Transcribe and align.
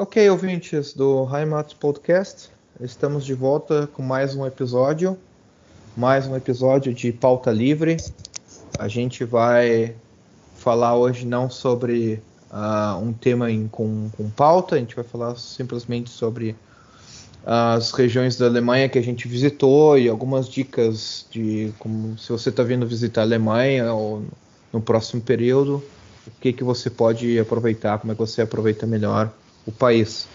Ok, 0.00 0.30
ouvintes 0.30 0.94
do 0.94 1.26
Heimat 1.28 1.74
Podcast, 1.74 2.50
estamos 2.80 3.24
de 3.24 3.34
volta 3.34 3.88
com 3.92 4.00
mais 4.00 4.32
um 4.32 4.46
episódio, 4.46 5.18
mais 5.96 6.24
um 6.24 6.36
episódio 6.36 6.94
de 6.94 7.10
pauta 7.10 7.50
livre. 7.50 7.96
A 8.78 8.86
gente 8.86 9.24
vai 9.24 9.96
falar 10.54 10.94
hoje 10.94 11.26
não 11.26 11.50
sobre 11.50 12.22
uh, 12.48 12.96
um 13.02 13.12
tema 13.12 13.50
em, 13.50 13.66
com, 13.66 14.08
com 14.16 14.30
pauta, 14.30 14.76
a 14.76 14.78
gente 14.78 14.94
vai 14.94 15.04
falar 15.04 15.34
simplesmente 15.34 16.10
sobre 16.10 16.54
as 17.44 17.90
regiões 17.90 18.36
da 18.38 18.46
Alemanha 18.46 18.88
que 18.88 19.00
a 19.00 19.02
gente 19.02 19.26
visitou 19.26 19.98
e 19.98 20.08
algumas 20.08 20.48
dicas 20.48 21.26
de 21.28 21.72
como 21.76 22.16
se 22.16 22.30
você 22.30 22.50
está 22.50 22.62
vindo 22.62 22.86
visitar 22.86 23.22
a 23.22 23.24
Alemanha 23.24 23.92
ou 23.92 24.22
no 24.72 24.80
próximo 24.80 25.20
período, 25.20 25.82
o 26.24 26.30
que, 26.40 26.52
que 26.52 26.62
você 26.62 26.88
pode 26.88 27.36
aproveitar, 27.36 27.98
como 27.98 28.12
é 28.12 28.14
que 28.14 28.20
você 28.20 28.42
aproveita 28.42 28.86
melhor 28.86 29.32
o 29.68 29.72
país. 29.72 30.26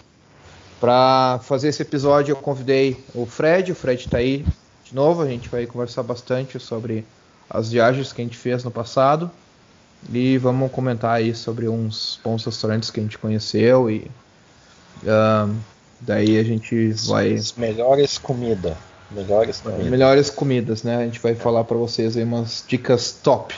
Para 0.80 1.40
fazer 1.42 1.68
esse 1.68 1.82
episódio, 1.82 2.32
eu 2.32 2.36
convidei 2.36 2.96
o 3.14 3.26
Fred. 3.26 3.72
O 3.72 3.74
Fred 3.74 4.04
está 4.04 4.18
aí 4.18 4.46
de 4.84 4.94
novo. 4.94 5.22
A 5.22 5.26
gente 5.26 5.48
vai 5.48 5.66
conversar 5.66 6.04
bastante 6.04 6.60
sobre 6.60 7.04
as 7.50 7.70
viagens 7.70 8.12
que 8.12 8.22
a 8.22 8.24
gente 8.24 8.36
fez 8.36 8.62
no 8.62 8.70
passado 8.70 9.30
e 10.12 10.38
vamos 10.38 10.70
comentar 10.70 11.16
aí 11.16 11.34
sobre 11.34 11.68
uns 11.68 12.20
bons 12.22 12.44
restaurantes 12.44 12.90
que 12.90 13.00
a 13.00 13.02
gente 13.02 13.18
conheceu 13.18 13.90
e 13.90 14.10
uh, 15.02 15.54
daí 16.00 16.38
a 16.38 16.42
gente 16.42 16.92
vai 17.06 17.32
as 17.32 17.54
melhores 17.54 18.18
comidas 18.18 18.76
melhores 19.10 19.60
comidas. 19.60 19.86
melhores 19.86 20.30
comidas 20.30 20.82
né 20.82 20.96
a 20.96 21.04
gente 21.04 21.20
vai 21.20 21.34
falar 21.34 21.64
para 21.64 21.76
vocês 21.76 22.16
aí 22.16 22.24
umas 22.24 22.64
dicas 22.66 23.12
top 23.22 23.54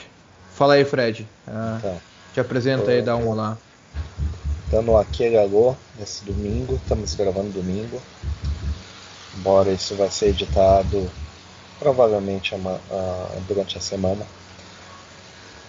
fala 0.53 0.75
aí 0.75 0.85
Fred 0.85 1.27
uh, 1.49 1.79
então, 1.79 2.01
te 2.35 2.41
apresenta 2.41 2.91
aí 2.91 3.03
dá 3.03 3.17
um 3.17 3.29
olá 3.29 3.59
Estamos 4.67 5.01
aqui 5.01 5.37
alô 5.37 5.77
nesse 5.97 6.25
domingo, 6.25 6.75
estamos 6.75 7.15
gravando 7.15 7.51
domingo. 7.51 8.03
Embora 9.39 9.71
isso 9.71 9.95
vai 9.95 10.11
ser 10.11 10.31
editado 10.31 11.09
provavelmente 11.79 12.53
durante 13.47 13.79
a 13.79 13.81
semana. 13.81 14.27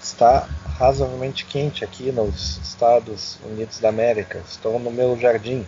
Está 0.01 0.49
razoavelmente 0.79 1.45
quente 1.45 1.83
aqui 1.83 2.11
nos 2.11 2.57
Estados 2.57 3.37
Unidos 3.45 3.79
da 3.79 3.89
América. 3.89 4.41
Estou 4.49 4.79
no 4.79 4.89
meu 4.89 5.15
jardim, 5.15 5.63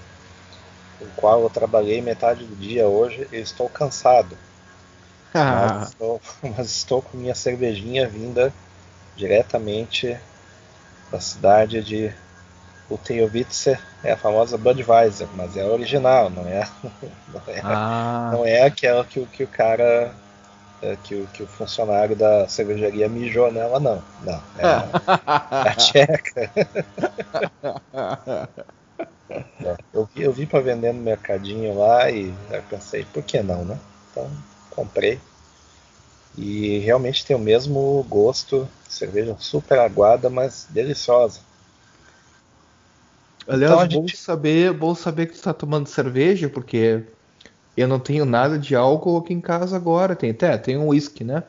o 1.00 1.06
qual 1.16 1.44
eu 1.44 1.52
trabalhei 1.52 2.02
metade 2.02 2.44
do 2.46 2.56
dia 2.56 2.88
hoje 2.88 3.28
e 3.32 3.36
estou 3.36 3.70
cansado. 3.70 4.36
mas, 5.32 5.90
estou, 5.90 6.22
mas 6.58 6.72
estou 6.72 7.04
com 7.04 7.16
minha 7.16 7.36
cervejinha 7.36 8.10
vinda 8.10 8.52
diretamente 9.16 10.18
da 11.12 11.20
cidade 11.20 11.84
de 11.84 12.12
o 12.90 12.98
Teowitzer 12.98 13.80
é 14.04 14.12
a 14.14 14.18
famosa 14.18 14.58
Budweiser, 14.58 15.28
mas 15.36 15.56
é 15.56 15.62
a 15.62 15.68
original, 15.68 16.30
não 16.30 16.48
é, 16.48 16.68
não 17.32 17.42
é, 17.48 17.62
ah. 17.64 18.30
não 18.34 18.46
é 18.46 18.64
aquela 18.64 19.06
que, 19.06 19.24
que 19.28 19.44
o 19.44 19.48
cara, 19.48 20.12
é, 20.82 20.98
que 21.04 21.16
o, 21.16 21.28
que 21.28 21.44
o 21.44 21.48
funcionário 21.48 22.16
da 22.16 22.48
cervejaria 22.48 23.08
mijou 23.08 23.52
nela, 23.52 23.80
não. 23.80 24.02
Não, 24.24 24.42
é 24.58 24.66
a, 24.66 24.88
é 25.66 25.70
a 25.70 25.76
tcheca. 25.76 26.52
eu 29.94 30.10
vi, 30.14 30.24
eu 30.24 30.34
vi 30.34 30.46
para 30.48 30.62
vender 30.62 30.94
no 30.94 31.02
mercadinho 31.02 31.78
lá 31.78 32.10
e 32.10 32.34
eu 32.50 32.64
pensei, 32.64 33.06
por 33.06 33.22
que 33.22 33.42
não, 33.44 33.64
né? 33.64 33.78
Então 34.10 34.30
comprei. 34.72 35.20
E 36.38 36.80
realmente 36.80 37.26
tem 37.26 37.36
o 37.36 37.40
mesmo 37.40 38.04
gosto, 38.08 38.68
cerveja 38.88 39.36
super 39.40 39.78
aguada, 39.80 40.30
mas 40.30 40.68
deliciosa. 40.70 41.42
Aliás, 43.50 43.74
então, 43.74 44.02
bom, 44.02 44.08
gente... 44.08 44.18
saber, 44.18 44.74
bom 44.74 44.94
saber 44.94 45.26
que 45.26 45.34
tu 45.34 45.38
está 45.38 45.54
tomando 45.54 45.88
cerveja, 45.88 46.48
porque 46.48 47.02
eu 47.76 47.88
não 47.88 48.00
tenho 48.00 48.26
nada 48.26 48.60
de 48.60 48.76
álcool 48.76 49.18
aqui 49.18 49.34
em 49.34 49.42
casa 49.42 49.76
agora. 49.76 50.16
Tem 50.16 50.30
até, 50.32 50.58
tem 50.58 50.78
um 50.78 50.90
whisky, 50.90 51.24
né? 51.24 51.44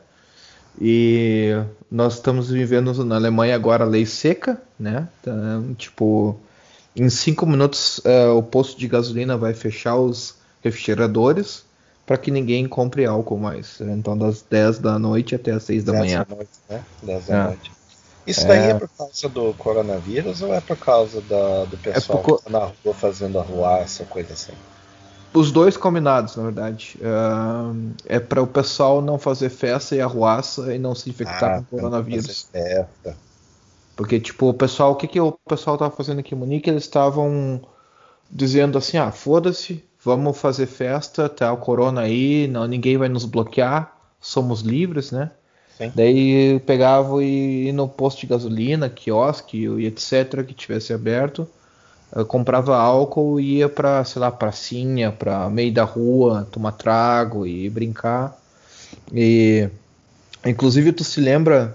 E 0.81 1.53
nós 1.91 2.15
estamos 2.15 2.51
vivendo 2.51 3.05
na 3.05 3.17
Alemanha 3.17 3.55
agora 3.55 3.85
lei 3.85 4.07
seca, 4.07 4.61
né? 4.79 5.09
Então, 5.21 5.75
tipo, 5.75 6.39
em 6.97 7.11
cinco 7.11 7.45
minutos 7.47 7.99
uh, 7.99 8.37
o 8.37 8.43
posto 8.43 8.79
de 8.79 8.89
gasolina 8.89 9.37
vai 9.37 9.53
fechar 9.53 9.97
os 9.97 10.37
refrigeradores 10.63 11.65
para 12.07 12.17
que 12.17 12.31
ninguém 12.31 12.67
compre 12.67 13.05
álcool 13.05 13.39
mais. 13.39 13.81
Então, 13.81 14.17
das 14.17 14.43
10 14.43 14.79
da 14.79 14.99
noite 14.99 15.35
até 15.35 15.53
as 15.53 15.65
6 15.65 15.85
da 15.85 15.93
manhã. 15.93 16.27
Da 16.29 16.35
noite, 16.35 16.51
né? 16.69 16.83
10 17.03 17.27
da 17.27 17.35
é. 17.35 17.45
noite. 17.45 17.80
Isso 18.27 18.47
daí 18.47 18.59
é... 18.61 18.71
é 18.71 18.75
por 18.75 18.89
causa 18.89 19.29
do 19.29 19.55
coronavírus 19.55 20.43
ou 20.43 20.55
é 20.55 20.61
por 20.61 20.77
causa 20.77 21.21
da, 21.23 21.65
do 21.65 21.77
é 21.77 21.93
pessoal 21.93 22.21
é 22.21 22.23
por... 22.23 22.39
que 22.39 22.45
tá 22.45 22.51
na 22.51 22.59
rua 22.67 22.95
fazendo 22.95 23.39
arruaça, 23.39 24.05
coisa 24.05 24.33
assim? 24.33 24.53
Os 25.33 25.53
dois 25.53 25.77
combinados, 25.77 26.37
na 26.37 26.43
verdade. 26.43 26.99
Uh, 27.01 27.93
é 28.07 28.19
para 28.19 28.43
o 28.43 28.47
pessoal 28.47 29.01
não 29.01 29.19
fazer 29.19 29.49
festa 29.49 29.95
e 29.95 30.01
arruaça 30.01 30.75
e 30.75 30.79
não 30.79 30.95
se 30.95 31.09
infectar 31.09 31.59
ah, 31.59 31.65
com 31.71 31.77
coronavírus. 31.77 32.49
Festa. 32.51 33.17
Porque, 33.95 34.19
tipo, 34.19 34.49
o 34.49 34.55
pessoal, 34.55 34.93
o 34.93 34.97
que, 34.97 35.07
que 35.07 35.21
o 35.21 35.33
pessoal 35.49 35.79
tava 35.79 35.95
fazendo 35.95 36.19
aqui 36.19 36.35
em 36.35 36.39
Munique? 36.39 36.69
Eles 36.69 36.83
estavam 36.83 37.61
dizendo 38.29 38.77
assim: 38.77 38.97
ah, 38.97 39.13
foda-se, 39.13 39.85
vamos 40.03 40.37
fazer 40.39 40.67
festa, 40.67 41.29
tá 41.29 41.53
o 41.53 41.59
corona 41.59 42.01
aí, 42.01 42.49
não, 42.49 42.67
ninguém 42.67 42.97
vai 42.97 43.09
nos 43.09 43.25
bloquear, 43.25 43.97
somos 44.21 44.63
livres, 44.63 45.13
né? 45.13 45.31
Sim. 45.81 45.93
Daí 45.95 46.61
pegava 46.61 47.25
e 47.25 47.65
ia 47.65 47.73
no 47.73 47.89
posto 47.89 48.21
de 48.21 48.27
gasolina, 48.27 48.91
quiosque 48.91 49.57
e 49.57 49.87
etc. 49.87 50.45
que 50.47 50.53
tivesse 50.53 50.93
aberto, 50.93 51.49
comprava 52.29 52.77
álcool 52.77 53.41
e 53.41 53.59
ia 53.59 53.69
para, 53.69 54.05
sei 54.05 54.21
lá, 54.21 54.31
pracinha, 54.31 55.11
para 55.11 55.49
meio 55.49 55.73
da 55.73 55.85
rua, 55.85 56.47
tomar 56.53 56.73
trago 56.73 57.47
e 57.47 57.71
brincar. 57.71 58.39
E 59.11 59.71
inclusive 60.45 60.93
tu 60.93 61.03
se 61.03 61.19
lembra 61.19 61.75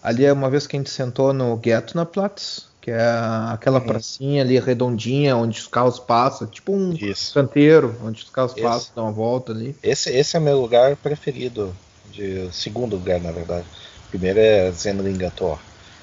ali 0.00 0.24
é 0.24 0.32
uma 0.32 0.48
vez 0.48 0.66
que 0.66 0.76
a 0.76 0.78
gente 0.78 0.90
sentou 0.90 1.32
no 1.32 1.56
Ghetto 1.56 1.96
na 1.96 2.06
Platz, 2.06 2.68
que 2.80 2.92
é 2.92 3.02
aquela 3.48 3.80
pracinha 3.80 4.42
ali 4.42 4.58
redondinha 4.60 5.36
onde 5.36 5.58
os 5.58 5.66
carros 5.66 5.98
passam, 5.98 6.46
tipo 6.46 6.72
um 6.72 6.92
Isso. 6.92 7.34
canteiro 7.34 7.96
onde 8.04 8.22
os 8.22 8.30
carros 8.30 8.52
esse, 8.52 8.62
passam, 8.62 8.92
dão 8.94 9.04
uma 9.06 9.12
volta 9.12 9.50
ali. 9.50 9.74
Esse, 9.82 10.08
esse 10.10 10.36
é 10.36 10.40
meu 10.40 10.60
lugar 10.60 10.94
preferido 10.96 11.74
de 12.10 12.48
segundo 12.52 12.96
lugar, 12.96 13.20
na 13.20 13.32
verdade. 13.32 13.64
O 14.06 14.10
primeiro 14.10 14.38
é 14.38 14.70
Zenlingator, 14.72 15.58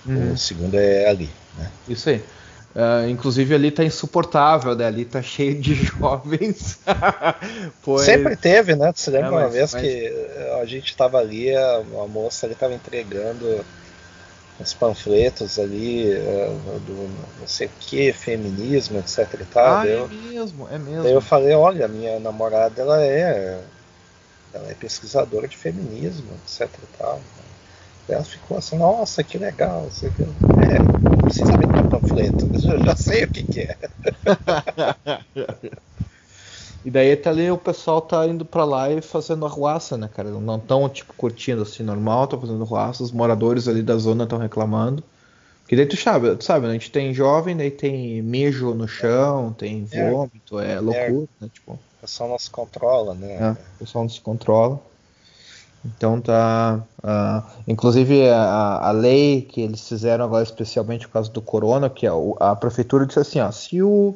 uhum. 0.06 0.34
o 0.34 0.38
segundo 0.38 0.76
é 0.76 1.10
ali, 1.10 1.30
né? 1.58 1.70
Isso 1.88 2.10
aí. 2.10 2.24
Uh, 2.76 3.10
inclusive 3.10 3.56
ali 3.56 3.72
tá 3.72 3.84
insuportável, 3.84 4.76
né? 4.76 4.86
Ali 4.86 5.04
tá 5.04 5.22
cheio 5.22 5.60
de 5.60 5.74
jovens. 5.98 6.80
pois... 7.82 8.04
Sempre 8.04 8.36
teve, 8.36 8.76
né? 8.76 8.92
Você 8.96 9.10
lembra 9.10 9.28
é, 9.28 9.32
mas, 9.32 9.44
uma 9.44 9.50
vez 9.50 9.74
mas... 9.74 9.82
que 9.82 10.14
a 10.62 10.66
gente 10.66 10.96
tava 10.96 11.18
ali, 11.18 11.56
a, 11.56 11.78
a 12.04 12.08
moça 12.08 12.46
ali 12.46 12.54
tava 12.54 12.76
entregando 12.76 13.66
uns 14.60 14.74
panfletos 14.74 15.60
ali 15.60 16.14
uh, 16.14 16.80
do 16.82 17.10
não 17.40 17.48
sei 17.48 17.68
o 17.68 17.72
que, 17.80 18.14
feminismo, 18.14 19.00
etc 19.00 19.28
e 19.42 19.46
tal. 19.46 19.78
Ah, 19.78 19.88
eu, 19.88 20.06
é 20.06 20.30
mesmo, 20.30 20.68
é 20.72 20.78
mesmo. 20.78 21.04
Daí 21.04 21.14
eu 21.14 21.22
falei, 21.22 21.54
olha, 21.54 21.88
minha 21.88 22.20
namorada 22.20 22.80
ela 22.80 23.04
é 23.04 23.60
ela 24.58 24.72
é 24.72 24.74
pesquisadora 24.74 25.48
de 25.48 25.56
feminismo, 25.56 26.28
etc 26.44 26.68
e 26.84 26.98
tal. 26.98 27.22
Ela 28.10 28.24
ficou 28.24 28.58
assim, 28.58 28.78
nossa, 28.78 29.24
que 29.24 29.38
legal. 29.38 29.84
Você... 29.84 30.08
É, 30.08 30.80
não 30.80 31.18
precisa 31.18 31.58
me 31.58 31.66
dar 31.66 31.84
panfleto, 31.84 32.50
eu 32.54 32.84
já 32.84 32.96
sei 32.96 33.26
o 33.26 33.28
que, 33.28 33.44
que 33.44 33.60
é. 33.62 33.78
e 36.86 36.90
daí 36.90 37.16
tá 37.18 37.30
ali, 37.30 37.52
o 37.52 37.58
pessoal 37.58 38.02
tá 38.02 38.26
indo 38.26 38.46
pra 38.46 38.64
lá 38.64 38.90
e 38.90 39.02
fazendo 39.02 39.46
arruaça, 39.46 39.98
né, 39.98 40.08
cara? 40.08 40.30
Não 40.30 40.58
tão, 40.58 40.88
tipo, 40.88 41.14
curtindo 41.14 41.64
assim, 41.64 41.84
normal, 41.84 42.28
tá 42.28 42.38
fazendo 42.38 42.64
arruaça, 42.64 43.04
os 43.04 43.12
moradores 43.12 43.68
ali 43.68 43.84
da 43.84 43.98
zona 43.98 44.24
estão 44.24 44.40
reclamando. 44.40 45.04
Porque 45.64 45.76
daí 45.76 45.86
tu 45.86 45.98
sabe, 45.98 46.34
tu 46.38 46.46
sabe, 46.46 46.66
né? 46.66 46.70
a 46.70 46.74
gente 46.74 46.90
tem 46.90 47.14
jovem, 47.14 47.58
daí 47.58 47.70
tem 47.70 48.22
mijo 48.22 48.74
no 48.74 48.88
chão, 48.88 49.52
tem 49.52 49.86
é. 49.92 50.10
vômito, 50.10 50.62
é, 50.62 50.76
é 50.76 50.80
loucura, 50.80 51.28
né? 51.42 51.50
Tipo 51.52 51.78
pessoal 52.02 52.30
não 52.30 52.40
se 52.40 52.50
controla, 52.50 53.14
né? 53.14 53.34
É, 53.34 53.52
o 53.52 53.80
pessoal 53.80 54.04
não 54.04 54.10
se 54.10 54.22
controla. 54.22 54.80
Então 55.86 56.20
tá. 56.20 56.84
Uh, 57.00 57.62
inclusive 57.68 58.30
a, 58.30 58.88
a, 58.88 58.92
lei 58.92 59.42
que 59.42 59.62
eles 59.62 59.88
fizeram 59.88 60.26
agora 60.26 60.44
especialmente 60.44 61.08
por 61.08 61.14
causa 61.14 61.32
do 61.32 61.42
corona, 61.42 61.90
que 61.90 62.06
a, 62.06 62.14
a 62.40 62.56
prefeitura 62.56 63.06
disse 63.06 63.20
assim, 63.20 63.40
ó, 63.40 63.52
se 63.52 63.82
o 63.82 64.16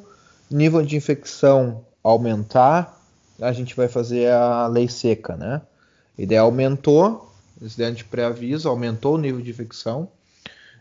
nível 0.50 0.83
de 0.83 0.95
infecção 0.95 1.86
aumentar, 2.04 3.00
a 3.39 3.54
gente 3.54 3.75
vai 3.75 3.88
fazer 3.88 4.31
a 4.31 4.68
lei 4.68 4.88
seca, 4.88 5.36
né? 5.36 5.62
E 6.18 6.25
daí 6.25 6.38
aumentou, 6.38 7.31
eles 7.60 7.75
deram 7.75 7.94
de 7.94 8.04
pré-aviso, 8.04 8.68
aumentou 8.68 9.16
o 9.16 9.18
nível 9.18 9.42
de 9.42 9.50
infecção 9.50 10.10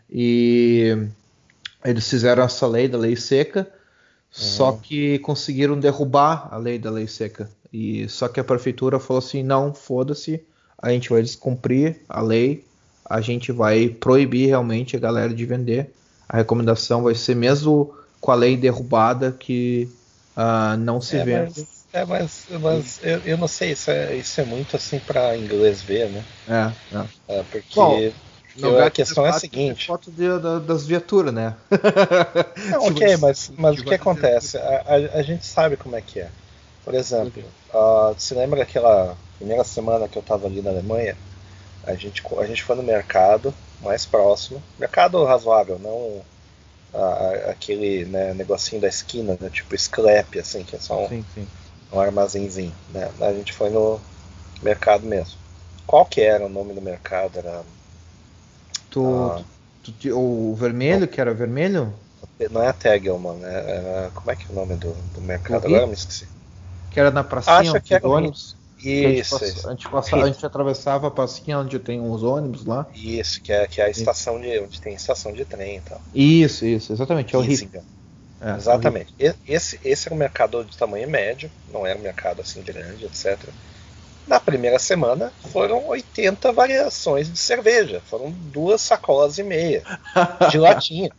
e 0.09 1.07
eles 1.85 2.07
fizeram 2.09 2.43
essa 2.43 2.67
lei 2.67 2.87
da 2.87 2.97
lei 2.97 3.15
seca 3.15 3.67
só 4.31 4.71
que 4.71 5.19
conseguiram 5.19 5.77
derrubar 5.77 6.47
a 6.49 6.57
lei 6.57 6.79
da 6.79 6.89
lei 6.89 7.05
seca. 7.05 7.49
E 7.71 8.07
só 8.07 8.29
que 8.29 8.39
a 8.39 8.43
prefeitura 8.43 8.99
falou 8.99 9.19
assim: 9.19 9.43
não, 9.43 9.73
foda-se, 9.73 10.43
a 10.77 10.89
gente 10.89 11.09
vai 11.09 11.21
descumprir 11.21 11.99
a 12.07 12.21
lei, 12.21 12.65
a 13.05 13.19
gente 13.19 13.51
vai 13.51 13.89
proibir 13.89 14.47
realmente 14.47 14.95
a 14.95 14.99
galera 14.99 15.33
de 15.33 15.45
vender. 15.45 15.91
A 16.27 16.37
recomendação 16.37 17.03
vai 17.03 17.13
ser 17.13 17.35
mesmo 17.35 17.93
com 18.21 18.31
a 18.31 18.35
lei 18.35 18.55
derrubada 18.55 19.35
que 19.37 19.89
uh, 20.37 20.77
não 20.77 21.01
se 21.01 21.17
é, 21.17 21.25
vende. 21.25 21.59
Mas, 21.59 21.85
é, 21.91 22.05
mas, 22.05 22.45
mas 22.61 22.99
eu, 23.03 23.19
eu, 23.25 23.37
não 23.37 23.49
sei, 23.49 23.71
isso 23.71 23.91
é, 23.91 24.15
isso 24.15 24.39
é 24.39 24.45
muito 24.45 24.77
assim 24.77 24.99
para 24.99 25.35
inglês 25.35 25.81
ver, 25.81 26.09
né? 26.09 26.23
É, 26.47 26.97
é. 26.97 27.39
é 27.39 27.43
porque 27.43 27.75
Bom, 27.75 28.11
eu, 28.57 28.83
a 28.83 28.91
questão 28.91 29.25
é 29.25 29.29
a 29.29 29.33
seguinte. 29.33 29.87
Foto 29.87 30.11
de, 30.11 30.27
da, 30.39 30.59
das 30.59 30.85
viaturas, 30.85 31.33
né? 31.33 31.55
Não, 32.69 32.87
ok, 32.91 33.17
mas, 33.17 33.51
mas 33.57 33.79
o 33.79 33.83
que 33.83 33.93
acontece? 33.93 34.57
A, 34.57 34.83
a, 34.87 35.19
a, 35.19 35.21
gente 35.21 35.45
sabe 35.45 35.77
como 35.77 35.95
é 35.95 36.01
que 36.01 36.19
é. 36.19 36.29
Por 36.83 36.93
exemplo, 36.93 37.43
uh, 37.73 38.13
você 38.17 38.33
lembra 38.33 38.63
aquela 38.63 39.15
primeira 39.37 39.63
semana 39.63 40.07
que 40.07 40.17
eu 40.17 40.21
estava 40.21 40.47
ali 40.47 40.61
na 40.61 40.71
Alemanha? 40.71 41.15
A 41.83 41.93
gente, 41.95 42.23
a 42.37 42.45
gente 42.45 42.63
foi 42.63 42.75
no 42.75 42.83
mercado 42.83 43.53
mais 43.81 44.05
próximo, 44.05 44.61
mercado 44.79 45.23
razoável, 45.23 45.79
não 45.79 46.21
aquele 47.49 48.05
né, 48.05 48.33
negocinho 48.33 48.81
da 48.81 48.87
esquina, 48.87 49.37
né, 49.39 49.49
tipo 49.49 49.75
Sclap, 49.75 50.37
assim, 50.37 50.63
que 50.63 50.75
é 50.75 50.79
só 50.79 51.05
um, 51.05 51.07
sim, 51.07 51.25
sim. 51.33 51.47
um 51.91 51.99
armazenzinho. 51.99 52.73
Né? 52.89 53.09
A 53.21 53.33
gente 53.33 53.53
foi 53.53 53.69
no 53.69 53.99
mercado 54.61 55.05
mesmo. 55.05 55.39
Qual 55.87 56.05
que 56.05 56.21
era 56.21 56.45
o 56.45 56.49
nome 56.49 56.73
do 56.73 56.81
mercado? 56.81 57.39
Era. 57.39 57.63
Tu, 58.91 59.03
ah, 59.03 59.41
tu, 59.81 59.91
tu, 59.93 60.19
o 60.19 60.53
vermelho, 60.53 61.07
que 61.07 61.19
era 61.19 61.33
vermelho? 61.33 61.93
Não 62.51 62.61
é 62.61 62.67
a 62.67 62.73
Tegelman, 62.73 63.37
né? 63.37 63.53
Era, 63.53 64.11
como 64.13 64.29
é 64.29 64.35
que 64.35 64.45
é 64.45 64.51
o 64.51 64.53
nome 64.53 64.75
do, 64.75 64.93
do 65.13 65.21
mercado? 65.21 65.65
Agora 65.65 65.87
me 65.87 65.93
esqueci. 65.93 66.27
Que 66.91 66.99
era 66.99 67.09
na 67.09 67.23
pracinha 67.23 67.55
Acho 67.55 67.81
que 67.81 67.93
era 67.93 68.07
ônibus. 68.07 68.55
Isso, 68.83 69.35
a 69.35 69.39
gente, 69.39 69.47
passa, 69.53 69.67
a, 69.67 69.71
gente 69.71 69.89
passa, 69.89 70.15
a 70.15 70.27
gente 70.27 70.45
atravessava 70.45 71.07
a 71.07 71.11
passinha 71.11 71.59
onde 71.59 71.77
tem 71.77 72.01
uns 72.01 72.23
ônibus 72.23 72.65
lá. 72.65 72.87
Isso, 72.95 73.39
que 73.41 73.53
é, 73.53 73.67
que 73.67 73.79
é 73.79 73.85
a 73.85 73.89
estação 73.89 74.41
de. 74.41 74.59
onde 74.59 74.81
tem 74.81 74.95
estação 74.95 75.31
de 75.31 75.45
trem 75.45 75.77
e 75.77 75.81
tal. 75.81 76.01
Isso, 76.13 76.65
isso, 76.65 76.91
exatamente. 76.91 77.35
É 77.35 77.37
o 77.37 77.41
Rio. 77.41 77.69
É, 78.41 78.55
exatamente. 78.55 79.13
É 79.19 79.35
esse, 79.47 79.79
esse 79.85 80.07
era 80.07 80.15
um 80.15 80.17
mercado 80.17 80.65
de 80.65 80.75
tamanho 80.75 81.07
médio, 81.07 81.49
não 81.71 81.85
era 81.85 81.97
um 81.97 82.01
mercado 82.01 82.41
assim 82.41 82.63
grande, 82.63 83.05
etc. 83.05 83.37
Na 84.27 84.39
primeira 84.39 84.79
semana 84.79 85.33
foram 85.51 85.87
80 85.87 86.51
variações 86.51 87.31
de 87.31 87.37
cerveja. 87.37 88.01
Foram 88.05 88.31
duas 88.31 88.81
sacolas 88.81 89.37
e 89.37 89.43
meia 89.43 89.83
de 90.49 90.57
latinha. 90.59 91.11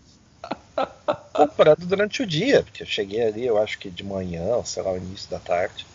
Comprando 1.32 1.86
durante 1.86 2.22
o 2.22 2.26
dia, 2.26 2.62
porque 2.62 2.82
eu 2.82 2.86
cheguei 2.86 3.22
ali, 3.22 3.46
eu 3.46 3.58
acho 3.58 3.78
que 3.78 3.90
de 3.90 4.04
manhã, 4.04 4.62
sei 4.64 4.82
lá, 4.82 4.92
o 4.92 4.96
início 4.96 5.30
da 5.30 5.38
tarde 5.38 5.86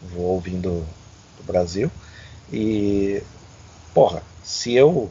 vou 0.00 0.26
ouvindo 0.26 0.86
do 1.38 1.44
Brasil. 1.44 1.90
E, 2.52 3.22
porra, 3.94 4.22
se 4.42 4.74
eu, 4.74 5.10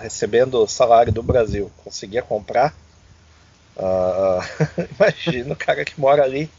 recebendo 0.00 0.62
o 0.62 0.68
salário 0.68 1.12
do 1.12 1.22
Brasil, 1.22 1.70
conseguia 1.84 2.22
comprar, 2.22 2.74
uh, 3.76 4.40
imagina 4.98 5.52
o 5.52 5.56
cara 5.56 5.84
que 5.84 6.00
mora 6.00 6.22
ali. 6.22 6.50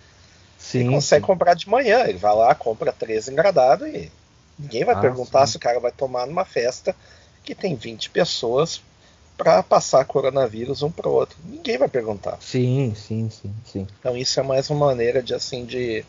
Sim, 0.64 0.90
consegue 0.90 1.22
sim. 1.22 1.28
comprar 1.28 1.56
de 1.56 1.70
manhã. 1.70 2.06
Ele 2.08 2.18
vai 2.18 2.34
lá, 2.34 2.56
compra 2.56 2.94
três 2.94 3.28
engradados 3.28 3.86
e 3.86 4.10
ninguém 4.58 4.86
vai 4.86 4.96
ah, 4.96 5.00
perguntar 5.00 5.46
sim. 5.46 5.52
se 5.52 5.58
o 5.58 5.60
cara 5.60 5.78
vai 5.80 5.92
tomar 5.92 6.26
numa 6.26 6.46
festa 6.46 6.96
que 7.44 7.54
tem 7.54 7.76
20 7.76 8.10
pessoas 8.10 8.82
para 9.38 9.62
passar 9.62 10.06
coronavírus 10.06 10.82
um 10.82 10.90
para 10.90 11.10
o 11.10 11.12
outro. 11.12 11.38
Ninguém 11.44 11.78
vai 11.78 11.90
perguntar. 11.90 12.38
Sim, 12.40 12.94
sim, 12.96 13.30
sim, 13.30 13.54
sim. 13.66 13.88
Então 14.00 14.16
isso 14.16 14.40
é 14.40 14.44
mais 14.44 14.70
uma 14.70 14.86
maneira 14.86 15.22
de 15.22 15.34
assim 15.34 15.66
de 15.66 16.06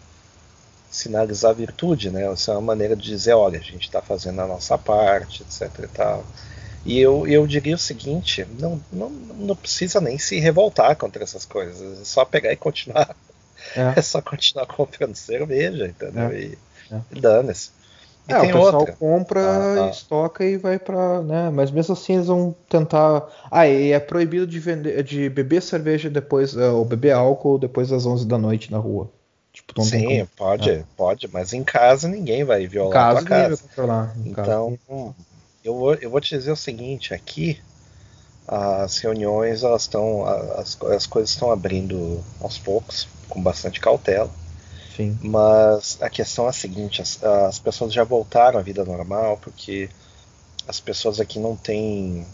sinalizar 0.88 1.52
virtude, 1.52 2.10
né? 2.10 2.32
Isso 2.32 2.48
é 2.52 2.54
uma 2.54 2.60
maneira 2.60 2.94
de 2.94 3.02
dizer, 3.02 3.34
olha, 3.34 3.58
a 3.58 3.62
gente 3.62 3.86
está 3.86 4.00
fazendo 4.00 4.40
a 4.40 4.46
nossa 4.46 4.78
parte, 4.78 5.42
etc. 5.42 5.80
E, 5.82 5.88
tal. 5.88 6.24
e 6.86 7.00
eu, 7.00 7.26
eu 7.26 7.44
diria 7.44 7.74
o 7.74 7.78
seguinte: 7.78 8.46
não, 8.56 8.80
não, 8.92 9.10
não 9.10 9.56
precisa 9.56 10.00
nem 10.00 10.16
se 10.16 10.38
revoltar 10.38 10.94
contra 10.94 11.24
essas 11.24 11.44
coisas, 11.44 12.02
é 12.02 12.04
só 12.04 12.24
pegar 12.24 12.52
e 12.52 12.56
continuar. 12.56 13.16
É, 13.76 13.98
é 13.98 14.02
só 14.02 14.20
continuar 14.20 14.66
comprando 14.66 15.14
cerveja, 15.14 15.86
entendeu? 15.86 16.28
É. 16.28 16.38
E, 16.38 16.58
é. 16.90 17.00
e 17.12 17.20
dane-se. 17.20 17.70
é, 18.28 18.38
o 18.38 18.42
pessoal 18.42 18.78
outra. 18.80 18.96
compra, 18.96 19.40
ah, 19.40 19.86
ah. 19.86 19.90
estoca 19.90 20.44
e 20.44 20.56
vai 20.56 20.78
para, 20.78 21.22
né? 21.22 21.50
Mas 21.50 21.70
mesmo 21.70 21.92
assim 21.92 22.14
eles 22.14 22.26
vão 22.26 22.54
tentar. 22.68 23.28
Ah, 23.50 23.66
e 23.66 23.92
é 23.92 24.00
proibido 24.00 24.46
de 24.46 24.58
vender, 24.58 25.02
de 25.02 25.28
beber 25.28 25.62
cerveja 25.62 26.08
depois, 26.08 26.54
uh, 26.54 26.74
ou 26.74 26.84
beber 26.84 27.12
álcool 27.12 27.58
depois 27.58 27.90
das 27.90 28.06
11 28.06 28.26
da 28.26 28.38
noite 28.38 28.70
na 28.70 28.78
rua. 28.78 29.10
Tipo, 29.52 29.82
Sim, 29.84 30.26
pode, 30.36 30.68
é. 30.68 30.84
pode, 30.96 31.28
mas 31.32 31.52
em 31.52 31.62
casa 31.62 32.08
ninguém 32.08 32.42
vai 32.42 32.66
violar 32.66 32.92
casa, 32.92 33.20
a 33.20 33.24
casa. 33.24 33.62
Controlar, 33.62 34.16
então, 34.26 34.76
eu 35.64 35.76
vou, 35.76 35.94
eu 35.94 36.10
vou 36.10 36.20
te 36.20 36.36
dizer 36.36 36.50
o 36.50 36.56
seguinte, 36.56 37.14
aqui 37.14 37.60
as 38.46 38.98
reuniões 38.98 39.62
elas 39.62 39.82
estão 39.82 40.26
as, 40.26 40.80
as 40.82 41.06
coisas 41.06 41.30
estão 41.30 41.50
abrindo 41.50 42.22
aos 42.40 42.58
poucos 42.58 43.08
com 43.28 43.42
bastante 43.42 43.80
cautela 43.80 44.30
Sim. 44.94 45.18
mas 45.22 45.98
a 46.00 46.10
questão 46.10 46.46
é 46.46 46.50
a 46.50 46.52
seguinte 46.52 47.00
as, 47.00 47.22
as 47.24 47.58
pessoas 47.58 47.92
já 47.92 48.04
voltaram 48.04 48.58
à 48.58 48.62
vida 48.62 48.84
normal 48.84 49.38
porque 49.38 49.88
as 50.68 50.78
pessoas 50.78 51.20
aqui 51.20 51.38
não 51.38 51.56
têm 51.56 52.26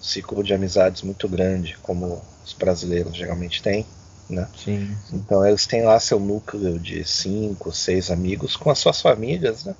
ciclo 0.00 0.42
de 0.42 0.52
amizades 0.52 1.02
muito 1.02 1.28
grande 1.28 1.78
como 1.82 2.20
os 2.44 2.52
brasileiros 2.52 3.16
geralmente 3.16 3.62
têm 3.62 3.86
né? 4.28 4.48
Sim, 4.56 4.96
sim. 5.08 5.16
Então 5.16 5.46
eles 5.46 5.66
têm 5.66 5.82
lá 5.82 5.98
seu 6.00 6.18
núcleo 6.18 6.78
de 6.78 7.04
cinco, 7.04 7.72
seis 7.72 8.10
amigos 8.10 8.56
com 8.56 8.70
as 8.70 8.78
suas 8.78 9.00
famílias, 9.00 9.64
né? 9.64 9.74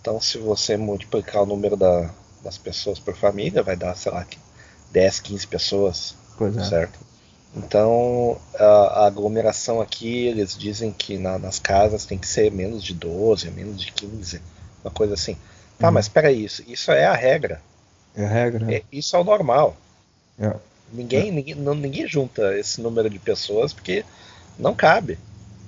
Então 0.00 0.20
se 0.20 0.38
você 0.38 0.76
multiplicar 0.76 1.42
o 1.42 1.46
número 1.46 1.76
da, 1.76 2.10
das 2.42 2.58
pessoas 2.58 2.98
por 2.98 3.16
família, 3.16 3.62
vai 3.62 3.76
dar, 3.76 3.96
sei 3.96 4.12
lá, 4.12 4.24
10, 4.92 5.20
15 5.20 5.46
pessoas, 5.46 6.14
pois 6.36 6.56
é. 6.56 6.64
certo? 6.64 6.98
Então 7.54 8.38
a, 8.58 8.64
a, 8.64 9.06
aglomeração 9.06 9.80
aqui, 9.80 10.26
eles 10.26 10.56
dizem 10.56 10.90
que 10.90 11.18
na, 11.18 11.38
nas 11.38 11.58
casas 11.58 12.04
tem 12.04 12.16
que 12.18 12.26
ser 12.26 12.50
menos 12.50 12.82
de 12.82 12.94
12, 12.94 13.50
menos 13.50 13.80
de 13.80 13.92
15, 13.92 14.40
uma 14.82 14.90
coisa 14.90 15.14
assim. 15.14 15.36
Tá, 15.78 15.88
uhum. 15.88 15.94
mas 15.94 16.06
espera 16.06 16.32
isso, 16.32 16.62
isso 16.66 16.90
é 16.90 17.04
a 17.04 17.14
regra. 17.14 17.60
É 18.14 18.24
a 18.24 18.28
regra. 18.28 18.74
É, 18.74 18.82
isso 18.90 19.16
é 19.16 19.18
o 19.18 19.24
normal. 19.24 19.76
É. 20.38 20.54
Ninguém, 20.92 21.28
é. 21.28 21.32
ninguém, 21.32 21.54
não, 21.54 21.74
ninguém 21.74 22.06
junta 22.06 22.56
esse 22.58 22.80
número 22.80 23.08
de 23.08 23.18
pessoas 23.18 23.72
porque 23.72 24.04
não 24.58 24.74
cabe. 24.74 25.18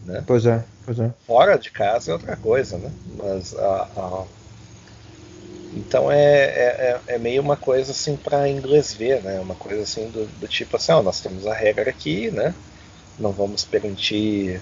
Né? 0.05 0.23
Pois 0.27 0.45
é, 0.47 0.63
pois 0.85 0.99
é. 0.99 1.13
Fora 1.27 1.57
de 1.57 1.71
casa 1.71 2.11
é 2.11 2.15
outra 2.15 2.37
coisa, 2.37 2.77
né? 2.77 2.91
Mas 3.17 3.55
a, 3.57 3.89
a... 3.97 4.25
então 5.77 6.11
é, 6.11 6.45
é, 6.45 7.01
é, 7.09 7.15
é 7.15 7.19
meio 7.19 7.43
uma 7.43 7.57
coisa 7.57 7.93
assim 7.93 8.17
para 8.17 8.49
inglês 8.49 8.93
ver, 8.93 9.23
né? 9.23 9.41
Uma 9.41 9.55
coisa 9.55 9.83
assim 9.83 10.09
do, 10.11 10.27
do 10.39 10.49
tipo 10.49 10.77
assim, 10.77 10.93
ó, 10.93 11.03
nós 11.03 11.21
temos 11.21 11.47
a 11.47 11.55
regra 11.55 11.91
aqui, 11.91 12.31
né? 12.31 12.55
Não 13.19 13.33
vamos 13.33 13.65
permitir 13.65 14.61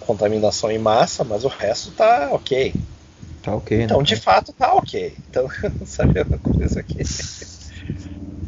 contaminação 0.00 0.70
em 0.70 0.78
massa, 0.78 1.24
mas 1.24 1.44
o 1.44 1.48
resto 1.48 1.90
tá 1.92 2.30
ok. 2.32 2.74
Tá 3.42 3.54
ok. 3.54 3.82
Então, 3.82 3.98
né? 3.98 4.04
de 4.04 4.16
fato, 4.16 4.52
tá 4.52 4.74
ok. 4.74 5.14
Então, 5.28 5.48
sabe 5.86 6.20
uma 6.22 6.38
coisa 6.38 6.80
aqui 6.80 7.04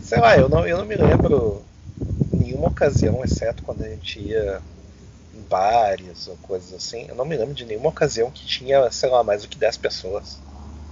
sei 0.04 0.20
lá, 0.20 0.36
eu 0.36 0.48
não, 0.48 0.66
eu 0.66 0.78
não 0.78 0.84
me 0.84 0.94
lembro 0.94 1.62
nenhuma 2.32 2.68
ocasião, 2.68 3.24
exceto 3.24 3.62
quando 3.62 3.82
a 3.82 3.88
gente 3.88 4.20
ia 4.20 4.60
em 5.34 5.40
bares 5.48 6.28
ou 6.28 6.36
coisas 6.36 6.72
assim, 6.72 7.06
eu 7.08 7.14
não 7.14 7.24
me 7.24 7.36
lembro 7.36 7.54
de 7.54 7.64
nenhuma 7.64 7.88
ocasião 7.88 8.30
que 8.30 8.46
tinha, 8.46 8.88
sei 8.90 9.08
lá, 9.08 9.24
mais 9.24 9.42
do 9.42 9.48
que 9.48 9.58
10 9.58 9.76
pessoas. 9.78 10.38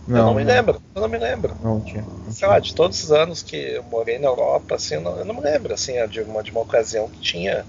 Não, 0.06 0.18
eu 0.18 0.24
não 0.26 0.34
me 0.34 0.44
lembro, 0.44 0.80
eu 0.94 1.02
não 1.02 1.08
me 1.08 1.18
lembro. 1.18 1.56
Não 1.62 1.80
tinha. 1.80 2.02
Não 2.02 2.32
sei 2.34 2.48
tinha. 2.48 2.50
lá, 2.50 2.58
de 2.60 2.74
todos 2.74 3.02
os 3.02 3.12
anos 3.12 3.42
que 3.42 3.56
eu 3.56 3.82
morei 3.84 4.18
na 4.18 4.28
Europa, 4.28 4.74
assim, 4.76 4.94
eu 4.96 5.00
não, 5.00 5.18
eu 5.18 5.24
não 5.24 5.34
me 5.34 5.40
lembro 5.40 5.72
assim, 5.74 5.94
de 6.08 6.20
uma, 6.22 6.42
de 6.42 6.50
uma 6.50 6.60
ocasião 6.60 7.08
que 7.08 7.20
tinha 7.20 7.66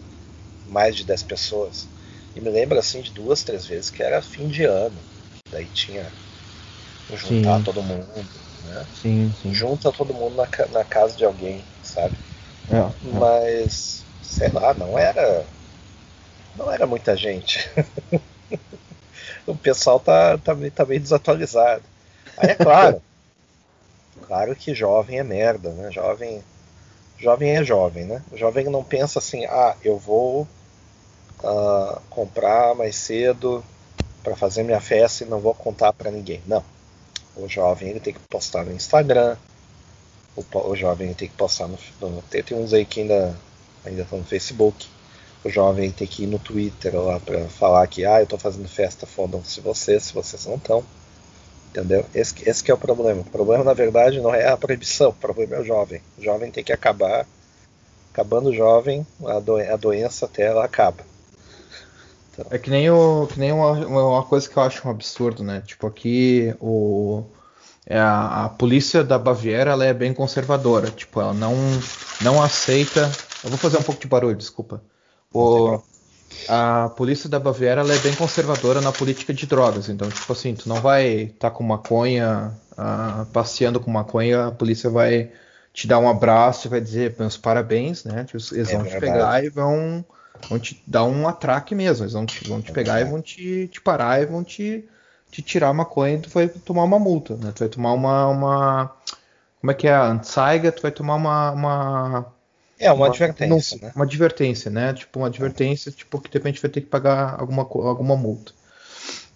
mais 0.65 0.95
de 0.95 1.05
10 1.05 1.23
pessoas. 1.23 1.87
E 2.35 2.41
me 2.41 2.49
lembro 2.49 2.79
assim 2.79 3.01
de 3.01 3.11
duas, 3.11 3.43
três 3.43 3.65
vezes 3.65 3.89
que 3.89 4.03
era 4.03 4.21
fim 4.21 4.47
de 4.47 4.63
ano. 4.65 4.99
Daí 5.51 5.67
tinha 5.67 6.11
juntar 7.13 7.59
Sim. 7.59 7.63
todo 7.63 7.81
mundo 7.83 8.29
né? 8.63 8.87
Sim, 8.93 9.31
sim. 9.33 9.53
Junta 9.53 9.91
todo 9.91 10.13
mundo 10.13 10.35
na, 10.35 10.47
na 10.71 10.83
casa 10.83 11.15
de 11.17 11.25
alguém, 11.25 11.65
sabe? 11.81 12.15
É, 12.69 12.77
é. 12.77 13.19
Mas, 13.19 14.05
sei 14.21 14.49
lá, 14.51 14.73
não 14.73 14.97
era. 14.97 15.45
Não 16.55 16.71
era 16.71 16.85
muita 16.85 17.15
gente. 17.15 17.59
o 19.47 19.55
pessoal 19.55 19.99
tá, 19.99 20.37
tá, 20.37 20.55
tá 20.73 20.85
meio 20.85 20.99
desatualizado. 21.01 21.83
Aí 22.37 22.51
é 22.51 22.55
claro. 22.55 23.01
claro 24.27 24.55
que 24.55 24.73
jovem 24.73 25.19
é 25.19 25.23
merda, 25.23 25.69
né? 25.71 25.91
Jovem. 25.91 26.43
Jovem 27.17 27.51
é 27.51 27.63
jovem, 27.63 28.05
né? 28.05 28.21
O 28.31 28.37
jovem 28.37 28.65
não 28.65 28.83
pensa 28.83 29.19
assim, 29.19 29.45
ah, 29.45 29.77
eu 29.83 29.97
vou 29.97 30.47
uh, 31.41 32.01
comprar 32.09 32.75
mais 32.75 32.95
cedo 32.95 33.63
para 34.21 34.35
fazer 34.35 34.63
minha 34.63 34.81
festa 34.81 35.23
e 35.23 35.27
não 35.27 35.39
vou 35.39 35.53
contar 35.53 35.93
para 35.93 36.11
ninguém. 36.11 36.41
Não 36.45 36.63
o 37.35 37.47
jovem 37.47 37.89
ele 37.89 37.99
tem 37.99 38.13
que 38.13 38.19
postar 38.19 38.63
no 38.63 38.73
Instagram, 38.73 39.35
o, 40.35 40.43
o 40.69 40.75
jovem 40.75 41.13
tem 41.13 41.27
que 41.27 41.35
postar 41.35 41.67
no, 41.67 41.77
no 42.01 42.21
tem, 42.23 42.43
tem, 42.43 42.57
uns 42.57 42.73
aí 42.73 42.85
que 42.85 43.01
ainda 43.01 43.35
ainda 43.85 44.01
estão 44.03 44.19
no 44.19 44.25
Facebook. 44.25 44.87
O 45.43 45.49
jovem 45.49 45.91
tem 45.91 46.07
que 46.07 46.23
ir 46.23 46.27
no 46.27 46.39
Twitter 46.39 46.95
lá 46.95 47.19
para 47.19 47.47
falar 47.49 47.85
que 47.87 48.05
ah, 48.05 48.19
eu 48.19 48.23
estou 48.23 48.39
fazendo 48.39 48.67
festa, 48.67 49.05
fodam-se 49.05 49.59
vocês, 49.59 50.03
se 50.03 50.13
vocês 50.13 50.45
não 50.45 50.55
estão. 50.55 50.83
Entendeu? 51.73 52.05
Esse, 52.13 52.35
esse 52.47 52.69
é 52.69 52.73
o 52.73 52.77
problema. 52.77 53.21
O 53.21 53.25
problema, 53.25 53.63
na 53.63 53.73
verdade, 53.73 54.21
não 54.21 54.33
é 54.33 54.47
a 54.47 54.55
proibição, 54.55 55.09
o 55.09 55.13
problema 55.13 55.55
é 55.55 55.59
o 55.59 55.65
jovem. 55.65 56.01
O 56.19 56.23
jovem 56.23 56.51
tem 56.51 56.63
que 56.63 56.71
acabar 56.71 57.25
Acabando 58.13 58.53
jovem, 58.53 59.05
a, 59.25 59.39
do, 59.39 59.57
a 59.57 59.75
doença 59.75 60.27
até 60.27 60.43
ela 60.43 60.63
acaba. 60.63 61.03
Então. 62.31 62.45
É 62.51 62.59
que 62.59 62.69
nem, 62.69 62.87
o, 62.91 63.25
que 63.25 63.39
nem 63.39 63.51
uma, 63.51 63.71
uma 63.71 64.23
coisa 64.23 64.47
que 64.47 64.55
eu 64.55 64.61
acho 64.61 64.87
um 64.87 64.91
absurdo, 64.91 65.43
né? 65.43 65.63
Tipo, 65.65 65.87
aqui 65.87 66.55
o, 66.61 67.23
é 67.87 67.97
a, 67.97 68.45
a, 68.45 68.49
polícia 68.49 69.03
da 69.03 69.17
Baviera 69.17 69.71
ela 69.71 69.83
é 69.83 69.93
bem 69.95 70.13
conservadora. 70.13 70.91
Tipo, 70.91 71.21
ela 71.21 71.33
não, 71.33 71.55
não 72.21 72.41
aceita. 72.41 73.11
Eu 73.43 73.49
vou 73.49 73.57
fazer 73.57 73.79
um 73.79 73.83
pouco 73.83 73.99
de 73.99 74.07
barulho, 74.07 74.35
desculpa. 74.35 74.83
O, 75.33 75.81
a 76.47 76.89
polícia 76.95 77.29
da 77.29 77.39
Baviera 77.39 77.81
é 77.81 77.99
bem 77.99 78.15
conservadora 78.15 78.81
na 78.81 78.91
política 78.91 79.33
de 79.33 79.45
drogas. 79.45 79.89
Então, 79.89 80.09
tipo 80.09 80.31
assim, 80.31 80.53
tu 80.53 80.67
não 80.67 80.81
vai 80.81 81.23
estar 81.23 81.49
tá 81.49 81.55
com 81.55 81.63
maconha, 81.63 82.51
uh, 82.71 83.25
passeando 83.27 83.79
com 83.79 83.91
maconha, 83.91 84.47
a 84.47 84.51
polícia 84.51 84.89
vai 84.89 85.31
te 85.73 85.87
dar 85.87 85.99
um 85.99 86.07
abraço 86.07 86.67
e 86.67 86.69
vai 86.69 86.79
dizer 86.79 87.15
meus 87.17 87.37
parabéns, 87.37 88.03
né? 88.03 88.23
Tipo, 88.25 88.37
eles 88.53 88.69
é 88.69 88.77
vão 88.77 88.85
te 88.85 88.99
pegar 88.99 89.43
e 89.43 89.49
vão, 89.49 90.05
vão 90.49 90.59
te 90.59 90.81
dar 90.85 91.03
um 91.03 91.27
atraque 91.27 91.73
mesmo. 91.73 92.03
Eles 92.03 92.13
vão 92.13 92.25
te, 92.25 92.47
vão 92.47 92.61
te 92.61 92.71
é 92.71 92.73
pegar 92.73 92.93
verdade. 92.93 93.09
e 93.09 93.11
vão 93.11 93.21
te, 93.21 93.67
te 93.67 93.81
parar 93.81 94.21
e 94.21 94.25
vão 94.25 94.43
te, 94.43 94.85
te 95.31 95.41
tirar 95.41 95.69
a 95.69 95.73
maconha 95.73 96.15
e 96.15 96.19
tu 96.19 96.29
vai 96.29 96.47
tomar 96.47 96.83
uma 96.83 96.99
multa, 96.99 97.35
né? 97.35 97.51
Tu 97.55 97.59
vai 97.59 97.69
tomar 97.69 97.93
uma. 97.93 98.27
uma 98.27 98.91
como 99.59 99.71
é 99.71 99.73
que 99.73 99.87
é? 99.87 99.95
Anzeige, 99.95 100.71
tu 100.71 100.81
vai 100.81 100.91
tomar 100.91 101.15
uma, 101.15 101.51
uma 101.51 102.32
é, 102.85 102.91
uma, 102.91 103.05
uma 103.05 103.07
advertência, 103.07 103.77
não, 103.81 103.87
né? 103.87 103.93
Uma 103.95 104.05
advertência, 104.05 104.71
né? 104.71 104.93
Tipo, 104.93 105.19
uma 105.19 105.27
advertência, 105.27 105.91
tipo, 105.91 106.19
que 106.19 106.29
de 106.29 106.37
repente 106.37 106.61
vai 106.61 106.69
ter 106.69 106.81
que 106.81 106.87
pagar 106.87 107.39
alguma, 107.39 107.63
alguma 107.63 108.15
multa. 108.15 108.51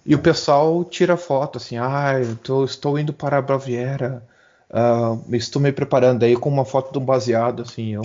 E 0.05 0.15
o 0.15 0.19
pessoal 0.19 0.85
tira 0.85 1.17
foto, 1.17 1.57
assim, 1.57 1.77
ah, 1.77 2.13
tô, 2.41 2.63
estou 2.63 2.97
indo 2.97 3.11
para 3.11 3.37
a 3.37 3.41
Baviera, 3.41 4.23
uh, 4.69 5.35
estou 5.35 5.61
me 5.61 5.71
preparando 5.71 6.23
aí 6.23 6.35
com 6.35 6.49
uma 6.49 6.63
foto 6.63 6.93
de 6.93 6.97
um 6.97 7.03
baseado, 7.03 7.63
assim, 7.63 7.95
eu... 7.95 8.01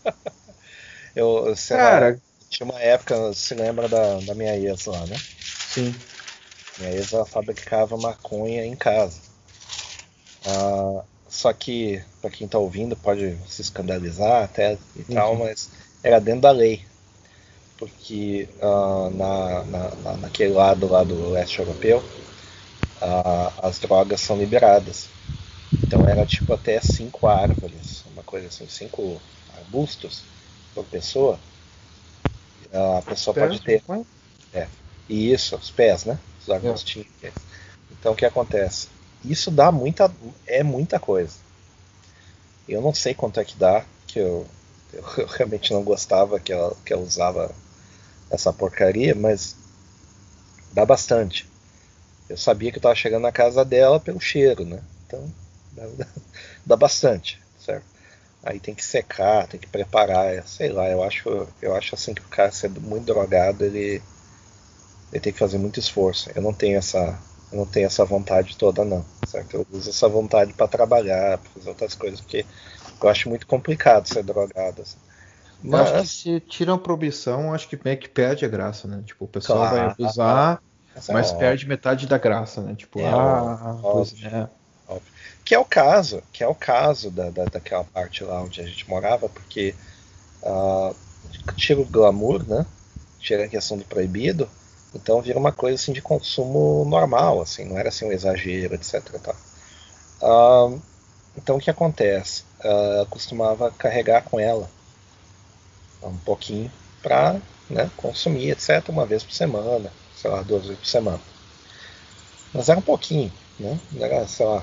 eu 1.14 1.54
sei 1.56 1.76
Cara... 1.76 2.10
Lá, 2.10 2.16
tinha 2.48 2.70
uma 2.70 2.80
época, 2.80 3.16
você 3.18 3.54
lembra 3.54 3.88
da, 3.88 4.20
da 4.20 4.34
minha 4.34 4.56
ex 4.56 4.86
lá, 4.86 5.04
né? 5.06 5.16
Sim. 5.40 5.94
Minha 6.78 6.92
ex, 6.92 7.12
ela 7.12 7.26
fabricava 7.26 7.96
maconha 7.96 8.64
em 8.64 8.76
casa. 8.76 9.20
Uh, 10.46 11.02
só 11.34 11.52
que, 11.52 12.00
para 12.22 12.30
quem 12.30 12.44
está 12.44 12.58
ouvindo, 12.58 12.94
pode 12.94 13.36
se 13.48 13.60
escandalizar 13.60 14.44
até 14.44 14.78
e 14.94 15.00
uhum. 15.00 15.14
tal, 15.14 15.34
mas 15.34 15.68
era 16.00 16.20
dentro 16.20 16.42
da 16.42 16.52
lei. 16.52 16.84
Porque 17.76 18.48
uh, 18.62 19.10
na, 19.10 19.64
na, 19.64 20.16
naquele 20.18 20.52
lado 20.52 20.86
lá 20.86 21.02
do 21.02 21.30
leste 21.30 21.58
europeu, 21.58 21.98
uh, 23.02 23.52
as 23.60 23.80
drogas 23.80 24.20
são 24.20 24.38
liberadas. 24.38 25.08
Então 25.72 26.08
era 26.08 26.24
tipo 26.24 26.54
até 26.54 26.80
cinco 26.80 27.26
árvores, 27.26 28.04
uma 28.12 28.22
coisa 28.22 28.46
assim, 28.46 28.68
cinco 28.68 29.20
arbustos 29.58 30.22
por 30.72 30.84
pessoa. 30.84 31.36
A 32.72 33.02
pessoa 33.02 33.34
pode 33.34 33.60
ter. 33.60 33.82
É, 34.52 34.68
e 35.08 35.32
isso, 35.32 35.56
os 35.56 35.70
pés, 35.70 36.04
né? 36.04 36.16
Os 36.40 36.48
arbustinhos. 36.48 37.08
É. 37.24 37.32
Então 37.90 38.12
o 38.12 38.16
que 38.16 38.24
acontece? 38.24 38.93
Isso 39.30 39.50
dá 39.50 39.70
muita. 39.72 40.10
é 40.46 40.62
muita 40.62 40.98
coisa. 40.98 41.34
Eu 42.68 42.80
não 42.80 42.94
sei 42.94 43.14
quanto 43.14 43.40
é 43.40 43.44
que 43.44 43.56
dá, 43.56 43.84
que 44.06 44.18
eu, 44.18 44.46
eu 44.92 45.26
realmente 45.26 45.72
não 45.72 45.82
gostava 45.82 46.40
que 46.40 46.52
ela, 46.52 46.74
que 46.84 46.92
ela 46.92 47.02
usava 47.02 47.54
essa 48.30 48.52
porcaria, 48.52 49.14
mas 49.14 49.56
dá 50.72 50.84
bastante. 50.84 51.48
Eu 52.28 52.36
sabia 52.36 52.70
que 52.70 52.76
eu 52.76 52.80
estava 52.80 52.94
chegando 52.94 53.22
na 53.22 53.32
casa 53.32 53.64
dela 53.64 54.00
pelo 54.00 54.20
cheiro, 54.20 54.64
né? 54.64 54.80
Então 55.06 55.30
dá, 55.72 56.06
dá 56.64 56.76
bastante, 56.76 57.40
certo? 57.58 57.84
Aí 58.42 58.60
tem 58.60 58.74
que 58.74 58.84
secar, 58.84 59.46
tem 59.46 59.58
que 59.58 59.66
preparar, 59.66 60.46
sei 60.46 60.68
lá, 60.68 60.88
eu 60.90 61.02
acho, 61.02 61.48
eu 61.62 61.74
acho 61.74 61.94
assim 61.94 62.12
que 62.12 62.20
o 62.20 62.28
cara 62.28 62.52
sendo 62.52 62.80
muito 62.80 63.06
drogado, 63.06 63.64
ele, 63.64 64.02
ele 65.10 65.20
tem 65.20 65.32
que 65.32 65.38
fazer 65.38 65.56
muito 65.58 65.80
esforço. 65.80 66.30
Eu 66.34 66.42
não 66.42 66.52
tenho 66.52 66.76
essa, 66.76 67.18
eu 67.54 67.58
não 67.58 67.66
tenho 67.66 67.86
essa 67.86 68.04
vontade 68.04 68.56
toda, 68.56 68.84
não. 68.84 69.04
Certo? 69.26 69.54
Eu 69.54 69.66
uso 69.72 69.88
essa 69.88 70.08
vontade 70.08 70.52
para 70.52 70.66
trabalhar, 70.66 71.38
para 71.38 71.50
fazer 71.52 71.68
outras 71.68 71.94
coisas, 71.94 72.20
porque 72.20 72.44
eu 73.00 73.08
acho 73.08 73.28
muito 73.28 73.46
complicado 73.46 74.08
ser 74.08 74.24
drogado. 74.24 74.82
Assim. 74.82 74.98
Mas 75.62 75.92
acho 75.92 76.02
que 76.02 76.08
se 76.08 76.40
tiram 76.40 76.74
a 76.74 76.78
proibição, 76.78 77.54
acho 77.54 77.68
que 77.68 77.78
meio 77.82 77.96
que 77.96 78.08
perde 78.08 78.44
a 78.44 78.48
graça, 78.48 78.88
né? 78.88 79.02
Tipo, 79.06 79.24
o 79.24 79.28
pessoal 79.28 79.60
claro, 79.60 79.94
vai 79.96 80.06
usar, 80.06 80.62
mas 81.08 81.32
é 81.32 81.36
perde 81.36 81.68
metade 81.68 82.08
da 82.08 82.18
graça, 82.18 82.60
né? 82.60 82.74
Tipo, 82.74 83.00
é, 83.00 83.08
ah, 83.08 83.78
óbvio, 83.82 84.28
é. 84.28 84.48
Óbvio. 84.88 85.12
Que 85.44 85.54
é 85.54 85.58
o 85.58 85.64
caso, 85.64 86.22
que 86.32 86.42
é 86.42 86.48
o 86.48 86.54
caso 86.54 87.10
da, 87.10 87.30
da, 87.30 87.44
daquela 87.44 87.84
parte 87.84 88.24
lá 88.24 88.42
onde 88.42 88.60
a 88.60 88.66
gente 88.66 88.88
morava, 88.90 89.28
porque 89.28 89.74
uh, 90.42 90.94
tira 91.54 91.80
o 91.80 91.84
glamour, 91.84 92.44
né? 92.46 92.66
Tira 93.20 93.44
a 93.44 93.48
questão 93.48 93.78
do 93.78 93.84
proibido, 93.84 94.48
então 94.94 95.20
vira 95.20 95.38
uma 95.38 95.52
coisa 95.52 95.74
assim 95.74 95.92
de 95.92 96.00
consumo 96.00 96.84
normal, 96.84 97.40
assim, 97.42 97.64
não 97.64 97.78
era 97.78 97.88
assim 97.88 98.06
um 98.06 98.12
exagero, 98.12 98.74
etc. 98.74 99.02
Uh, 100.22 100.80
então 101.36 101.56
o 101.56 101.60
que 101.60 101.70
acontece? 101.70 102.44
Uh, 102.60 103.06
costumava 103.06 103.70
carregar 103.72 104.22
com 104.22 104.38
ela 104.38 104.70
um 106.02 106.16
pouquinho 106.18 106.70
para 107.02 107.40
né, 107.68 107.90
consumir, 107.96 108.50
etc. 108.50 108.88
Uma 108.88 109.06
vez 109.06 109.22
por 109.22 109.32
semana, 109.32 109.92
sei 110.16 110.30
lá, 110.30 110.42
duas 110.42 110.62
vezes 110.62 110.78
por 110.78 110.86
semana. 110.86 111.20
Mas 112.52 112.68
era 112.68 112.78
um 112.78 112.82
pouquinho, 112.82 113.32
né? 113.58 113.78
Era, 113.98 114.26
sei 114.28 114.46
lá, 114.46 114.62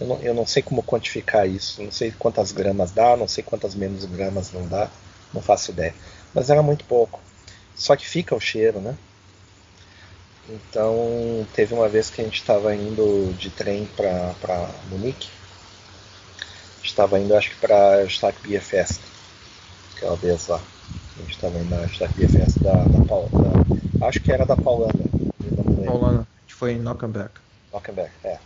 eu 0.00 0.06
não, 0.06 0.16
eu 0.20 0.34
não 0.34 0.46
sei 0.46 0.62
como 0.62 0.82
quantificar 0.82 1.46
isso, 1.46 1.82
não 1.82 1.92
sei 1.92 2.10
quantas 2.10 2.52
gramas 2.52 2.90
dá, 2.90 3.16
não 3.16 3.28
sei 3.28 3.44
quantas 3.44 3.74
menos 3.74 4.04
gramas 4.06 4.50
não 4.52 4.66
dá, 4.66 4.88
não 5.32 5.42
faço 5.42 5.72
ideia. 5.72 5.94
Mas 6.32 6.48
era 6.48 6.62
muito 6.62 6.84
pouco. 6.86 7.20
Só 7.74 7.94
que 7.96 8.06
fica 8.06 8.34
o 8.34 8.40
cheiro, 8.40 8.80
né? 8.80 8.96
Então, 10.52 11.46
teve 11.54 11.74
uma 11.74 11.88
vez 11.88 12.10
que 12.10 12.20
a 12.20 12.24
gente 12.24 12.40
estava 12.40 12.74
indo 12.74 13.32
de 13.38 13.50
trem 13.50 13.86
para 13.86 14.68
Munique. 14.90 15.28
Estava 16.82 17.20
indo, 17.20 17.36
acho 17.36 17.50
que 17.50 17.56
para 17.56 18.02
Stark 18.06 18.40
Beer 18.42 18.60
Fest, 18.60 19.00
aquela 19.94 20.16
vez 20.16 20.48
lá. 20.48 20.60
A 21.16 21.20
gente 21.20 21.34
estava 21.36 21.56
indo 21.56 21.70
na 21.70 21.86
Beer 22.16 22.30
Fest 22.30 22.58
da, 22.58 22.72
da, 22.72 22.82
da, 22.82 24.06
Acho 24.08 24.20
que 24.20 24.32
era 24.32 24.44
da 24.44 24.56
Paulana. 24.56 24.92
Paulana, 25.86 26.20
a 26.20 26.40
gente 26.40 26.54
foi 26.54 26.72
em 26.72 26.80
Knockenberg. 26.80 27.30
Knockenberg, 27.70 28.10
é. 28.24 28.38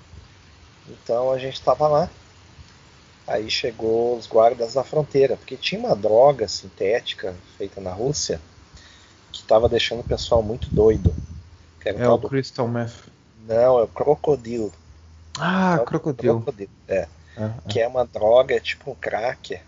Então 0.88 1.32
a 1.32 1.38
gente 1.38 1.54
estava 1.54 1.88
lá. 1.88 2.10
Aí 3.26 3.50
chegou 3.50 4.18
os 4.18 4.26
guardas 4.26 4.74
da 4.74 4.84
fronteira, 4.84 5.36
porque 5.36 5.56
tinha 5.56 5.80
uma 5.80 5.96
droga 5.96 6.46
sintética 6.48 7.34
feita 7.56 7.80
na 7.80 7.92
Rússia 7.92 8.38
que 9.32 9.40
estava 9.40 9.70
deixando 9.70 10.00
o 10.00 10.04
pessoal 10.04 10.42
muito 10.42 10.68
doido. 10.68 11.14
É 11.84 12.08
o 12.08 12.16
do... 12.16 12.28
Crystal 12.28 12.66
Meth. 12.66 12.92
Não, 13.46 13.78
é 13.78 13.82
o 13.82 13.88
Crocodilo. 13.88 14.72
Ah, 15.38 15.78
é 15.80 15.84
Crocodilo. 15.84 16.40
Crocodilo. 16.40 16.70
É. 16.88 17.08
Ah, 17.36 17.52
ah. 17.56 17.68
Que 17.68 17.80
é 17.80 17.88
uma 17.88 18.06
droga, 18.06 18.58
tipo 18.60 18.92
um 18.92 18.94
cracker. 18.94 19.60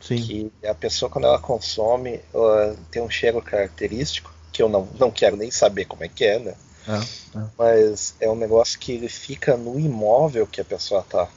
Sim. 0.00 0.50
Que 0.60 0.66
a 0.66 0.74
pessoa, 0.74 1.10
quando 1.10 1.26
ela 1.26 1.38
consome, 1.38 2.20
ela 2.32 2.76
tem 2.90 3.02
um 3.02 3.10
cheiro 3.10 3.40
característico, 3.40 4.32
que 4.52 4.62
eu 4.62 4.68
não, 4.68 4.88
não 4.98 5.10
quero 5.10 5.36
nem 5.36 5.50
saber 5.50 5.86
como 5.86 6.04
é 6.04 6.08
que 6.08 6.24
é, 6.24 6.38
né? 6.38 6.54
Ah, 6.86 7.02
ah. 7.34 7.48
Mas 7.58 8.14
é 8.20 8.30
um 8.30 8.36
negócio 8.36 8.78
que 8.78 8.92
ele 8.92 9.08
fica 9.08 9.56
no 9.56 9.78
imóvel 9.78 10.46
que 10.46 10.60
a 10.60 10.64
pessoa 10.64 11.02
tá. 11.02 11.28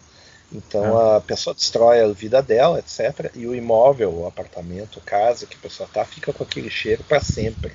Então 0.52 0.98
ah. 0.98 1.18
a 1.18 1.22
pessoa 1.22 1.54
destrói 1.54 2.02
a 2.02 2.08
vida 2.10 2.42
dela, 2.42 2.80
etc. 2.80 3.32
E 3.36 3.48
o 3.48 3.56
imóvel, 3.56 4.14
o 4.14 4.28
apartamento, 4.28 5.00
a 5.00 5.02
casa 5.02 5.46
que 5.46 5.56
a 5.56 5.62
pessoa 5.62 5.90
tá, 5.92 6.04
fica 6.06 6.34
com 6.34 6.44
aquele 6.44 6.70
cheiro 6.70 7.04
para 7.04 7.22
sempre. 7.22 7.74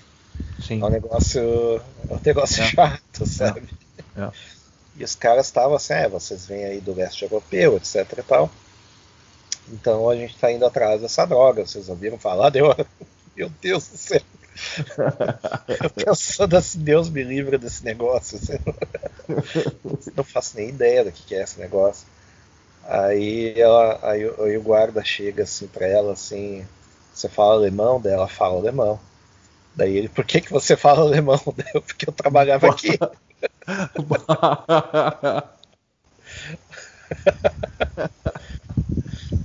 Sim. 0.62 0.80
É 0.80 0.84
um 0.84 0.88
negócio, 0.88 1.40
é 2.08 2.14
um 2.14 2.20
negócio 2.25 2.62
é. 2.62 2.66
chato, 2.66 3.23
é. 3.23 3.26
sabe? 3.26 3.68
É. 4.16 4.30
E 4.96 5.04
os 5.04 5.14
caras 5.14 5.46
estavam 5.46 5.75
assim, 5.75 5.94
é, 5.94 6.08
vocês 6.08 6.46
vêm 6.46 6.64
aí 6.64 6.80
do 6.80 6.94
leste 6.94 7.23
europeu, 7.23 7.76
etc 7.76 8.18
e 8.18 8.23
tal. 8.23 8.50
Então 9.68 10.08
a 10.08 10.14
gente 10.14 10.34
está 10.34 10.52
indo 10.52 10.64
atrás 10.64 11.00
dessa 11.00 11.25
droga. 11.25 11.66
Vocês 11.66 11.88
ouviram 11.88 12.18
falar? 12.18 12.50
Deu... 12.50 12.75
Meu 13.37 13.50
Deus 13.61 13.88
do 13.88 13.96
céu. 13.96 14.20
Eu 15.78 15.90
pensando 16.04 16.56
assim, 16.56 16.78
Deus 16.78 17.11
me 17.11 17.25
livre 17.25 17.58
desse 17.58 17.84
negócio. 17.84 18.38
Assim. 18.38 18.58
Não 20.14 20.23
faço 20.23 20.56
nem 20.56 20.68
ideia 20.68 21.04
do 21.04 21.11
que 21.11 21.34
é 21.34 21.42
esse 21.42 21.58
negócio. 21.58 22.06
Aí, 22.87 23.58
ela, 23.58 23.99
aí, 24.02 24.23
aí 24.23 24.56
o 24.56 24.62
guarda 24.62 25.02
chega 25.02 25.42
assim 25.42 25.66
para 25.66 25.87
ela 25.87 26.12
assim, 26.12 26.64
você 27.12 27.28
fala 27.28 27.54
alemão? 27.54 28.00
Dela 28.00 28.28
fala 28.28 28.58
alemão. 28.58 29.00
Daí 29.76 29.97
ele, 29.97 30.09
por 30.09 30.25
que, 30.25 30.40
que 30.40 30.52
você 30.52 30.76
fala 30.76 31.00
alemão? 31.00 31.38
Eu, 31.75 31.83
porque 31.83 32.09
eu 32.09 32.12
trabalhava 32.12 32.69
aqui. 32.69 32.97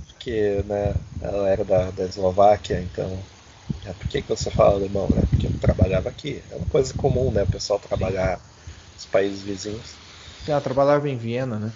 porque 0.08 0.62
né, 0.66 0.94
ela 1.20 1.48
era 1.48 1.64
da, 1.64 1.90
da 1.90 2.04
Eslováquia, 2.04 2.80
então. 2.80 3.18
É, 3.86 3.92
por 3.92 4.06
que, 4.08 4.22
que 4.22 4.28
você 4.28 4.50
fala 4.50 4.76
alemão? 4.76 5.08
Né? 5.08 5.22
Porque 5.28 5.46
eu 5.46 5.52
trabalhava 5.60 6.08
aqui. 6.08 6.42
É 6.50 6.56
uma 6.56 6.66
coisa 6.66 6.92
comum, 6.94 7.30
né? 7.30 7.42
O 7.42 7.46
pessoal 7.46 7.78
trabalhar 7.78 8.40
nos 8.94 9.06
países 9.06 9.42
vizinhos. 9.42 9.94
Ela 10.46 10.60
trabalhava 10.60 11.08
em 11.08 11.16
Viena, 11.16 11.58
né? 11.58 11.72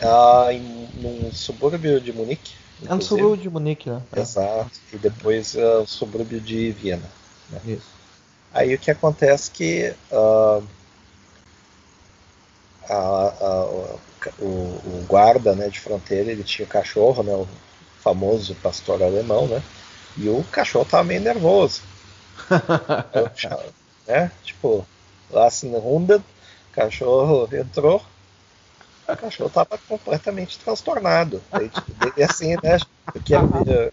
Ah, 0.00 0.48
em, 0.52 0.60
num 1.00 1.32
subúrbio 1.32 2.00
de 2.00 2.12
Munique, 2.12 2.54
É 2.88 2.94
um 2.94 3.00
subúrbio 3.00 3.42
de 3.42 3.50
Munique, 3.50 3.90
né? 3.90 4.00
É. 4.14 4.20
Exato. 4.20 4.70
E 4.92 4.96
depois 4.96 5.54
uh, 5.54 5.82
o 5.82 5.86
subúrbio 5.86 6.40
de 6.40 6.70
Viena. 6.72 7.08
Né? 7.50 7.60
Isso. 7.64 7.96
Aí 8.52 8.74
o 8.74 8.78
que 8.78 8.90
acontece 8.90 9.50
que 9.50 9.94
uh, 10.10 10.66
a, 12.88 12.94
a, 12.94 13.64
o, 14.38 14.44
o, 14.44 15.04
guarda 15.06 15.54
né, 15.54 15.68
de 15.68 15.80
fronteira 15.80 16.30
ele 16.30 16.42
tinha 16.42 16.64
o 16.64 16.70
cachorro, 16.70 17.22
né, 17.22 17.34
o 17.34 17.46
famoso 18.00 18.54
pastor 18.56 19.02
alemão, 19.02 19.46
né? 19.46 19.62
E 20.16 20.28
o 20.28 20.42
cachorro 20.44 20.84
tava 20.84 21.04
meio 21.04 21.20
nervoso. 21.20 21.82
né? 24.06 24.30
Tipo, 24.42 24.86
lá 25.30 25.46
assim, 25.46 25.74
Hunde, 25.74 26.14
o 26.14 26.24
cachorro 26.72 27.48
entrou, 27.52 28.02
o 29.08 29.16
cachorro 29.16 29.50
tava 29.50 29.78
completamente 29.88 30.58
transtornado. 30.58 31.42
Aí, 31.52 31.68
tipo, 31.68 32.22
assim, 32.22 32.54
né? 32.62 32.78
Eu 33.14 33.20
quero, 33.22 33.46
ver, 33.64 33.92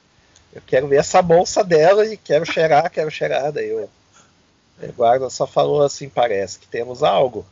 eu 0.53 0.62
quero 0.65 0.88
ver 0.88 0.98
essa 0.98 1.22
bolsa 1.22 1.63
dela 1.63 2.05
e 2.05 2.15
quero 2.15 2.45
cheirar, 2.45 2.89
quero 2.91 3.10
cheirar. 3.10 3.51
Daí 3.51 3.74
o 3.74 3.89
guarda 4.95 5.29
só 5.29 5.48
falou 5.48 5.81
assim, 5.83 6.10
parece 6.10 6.60
que 6.60 6.67
temos 6.67 7.03
algo. 7.03 7.45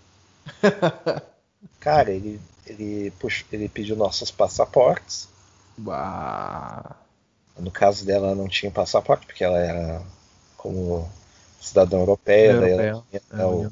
Cara, 1.79 2.11
ele, 2.11 2.39
ele, 2.65 3.11
puxou, 3.19 3.45
ele 3.51 3.67
pediu 3.67 3.95
nossos 3.95 4.29
passaportes. 4.29 5.27
Bah. 5.77 6.95
No 7.57 7.71
caso 7.71 8.05
dela, 8.05 8.35
não 8.35 8.47
tinha 8.47 8.71
passaporte, 8.71 9.25
porque 9.25 9.43
ela 9.43 9.59
era 9.59 10.01
como 10.57 11.09
cidadã 11.59 11.97
europeia, 11.97 12.59
daí 12.59 12.71
ela 12.71 13.03
tinha 13.09 13.21
é, 13.39 13.45
o, 13.45 13.71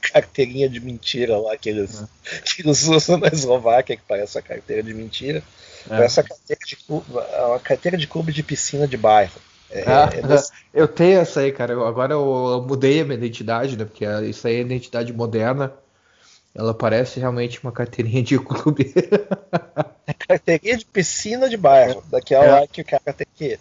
carteirinha 0.00 0.68
de 0.68 0.80
mentira 0.80 1.36
lá 1.38 1.56
que 1.56 1.68
eles, 1.68 2.02
é. 2.02 2.38
que 2.42 2.62
eles 2.62 2.86
usam 2.86 3.18
na 3.18 3.28
Eslováquia, 3.28 3.96
que 3.96 4.02
parece 4.06 4.38
a 4.38 4.42
carteira 4.42 4.82
de 4.82 4.94
mentira. 4.94 5.42
É. 5.86 5.88
Parece 5.88 6.20
a 6.20 6.22
carteira 6.22 6.60
de, 6.66 6.78
uma 6.88 7.60
carteira 7.60 7.96
de 7.96 8.06
clube 8.06 8.32
de 8.32 8.42
piscina 8.42 8.86
de 8.86 8.96
bairro. 8.96 9.40
É, 9.70 9.82
ah, 9.86 10.08
é. 10.12 10.54
Eu 10.72 10.88
tenho 10.88 11.20
essa 11.20 11.40
aí, 11.40 11.52
cara. 11.52 11.74
Agora 11.86 12.14
eu, 12.14 12.20
eu, 12.20 12.62
mudei 12.62 13.00
a 13.00 13.04
minha 13.04 13.16
identidade, 13.16 13.76
né? 13.76 13.84
Porque 13.84 14.04
isso 14.28 14.46
aí 14.46 14.56
é 14.56 14.60
identidade 14.60 15.12
moderna. 15.12 15.72
Ela 16.54 16.74
parece 16.74 17.20
realmente 17.20 17.60
uma 17.62 17.72
carteirinha 17.72 18.22
de 18.22 18.38
clube. 18.38 18.92
é 20.06 20.12
carteirinha 20.26 20.76
de 20.76 20.84
piscina 20.84 21.48
de 21.48 21.56
bairro. 21.56 22.02
Daquela 22.10 22.44
é. 22.44 22.50
lá 22.60 22.66
que 22.66 22.80
o 22.80 22.84
cara 22.84 23.12
tem 23.12 23.26
que 23.36 23.58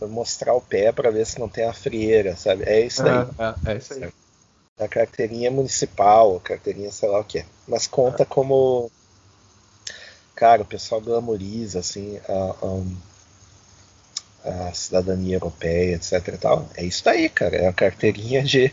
mostrar 0.00 0.54
o 0.54 0.60
pé 0.60 0.92
para 0.92 1.10
ver 1.10 1.24
se 1.26 1.38
não 1.38 1.48
tem 1.48 1.64
a 1.64 1.72
frieira, 1.72 2.36
sabe? 2.36 2.64
É 2.64 2.80
isso 2.80 3.02
daí. 3.02 3.26
É, 3.38 3.72
é 3.72 3.76
isso 3.76 3.94
aí. 3.94 4.12
A 4.78 4.88
carteirinha 4.88 5.50
municipal, 5.50 6.36
a 6.36 6.40
carteirinha 6.40 6.92
sei 6.92 7.08
lá 7.08 7.20
o 7.20 7.24
que. 7.24 7.44
Mas 7.66 7.86
conta 7.86 8.24
é. 8.24 8.26
como. 8.26 8.90
Cara, 10.36 10.62
o 10.62 10.66
pessoal 10.66 11.00
glamoriza 11.00 11.80
assim 11.80 12.20
a, 12.28 12.54
a, 14.44 14.68
a, 14.68 14.72
cidadania 14.72 15.36
europeia, 15.36 15.96
etc 15.96 16.28
e 16.28 16.38
tal. 16.38 16.68
É 16.76 16.84
isso 16.84 17.02
daí, 17.04 17.28
cara. 17.28 17.56
É 17.56 17.66
a 17.66 17.72
carteirinha 17.72 18.44
de. 18.44 18.66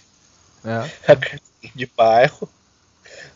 É. 0.63 0.77
A 1.11 1.15
carteirinha 1.15 1.73
de 1.75 1.85
bairro 1.97 2.47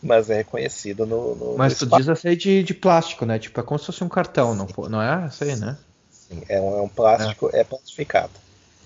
mas 0.02 0.30
é 0.30 0.36
reconhecido 0.36 1.06
no. 1.06 1.34
no 1.34 1.58
mas 1.58 1.78
tu 1.78 1.86
diz 1.86 2.08
essa 2.08 2.28
aí 2.28 2.36
de, 2.36 2.62
de 2.62 2.74
plástico, 2.74 3.24
né? 3.24 3.38
Tipo, 3.38 3.60
é 3.60 3.62
como 3.62 3.78
se 3.78 3.86
fosse 3.86 4.04
um 4.04 4.08
cartão, 4.08 4.54
não, 4.54 4.66
não 4.88 5.02
é 5.02 5.26
essa 5.26 5.44
aí, 5.44 5.56
né? 5.56 5.76
Sim, 6.10 6.42
é 6.48 6.60
um, 6.60 6.78
é 6.78 6.82
um 6.82 6.88
plástico, 6.88 7.50
é, 7.52 7.60
é 7.60 7.64
plastificado. 7.64 8.32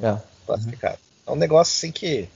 É. 0.01 0.17
Plastificado. 0.47 0.99
Uhum. 1.27 1.33
É 1.33 1.37
um 1.37 1.39
negócio 1.39 1.73
assim 1.73 1.93
que 1.93 2.29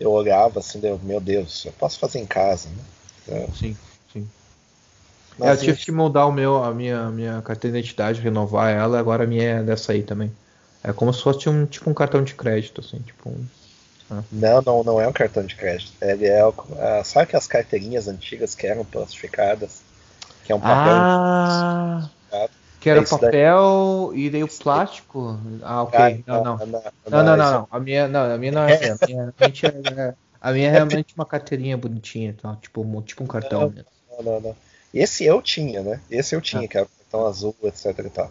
eu 0.00 0.10
olhava 0.10 0.60
assim, 0.60 0.80
meu 1.02 1.20
Deus, 1.20 1.64
eu 1.64 1.72
posso 1.72 1.98
fazer 1.98 2.18
em 2.18 2.26
casa, 2.26 2.68
né? 2.68 2.84
É. 3.28 3.48
Sim, 3.58 3.76
é, 5.40 5.52
eu 5.52 5.56
tive 5.56 5.78
que 5.78 5.92
mudar 5.92 6.26
o 6.26 6.32
meu, 6.32 6.62
a 6.62 6.72
minha, 6.72 7.10
minha 7.10 7.42
carteira 7.42 7.74
de 7.74 7.80
identidade, 7.80 8.20
renovar 8.20 8.70
ela, 8.70 8.98
agora 8.98 9.24
a 9.24 9.26
minha 9.26 9.42
é 9.42 9.62
dessa 9.62 9.92
aí 9.92 10.02
também. 10.02 10.32
É 10.82 10.92
como 10.92 11.12
se 11.12 11.22
fosse 11.22 11.48
um 11.48 11.66
tipo 11.66 11.90
um 11.90 11.94
cartão 11.94 12.22
de 12.22 12.34
crédito, 12.34 12.80
assim, 12.80 12.98
tipo 12.98 13.28
um. 13.28 13.44
Ah. 14.10 14.22
Não, 14.32 14.62
não, 14.62 14.84
não 14.84 15.00
é 15.00 15.06
um 15.06 15.12
cartão 15.12 15.44
de 15.44 15.54
crédito. 15.54 15.92
Ele 16.00 16.26
é, 16.26 16.44
uh, 16.46 16.54
sabe 17.04 17.26
que 17.26 17.36
as 17.36 17.46
carteirinhas 17.46 18.08
antigas 18.08 18.54
que 18.54 18.66
eram 18.66 18.84
plastificadas, 18.84 19.82
que 20.44 20.52
é 20.52 20.54
um 20.54 20.60
papel. 20.60 20.94
Ah, 20.94 22.08
que 22.80 22.88
era 22.88 23.00
é 23.00 23.04
papel 23.04 24.08
daí. 24.10 24.20
e 24.20 24.30
daí 24.30 24.44
o 24.44 24.48
plástico. 24.48 25.38
Ah, 25.62 25.82
ok. 25.82 25.98
Ah, 25.98 26.10
não, 26.26 26.44
não. 26.44 26.56
Não, 26.58 26.82
não, 27.10 27.24
não, 27.24 27.36
não, 27.36 27.68
A 27.70 27.80
minha, 27.80 28.08
não, 28.08 28.34
a 28.34 28.38
minha 28.38 28.52
não 28.52 28.62
é. 28.62 28.90
A 28.90 29.06
minha, 29.06 29.34
é, 29.40 30.14
a 30.40 30.52
minha 30.52 30.68
é 30.68 30.70
realmente 30.70 31.14
uma 31.16 31.26
carteirinha 31.26 31.76
bonitinha, 31.76 32.34
tá? 32.40 32.56
tipo, 32.62 33.02
tipo 33.02 33.24
um 33.24 33.26
cartão. 33.26 33.74
Não, 34.10 34.22
não, 34.22 34.40
não. 34.40 34.56
Esse 34.92 35.24
eu 35.24 35.40
tinha, 35.42 35.82
né? 35.82 36.00
Esse 36.10 36.34
eu 36.34 36.40
tinha, 36.40 36.64
ah. 36.64 36.68
que 36.68 36.76
era 36.76 36.86
o 36.86 36.88
cartão 36.88 37.26
azul, 37.26 37.56
etc 37.62 37.98
e 37.98 38.10
tal 38.10 38.30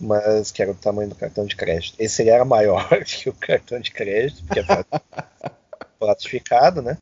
mas 0.00 0.50
que 0.50 0.62
era 0.62 0.70
o 0.70 0.74
tamanho 0.74 1.08
do 1.08 1.14
cartão 1.14 1.46
de 1.46 1.56
crédito. 1.56 1.94
Esse 1.98 2.22
ele 2.22 2.30
era 2.30 2.44
maior 2.44 2.88
que 3.04 3.28
o 3.28 3.32
cartão 3.32 3.78
de 3.80 3.90
crédito, 3.90 4.42
porque 4.44 4.60
é 4.60 5.54
plastificado, 5.98 6.82
né? 6.82 6.98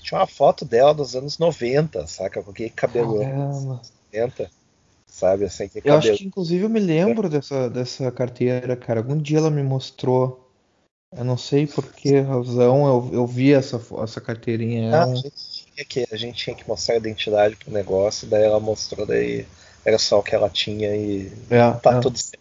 Tinha 0.00 0.20
uma 0.20 0.26
foto 0.26 0.64
dela 0.64 0.94
dos 0.94 1.16
anos 1.16 1.38
90, 1.38 2.06
saca? 2.06 2.42
Com 2.42 2.50
aquele 2.50 2.70
cabelo 2.70 3.22
anos 3.22 3.64
90, 4.12 4.50
sabe? 5.06 5.44
Assim, 5.44 5.68
que 5.68 5.82
eu 5.84 5.94
acho 5.94 6.14
que 6.14 6.24
inclusive 6.24 6.64
eu 6.64 6.68
me 6.68 6.80
lembro 6.80 7.28
dessa, 7.28 7.68
dessa 7.68 8.10
carteira, 8.12 8.76
cara. 8.76 9.00
Algum 9.00 9.16
dia 9.16 9.38
ela 9.38 9.50
me 9.50 9.62
mostrou. 9.62 10.44
Eu 11.16 11.24
não 11.24 11.36
sei 11.36 11.66
por 11.66 11.92
que 11.92 12.20
razão 12.20 12.86
eu, 12.86 13.10
eu 13.12 13.26
vi 13.26 13.52
essa, 13.52 13.80
essa 14.02 14.20
carteirinha. 14.20 14.94
Ah, 14.94 15.04
a, 15.04 15.14
gente 15.14 15.30
tinha 15.30 15.55
que, 15.84 16.06
a 16.10 16.16
gente 16.16 16.44
tinha 16.44 16.56
que 16.56 16.66
mostrar 16.66 16.94
a 16.94 16.98
identidade 16.98 17.56
pro 17.56 17.70
negócio, 17.70 18.26
daí 18.26 18.42
ela 18.42 18.60
mostrou 18.60 19.06
daí 19.06 19.46
era 19.84 19.98
só 19.98 20.18
o 20.18 20.22
que 20.22 20.34
ela 20.34 20.50
tinha 20.50 20.94
e 20.96 21.32
é, 21.50 21.70
tá, 21.72 21.96
é. 21.96 22.00
Tudo 22.00 22.18
certo. 22.18 22.40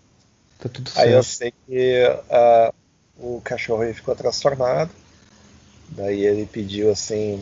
tá 0.59 0.69
tudo 0.69 0.89
certo. 0.89 1.05
Aí 1.05 1.13
eu 1.13 1.23
sei 1.23 1.53
que 1.67 2.03
uh, 2.07 2.73
o 3.17 3.41
cachorro 3.41 3.93
ficou 3.93 4.15
transtornado. 4.15 4.91
Daí 5.89 6.25
ele 6.25 6.45
pediu 6.45 6.91
assim: 6.91 7.35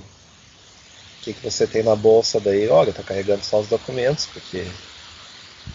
O 1.19 1.23
que, 1.23 1.33
que 1.33 1.49
você 1.49 1.65
tem 1.65 1.83
na 1.83 1.95
bolsa? 1.95 2.39
Daí, 2.39 2.67
olha, 2.67 2.91
tá 2.91 3.01
carregando 3.01 3.43
só 3.43 3.61
os 3.61 3.67
documentos, 3.67 4.25
porque 4.25 4.67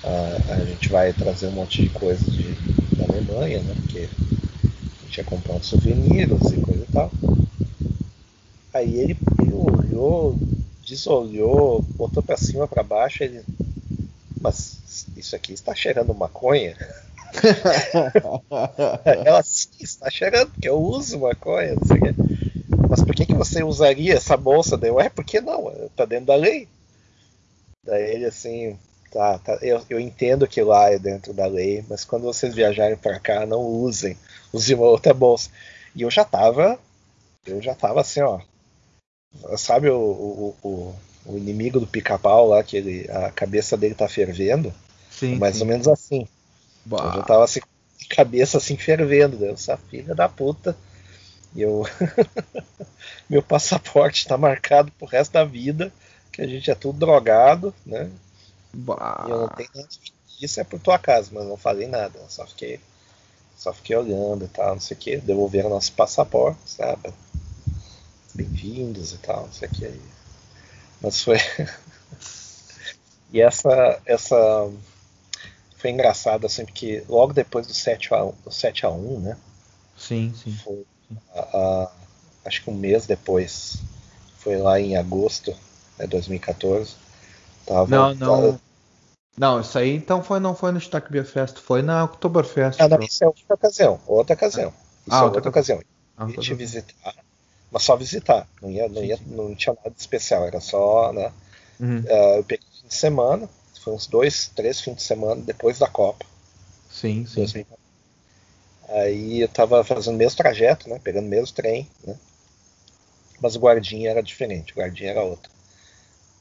uh, 0.05 0.53
a 0.53 0.65
gente 0.65 0.89
vai 0.91 1.13
trazer 1.13 1.47
um 1.47 1.53
monte 1.53 1.83
de 1.83 1.89
coisa 1.89 2.23
de, 2.31 2.53
da 2.97 3.05
Alemanha, 3.05 3.61
né? 3.61 3.75
Porque 3.83 4.09
a 4.11 5.07
gente 5.07 5.19
ia 5.19 5.25
comprar 5.25 5.55
uns 5.55 5.67
souvenirs 5.67 6.31
e 6.53 6.61
coisa 6.61 6.85
e 6.87 6.93
tal. 6.93 7.11
Aí 8.73 8.99
ele, 8.99 9.17
ele 9.41 9.53
olhou, 9.53 10.39
desolhou, 10.87 11.83
botou 11.97 12.23
para 12.23 12.37
cima, 12.37 12.69
para 12.69 12.83
baixo, 12.83 13.23
ele 13.25 13.43
mas 14.41 15.07
isso 15.17 15.35
aqui 15.35 15.53
está 15.53 15.75
cheirando 15.75 16.15
maconha? 16.15 16.77
Ela 19.05 19.43
sim 19.43 19.69
está 19.81 20.11
cheirando, 20.11 20.51
porque 20.51 20.69
eu 20.69 20.81
uso 20.81 21.19
maconha, 21.19 21.75
não 21.75 21.87
sei 21.87 21.97
o 21.97 22.01
quê. 22.01 22.15
Mas 22.89 23.03
por 23.03 23.15
que, 23.15 23.27
que 23.27 23.35
você 23.35 23.63
usaria 23.63 24.15
essa 24.15 24.37
bolsa? 24.37 24.79
Deu, 24.79 25.01
é 25.01 25.09
porque 25.09 25.41
não, 25.41 25.73
tá 25.97 26.05
dentro 26.05 26.27
da 26.27 26.37
lei. 26.37 26.69
Daí 27.85 28.15
ele 28.15 28.27
assim, 28.27 28.79
tá, 29.11 29.39
tá 29.39 29.59
eu, 29.61 29.83
eu, 29.91 30.01
entendo 30.01 30.47
que 30.47 30.63
lá 30.63 30.91
é 30.91 30.99
dentro 30.99 31.33
da 31.33 31.47
lei, 31.47 31.85
mas 31.89 32.05
quando 32.05 32.25
vocês 32.25 32.55
viajarem 32.55 32.97
para 32.97 33.19
cá, 33.19 33.45
não 33.45 33.61
usem, 33.61 34.17
usem 34.53 34.77
uma 34.77 34.87
outra 34.87 35.13
bolsa. 35.13 35.51
E 35.95 36.03
eu 36.03 36.11
já 36.11 36.25
tava, 36.25 36.79
eu 37.45 37.61
já 37.61 37.75
tava 37.75 38.01
assim, 38.01 38.23
ó, 38.23 38.41
sabe 39.57 39.89
o, 39.89 39.99
o, 39.99 40.57
o 40.63 40.95
o 41.29 41.37
inimigo 41.37 41.79
do 41.79 41.87
pica-pau 41.87 42.49
lá, 42.49 42.65
que 42.65 42.77
ele, 42.79 43.07
a 43.11 43.31
cabeça 43.31 43.77
dele 43.77 43.95
tá 43.95 44.09
fervendo. 44.09 44.73
Sim, 45.11 45.37
mais 45.37 45.57
sim. 45.57 45.61
ou 45.63 45.67
menos 45.67 45.87
assim. 45.87 46.27
Bah. 46.87 47.05
Eu 47.05 47.13
já 47.13 47.23
tava 47.23 47.45
assim, 47.45 47.61
cabeça 48.09 48.57
assim 48.57 48.79
fervendo, 48.79 49.37
né? 49.39 49.51
essa 49.51 49.77
filha 49.77 50.15
da 50.15 50.27
puta. 50.27 50.75
E 51.55 51.61
eu. 51.61 51.85
Meu 53.29 53.43
passaporte 53.43 54.27
tá 54.27 54.39
marcado 54.39 54.91
pro 54.93 55.07
resto 55.07 55.33
da 55.33 55.45
vida, 55.45 55.93
que 56.33 56.41
a 56.41 56.47
gente 56.47 56.71
é 56.71 56.75
tudo 56.75 56.99
drogado, 56.99 57.75
né? 57.85 58.11
Bah. 58.73 59.27
E 59.29 59.31
eu 59.31 59.41
não 59.41 59.49
tenho 59.49 59.69
nada 59.75 59.89
isso 60.41 60.61
é 60.61 60.65
por 60.65 60.79
tua 60.79 60.99
casa, 60.99 61.31
mas 61.33 61.45
não 61.47 61.57
falei 61.57 61.89
nada, 61.89 62.17
só 62.29 62.47
fiquei. 62.47 62.79
Só 63.57 63.73
fiquei 63.73 63.97
olhando 63.97 64.45
e 64.45 64.49
tal, 64.49 64.75
não 64.75 64.81
sei 64.81 64.97
o 64.97 65.01
que, 65.01 65.17
devolveram 65.17 65.69
nossos 65.69 65.91
passaportes, 65.91 66.75
sabe? 66.75 67.13
Bem-vindos 68.39 69.13
e 69.13 69.19
tal, 69.19 69.47
não 69.47 69.53
sei 69.53 69.67
o 69.67 69.71
que 69.73 69.85
aí. 69.85 70.01
Mas 71.03 71.25
foi. 71.25 71.39
e 73.33 73.41
essa, 73.41 74.01
essa 74.07 74.71
foi 75.77 75.91
engraçado, 75.91 76.47
assim, 76.47 76.65
porque 76.65 77.03
logo 77.09 77.33
depois 77.33 77.67
do 77.67 77.75
7 77.75 78.15
a 78.15 78.25
1, 78.25 78.35
do 78.45 78.53
7 78.53 78.87
a 78.87 78.91
1 78.91 79.21
né? 79.23 79.37
Sim, 79.97 80.33
sim. 80.41 80.53
Foi 80.53 80.87
a, 81.35 81.41
a, 81.41 81.93
acho 82.45 82.63
que 82.63 82.71
um 82.71 82.75
mês 82.75 83.07
depois. 83.07 83.79
Foi 84.37 84.57
lá 84.57 84.79
em 84.79 84.97
agosto 84.97 85.51
de 85.51 85.59
né, 85.99 86.07
2014. 86.07 86.95
Tava, 87.67 87.91
não, 87.91 88.15
não. 88.15 88.37
Tava... 88.37 88.61
Não, 89.37 89.61
isso 89.61 89.77
aí 89.77 89.97
então 89.97 90.23
foi, 90.23 90.39
não 90.39 90.55
foi 90.55 90.71
no 90.71 90.79
Stark 90.79 91.11
Beer 91.11 91.27
Fest, 91.27 91.59
foi 91.59 91.83
na 91.83 92.05
Oktoberfest. 92.05 92.81
Ah, 92.81 92.87
não, 92.87 93.01
isso 93.01 93.25
é 93.25 93.27
outra 93.27 93.55
ocasião. 93.57 94.01
Outra 94.07 94.35
ocasião. 94.35 94.73
Isso 95.05 95.17
ah, 95.17 95.19
é 95.19 95.23
outra, 95.23 95.39
outra 95.39 95.51
ocasião. 95.51 95.83
Ah, 96.17 96.25
a 96.25 96.29
gente 96.29 96.55
visitar 96.55 97.28
mas 97.71 97.83
só 97.83 97.97
visitar, 97.97 98.49
não, 98.63 98.71
ia, 98.71 98.89
não, 98.89 99.05
ia, 99.05 99.19
não 99.27 99.55
tinha 99.55 99.75
nada 99.75 99.91
de 99.91 100.01
especial, 100.01 100.47
era 100.47 100.61
só, 100.61 101.13
né? 101.13 101.33
Uhum. 101.79 102.01
Uh, 102.01 102.37
eu 102.37 102.45
peguei 102.45 102.67
fim 102.81 102.89
de 102.89 102.95
semana, 102.95 103.49
foi 103.83 103.93
uns 103.93 104.07
dois, 104.07 104.51
três 104.55 104.81
fins 104.81 104.97
de 104.97 105.03
semana 105.03 105.41
depois 105.43 105.79
da 105.79 105.87
Copa. 105.87 106.25
Sim, 106.91 107.27
sim. 107.27 107.37
2000. 107.37 107.67
Aí 108.89 109.41
eu 109.43 109.49
tava 109.49 109.85
fazendo 109.85 110.15
o 110.15 110.19
mesmo 110.19 110.39
trajeto, 110.39 110.89
né? 110.89 110.99
Pegando 111.03 111.27
o 111.27 111.29
mesmo 111.29 111.55
trem, 111.55 111.89
né? 112.07 112.17
Mas 113.41 113.55
o 113.55 113.61
guardinha 113.61 114.11
era 114.11 114.23
diferente, 114.23 114.73
o 114.73 114.77
guardinha 114.77 115.11
era 115.11 115.23
outro. 115.23 115.51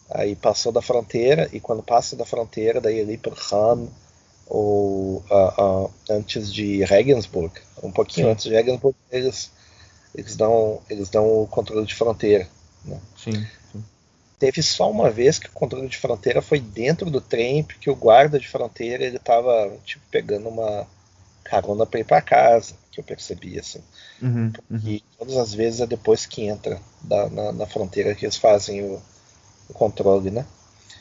Aí 0.09 0.35
passou 0.35 0.71
da 0.71 0.81
fronteira, 0.81 1.49
e 1.51 1.59
quando 1.59 1.83
passa 1.83 2.15
da 2.15 2.25
fronteira, 2.25 2.79
daí 2.79 3.01
ali 3.01 3.17
por 3.17 3.37
Han, 3.51 3.87
ou 4.47 5.23
uh, 5.29 5.85
uh, 5.85 5.93
antes 6.09 6.51
de 6.51 6.83
Regensburg, 6.85 7.51
um 7.83 7.91
pouquinho 7.91 8.27
Sim. 8.27 8.31
antes 8.31 8.45
de 8.45 8.51
Regensburg, 8.51 8.95
eles, 9.11 9.51
eles, 10.17 10.35
dão, 10.35 10.81
eles 10.89 11.09
dão 11.09 11.43
o 11.43 11.47
controle 11.47 11.85
de 11.85 11.95
fronteira. 11.95 12.47
Né? 12.83 12.99
Sim, 13.15 13.47
sim. 13.71 13.83
Teve 14.39 14.61
só 14.61 14.89
uma 14.89 15.09
vez 15.09 15.39
que 15.39 15.47
o 15.47 15.51
controle 15.51 15.87
de 15.87 15.97
fronteira 15.97 16.41
foi 16.41 16.59
dentro 16.59 17.09
do 17.09 17.21
trem, 17.21 17.63
porque 17.63 17.89
o 17.89 17.95
guarda 17.95 18.39
de 18.39 18.47
fronteira 18.47 19.03
ele 19.03 19.17
estava 19.17 19.77
tipo, 19.85 20.03
pegando 20.11 20.49
uma 20.49 20.87
carona 21.43 21.85
para 21.85 21.99
ir 21.99 22.03
para 22.03 22.21
casa, 22.21 22.75
que 22.91 22.99
eu 22.99 23.03
percebi 23.03 23.59
assim. 23.59 23.81
Uhum, 24.21 24.51
uhum. 24.69 24.81
E 24.83 25.03
todas 25.17 25.37
as 25.37 25.53
vezes 25.53 25.79
é 25.79 25.87
depois 25.87 26.25
que 26.25 26.43
entra 26.43 26.81
da, 27.01 27.29
na, 27.29 27.51
na, 27.51 27.65
fronteira 27.65 28.13
que 28.13 28.25
eles 28.25 28.35
fazem 28.35 28.83
o, 28.83 29.01
o 29.69 29.73
controle, 29.73 30.29
né? 30.29 30.45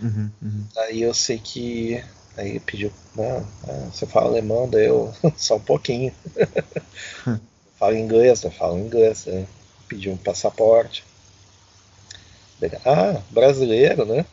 Uhum, 0.00 0.30
uhum. 0.42 0.64
Aí 0.76 1.02
eu 1.02 1.14
sei 1.14 1.38
que 1.38 2.04
Aí 2.36 2.60
pediu, 2.60 2.92
né, 3.14 3.42
você 3.90 4.06
fala 4.06 4.26
alemão, 4.26 4.68
daí 4.68 4.86
eu 4.86 5.12
só 5.36 5.56
um 5.56 5.60
pouquinho. 5.60 6.12
falo 7.78 7.96
inglês, 7.96 8.42
eu 8.42 8.50
falo 8.50 8.78
inglês. 8.78 9.26
Né? 9.26 9.46
Pediu 9.88 10.12
um 10.12 10.16
passaporte. 10.16 11.04
ah, 12.84 13.20
brasileiro, 13.30 14.04
né? 14.04 14.24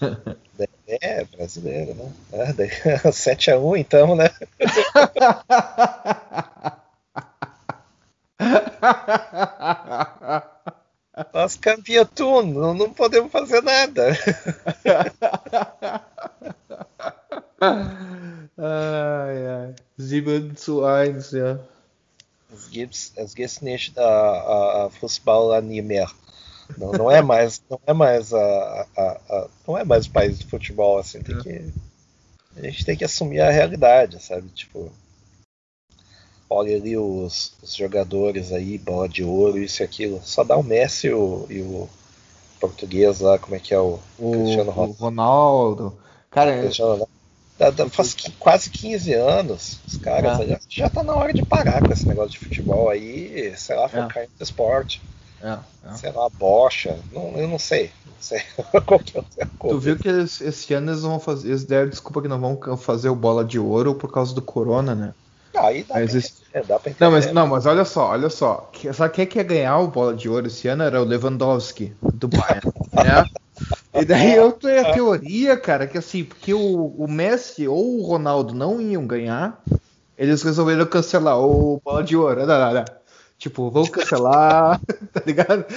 é, 0.86 1.24
brasileiro, 1.24 1.94
né? 1.94 2.12
Ah, 2.32 2.52
daí, 2.52 2.68
7x1 3.10 3.78
então, 3.78 4.14
né? 4.14 4.30
Nós 11.32 11.56
campeão 11.56 12.42
não, 12.42 12.74
não 12.74 12.92
podemos 12.92 13.30
fazer 13.30 13.62
nada. 13.62 14.08
ai, 18.58 19.46
ai. 19.46 19.74
7 19.98 20.60
zu 20.60 20.84
1, 20.84 20.84
ja. 21.32 21.73
Es 22.74 22.76
gibt, 22.76 23.12
es 23.14 23.34
gibt 23.36 23.62
nicht 23.62 23.96
uh, 23.96 24.86
uh, 24.86 24.90
Fußball 24.90 25.62
mehr. 25.62 26.10
Não, 26.76 26.90
não 26.92 27.10
é 27.10 27.22
mais, 27.22 27.62
não 27.70 27.78
é 27.86 27.92
mais 27.92 28.32
a, 28.32 28.86
a, 28.96 29.02
a, 29.28 29.48
não 29.68 29.78
é 29.78 29.84
mais 29.84 30.06
o 30.06 30.10
país 30.10 30.38
de 30.38 30.46
futebol 30.46 30.98
assim. 30.98 31.22
Tem 31.22 31.36
é. 31.36 31.40
que, 31.40 31.72
a 32.56 32.62
gente 32.62 32.84
tem 32.84 32.96
que 32.96 33.04
assumir 33.04 33.40
a 33.40 33.50
realidade, 33.50 34.20
sabe? 34.20 34.48
Tipo, 34.48 34.90
olha 36.50 36.74
ali 36.74 36.96
os, 36.96 37.52
os 37.62 37.76
jogadores 37.76 38.52
aí, 38.52 38.76
bola 38.76 39.08
de 39.08 39.22
ouro, 39.22 39.58
isso 39.58 39.82
e 39.82 39.84
aquilo. 39.84 40.20
Só 40.24 40.42
dá 40.42 40.56
o 40.56 40.62
Messi 40.64 41.08
e 41.08 41.12
o, 41.12 41.46
e 41.48 41.60
o 41.60 41.88
português 42.58 43.20
lá, 43.20 43.38
como 43.38 43.54
é 43.54 43.60
que 43.60 43.72
é 43.72 43.78
o, 43.78 44.00
o 44.18 44.32
Cristiano 44.32 44.70
Ronaldo. 44.72 44.96
O 44.98 45.04
Ronaldo. 45.04 45.98
Cara, 46.28 46.58
Cristiano 46.60 46.92
Ronaldo. 46.92 47.13
Da, 47.64 47.70
da, 47.70 47.88
faz 47.88 48.14
quase 48.38 48.68
15 48.68 49.14
anos, 49.14 49.80
os 49.86 49.96
caras 49.96 50.40
é. 50.40 50.46
já, 50.46 50.60
já 50.68 50.90
tá 50.90 51.02
na 51.02 51.14
hora 51.14 51.32
de 51.32 51.42
parar 51.42 51.80
com 51.80 51.92
esse 51.92 52.06
negócio 52.06 52.32
de 52.32 52.38
futebol 52.38 52.90
aí, 52.90 53.54
sei 53.56 53.74
lá, 53.74 53.88
focar 53.88 54.18
é. 54.18 54.24
em 54.24 54.42
esporte. 54.42 55.00
É, 55.42 55.58
é. 55.86 55.94
Sei 55.94 56.12
lá, 56.12 56.28
bocha, 56.28 56.98
não, 57.10 57.32
eu 57.36 57.48
não 57.48 57.58
sei. 57.58 57.90
Não 58.06 58.12
sei 58.20 58.42
qualquer 58.84 59.18
outra 59.18 59.46
coisa. 59.58 59.76
Tu 59.76 59.80
viu 59.80 59.98
que 59.98 60.08
eles, 60.08 60.40
esse 60.42 60.74
ano 60.74 60.90
eles 60.90 61.02
vão 61.02 61.18
fazer. 61.18 61.48
Eles 61.48 61.64
deram 61.64 61.88
desculpa 61.88 62.20
que 62.20 62.28
não 62.28 62.38
vão 62.38 62.76
fazer 62.76 63.08
o 63.08 63.16
bola 63.16 63.44
de 63.44 63.58
ouro 63.58 63.94
por 63.94 64.12
causa 64.12 64.34
do 64.34 64.42
corona, 64.42 64.94
né? 64.94 65.14
Aí 65.56 65.84
dá, 65.84 65.94
pra, 65.94 66.02
existe... 66.02 66.42
é, 66.52 66.62
dá 66.62 66.78
pra 66.78 66.90
entender. 66.90 67.04
Não, 67.04 67.12
mas, 67.12 67.32
não, 67.32 67.46
mas 67.46 67.64
olha 67.64 67.84
só, 67.84 68.10
olha 68.10 68.28
só. 68.28 68.70
Sabe 68.92 69.14
quem 69.14 69.26
quer 69.26 69.44
ganhar 69.44 69.78
o 69.78 69.88
bola 69.88 70.14
de 70.14 70.28
ouro 70.28 70.46
esse 70.48 70.68
ano? 70.68 70.82
Era 70.82 71.00
o 71.00 71.04
Lewandowski, 71.04 71.94
do 72.02 72.28
Bayern. 72.28 72.72
né? 72.92 73.24
E 73.94 74.04
daí 74.04 74.34
eu 74.34 74.50
tenho 74.50 74.80
a 74.80 74.92
teoria, 74.92 75.56
cara, 75.56 75.86
que 75.86 75.96
assim, 75.96 76.24
porque 76.24 76.52
o, 76.52 76.86
o 76.86 77.06
Messi 77.08 77.68
ou 77.68 78.00
o 78.00 78.02
Ronaldo 78.02 78.52
não 78.52 78.80
iam 78.80 79.06
ganhar, 79.06 79.62
eles 80.18 80.42
resolveram 80.42 80.84
cancelar 80.86 81.38
o 81.38 81.80
bola 81.84 82.02
de 82.02 82.16
ouro. 82.16 82.44
Não, 82.44 82.58
não, 82.58 82.74
não. 82.74 82.84
Tipo, 83.38 83.70
vamos 83.70 83.90
cancelar, 83.90 84.80
tá 85.12 85.22
ligado? 85.24 85.64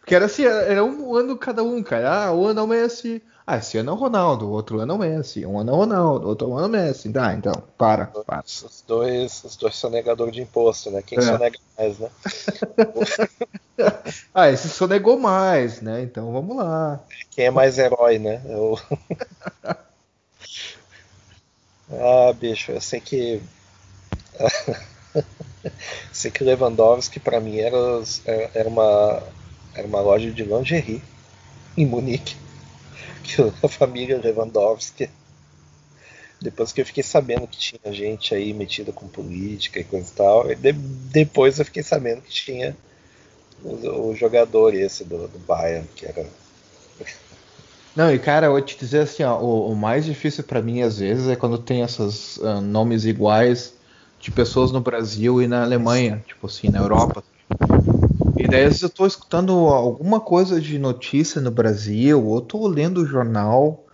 Porque 0.00 0.14
era 0.14 0.26
assim, 0.26 0.44
era 0.44 0.84
um 0.84 1.16
ano 1.16 1.36
cada 1.36 1.64
um, 1.64 1.82
cara. 1.82 2.26
Ah, 2.26 2.32
um 2.32 2.46
ano 2.46 2.60
é 2.60 2.62
o 2.62 2.66
Messi. 2.66 3.22
Ah, 3.46 3.58
esse 3.58 3.78
ano 3.78 3.90
é 3.90 3.94
o 3.94 3.96
Ronaldo, 3.96 4.50
outro 4.50 4.80
ano 4.80 4.94
é 4.94 4.96
o 4.96 4.98
Messi. 4.98 5.46
Um 5.46 5.60
ano 5.60 5.70
é 5.70 5.74
o 5.74 5.76
Ronaldo, 5.76 6.26
outro 6.26 6.52
ano 6.52 6.64
é 6.64 6.66
o 6.66 6.68
Messi. 6.68 7.12
Tá, 7.12 7.32
então, 7.32 7.52
para, 7.78 8.06
para. 8.06 8.42
Os 8.44 8.82
dois, 8.84 9.44
os 9.44 9.54
dois 9.54 9.76
são 9.76 9.88
negador 9.88 10.32
de 10.32 10.42
imposto, 10.42 10.90
né? 10.90 11.00
Quem 11.00 11.18
é. 11.18 11.22
sonega 11.22 11.56
mais, 11.78 11.96
né? 12.00 12.10
ah, 14.34 14.50
esse 14.50 14.68
sonegou 14.68 15.16
mais, 15.16 15.80
né? 15.80 16.02
Então 16.02 16.32
vamos 16.32 16.56
lá. 16.56 16.98
Quem 17.30 17.44
é 17.44 17.50
mais 17.52 17.78
herói, 17.78 18.18
né? 18.18 18.42
Eu... 18.46 18.76
ah, 21.92 22.32
bicho, 22.34 22.72
eu 22.72 22.80
sei 22.80 23.00
que. 23.00 23.40
sei 26.12 26.32
que 26.32 26.42
Lewandowski 26.42 27.20
para 27.20 27.38
mim 27.38 27.58
era, 27.58 27.76
era 28.54 28.68
uma 28.68 29.22
era 29.72 29.86
uma 29.86 30.00
loja 30.00 30.32
de 30.32 30.42
lingerie 30.42 31.00
em 31.76 31.86
Munique. 31.86 32.45
A 33.62 33.68
família 33.68 34.20
Lewandowski. 34.22 35.08
Depois 36.40 36.72
que 36.72 36.80
eu 36.80 36.86
fiquei 36.86 37.02
sabendo 37.02 37.46
que 37.46 37.56
tinha 37.56 37.92
gente 37.92 38.34
aí 38.34 38.52
metida 38.52 38.92
com 38.92 39.08
política 39.08 39.80
e 39.80 39.84
coisa 39.84 40.10
e 40.10 40.14
tal, 40.14 40.50
e 40.50 40.54
de, 40.54 40.72
depois 40.72 41.58
eu 41.58 41.64
fiquei 41.64 41.82
sabendo 41.82 42.20
que 42.20 42.30
tinha 42.30 42.76
o, 43.64 44.10
o 44.10 44.14
jogador 44.14 44.74
esse 44.74 45.02
do, 45.02 45.28
do 45.28 45.38
Bayern, 45.38 45.88
que 45.96 46.04
era. 46.04 46.26
Não, 47.94 48.12
e 48.12 48.18
cara, 48.18 48.46
eu 48.46 48.52
vou 48.52 48.60
te 48.60 48.76
dizer 48.76 49.00
assim, 49.00 49.22
ó, 49.22 49.38
o, 49.40 49.72
o 49.72 49.74
mais 49.74 50.04
difícil 50.04 50.44
para 50.44 50.60
mim 50.60 50.82
às 50.82 50.98
vezes 50.98 51.26
é 51.28 51.36
quando 51.36 51.56
tem 51.56 51.80
esses 51.80 52.36
uh, 52.36 52.60
nomes 52.60 53.06
iguais 53.06 53.72
de 54.20 54.30
pessoas 54.30 54.70
no 54.70 54.80
Brasil 54.80 55.40
e 55.40 55.46
na 55.46 55.62
Alemanha, 55.62 56.22
tipo 56.26 56.46
assim, 56.46 56.68
na 56.68 56.80
Europa. 56.80 57.24
E 58.46 58.48
daí, 58.48 58.60
às 58.62 58.66
vezes 58.74 58.82
eu 58.82 58.90
tô 58.90 59.04
escutando 59.04 59.50
alguma 59.52 60.20
coisa 60.20 60.60
de 60.60 60.78
notícia 60.78 61.40
no 61.40 61.50
Brasil, 61.50 62.24
ou 62.24 62.40
tô 62.40 62.68
lendo 62.68 62.98
o 63.02 63.04
jornal, 63.04 63.84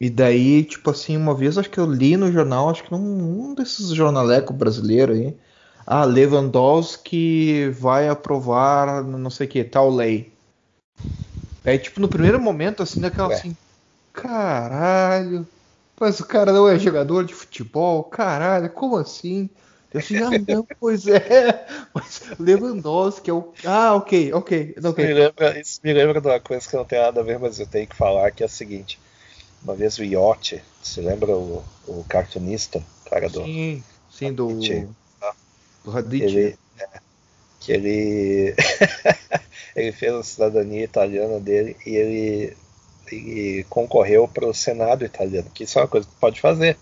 e 0.00 0.08
daí, 0.08 0.62
tipo 0.64 0.88
assim, 0.90 1.16
uma 1.16 1.34
vez 1.34 1.58
acho 1.58 1.68
que 1.68 1.80
eu 1.80 1.84
li 1.90 2.16
no 2.16 2.30
jornal, 2.30 2.70
acho 2.70 2.84
que 2.84 2.92
num 2.92 3.50
um 3.50 3.54
desses 3.56 3.88
jornalecos 3.88 4.54
brasileiros 4.54 5.18
aí, 5.18 5.36
ah, 5.84 6.04
Lewandowski 6.04 7.68
vai 7.70 8.08
aprovar 8.08 9.02
não 9.02 9.30
sei 9.30 9.48
o 9.48 9.50
que, 9.50 9.64
tal 9.64 9.90
lei. 9.90 10.32
Daí, 11.64 11.76
tipo, 11.80 12.00
no 12.00 12.08
primeiro 12.08 12.40
momento, 12.40 12.84
assim, 12.84 13.00
daquela 13.00 13.34
assim, 13.34 13.56
caralho, 14.12 15.44
mas 16.00 16.20
o 16.20 16.26
cara 16.28 16.52
não 16.52 16.68
é 16.68 16.78
jogador 16.78 17.24
de 17.24 17.34
futebol, 17.34 18.04
caralho, 18.04 18.70
como 18.72 18.96
assim? 18.96 19.50
Eu 19.96 20.00
assim, 20.00 20.16
ah, 20.18 20.30
não, 20.46 20.66
pois 20.78 21.06
é, 21.06 21.66
mas 21.94 22.22
Lewandowski 22.38 23.30
é 23.30 23.32
o. 23.32 23.54
Ah, 23.64 23.94
ok, 23.94 24.30
ok. 24.34 24.74
Isso, 24.76 24.94
Me 24.94 25.14
lembra, 25.14 25.58
isso 25.58 25.80
me 25.82 25.92
lembra 25.94 26.20
de 26.20 26.28
uma 26.28 26.38
coisa 26.38 26.68
que 26.68 26.76
não 26.76 26.84
tem 26.84 27.00
nada 27.00 27.20
a 27.20 27.24
ver, 27.24 27.38
mas 27.38 27.58
eu 27.58 27.66
tenho 27.66 27.86
que 27.86 27.96
falar, 27.96 28.30
que 28.30 28.42
é 28.42 28.46
o 28.46 28.48
seguinte. 28.48 29.00
Uma 29.62 29.74
vez 29.74 29.98
o 29.98 30.04
Iote, 30.04 30.62
você 30.82 31.00
lembra 31.00 31.34
o, 31.34 31.64
o 31.86 32.04
cartunista, 32.04 32.82
cara 33.08 33.30
do. 33.30 33.42
Sim, 33.42 33.82
sim, 34.10 34.32
do. 34.34 34.58
Do 35.82 35.90
Radit. 35.90 36.24
Ele, 36.24 36.58
é, 36.78 36.88
que 37.58 37.72
ele. 37.72 38.54
ele 39.74 39.92
fez 39.92 40.12
a 40.12 40.22
cidadania 40.22 40.84
italiana 40.84 41.40
dele 41.40 41.74
e 41.86 41.96
ele, 41.96 42.56
ele 43.10 43.64
concorreu 43.70 44.28
para 44.28 44.46
o 44.46 44.52
Senado 44.52 45.06
italiano, 45.06 45.50
que 45.54 45.64
isso 45.64 45.78
é 45.78 45.82
uma 45.82 45.88
coisa 45.88 46.06
que 46.06 46.14
pode 46.20 46.38
fazer. 46.38 46.76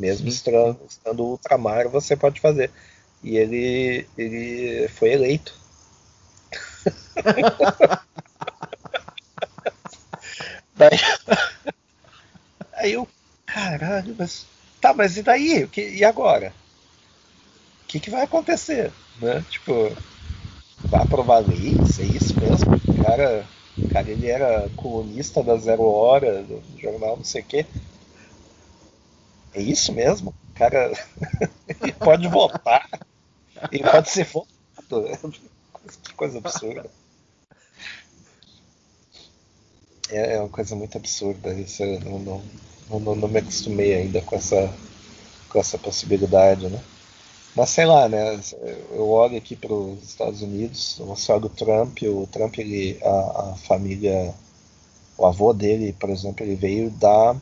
Mesmo 0.00 0.28
estando, 0.28 0.80
estando 0.88 1.22
ultramar, 1.22 1.86
você 1.90 2.16
pode 2.16 2.40
fazer. 2.40 2.70
E 3.22 3.36
ele, 3.36 4.06
ele 4.16 4.88
foi 4.88 5.12
eleito. 5.12 5.54
daí, 10.74 10.98
aí 12.72 12.92
eu, 12.94 13.06
caralho, 13.44 14.16
mas 14.18 14.46
tá, 14.80 14.94
mas 14.94 15.18
e 15.18 15.22
daí? 15.22 15.68
Que, 15.68 15.82
e 15.90 16.02
agora? 16.02 16.54
O 17.84 17.86
que, 17.86 18.00
que 18.00 18.08
vai 18.08 18.22
acontecer? 18.22 18.90
Né? 19.20 19.44
Tipo, 19.50 19.94
vai 20.88 21.02
aprovar 21.02 21.46
lei? 21.46 21.74
Isso 21.84 22.00
é 22.00 22.06
isso 22.06 22.34
mesmo? 22.40 22.74
O 22.74 23.02
cara, 23.02 23.44
o 23.76 23.92
cara 23.92 24.08
ele 24.08 24.28
era 24.28 24.70
colunista 24.76 25.42
da 25.42 25.58
Zero 25.58 25.82
Hora, 25.82 26.42
do 26.42 26.62
jornal 26.80 27.18
não 27.18 27.24
sei 27.24 27.42
o 27.42 27.44
quê. 27.44 27.66
É 29.54 29.60
isso 29.60 29.92
mesmo? 29.92 30.34
O 30.50 30.54
cara 30.54 30.92
ele 31.80 31.92
pode 31.98 32.28
votar. 32.28 32.88
Ele 33.70 33.84
pode 33.84 34.10
ser 34.10 34.24
votado. 34.24 35.08
Que 36.02 36.14
coisa 36.14 36.38
absurda. 36.38 36.90
é, 40.10 40.34
é 40.34 40.38
uma 40.38 40.48
coisa 40.48 40.74
muito 40.74 40.96
absurda. 40.96 41.52
Isso 41.54 41.82
eu 41.82 42.00
não, 42.00 42.42
não, 42.88 43.00
não, 43.00 43.14
não 43.14 43.28
me 43.28 43.38
acostumei 43.38 43.94
ainda 43.94 44.20
com 44.20 44.36
essa, 44.36 44.72
com 45.48 45.58
essa 45.58 45.78
possibilidade, 45.78 46.68
né? 46.68 46.82
Mas 47.54 47.70
sei 47.70 47.84
lá, 47.84 48.08
né? 48.08 48.40
Eu 48.92 49.08
olho 49.08 49.36
aqui 49.36 49.56
para 49.56 49.72
os 49.72 50.02
Estados 50.04 50.42
Unidos, 50.42 50.98
eu 51.00 51.08
olho 51.08 51.46
o 51.46 51.48
Trump, 51.48 51.98
o 52.02 52.28
Trump, 52.30 52.58
ele, 52.58 52.98
a, 53.02 53.08
a, 53.08 53.56
família, 53.56 54.32
o 55.18 55.26
avô 55.26 55.52
dele, 55.52 55.92
por 55.92 56.10
exemplo, 56.10 56.44
ele 56.44 56.54
veio 56.54 56.90
da. 56.90 57.36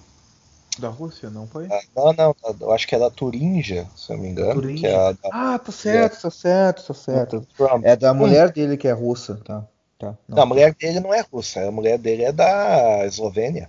Da 0.79 0.89
Rússia, 0.89 1.29
não 1.29 1.47
foi? 1.47 1.67
Ah, 1.67 1.81
não, 1.97 2.13
não, 2.13 2.35
eu 2.61 2.73
acho 2.73 2.87
que 2.87 2.95
é 2.95 2.99
da 2.99 3.11
Turingia, 3.11 3.87
se 3.97 4.13
eu 4.13 4.17
não 4.17 4.23
me 4.23 4.31
engano. 4.31 4.61
Turingia. 4.61 4.89
É 4.89 5.13
da... 5.13 5.19
Ah, 5.33 5.59
tá 5.59 5.73
certo, 5.73 6.19
é... 6.19 6.21
tá 6.21 6.31
certo, 6.31 6.87
tá 6.87 6.95
certo. 6.95 7.47
Trump. 7.57 7.85
É 7.85 7.97
da 7.97 8.15
mulher 8.15 8.53
dele 8.53 8.77
que 8.77 8.87
é 8.87 8.93
russa, 8.93 9.41
tá? 9.45 9.67
tá 9.99 10.15
não. 10.29 10.37
não, 10.37 10.43
a 10.43 10.47
mulher 10.47 10.75
dele 10.75 11.01
não 11.01 11.13
é 11.13 11.21
russa, 11.21 11.67
a 11.67 11.71
mulher 11.71 11.99
dele 11.99 12.25
é 12.25 12.33
da 12.33 13.05
Eslovênia. 13.07 13.69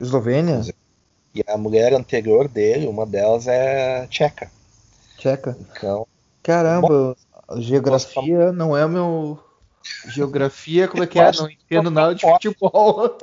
Eslovênia? 0.00 0.60
E 1.34 1.42
a 1.46 1.56
mulher 1.56 1.92
anterior 1.92 2.48
dele, 2.48 2.86
uma 2.86 3.04
delas 3.04 3.46
é 3.48 4.06
tcheca. 4.06 4.50
Tcheca? 5.18 5.56
Então, 5.60 6.06
Caramba, 6.42 6.88
bom, 6.88 7.60
geografia 7.60 8.52
não 8.52 8.76
é 8.76 8.86
meu. 8.86 9.38
Geografia, 10.06 10.86
como 10.86 11.02
é 11.02 11.06
que 11.06 11.18
é? 11.18 11.32
Não 11.32 11.50
entendo 11.50 11.90
nada 11.90 12.14
de 12.14 12.22
futebol. 12.22 13.18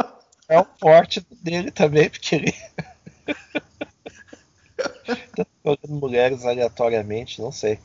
É 0.50 0.60
o 0.60 0.66
forte 0.78 1.26
dele 1.42 1.72
também, 1.72 2.10
porque 2.10 2.36
ele. 2.36 2.54
Jogando 5.66 6.00
mulheres 6.00 6.46
aleatoriamente, 6.46 7.42
não 7.42 7.52
sei. 7.52 7.80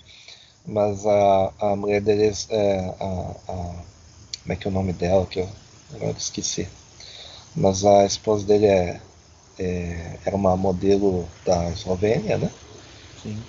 Mas 0.66 1.06
a, 1.06 1.52
a 1.60 1.76
mulher 1.76 2.00
dele 2.00 2.32
é. 2.50 2.78
A, 3.00 3.36
a, 3.48 3.84
como 4.42 4.52
é 4.52 4.56
que 4.56 4.66
é 4.66 4.70
o 4.70 4.74
nome 4.74 4.92
dela? 4.92 5.26
Que 5.26 5.40
eu 5.40 5.48
agora 5.94 6.16
esqueci. 6.18 6.68
Mas 7.56 7.84
a 7.84 8.04
esposa 8.06 8.46
dele 8.46 8.66
é, 8.66 9.00
é, 9.58 10.18
era 10.24 10.36
uma 10.36 10.56
modelo 10.56 11.28
da 11.44 11.70
Eslovênia, 11.70 12.38
né? 12.38 12.50
Sim. 13.22 13.46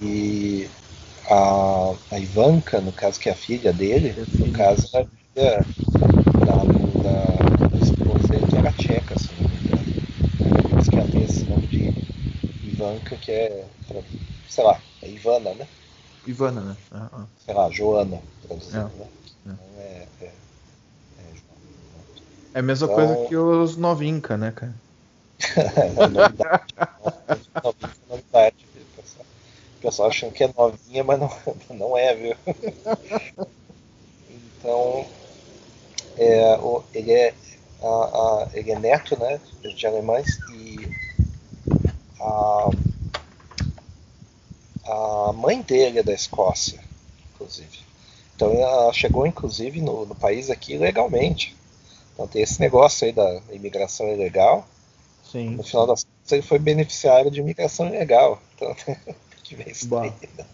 E 0.00 0.68
a, 1.30 1.94
a 2.10 2.18
Ivanka, 2.20 2.80
no 2.80 2.92
caso 2.92 3.20
que 3.20 3.28
é 3.28 3.32
a 3.32 3.36
filha 3.36 3.72
dele, 3.72 4.14
no 4.38 4.52
caso 4.52 4.88
é 4.94 5.06
filha 5.06 5.66
da, 6.44 6.56
da, 7.02 7.68
da 7.68 7.78
esposa 7.78 8.28
dele 8.28 8.46
que 8.46 8.56
era 8.56 8.72
tcheca, 8.72 9.18
se 9.18 9.30
não 9.34 9.48
me 9.48 9.56
engano. 9.56 9.88
Por 10.68 10.80
isso 10.80 10.90
que 10.90 10.96
ela 10.98 11.08
tem 11.08 11.22
esse 11.24 11.44
nome 11.44 11.66
de 11.68 11.94
Ivanka, 12.84 13.16
que 13.16 13.32
é, 13.32 13.64
sei 14.48 14.64
lá, 14.64 14.80
é 15.02 15.08
Ivana, 15.08 15.54
né? 15.54 15.66
Ivana, 16.26 16.60
né? 16.60 16.76
Sei 17.44 17.54
lá, 17.54 17.70
Joana, 17.70 18.20
traduzindo, 18.46 18.78
é. 18.78 18.98
né? 18.98 19.08
Então 19.46 19.58
é, 19.78 20.06
é, 20.20 20.24
é, 20.24 20.32
é 22.54 22.58
a 22.58 22.62
mesma 22.62 22.86
então, 22.86 22.96
coisa 22.96 23.28
que 23.28 23.36
os 23.36 23.76
Novinca, 23.76 24.36
né, 24.36 24.52
cara? 24.52 24.74
é 25.76 26.08
novidade. 26.08 26.74
novidade 28.08 28.64
pessoal 29.84 30.08
achando 30.08 30.32
que 30.32 30.44
é 30.44 30.50
novinha, 30.56 31.04
mas 31.04 31.20
não, 31.20 31.30
não 31.76 31.98
é, 31.98 32.14
viu? 32.14 32.34
então, 34.58 35.06
é, 36.16 36.56
o, 36.56 36.82
ele, 36.94 37.12
é, 37.12 37.34
a, 37.82 37.86
a, 37.86 38.48
ele 38.54 38.70
é 38.70 38.78
neto 38.78 39.18
né, 39.18 39.38
de 39.60 39.86
alemães 39.86 40.38
e 40.50 40.88
a, 42.24 42.70
a 45.28 45.32
mãe 45.32 45.60
dele 45.62 45.98
é 45.98 46.02
da 46.02 46.12
Escócia, 46.12 46.80
inclusive. 47.34 47.78
Então 48.34 48.52
ela 48.52 48.92
chegou 48.92 49.26
inclusive 49.26 49.80
no, 49.80 50.06
no 50.06 50.14
país 50.14 50.50
aqui 50.50 50.76
legalmente. 50.76 51.56
Então 52.12 52.26
tem 52.26 52.42
esse 52.42 52.60
negócio 52.60 53.06
aí 53.06 53.12
da 53.12 53.40
imigração 53.50 54.08
ilegal. 54.08 54.66
Sim. 55.30 55.50
No 55.50 55.62
final 55.62 55.86
das 55.86 56.04
contas 56.04 56.32
ele 56.32 56.42
foi 56.42 56.58
beneficiário 56.58 57.30
de 57.30 57.40
imigração 57.40 57.86
ilegal. 57.88 58.40
Então 58.54 58.74
que 59.44 59.54
ver 59.54 59.70
isso 59.70 59.86
bah. 59.86 60.02
aí. 60.02 60.12
Né? 60.36 60.44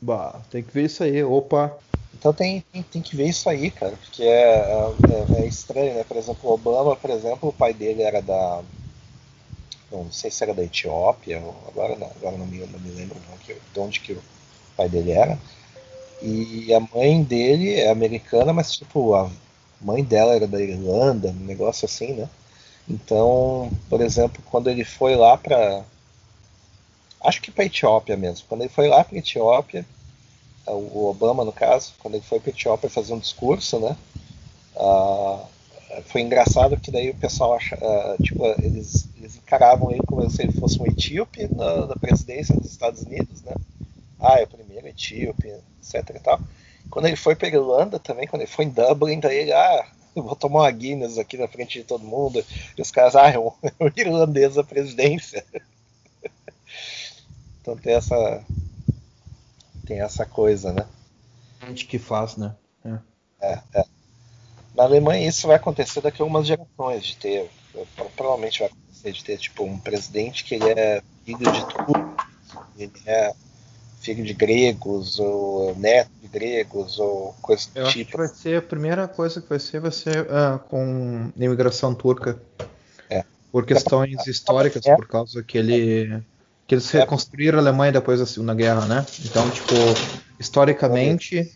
Bah, 0.00 0.40
tem 0.50 0.62
que 0.62 0.72
ver 0.72 0.84
isso 0.84 1.02
aí, 1.02 1.22
opa. 1.22 1.76
Então 2.14 2.32
tem, 2.32 2.64
tem, 2.72 2.82
tem 2.82 3.02
que 3.02 3.14
ver 3.14 3.28
isso 3.28 3.48
aí, 3.48 3.70
cara, 3.70 3.94
porque 3.96 4.22
é, 4.22 4.94
é, 5.04 5.40
é, 5.40 5.46
estranho, 5.46 5.94
né? 5.94 6.04
Por 6.04 6.16
exemplo, 6.16 6.48
o 6.48 6.54
Obama, 6.54 6.96
por 6.96 7.10
exemplo, 7.10 7.50
o 7.50 7.52
pai 7.52 7.74
dele 7.74 8.02
era 8.02 8.22
da. 8.22 8.62
Não 9.90 10.10
sei 10.10 10.30
se 10.30 10.42
era 10.42 10.52
da 10.52 10.64
Etiópia, 10.64 11.38
agora 11.68 11.96
não, 11.96 12.08
agora 12.08 12.36
não 12.36 12.46
me, 12.46 12.58
não 12.58 12.80
me 12.80 12.90
lembro 12.90 13.16
não, 13.28 13.38
que, 13.38 13.54
de 13.54 13.80
onde 13.80 14.00
que 14.00 14.12
o 14.12 14.22
pai 14.76 14.88
dele 14.88 15.12
era. 15.12 15.38
E 16.20 16.72
a 16.74 16.80
mãe 16.80 17.22
dele 17.22 17.74
é 17.74 17.90
americana, 17.90 18.52
mas 18.52 18.72
tipo, 18.72 19.14
a 19.14 19.30
mãe 19.80 20.02
dela 20.02 20.34
era 20.34 20.46
da 20.46 20.60
Irlanda, 20.60 21.28
um 21.28 21.44
negócio 21.44 21.84
assim, 21.86 22.14
né? 22.14 22.28
Então, 22.88 23.70
por 23.88 24.00
exemplo, 24.00 24.42
quando 24.50 24.70
ele 24.70 24.84
foi 24.84 25.16
lá 25.16 25.36
para 25.36 25.84
acho 27.20 27.42
que 27.42 27.50
para 27.50 27.64
Etiópia 27.64 28.16
mesmo. 28.16 28.46
Quando 28.48 28.62
ele 28.62 28.70
foi 28.70 28.88
lá 28.88 29.02
para 29.04 29.18
Etiópia, 29.18 29.84
o 30.66 31.06
Obama 31.06 31.44
no 31.44 31.52
caso, 31.52 31.94
quando 31.98 32.14
ele 32.14 32.24
foi 32.24 32.40
para 32.40 32.50
Etiópia 32.50 32.90
fazer 32.90 33.12
um 33.12 33.18
discurso, 33.18 33.78
né? 33.78 33.96
Uh, 34.74 35.46
foi 36.04 36.20
engraçado 36.20 36.76
que 36.78 36.90
daí 36.90 37.10
o 37.10 37.14
pessoal 37.14 37.54
acha, 37.54 37.76
uh, 37.76 38.22
tipo, 38.22 38.44
eles, 38.62 39.08
eles, 39.16 39.36
encaravam 39.36 39.90
ele 39.90 40.02
como 40.06 40.28
se 40.30 40.42
ele 40.42 40.52
fosse 40.52 40.80
um 40.80 40.86
etíope 40.86 41.48
na, 41.54 41.86
na, 41.86 41.96
presidência 41.96 42.54
dos 42.54 42.70
Estados 42.70 43.02
Unidos, 43.02 43.42
né? 43.42 43.54
Ah, 44.20 44.40
é 44.40 44.44
o 44.44 44.48
primeiro 44.48 44.86
etíope, 44.88 45.48
etc 45.48 46.16
e 46.16 46.20
tal. 46.20 46.40
Quando 46.90 47.06
ele 47.06 47.16
foi 47.16 47.34
para 47.34 47.48
Irlanda 47.48 47.98
também, 47.98 48.26
quando 48.26 48.42
ele 48.42 48.50
foi 48.50 48.64
em 48.64 48.70
Dublin, 48.70 49.20
daí 49.20 49.38
ele, 49.38 49.52
ah, 49.52 49.86
vou 50.14 50.36
tomar 50.36 50.60
uma 50.60 50.70
Guinness 50.70 51.18
aqui 51.18 51.36
na 51.36 51.48
frente 51.48 51.78
de 51.78 51.84
todo 51.84 52.04
mundo. 52.04 52.44
E 52.76 52.82
os 52.82 52.90
caras, 52.90 53.16
ah, 53.16 53.28
é 53.28 53.38
um, 53.38 53.50
é 53.62 53.84
um 53.84 53.90
irlandês 53.96 54.54
da 54.54 54.64
presidência. 54.64 55.44
Então 57.60 57.76
tem 57.76 57.94
essa 57.94 58.44
tem 59.86 60.00
essa 60.00 60.24
coisa, 60.24 60.72
né? 60.72 60.86
Gente 61.66 61.86
que 61.86 61.98
faz, 61.98 62.36
né? 62.36 62.54
É. 62.84 62.98
É, 63.40 63.60
é. 63.74 63.84
Alemanha 64.86 65.28
isso 65.28 65.46
vai 65.46 65.56
acontecer 65.56 66.00
daqui 66.00 66.20
a 66.20 66.24
algumas 66.24 66.46
gerações 66.46 67.04
de 67.04 67.16
ter, 67.16 67.50
provavelmente 68.16 68.60
vai 68.60 68.68
acontecer 68.68 69.12
de 69.12 69.24
ter 69.24 69.38
tipo 69.38 69.64
um 69.64 69.78
presidente 69.78 70.44
que 70.44 70.54
ele 70.54 70.68
é 70.70 71.02
filho 71.24 71.52
de 71.52 71.66
tudo, 71.66 72.16
ele 72.78 72.92
é 73.06 73.34
filho 74.00 74.24
de 74.24 74.32
gregos 74.32 75.18
ou 75.18 75.74
neto 75.76 76.10
de 76.22 76.28
gregos 76.28 76.98
ou 76.98 77.34
coisa 77.42 77.68
do 77.74 77.80
Eu 77.80 77.88
tipo. 77.88 78.00
Acho 78.00 78.10
que 78.10 78.16
vai 78.16 78.28
ser 78.28 78.58
a 78.58 78.62
primeira 78.62 79.08
coisa 79.08 79.40
que 79.40 79.48
vai 79.48 79.58
ser 79.58 79.80
vai 79.80 79.90
ser 79.90 80.22
uh, 80.22 80.58
com 80.68 81.30
imigração 81.36 81.94
turca. 81.94 82.40
É. 83.10 83.24
Por 83.50 83.66
questões 83.66 84.26
históricas, 84.26 84.86
é. 84.86 84.94
por 84.94 85.06
causa 85.08 85.42
que 85.42 85.58
ele 85.58 86.22
que 86.66 86.74
eles 86.74 86.92
é. 86.94 87.00
reconstruíram 87.00 87.58
a 87.58 87.62
Alemanha 87.62 87.92
depois 87.92 88.18
da 88.18 88.26
Segunda 88.26 88.54
Guerra, 88.54 88.86
né? 88.86 89.06
Então, 89.24 89.48
tipo, 89.50 89.74
historicamente, 90.38 91.52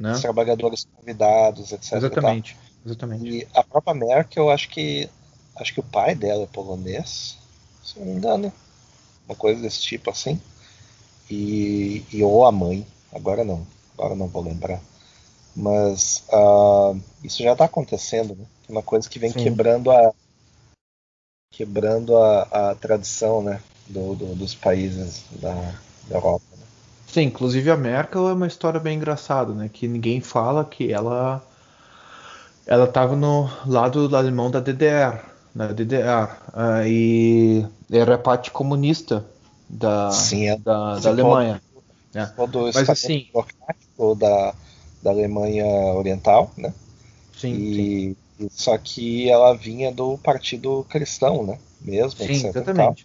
né? 0.00 0.12
Os 0.12 0.20
trabalhadores 0.20 0.86
convidados, 0.96 1.72
etc. 1.72 1.92
Exatamente, 1.92 2.56
e 2.84 2.88
exatamente. 2.88 3.28
E 3.28 3.48
a 3.54 3.62
própria 3.62 3.94
Merkel, 3.94 4.44
eu 4.44 4.50
acho 4.50 4.68
que 4.68 5.08
acho 5.56 5.74
que 5.74 5.80
o 5.80 5.84
pai 5.84 6.14
dela 6.14 6.44
é 6.44 6.46
polonês, 6.46 7.36
se 7.84 7.98
não 7.98 8.06
me 8.06 8.12
engano, 8.12 8.52
uma 9.28 9.36
coisa 9.36 9.60
desse 9.60 9.82
tipo 9.82 10.10
assim. 10.10 10.40
E, 11.30 12.04
e 12.10 12.24
ou 12.24 12.44
a 12.44 12.50
mãe, 12.50 12.84
agora 13.12 13.44
não, 13.44 13.64
agora 13.94 14.16
não 14.16 14.26
vou 14.26 14.42
lembrar. 14.42 14.80
Mas 15.54 16.24
uh, 16.32 16.98
isso 17.22 17.42
já 17.42 17.52
está 17.52 17.66
acontecendo, 17.66 18.34
né? 18.34 18.46
Uma 18.68 18.82
coisa 18.82 19.08
que 19.08 19.18
vem 19.18 19.32
Sim. 19.32 19.44
quebrando 19.44 19.90
a 19.90 20.12
quebrando 21.52 22.16
a, 22.16 22.70
a 22.70 22.74
tradição, 22.76 23.42
né? 23.42 23.60
do, 23.90 24.14
do, 24.14 24.34
dos 24.34 24.54
países 24.54 25.24
da, 25.32 25.52
da 26.08 26.16
Europa. 26.16 26.44
Né? 27.10 27.22
Sim, 27.22 27.22
inclusive 27.22 27.70
a 27.70 27.76
Merkel 27.76 28.28
é 28.28 28.32
uma 28.32 28.46
história 28.46 28.78
bem 28.78 28.96
engraçada, 28.96 29.52
né? 29.52 29.68
Que 29.72 29.88
ninguém 29.88 30.20
fala 30.20 30.64
que 30.64 30.92
ela 30.92 31.42
ela 32.66 32.84
estava 32.84 33.16
no 33.16 33.50
lado 33.66 34.14
alemão 34.14 34.50
da 34.50 34.60
DDR, 34.60 35.18
da 35.54 35.72
DDR, 35.72 36.30
uh, 36.54 36.86
e 36.86 37.66
era 37.90 38.16
parte 38.16 38.50
comunista 38.50 39.24
da, 39.68 40.10
Sim, 40.12 40.48
é, 40.48 40.56
da, 40.56 40.98
da 40.98 41.10
Alemanha. 41.10 41.60
É. 42.14 42.28
Mas 42.74 42.88
assim, 42.88 43.26
da, 44.18 44.54
da 45.02 45.10
Alemanha 45.10 45.64
Oriental, 45.94 46.52
né? 46.56 46.72
Sim, 47.36 47.54
e, 47.54 48.16
sim. 48.38 48.48
Só 48.50 48.76
que 48.78 49.28
ela 49.28 49.54
vinha 49.54 49.92
do 49.92 50.16
Partido 50.18 50.84
Cristão, 50.88 51.44
né? 51.44 51.58
Mesmo. 51.80 52.24
Sim, 52.24 52.48
exatamente. 52.48 53.04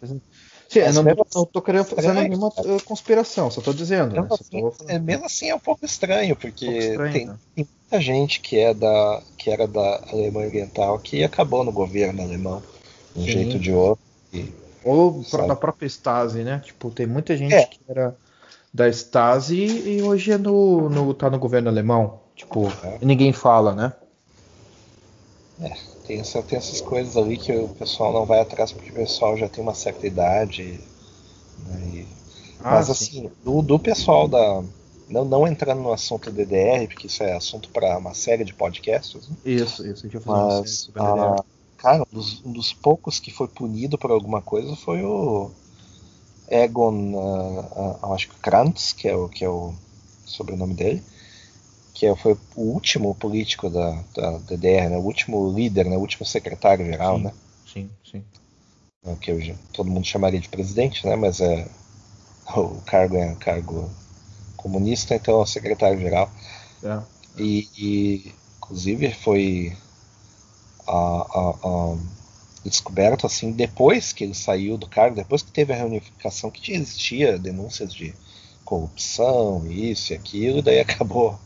Sim, 0.67 0.80
eu 0.80 0.93
não, 0.93 1.04
não 1.04 1.45
tô 1.45 1.62
querendo 1.62 1.86
fazer 1.86 2.13
nenhuma 2.13 2.51
eh, 2.58 2.78
conspiração, 2.86 3.51
só 3.51 3.62
tô 3.62 3.73
dizendo. 3.73 4.15
Né? 4.15 4.28
Assim, 4.32 4.62
tô... 4.62 4.73
É, 4.88 4.99
mesmo 4.99 5.25
assim 5.25 5.49
é 5.49 5.56
um 5.56 5.60
pouco 5.60 5.86
estranho, 5.86 6.36
porque 6.36 6.65
um 6.67 6.71
pouco 6.71 6.86
estranho, 6.86 7.13
tem, 7.13 7.25
né? 7.28 7.38
tem, 7.56 7.67
muita 7.82 8.01
gente 8.01 8.39
que, 8.39 8.58
é 8.58 8.73
da, 8.73 9.21
que 9.38 9.49
era 9.49 9.67
da 9.67 10.01
Alemanha 10.12 10.47
Oriental 10.47 10.97
que 10.99 11.23
acabou 11.23 11.63
no 11.63 11.71
governo 11.71 12.21
alemão, 12.21 12.63
de 13.15 13.21
um 13.21 13.25
Sim. 13.25 13.32
jeito 13.32 13.54
ou 13.54 13.60
de 13.60 13.71
outro. 13.71 14.06
E, 14.34 14.54
ou 14.84 15.23
sabe? 15.23 15.47
da 15.47 15.56
própria 15.56 15.88
Stasi, 15.88 16.43
né? 16.43 16.62
Tipo, 16.63 16.91
tem 16.91 17.08
muita 17.08 17.36
gente 17.36 17.54
é. 17.54 17.65
que 17.65 17.80
era 17.88 18.15
da 18.73 18.88
Stasi 18.89 19.65
e 19.65 20.01
hoje 20.01 20.32
é 20.32 20.38
no, 20.38 20.89
no, 20.89 21.13
tá 21.13 21.30
no 21.30 21.39
governo 21.39 21.69
alemão. 21.69 22.19
Tipo, 22.36 22.67
é. 22.84 22.99
ninguém 23.01 23.32
fala, 23.32 23.73
né? 23.73 23.93
É, 25.60 25.74
tem, 26.06 26.20
essa, 26.20 26.41
tem 26.44 26.58
essas 26.58 26.82
coisas 26.82 27.15
ali 27.15 27.38
que 27.38 27.52
o 27.52 27.70
pessoal 27.70 28.12
não 28.12 28.26
vai 28.26 28.39
atrás 28.39 28.72
porque 28.72 28.91
o 28.91 28.96
pessoal 28.96 29.38
já 29.38 29.48
tem 29.48 29.63
uma 29.63 29.74
certa 29.74 30.06
idade. 30.06 30.80
Né, 31.68 31.82
e... 31.94 32.08
ah, 32.60 32.72
Mas 32.72 32.89
assim, 32.89 33.32
do, 33.44 33.62
do 33.62 33.80
pessoal 33.80 34.28
da. 34.28 34.63
Não, 35.08 35.24
não 35.24 35.48
entrando 35.48 35.82
no 35.82 35.94
assunto 35.94 36.32
DDR, 36.32 36.88
porque 36.88 37.06
isso 37.08 37.22
é 37.22 37.34
assunto 37.34 37.70
para 37.70 37.98
uma 37.98 38.15
série 38.15 38.44
de 38.44 38.54
podcasts. 38.54 39.30
Né? 39.30 39.36
Isso, 39.46 39.86
isso, 39.86 40.06
a 40.06 40.10
gente 40.10 40.18
vai 40.18 40.22
fazer 40.22 40.46
Mas, 40.46 40.54
uma 40.54 40.68
série 40.68 40.70
sobre 40.70 41.02
a 41.02 41.13
DDR. 41.13 41.44
Cara, 41.78 42.04
um 42.04 42.15
dos, 42.15 42.46
um 42.46 42.52
dos, 42.52 42.74
poucos 42.74 43.20
que 43.20 43.32
foi 43.32 43.48
punido 43.48 43.98
por 43.98 44.10
alguma 44.10 44.41
coisa 44.41 44.76
foi 44.76 45.04
o 45.04 45.52
Egon, 46.50 47.13
uh, 47.13 47.60
uh, 48.02 48.13
acho 48.13 48.30
que 48.30 48.36
Krantz, 48.38 48.94
que 48.94 49.08
é 49.08 49.15
o, 49.15 49.30
que 49.30 49.46
é 49.46 49.50
o 49.50 49.74
sobrenome 50.26 50.74
dele 50.74 51.04
que 51.96 52.14
foi 52.18 52.38
o 52.56 52.62
último 52.62 53.16
político 53.16 53.70
da, 53.70 54.04
da 54.14 54.38
DDR, 54.40 54.90
né? 54.90 54.98
o 54.98 55.02
último 55.02 55.50
líder, 55.50 55.86
né? 55.86 55.96
o 55.96 56.02
último 56.02 56.26
secretário-geral, 56.26 57.18
né? 57.18 57.32
Sim, 57.66 57.90
sim. 58.04 58.22
É, 59.06 59.16
que 59.16 59.32
hoje 59.32 59.56
todo 59.72 59.90
mundo 59.90 60.06
chamaria 60.06 60.42
de 60.42 60.50
presidente, 60.50 61.08
né? 61.08 61.16
Mas 61.16 61.40
é 61.40 61.66
o 62.54 62.82
cargo 62.86 63.16
é 63.16 63.28
um 63.28 63.36
cargo 63.36 63.90
comunista, 64.58 65.16
então 65.16 65.36
é 65.36 65.44
o 65.44 65.46
secretário-geral. 65.46 66.30
É. 66.84 67.02
E, 67.38 67.70
e, 67.78 68.34
inclusive 68.58 69.14
foi 69.14 69.76
descoberto 72.64 73.26
assim 73.26 73.52
depois 73.52 74.12
que 74.12 74.24
ele 74.26 74.34
saiu 74.34 74.78
do 74.78 74.88
cargo, 74.88 75.16
depois 75.16 75.42
que 75.42 75.52
teve 75.52 75.72
a 75.72 75.78
reunificação, 75.78 76.52
que 76.52 76.74
existia 76.74 77.40
denúncias 77.40 77.94
de 77.94 78.14
corrupção, 78.66 79.66
isso 79.72 80.12
e 80.12 80.16
aquilo, 80.16 80.60
e 80.60 80.62
daí 80.62 80.80
acabou 80.80 81.40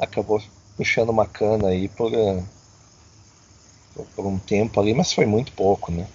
acabou 0.00 0.42
puxando 0.76 1.10
uma 1.10 1.26
cana 1.26 1.68
aí 1.68 1.88
por, 1.88 2.10
uh, 2.12 2.48
por 4.16 4.26
um 4.26 4.38
tempo 4.38 4.80
ali, 4.80 4.94
mas 4.94 5.12
foi 5.12 5.26
muito 5.26 5.52
pouco, 5.52 5.92
né? 5.92 6.06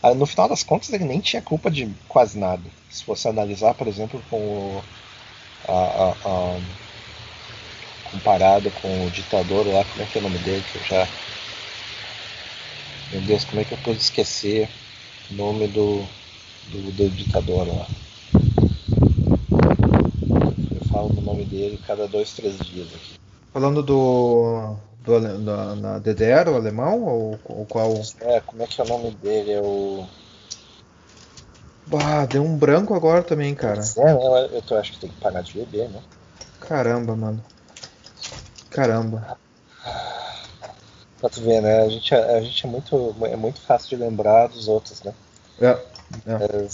Ah, 0.00 0.14
no 0.14 0.26
final 0.26 0.48
das 0.48 0.62
contas, 0.62 0.92
ele 0.92 1.04
nem 1.04 1.20
tinha 1.20 1.42
culpa 1.42 1.70
de 1.70 1.90
quase 2.08 2.38
nada. 2.38 2.62
Se 2.90 3.04
você 3.04 3.28
analisar, 3.28 3.74
por 3.74 3.88
exemplo, 3.88 4.22
com 4.30 4.36
o, 4.36 4.84
a, 5.66 5.72
a, 5.72 6.10
a, 6.10 6.60
comparado 8.10 8.70
com 8.70 9.06
o 9.06 9.10
ditador 9.10 9.66
lá, 9.66 9.84
como 9.84 10.02
é 10.02 10.06
que 10.06 10.18
é 10.18 10.20
o 10.20 10.24
nome 10.24 10.38
dele? 10.38 10.64
Que 10.70 10.78
eu 10.78 10.84
já. 10.84 11.08
Meu 13.10 13.22
Deus, 13.22 13.44
como 13.44 13.60
é 13.60 13.64
que 13.64 13.72
eu 13.72 13.78
pude 13.78 14.00
esquecer 14.00 14.68
o 15.30 15.34
nome 15.34 15.66
do, 15.68 16.06
do, 16.68 16.92
do 16.92 17.10
ditador 17.10 17.66
lá? 17.66 17.86
Eu 20.70 20.84
falo 20.90 21.18
o 21.18 21.22
nome 21.22 21.44
dele 21.46 21.80
cada 21.86 22.06
dois, 22.06 22.32
três 22.32 22.58
dias 22.58 22.88
aqui. 22.94 23.23
Falando 23.54 23.84
do, 23.84 24.76
do 25.04 25.20
da, 25.20 25.76
na 25.76 25.98
DDR, 26.00 26.50
o 26.50 26.56
alemão, 26.56 27.04
ou, 27.04 27.40
ou 27.44 27.64
qual? 27.66 27.94
É, 28.20 28.40
como 28.40 28.64
é 28.64 28.66
que 28.66 28.80
é 28.80 28.84
o 28.84 28.88
nome 28.88 29.12
dele? 29.12 29.52
É 29.52 29.60
o. 29.60 30.04
Bah, 31.86 32.26
deu 32.26 32.42
um 32.42 32.58
branco 32.58 32.94
agora 32.94 33.22
também, 33.22 33.54
cara. 33.54 33.80
É, 33.96 34.10
eu, 34.10 34.18
eu, 34.18 34.62
eu 34.68 34.76
acho 34.76 34.94
que 34.94 34.98
tem 34.98 35.08
que 35.08 35.20
parar 35.20 35.42
de 35.42 35.54
beber, 35.54 35.88
né? 35.88 36.02
Caramba, 36.58 37.14
mano. 37.14 37.44
Caramba. 38.70 39.38
Pra 41.20 41.28
tu 41.30 41.40
ver, 41.40 41.62
né? 41.62 41.82
A 41.82 41.88
gente, 41.88 42.12
a, 42.12 42.26
a 42.38 42.40
gente 42.40 42.66
é 42.66 42.68
muito. 42.68 43.14
É 43.22 43.36
muito 43.36 43.60
fácil 43.60 43.90
de 43.90 44.02
lembrar 44.02 44.48
dos 44.48 44.66
outros, 44.66 45.00
né? 45.04 45.14
É. 45.60 45.68
é. 46.26 46.68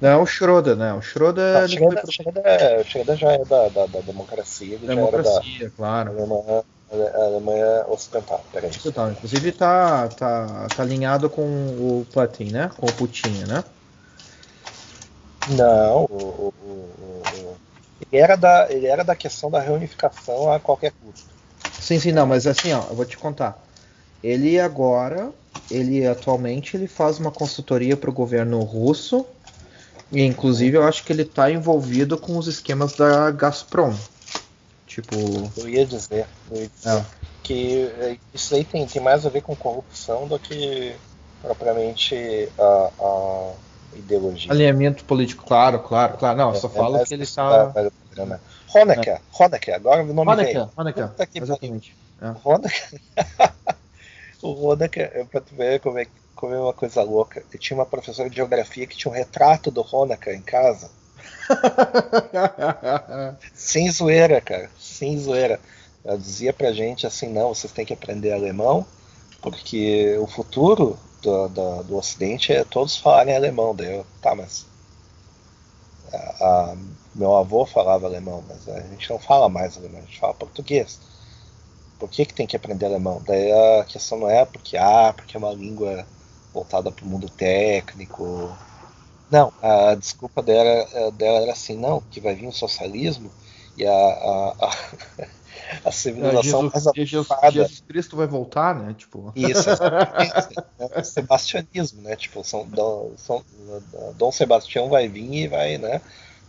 Não, 0.00 0.22
o 0.22 0.26
Schroeder, 0.26 0.76
né? 0.76 0.92
O 0.92 1.00
Schroeder. 1.00 1.54
Não, 1.54 1.64
o 1.64 1.68
Schroeder, 1.68 2.02
pro... 2.02 2.12
Schroeder, 2.12 2.42
é, 2.44 2.80
o 2.80 2.84
Schroeder 2.84 3.16
já 3.16 3.32
é 3.32 3.44
da, 3.44 3.68
da, 3.68 3.86
da 3.86 4.00
democracia. 4.00 4.78
democracia, 4.78 5.68
da, 5.68 5.70
claro. 5.70 6.10
Alemanha, 6.10 6.64
a 6.92 7.24
Alemanha 7.24 7.84
ocidental. 7.88 8.44
Peraí. 8.52 8.70
Ocidental. 8.70 9.10
Inclusive 9.12 9.52
tá, 9.52 10.08
tá, 10.08 10.68
tá 10.74 10.82
alinhado 10.82 11.30
com 11.30 11.42
o 11.42 12.06
Putin, 12.12 12.50
né? 12.50 12.70
Com 12.76 12.86
o 12.86 12.92
Putin, 12.92 13.44
né? 13.46 13.64
Não, 15.48 16.04
o, 16.04 16.06
o, 16.06 16.54
o, 16.62 17.56
ele, 18.12 18.22
era 18.22 18.36
da, 18.36 18.66
ele 18.70 18.86
era 18.86 19.02
da 19.02 19.16
questão 19.16 19.50
da 19.50 19.60
reunificação 19.60 20.52
a 20.52 20.60
qualquer 20.60 20.92
custo. 20.92 21.30
Sim, 21.80 21.98
sim, 21.98 22.12
não, 22.12 22.26
mas 22.26 22.46
assim, 22.46 22.72
ó, 22.72 22.82
eu 22.90 22.94
vou 22.94 23.06
te 23.06 23.16
contar. 23.16 23.58
Ele 24.22 24.60
agora, 24.60 25.30
ele 25.70 26.06
atualmente, 26.06 26.76
ele 26.76 26.86
faz 26.86 27.18
uma 27.18 27.30
consultoria 27.30 27.96
para 27.96 28.10
o 28.10 28.12
governo 28.12 28.60
russo 28.60 29.26
e, 30.12 30.22
inclusive, 30.24 30.76
eu 30.76 30.82
acho 30.82 31.04
que 31.04 31.12
ele 31.12 31.22
está 31.22 31.50
envolvido 31.50 32.18
com 32.18 32.36
os 32.36 32.46
esquemas 32.46 32.94
da 32.94 33.30
Gazprom. 33.30 33.94
Tipo. 34.86 35.14
Eu 35.56 35.68
ia 35.68 35.86
dizer, 35.86 36.26
eu 36.50 36.62
ia 36.62 36.68
dizer 36.68 36.98
é. 36.98 37.04
que 37.44 37.82
é, 38.00 38.16
isso 38.34 38.54
aí 38.54 38.64
tem, 38.64 38.84
tem 38.86 39.00
mais 39.00 39.24
a 39.24 39.28
ver 39.28 39.40
com 39.40 39.54
corrupção 39.54 40.26
do 40.26 40.36
que 40.38 40.96
propriamente 41.40 42.48
a, 42.58 42.90
a 43.00 43.52
ideologia. 43.94 44.50
Alinhamento 44.50 45.04
político, 45.04 45.44
claro, 45.46 45.78
claro, 45.78 46.16
claro. 46.18 46.36
Não, 46.36 46.50
é, 46.50 46.54
só 46.54 46.66
é 46.66 46.70
falo 46.70 47.04
que 47.04 47.14
ele 47.14 47.22
está. 47.22 47.72
Honecker, 48.74 49.14
é. 49.14 49.20
Honecker, 49.38 49.74
agora 49.74 50.02
o 50.02 50.12
nome 50.12 50.30
Honecker, 50.30 50.68
Honecker, 50.76 51.10
exatamente. 51.34 51.96
É. 52.20 52.34
Honecker. 52.44 53.00
o 54.42 54.66
Honecker, 54.66 55.26
pra 55.30 55.40
tu 55.40 55.54
ver 55.54 55.78
como 55.78 55.98
é 55.98 56.04
que 56.04 56.19
comer 56.40 56.56
uma 56.56 56.72
coisa 56.72 57.02
louca. 57.02 57.44
Eu 57.52 57.58
tinha 57.58 57.78
uma 57.78 57.84
professora 57.84 58.30
de 58.30 58.36
geografia 58.36 58.86
que 58.86 58.96
tinha 58.96 59.12
um 59.12 59.14
retrato 59.14 59.70
do 59.70 59.84
Honecker 59.94 60.34
em 60.34 60.40
casa. 60.40 60.90
Sem 63.52 63.90
zoeira, 63.90 64.40
cara. 64.40 64.70
Sem 64.78 65.18
zoeira. 65.18 65.60
Ela 66.02 66.16
dizia 66.16 66.52
pra 66.52 66.72
gente 66.72 67.06
assim, 67.06 67.28
não, 67.28 67.54
vocês 67.54 67.72
têm 67.72 67.84
que 67.84 67.92
aprender 67.92 68.32
alemão, 68.32 68.86
porque 69.42 70.16
o 70.18 70.26
futuro 70.26 70.98
do, 71.20 71.48
do, 71.48 71.82
do 71.82 71.96
Ocidente 71.98 72.52
é 72.54 72.64
todos 72.64 72.96
falarem 72.96 73.36
alemão. 73.36 73.74
Daí 73.74 73.96
eu, 73.96 74.06
tá, 74.22 74.34
mas. 74.34 74.64
A, 76.10 76.16
a, 76.16 76.76
meu 77.14 77.36
avô 77.36 77.66
falava 77.66 78.06
alemão, 78.06 78.42
mas 78.48 78.66
a 78.66 78.80
gente 78.80 79.10
não 79.10 79.18
fala 79.18 79.48
mais 79.48 79.76
alemão, 79.76 79.98
a 79.98 80.04
gente 80.04 80.18
fala 80.18 80.32
português. 80.32 80.98
Por 81.98 82.08
que, 82.08 82.24
que 82.24 82.32
tem 82.32 82.46
que 82.46 82.56
aprender 82.56 82.86
alemão? 82.86 83.22
Daí 83.26 83.52
a 83.52 83.84
questão 83.84 84.20
não 84.20 84.30
é 84.30 84.46
porque, 84.46 84.78
ah, 84.78 85.12
porque 85.14 85.36
é 85.36 85.38
uma 85.38 85.52
língua 85.52 86.06
voltada 86.52 86.90
para 86.90 87.04
o 87.04 87.08
mundo 87.08 87.28
técnico. 87.28 88.50
Não, 89.30 89.52
a 89.62 89.94
desculpa 89.94 90.42
dela, 90.42 91.10
dela 91.12 91.42
era 91.42 91.52
assim, 91.52 91.76
não, 91.76 92.00
que 92.00 92.20
vai 92.20 92.34
vir 92.34 92.48
o 92.48 92.52
socialismo 92.52 93.30
e 93.76 93.86
a, 93.86 93.92
a, 93.92 94.56
a, 94.60 95.28
a 95.88 95.92
civilização 95.92 96.42
Jesus, 96.42 96.72
mais 96.72 96.86
avançada. 96.86 97.50
Jesus 97.52 97.80
Cristo 97.86 98.16
vai 98.16 98.26
voltar, 98.26 98.74
né? 98.74 98.94
Tipo... 98.96 99.32
Isso, 99.34 99.68
é, 100.78 101.02
sebastianismo, 101.02 102.02
né? 102.02 102.16
Tipo, 102.16 102.42
São, 102.44 102.66
Dom, 102.66 103.12
São, 103.16 103.44
Dom 104.16 104.32
Sebastião 104.32 104.88
vai 104.88 105.08
vir 105.08 105.44
e 105.44 105.48
vai 105.48 105.78
né, 105.78 106.00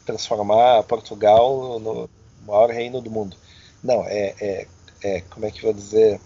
transformar 0.06 0.84
Portugal 0.84 1.80
no 1.80 2.10
maior 2.46 2.70
reino 2.70 3.00
do 3.00 3.12
mundo. 3.12 3.38
Não, 3.84 4.04
é, 4.06 4.34
é, 4.40 4.68
é 5.04 5.22
como 5.22 5.46
é 5.46 5.52
que 5.52 5.60
eu 5.60 5.72
vou 5.72 5.74
dizer? 5.74 6.20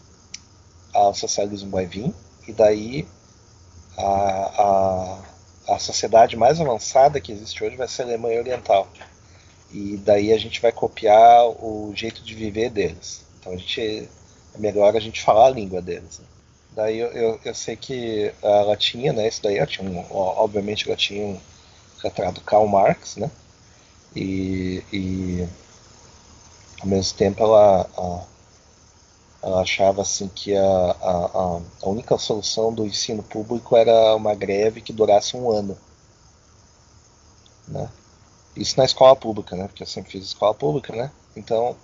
Ah, 0.93 1.09
o 1.09 1.13
socialismo 1.13 1.71
vai 1.71 1.85
vir 1.85 2.13
e 2.47 2.53
daí 2.53 3.05
a, 3.97 5.21
a, 5.67 5.75
a 5.75 5.79
sociedade 5.79 6.35
mais 6.35 6.59
avançada 6.59 7.19
que 7.19 7.31
existe 7.31 7.63
hoje 7.63 7.75
vai 7.75 7.87
ser 7.87 8.03
a 8.03 8.05
Alemanha 8.05 8.39
Oriental. 8.39 8.87
E 9.71 9.97
daí 9.97 10.31
a 10.31 10.37
gente 10.37 10.61
vai 10.61 10.71
copiar 10.71 11.47
o 11.47 11.91
jeito 11.95 12.23
de 12.23 12.35
viver 12.35 12.69
deles. 12.69 13.25
Então 13.39 13.53
a 13.53 13.57
gente, 13.57 14.09
é 14.53 14.57
melhor 14.57 14.95
a 14.95 14.99
gente 14.99 15.21
falar 15.21 15.47
a 15.47 15.51
língua 15.51 15.81
deles. 15.81 16.19
Né? 16.19 16.25
Daí 16.75 16.99
eu, 16.99 17.07
eu, 17.07 17.39
eu, 17.43 17.55
sei 17.55 17.75
que 17.75 18.31
ela 18.41 18.75
tinha, 18.75 19.13
né? 19.13 19.27
Isso 19.27 19.41
daí 19.41 19.57
ela 19.57 19.67
tinha 19.67 19.89
um, 19.89 20.05
obviamente 20.11 20.87
ela 20.87 20.97
tinha 20.97 21.25
um 21.25 21.39
retrato 22.03 22.41
Karl 22.41 22.67
Marx, 22.67 23.15
né? 23.15 23.31
E, 24.15 24.83
e 24.91 25.47
ao 26.81 26.87
mesmo 26.87 27.17
tempo 27.17 27.43
ela, 27.43 27.89
a, 27.97 28.23
ela 29.45 29.61
achava 29.61 30.01
assim 30.01 30.27
que 30.27 30.57
a, 30.57 30.63
a, 30.63 31.61
a 31.83 31.87
única 31.87 32.17
solução 32.17 32.73
do 32.73 32.83
ensino 32.83 33.21
público 33.21 33.77
era 33.77 34.15
uma 34.15 34.33
greve 34.33 34.81
que 34.81 34.91
durasse 34.91 35.37
um 35.37 35.51
ano. 35.51 35.77
Né? 37.67 37.87
Isso 38.55 38.75
na 38.75 38.85
escola 38.85 39.15
pública, 39.15 39.55
né? 39.55 39.67
Porque 39.67 39.83
eu 39.83 39.87
sempre 39.87 40.11
fiz 40.11 40.25
escola 40.25 40.55
pública, 40.55 40.95
né? 40.95 41.11
Então, 41.35 41.75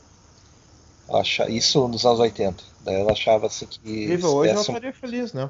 acha, 1.13 1.47
isso 1.51 1.88
nos 1.88 2.03
anos 2.03 2.19
80. 2.19 2.63
Daí 2.83 2.95
ela 2.95 3.11
achava 3.11 3.45
assim 3.45 3.67
que. 3.67 3.77
Incrível, 4.05 4.33
hoje 4.33 4.51
ela 4.53 4.61
estaria 4.61 4.93
feliz, 4.93 5.31
né? 5.31 5.47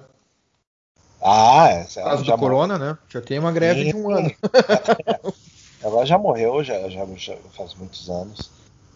Ah, 1.22 1.70
é. 1.70 1.84
Por 1.86 2.04
causa 2.04 2.24
do 2.26 2.38
corona, 2.38 2.78
né? 2.78 2.98
Já 3.08 3.22
tem 3.22 3.40
uma 3.40 3.54
greve 3.54 3.86
Sim. 3.86 3.92
de 3.92 3.96
um 3.96 4.12
ano. 4.12 4.32
ela 5.82 6.06
já 6.06 6.18
morreu, 6.18 6.62
já, 6.62 6.90
já, 6.90 7.06
já 7.16 7.38
faz 7.56 7.74
muitos 7.74 8.10
anos. 8.10 8.52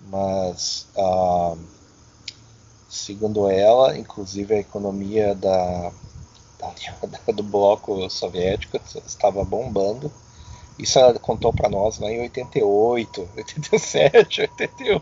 Mas. 0.09 0.89
Uh, 0.97 1.57
Segundo 2.95 3.49
ela, 3.49 3.97
inclusive 3.97 4.55
a 4.55 4.59
economia 4.59 5.35
da, 5.35 5.91
da 6.57 6.71
do 7.33 7.43
bloco 7.43 8.09
soviético 8.09 8.79
estava 9.05 9.43
bombando. 9.43 10.09
Isso 10.79 10.97
ela 10.97 11.13
contou 11.19 11.51
para 11.51 11.69
nós 11.69 11.99
lá 11.99 12.09
em 12.09 12.21
88, 12.21 13.29
87, 13.35 14.41
88. 14.41 15.01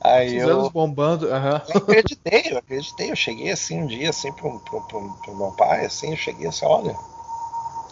Aí 0.00 0.36
eu, 0.36 0.48
anos 0.48 0.68
bombando. 0.70 1.26
Uhum. 1.26 1.60
eu 1.68 1.76
acreditei, 1.76 2.52
eu 2.52 2.58
acreditei. 2.58 3.10
Eu 3.10 3.16
cheguei 3.16 3.50
assim 3.50 3.82
um 3.82 3.86
dia 3.86 4.10
assim 4.10 4.32
pro, 4.32 4.60
pro, 4.60 4.80
pro, 4.82 5.12
pro 5.22 5.36
meu 5.36 5.50
pai, 5.52 5.84
assim, 5.84 6.10
eu 6.10 6.16
cheguei 6.16 6.46
assim, 6.46 6.66
olha, 6.66 6.96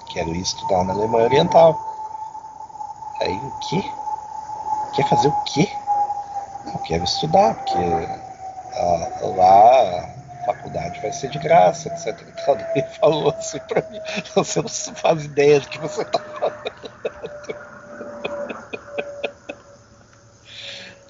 quero 0.09 0.34
ir 0.34 0.40
estudar 0.40 0.84
na 0.84 0.92
Alemanha 0.92 1.24
Oriental. 1.24 1.78
Aí 3.20 3.36
o 3.36 3.53
quê? 3.68 3.82
Quer 4.94 5.09
fazer 5.09 5.28
o 5.28 5.44
quê? 5.44 5.68
Eu 6.75 6.81
quero 6.81 7.05
estudar, 7.05 7.55
porque 7.55 7.79
ah, 8.75 9.11
lá 9.23 10.01
a 10.01 10.45
faculdade 10.45 11.01
vai 11.01 11.12
ser 11.12 11.31
de 11.31 11.39
graça, 11.39 11.89
etc. 11.89 12.21
Ele 12.75 12.87
falou 13.01 13.35
assim 13.37 13.59
pra 13.61 13.83
mim, 13.91 14.01
você 14.35 14.61
não 14.61 14.69
faz 14.69 15.25
ideia 15.25 15.61
do 15.61 15.69
que 15.69 15.79
você 15.79 16.05
tá 16.05 16.19
falando. 16.19 16.79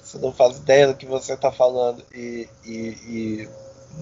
Você 0.09 0.17
não 0.17 0.31
faz 0.31 0.57
ideia 0.57 0.87
do 0.87 0.95
que 0.95 1.05
você 1.05 1.33
está 1.33 1.51
falando. 1.51 2.03
E, 2.11 2.49
e, 2.65 2.71
e, 2.73 3.49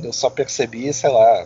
eu 0.01 0.13
só 0.13 0.29
percebi, 0.29 0.93
sei 0.93 1.09
lá, 1.09 1.45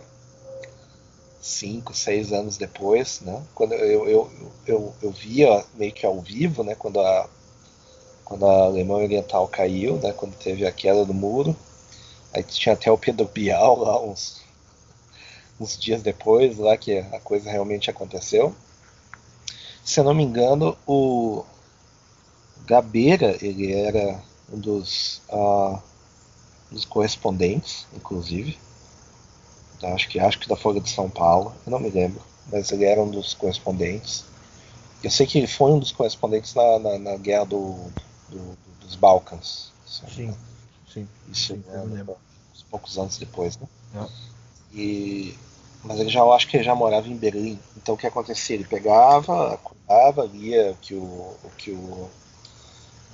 cinco, 1.40 1.92
seis 1.92 2.32
anos 2.32 2.56
depois, 2.56 3.20
né? 3.22 3.42
Quando 3.56 3.74
eu, 3.74 4.08
eu, 4.08 4.30
eu, 4.64 4.94
eu 5.02 5.10
via 5.10 5.64
meio 5.74 5.92
que 5.92 6.06
ao 6.06 6.20
vivo, 6.20 6.62
né? 6.62 6.76
Quando 6.76 7.00
a, 7.00 7.28
quando 8.32 8.46
a 8.46 8.64
Alemanha 8.64 9.04
Oriental 9.04 9.46
caiu, 9.46 9.98
né? 9.98 10.10
Quando 10.10 10.34
teve 10.36 10.66
a 10.66 10.72
queda 10.72 11.04
do 11.04 11.12
muro. 11.12 11.54
Aí 12.32 12.42
tinha 12.42 12.72
até 12.72 12.90
o 12.90 12.96
Pedro 12.96 13.26
Bial 13.26 13.78
lá 13.78 14.00
uns, 14.00 14.40
uns 15.60 15.78
dias 15.78 16.00
depois, 16.00 16.56
lá 16.56 16.74
que 16.78 16.96
a 16.96 17.20
coisa 17.20 17.50
realmente 17.50 17.90
aconteceu. 17.90 18.54
Se 19.84 20.00
eu 20.00 20.04
não 20.04 20.14
me 20.14 20.22
engano, 20.22 20.78
o 20.86 21.44
Gabeira, 22.64 23.36
ele 23.42 23.70
era 23.70 24.18
um 24.50 24.58
dos, 24.58 25.20
uh, 25.28 25.78
dos 26.70 26.86
correspondentes, 26.86 27.86
inclusive. 27.94 28.58
Acho 29.82 30.08
que, 30.08 30.18
acho 30.18 30.38
que 30.38 30.48
da 30.48 30.56
Folha 30.56 30.80
de 30.80 30.88
São 30.88 31.10
Paulo, 31.10 31.52
eu 31.66 31.70
não 31.70 31.78
me 31.78 31.90
lembro, 31.90 32.22
mas 32.50 32.72
ele 32.72 32.86
era 32.86 33.02
um 33.02 33.10
dos 33.10 33.34
correspondentes. 33.34 34.24
Eu 35.04 35.10
sei 35.10 35.26
que 35.26 35.36
ele 35.36 35.48
foi 35.48 35.70
um 35.72 35.78
dos 35.78 35.92
correspondentes 35.92 36.54
na, 36.54 36.78
na, 36.78 36.98
na 36.98 37.16
guerra 37.16 37.44
do, 37.44 37.90
do, 38.32 38.58
dos 38.80 38.96
Balcãs. 38.96 39.72
Sim, 39.86 40.34
sim. 40.92 41.08
Isso 41.30 41.54
sim, 41.54 41.64
né, 41.68 42.04
uns 42.54 42.62
poucos 42.64 42.98
anos 42.98 43.18
depois, 43.18 43.58
né? 43.58 43.66
É. 43.96 44.06
E, 44.74 45.36
mas 45.84 45.98
ele 45.98 46.08
já, 46.08 46.20
eu 46.20 46.32
acho 46.32 46.48
que 46.48 46.56
ele 46.56 46.64
já 46.64 46.74
morava 46.74 47.08
em 47.08 47.16
Berlim. 47.16 47.58
Então 47.76 47.94
o 47.94 47.98
que 47.98 48.06
acontecia? 48.06 48.56
Ele 48.56 48.64
pegava, 48.64 49.54
acordava, 49.54 50.26
via 50.26 50.72
o 50.72 50.76
que 50.76 50.94
o, 50.94 51.02
o, 51.02 51.50
que 51.58 51.70
o 51.70 52.08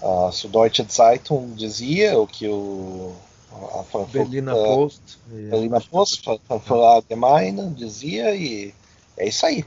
a 0.01 0.31
Süddeutsche 0.31 0.87
Zeitung 0.89 1.55
dizia, 1.55 2.19
o 2.19 2.27
que 2.27 2.47
o 2.47 3.15
a 3.51 3.83
Frankfurt, 3.83 4.13
Berliner 4.13 4.55
Post, 4.55 5.19
Berliner 5.27 5.89
Post, 5.89 6.23
Frankfurt 6.23 6.71
Allgemeine 6.71 7.71
dizia 7.71 8.35
e 8.35 8.75
é 9.17 9.29
isso 9.29 9.45
aí. 9.47 9.65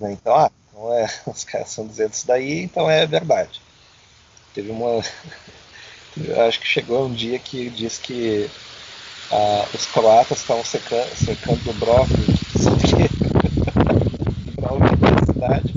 Né? 0.00 0.12
Então, 0.12 0.34
ah, 0.34 0.50
então 0.68 0.92
é, 0.94 1.06
os 1.26 1.44
caras 1.44 1.68
estão 1.68 1.86
dizendo 1.86 2.12
isso 2.12 2.26
daí, 2.26 2.62
então 2.62 2.88
é 2.88 3.06
verdade. 3.06 3.60
Teve 4.54 4.70
uma. 4.70 5.00
acho 6.46 6.60
que 6.60 6.66
chegou 6.66 7.06
um 7.06 7.12
dia 7.12 7.38
que 7.38 7.70
disse 7.70 8.00
que 8.00 8.50
ah, 9.30 9.66
os 9.72 9.86
croatas 9.86 10.38
estavam 10.40 10.64
secando, 10.64 11.08
secando 11.16 11.64
do 11.64 11.72
brócolis 11.74 12.42
para 14.56 14.68
a 14.68 14.74
universidade. 14.74 15.74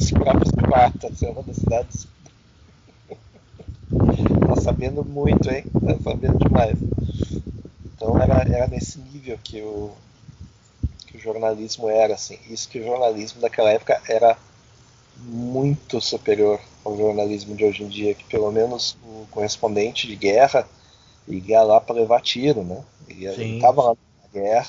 Os 0.00 0.10
próprios 0.12 0.50
croatas, 0.52 1.22
é 1.22 1.28
uma 1.28 1.42
das 1.42 1.56
cidades 1.56 2.06
Tá 4.48 4.56
sabendo 4.60 5.04
muito, 5.04 5.50
hein? 5.50 5.64
Tá 5.84 5.98
sabendo 6.02 6.38
demais. 6.38 6.76
Então 7.84 8.20
era, 8.20 8.42
era 8.42 8.66
nesse 8.66 8.98
nível 8.98 9.38
que 9.42 9.60
o, 9.60 9.92
que 11.06 11.16
o 11.16 11.20
jornalismo 11.20 11.88
era, 11.88 12.14
assim. 12.14 12.38
Isso 12.48 12.68
que 12.68 12.80
o 12.80 12.84
jornalismo 12.84 13.40
daquela 13.40 13.70
época 13.70 14.00
era 14.08 14.36
muito 15.16 16.00
superior 16.00 16.60
ao 16.88 16.96
jornalismo 16.96 17.54
de 17.54 17.64
hoje 17.64 17.84
em 17.84 17.88
dia, 17.88 18.14
que 18.14 18.24
pelo 18.24 18.50
menos 18.50 18.96
o 19.04 19.26
correspondente 19.30 20.06
de 20.06 20.16
guerra 20.16 20.66
ia 21.26 21.62
lá 21.62 21.80
para 21.80 21.96
levar 21.96 22.22
tiro, 22.22 22.64
né? 22.64 22.82
Ele 23.06 23.26
estava 23.26 23.82
lá 23.82 23.96
na 24.22 24.40
guerra, 24.40 24.66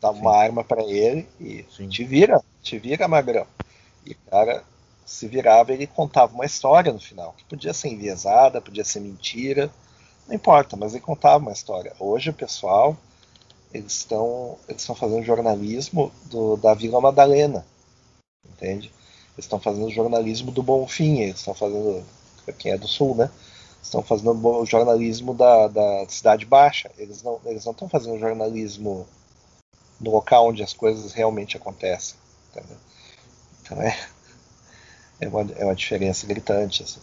dava 0.00 0.16
uma 0.16 0.34
arma 0.34 0.64
para 0.64 0.82
ele 0.82 1.28
e 1.38 1.64
Sim. 1.70 1.88
te 1.88 2.04
vira, 2.04 2.42
te 2.62 2.78
vira, 2.78 3.06
magrão. 3.06 3.46
E 4.06 4.12
o 4.12 4.16
cara 4.30 4.64
se 5.04 5.28
virava 5.28 5.72
ele 5.72 5.86
contava 5.86 6.32
uma 6.32 6.46
história 6.46 6.92
no 6.92 6.98
final, 7.00 7.34
que 7.36 7.44
podia 7.44 7.74
ser 7.74 7.88
enviesada, 7.88 8.60
podia 8.60 8.84
ser 8.84 9.00
mentira, 9.00 9.70
não 10.26 10.34
importa, 10.34 10.76
mas 10.76 10.94
ele 10.94 11.02
contava 11.02 11.38
uma 11.38 11.52
história. 11.52 11.92
Hoje 12.00 12.30
o 12.30 12.34
pessoal 12.34 12.96
eles 13.72 13.92
estão 13.92 14.56
eles 14.66 14.80
estão 14.80 14.94
fazendo 14.94 15.24
jornalismo 15.24 16.10
do, 16.26 16.56
da 16.56 16.72
Vila 16.72 17.00
Madalena, 17.00 17.66
entende? 18.48 18.90
Eles 19.34 19.46
estão 19.46 19.60
fazendo 19.60 19.90
jornalismo 19.90 20.52
do 20.52 20.62
Bonfim, 20.62 21.20
eles 21.20 21.38
estão 21.38 21.54
fazendo 21.54 22.04
quem 22.58 22.72
é 22.72 22.78
do 22.78 22.86
Sul, 22.86 23.14
né? 23.16 23.30
Estão 23.82 24.02
fazendo 24.02 24.30
o 24.46 24.64
jornalismo 24.64 25.34
da, 25.34 25.68
da 25.68 26.08
Cidade 26.08 26.46
Baixa. 26.46 26.90
Eles 26.96 27.22
não 27.22 27.40
eles 27.44 27.64
não 27.64 27.72
estão 27.72 27.88
fazendo 27.88 28.18
jornalismo 28.18 29.06
no 30.00 30.10
local 30.10 30.48
onde 30.48 30.62
as 30.62 30.72
coisas 30.72 31.12
realmente 31.12 31.56
acontecem. 31.56 32.16
Entendeu? 32.50 32.76
Então 33.62 33.82
é, 33.82 33.98
é 35.20 35.28
uma, 35.28 35.42
é 35.56 35.64
uma 35.64 35.74
diferença 35.74 36.26
gritante. 36.26 36.82
Assim. 36.82 37.00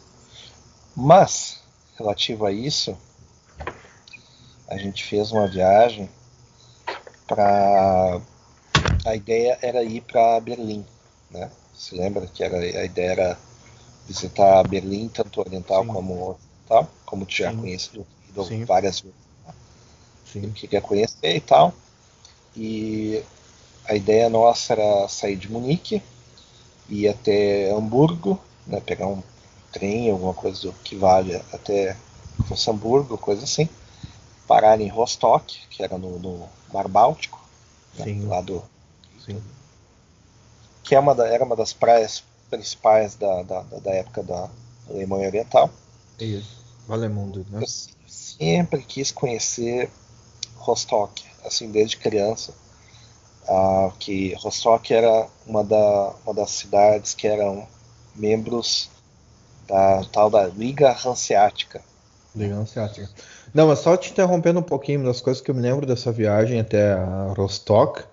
Mas, 0.96 1.62
relativo 1.98 2.46
a 2.46 2.52
isso, 2.52 2.98
a 4.68 4.78
gente 4.78 5.04
fez 5.04 5.32
uma 5.32 5.48
viagem 5.48 6.10
para. 7.28 8.22
A 9.06 9.16
ideia 9.16 9.58
era 9.62 9.84
ir 9.84 10.02
para 10.02 10.40
Berlim, 10.40 10.86
né? 11.30 11.50
Se 11.82 11.96
lembra 11.96 12.28
que 12.28 12.44
era, 12.44 12.60
a 12.60 12.86
ideia 12.86 13.12
era 13.12 13.40
visitar 14.06 14.68
Berlim, 14.68 15.10
tanto 15.10 15.42
oriental 15.42 15.82
Sim. 15.84 15.90
como 15.90 16.30
ocidental, 16.30 16.88
como 17.08 17.26
tu 17.26 17.34
já 17.34 17.52
conhece 17.52 18.06
várias 18.68 19.00
vezes. 19.00 19.18
Né? 19.44 19.54
Sim. 20.24 20.44
Eu 20.44 20.52
queria 20.52 20.80
conhecer 20.80 21.36
e 21.36 21.42
tal. 21.42 21.74
E 22.56 23.24
a 23.84 23.96
ideia 23.96 24.30
nossa 24.30 24.74
era 24.74 25.08
sair 25.08 25.36
de 25.36 25.52
Munique, 25.52 26.04
ir 26.88 27.08
até 27.08 27.72
Hamburgo, 27.72 28.40
né, 28.68 28.80
pegar 28.80 29.08
um 29.08 29.24
trem, 29.72 30.12
alguma 30.12 30.36
coisa 30.36 30.72
que 30.84 30.96
vale 30.96 31.36
até 31.52 31.98
fosse 32.48 32.70
Hamburgo, 32.70 33.18
coisa 33.18 33.44
assim, 33.44 33.68
parar 34.48 34.80
em 34.80 34.88
Rostock, 34.88 35.68
que 35.68 35.82
era 35.82 35.98
no, 35.98 36.20
no 36.20 36.48
Mar 36.72 36.88
Báltico, 36.88 37.44
né, 37.98 38.24
lá 38.28 38.40
do. 38.40 38.64
Sim. 39.26 39.42
Que 40.92 40.96
é 40.96 41.00
uma 41.00 41.16
da, 41.16 41.26
era 41.26 41.46
uma 41.46 41.56
das 41.56 41.72
praias 41.72 42.22
principais 42.50 43.16
da, 43.16 43.44
da, 43.44 43.62
da 43.62 43.92
época 43.92 44.22
da 44.24 44.50
Alemanha 44.90 45.28
Oriental. 45.30 45.70
Isso, 46.20 46.66
Valemundo, 46.86 47.46
né? 47.50 47.62
Eu 47.62 47.68
sempre 48.10 48.82
quis 48.82 49.10
conhecer 49.10 49.90
Rostock, 50.58 51.24
assim, 51.46 51.72
desde 51.72 51.96
criança 51.96 52.54
ah, 53.48 53.94
que 54.00 54.34
Rostock 54.34 54.94
era 54.94 55.30
uma, 55.48 55.64
da, 55.64 56.14
uma 56.26 56.34
das 56.34 56.52
cidades 56.52 57.14
que 57.14 57.26
eram 57.26 57.66
membros 58.14 58.90
da 59.70 60.04
tal 60.12 60.30
da 60.30 60.46
Liga 60.48 60.92
Hanseática. 61.06 61.82
Liga 62.36 62.56
Hanseática. 62.56 63.10
Não, 63.54 63.70
mas 63.70 63.80
só 63.80 63.96
te 63.96 64.12
interrompendo 64.12 64.60
um 64.60 64.64
pouquinho 64.64 65.06
das 65.06 65.22
coisas 65.22 65.42
que 65.42 65.50
eu 65.50 65.56
me 65.56 65.62
lembro 65.62 65.86
dessa 65.86 66.12
viagem 66.12 66.60
até 66.60 66.96
Rostock. 67.38 68.11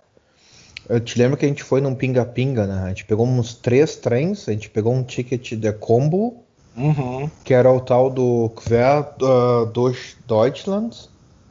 Eu 0.89 1.01
te 1.01 1.19
lembro 1.19 1.37
que 1.37 1.45
a 1.45 1.49
gente 1.49 1.63
foi 1.63 1.81
num 1.81 1.95
pinga-pinga, 1.95 2.67
né? 2.67 2.85
A 2.85 2.89
gente 2.89 3.05
pegou 3.05 3.27
uns 3.27 3.55
três 3.55 3.97
trens, 3.97 4.49
a 4.49 4.53
gente 4.53 4.71
pegou 4.71 4.95
um 4.95 5.03
ticket 5.03 5.53
de 5.53 5.73
combo, 5.73 6.43
uhum. 6.75 7.31
que 7.45 7.53
era 7.53 7.71
o 7.71 7.81
tal 7.81 8.09
do 8.09 8.51
Quer 8.65 9.15
uh, 9.21 9.67
durch 9.67 10.17
Deutschland. 10.27 10.97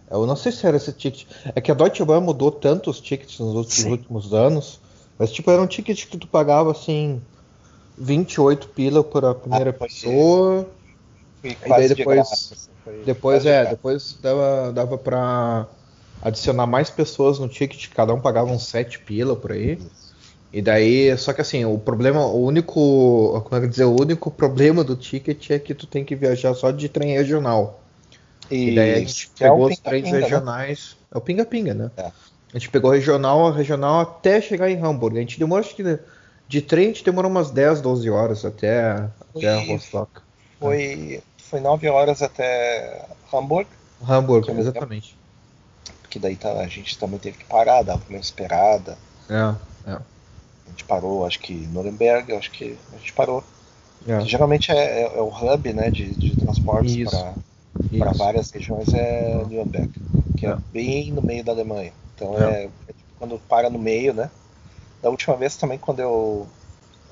Eu 0.09 0.25
não 0.25 0.35
sei 0.35 0.51
se 0.51 0.65
era 0.65 0.77
esse 0.77 0.91
ticket. 0.91 1.27
É 1.53 1.61
que 1.61 1.71
a 1.71 1.75
Deutsche 1.75 2.03
Bahn 2.03 2.21
mudou 2.21 2.51
tanto 2.51 2.89
os 2.89 2.99
tickets 2.99 3.39
nos 3.39 3.53
últimos, 3.53 3.91
últimos 3.91 4.33
anos. 4.33 4.79
Mas 5.19 5.31
tipo, 5.31 5.51
era 5.51 5.61
um 5.61 5.67
ticket 5.67 6.07
que 6.07 6.17
tu 6.17 6.27
pagava 6.27 6.71
assim 6.71 7.21
28 7.97 8.69
pila 8.69 9.03
por 9.03 9.23
a 9.25 9.35
primeira 9.35 9.69
ah, 9.69 9.73
pessoa. 9.73 10.67
E 11.43 11.55
daí 11.67 11.89
depois. 11.89 12.27
De 12.27 12.33
assim, 12.33 13.03
depois 13.05 13.45
é, 13.45 13.65
de 13.65 13.69
depois 13.71 14.17
dava, 14.21 14.71
dava 14.73 14.97
pra 14.97 15.67
adicionar 16.21 16.65
mais 16.65 16.89
pessoas 16.89 17.39
no 17.39 17.47
ticket, 17.47 17.89
cada 17.93 18.13
um 18.13 18.19
pagava 18.19 18.51
uns 18.51 18.67
7 18.67 18.99
pila 18.99 19.35
por 19.35 19.51
aí. 19.51 19.79
E 20.51 20.61
daí, 20.61 21.15
só 21.17 21.33
que 21.33 21.41
assim, 21.41 21.65
o 21.65 21.77
problema, 21.77 22.25
o 22.25 22.43
único, 22.43 23.41
como 23.41 23.55
é 23.55 23.61
que 23.61 23.67
dizer, 23.67 23.85
o 23.85 23.99
único 23.99 24.31
problema 24.31 24.83
do 24.83 24.95
ticket 24.95 25.51
é 25.51 25.59
que 25.59 25.73
tu 25.73 25.85
tem 25.85 26.05
que 26.05 26.15
viajar 26.15 26.53
só 26.53 26.71
de 26.71 26.87
trem 26.87 27.13
regional. 27.13 27.81
E, 28.49 28.69
e 28.69 28.75
daí 28.75 28.93
a 28.93 28.99
gente 28.99 29.29
é 29.39 29.43
pegou 29.43 29.69
é 29.69 29.73
os 29.73 29.79
trens 29.79 30.11
né? 30.11 30.19
regionais. 30.19 30.95
Né? 30.99 31.07
É 31.13 31.17
o 31.17 31.21
pinga-pinga, 31.21 31.73
né? 31.73 31.91
É. 31.97 32.11
A 32.53 32.57
gente 32.57 32.69
pegou 32.69 32.91
regional, 32.91 33.51
regional 33.51 33.99
até 33.99 34.39
chegar 34.39 34.69
em 34.69 34.81
Hamburgo. 34.81 35.17
A 35.17 35.19
gente 35.19 35.37
demorou, 35.37 35.63
acho 35.63 35.75
que 35.75 35.99
de 36.47 36.61
trem 36.61 36.85
a 36.85 36.87
gente 36.87 37.03
demorou 37.03 37.29
umas 37.29 37.51
10, 37.51 37.81
12 37.81 38.09
horas 38.09 38.45
até, 38.45 39.09
foi, 39.33 39.45
até 39.45 39.71
Rostock. 39.71 40.21
Foi, 40.59 41.21
foi 41.37 41.59
nove 41.59 41.89
horas 41.89 42.21
até 42.21 43.05
Hamburg. 43.33 43.67
Hamburg, 44.07 44.49
exatamente. 44.51 45.17
Porque 46.17 46.19
daí 46.19 46.35
tá, 46.35 46.51
a 46.53 46.67
gente 46.67 46.97
também 46.97 47.19
teve 47.19 47.37
que 47.37 47.45
parar, 47.45 47.83
dava 47.83 48.01
uma 48.09 48.17
esperada. 48.17 48.97
É, 49.29 49.91
é. 49.91 49.93
A 49.93 50.69
gente 50.69 50.83
parou, 50.83 51.25
acho 51.25 51.39
que 51.39 51.53
em 51.53 51.67
Nuremberg, 51.67 52.33
acho 52.33 52.51
que 52.51 52.77
a 52.93 52.97
gente 52.97 53.13
parou. 53.13 53.43
É. 54.07 54.19
Geralmente 54.21 54.71
é, 54.71 55.03
é, 55.03 55.17
é, 55.17 55.21
o 55.21 55.27
hub 55.27 55.73
né, 55.73 55.91
de, 55.91 56.13
de 56.15 56.35
transportes 56.35 57.09
para 57.97 58.11
várias 58.13 58.49
regiões 58.51 58.93
é 58.93 59.35
Nuremberg, 59.35 59.91
que 60.35 60.45
é. 60.45 60.49
é. 60.49 60.57
bem 60.71 61.11
no 61.11 61.21
meio 61.21 61.43
da 61.43 61.51
Alemanha. 61.51 61.93
Então 62.15 62.37
é, 62.37 62.63
é 62.63 62.93
tipo 62.93 63.07
quando 63.19 63.39
para 63.47 63.69
no 63.69 63.79
meio, 63.79 64.13
né? 64.13 64.29
Da 65.01 65.09
última 65.09 65.35
vez 65.35 65.55
também 65.55 65.77
quando 65.77 65.99
eu. 65.99 66.47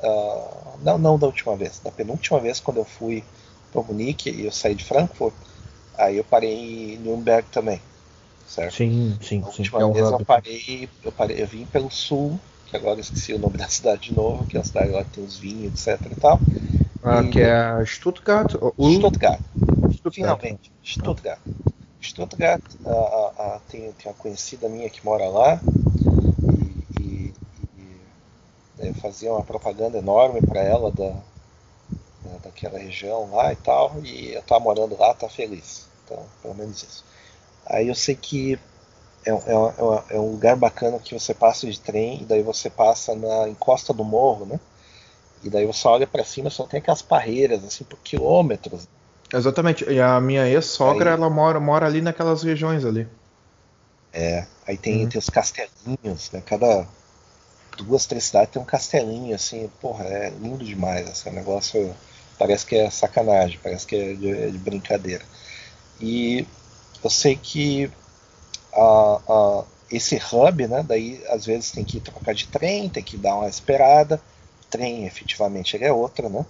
Uh, 0.03 0.77
não, 0.83 0.97
não 0.97 1.17
da 1.17 1.25
última 1.25 1.55
vez, 1.55 1.79
da 1.79 1.89
penúltima 1.89 2.39
vez 2.39 2.59
quando 2.59 2.77
eu 2.77 2.85
fui 2.85 3.23
para 3.71 3.81
Munique 3.81 4.29
e 4.29 4.45
eu 4.45 4.51
saí 4.51 4.75
de 4.75 4.83
Frankfurt, 4.83 5.33
aí 5.97 6.17
eu 6.17 6.23
parei 6.23 6.95
em 6.95 6.97
Nuremberg 6.97 7.47
também. 7.51 7.79
Certo? 8.47 8.73
Sim, 8.75 9.17
sim, 9.21 9.43
a 9.45 9.51
sim. 9.51 9.63
última 9.63 9.81
é 9.81 9.85
um 9.85 9.91
vez 9.91 10.09
eu 10.09 10.25
parei, 10.25 10.89
eu 11.03 11.11
parei, 11.11 11.41
eu 11.41 11.47
vim 11.47 11.65
pelo 11.65 11.89
sul, 11.89 12.39
que 12.67 12.75
agora 12.75 12.97
eu 12.97 13.01
esqueci 13.01 13.33
o 13.33 13.39
nome 13.39 13.57
da 13.57 13.67
cidade 13.67 14.09
de 14.09 14.15
novo, 14.15 14.45
que 14.45 14.55
é 14.55 14.59
a 14.59 14.63
cidade 14.63 14.91
lá 14.91 15.03
que 15.03 15.11
tem 15.11 15.23
os 15.23 15.37
vinhos, 15.37 15.87
etc 15.87 15.99
e 16.11 16.19
tal. 16.19 16.39
Ah, 17.03 17.21
e... 17.21 17.29
que 17.29 17.41
é 17.41 17.85
Stuttgart? 17.85 18.51
Stuttgart. 18.51 19.39
Stuttgart. 19.91 20.13
Finalmente, 20.13 20.71
Stuttgart. 20.83 21.39
Stuttgart, 22.01 22.61
uh, 22.85 22.89
uh, 22.89 23.55
uh, 23.57 23.61
tem, 23.67 23.91
tem 23.93 24.11
uma 24.11 24.13
conhecida 24.13 24.69
minha 24.69 24.89
que 24.89 25.03
mora 25.03 25.27
lá 25.27 25.59
e, 26.99 27.01
e, 27.01 27.33
e 28.79 28.93
fazia 28.93 29.31
uma 29.31 29.43
propaganda 29.43 29.97
enorme 29.97 30.39
para 30.41 30.61
ela 30.61 30.91
da, 30.91 31.09
da, 31.09 32.37
daquela 32.43 32.77
região 32.77 33.31
lá 33.31 33.51
e 33.51 33.55
tal, 33.55 33.99
e 34.03 34.33
eu 34.33 34.41
tava 34.43 34.63
morando 34.63 34.95
lá, 34.97 35.15
tá 35.15 35.27
feliz. 35.27 35.87
Então, 36.05 36.23
pelo 36.43 36.53
menos 36.53 36.83
isso. 36.83 37.03
Aí 37.65 37.87
eu 37.87 37.95
sei 37.95 38.15
que 38.15 38.59
é, 39.25 39.31
é, 39.31 39.33
é, 39.33 40.15
é, 40.15 40.19
um 40.19 40.31
lugar 40.31 40.55
bacana 40.55 40.99
que 40.99 41.17
você 41.17 41.33
passa 41.33 41.65
de 41.65 41.79
trem 41.79 42.21
e 42.21 42.25
daí 42.25 42.43
você 42.43 42.69
passa 42.69 43.15
na 43.15 43.49
encosta 43.49 43.91
do 43.93 44.03
morro, 44.03 44.45
né? 44.45 44.59
E 45.43 45.49
daí 45.49 45.65
você 45.65 45.87
olha 45.87 46.07
para 46.07 46.23
cima 46.23 46.49
só 46.49 46.63
tem 46.65 46.79
aquelas 46.79 47.01
parreiras 47.01 47.63
assim 47.63 47.83
por 47.83 47.97
quilômetros. 47.99 48.87
Exatamente. 49.33 49.83
E 49.89 49.99
a 49.99 50.21
minha 50.21 50.47
ex-sogra, 50.47 51.11
ela 51.11 51.29
mora, 51.29 51.59
mora 51.59 51.85
ali 51.87 52.01
naquelas 52.01 52.43
regiões 52.43 52.85
ali. 52.85 53.07
É. 54.13 54.45
Aí 54.67 54.77
tem, 54.77 55.03
uhum. 55.03 55.09
tem 55.09 55.19
os 55.19 55.29
castelinhos, 55.29 56.31
né? 56.31 56.41
Cada 56.45 56.87
duas, 57.77 58.05
três 58.05 58.25
cidades 58.25 58.51
tem 58.51 58.61
um 58.61 58.65
castelinho, 58.65 59.35
assim. 59.35 59.69
Porra, 59.81 60.05
é 60.05 60.29
lindo 60.29 60.63
demais. 60.63 61.09
Assim, 61.09 61.29
o 61.29 61.33
negócio 61.33 61.93
parece 62.37 62.65
que 62.65 62.75
é 62.75 62.89
sacanagem, 62.89 63.59
parece 63.61 63.85
que 63.85 63.95
é 63.95 64.13
de, 64.13 64.29
é 64.29 64.49
de 64.49 64.57
brincadeira. 64.57 65.23
E 65.99 66.47
eu 67.05 67.09
sei 67.09 67.35
que 67.35 67.89
a, 68.73 69.21
a, 69.29 69.63
esse 69.91 70.15
hub, 70.15 70.67
né? 70.67 70.83
Daí 70.83 71.23
às 71.29 71.45
vezes 71.45 71.71
tem 71.71 71.83
que 71.83 71.99
trocar 71.99 72.33
de 72.33 72.47
trem, 72.47 72.89
tem 72.89 73.03
que 73.03 73.15
dar 73.15 73.35
uma 73.35 73.47
esperada. 73.47 74.19
O 74.63 74.65
trem, 74.71 75.05
efetivamente, 75.05 75.77
ele 75.77 75.85
é 75.85 75.93
outra, 75.93 76.27
né? 76.27 76.43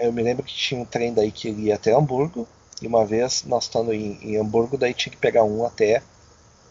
Eu 0.00 0.12
me 0.12 0.20
lembro 0.20 0.42
que 0.42 0.52
tinha 0.52 0.80
um 0.80 0.84
trem 0.84 1.14
daí 1.14 1.30
que 1.30 1.48
ia 1.48 1.76
até 1.76 1.94
Hamburgo. 1.94 2.46
E 2.82 2.88
uma 2.88 3.04
vez 3.04 3.44
nós 3.44 3.64
estando 3.64 3.92
em, 3.92 4.18
em 4.20 4.36
Hamburgo, 4.36 4.76
daí 4.76 4.92
tinha 4.92 5.12
que 5.12 5.18
pegar 5.18 5.44
um 5.44 5.64
até 5.64 6.02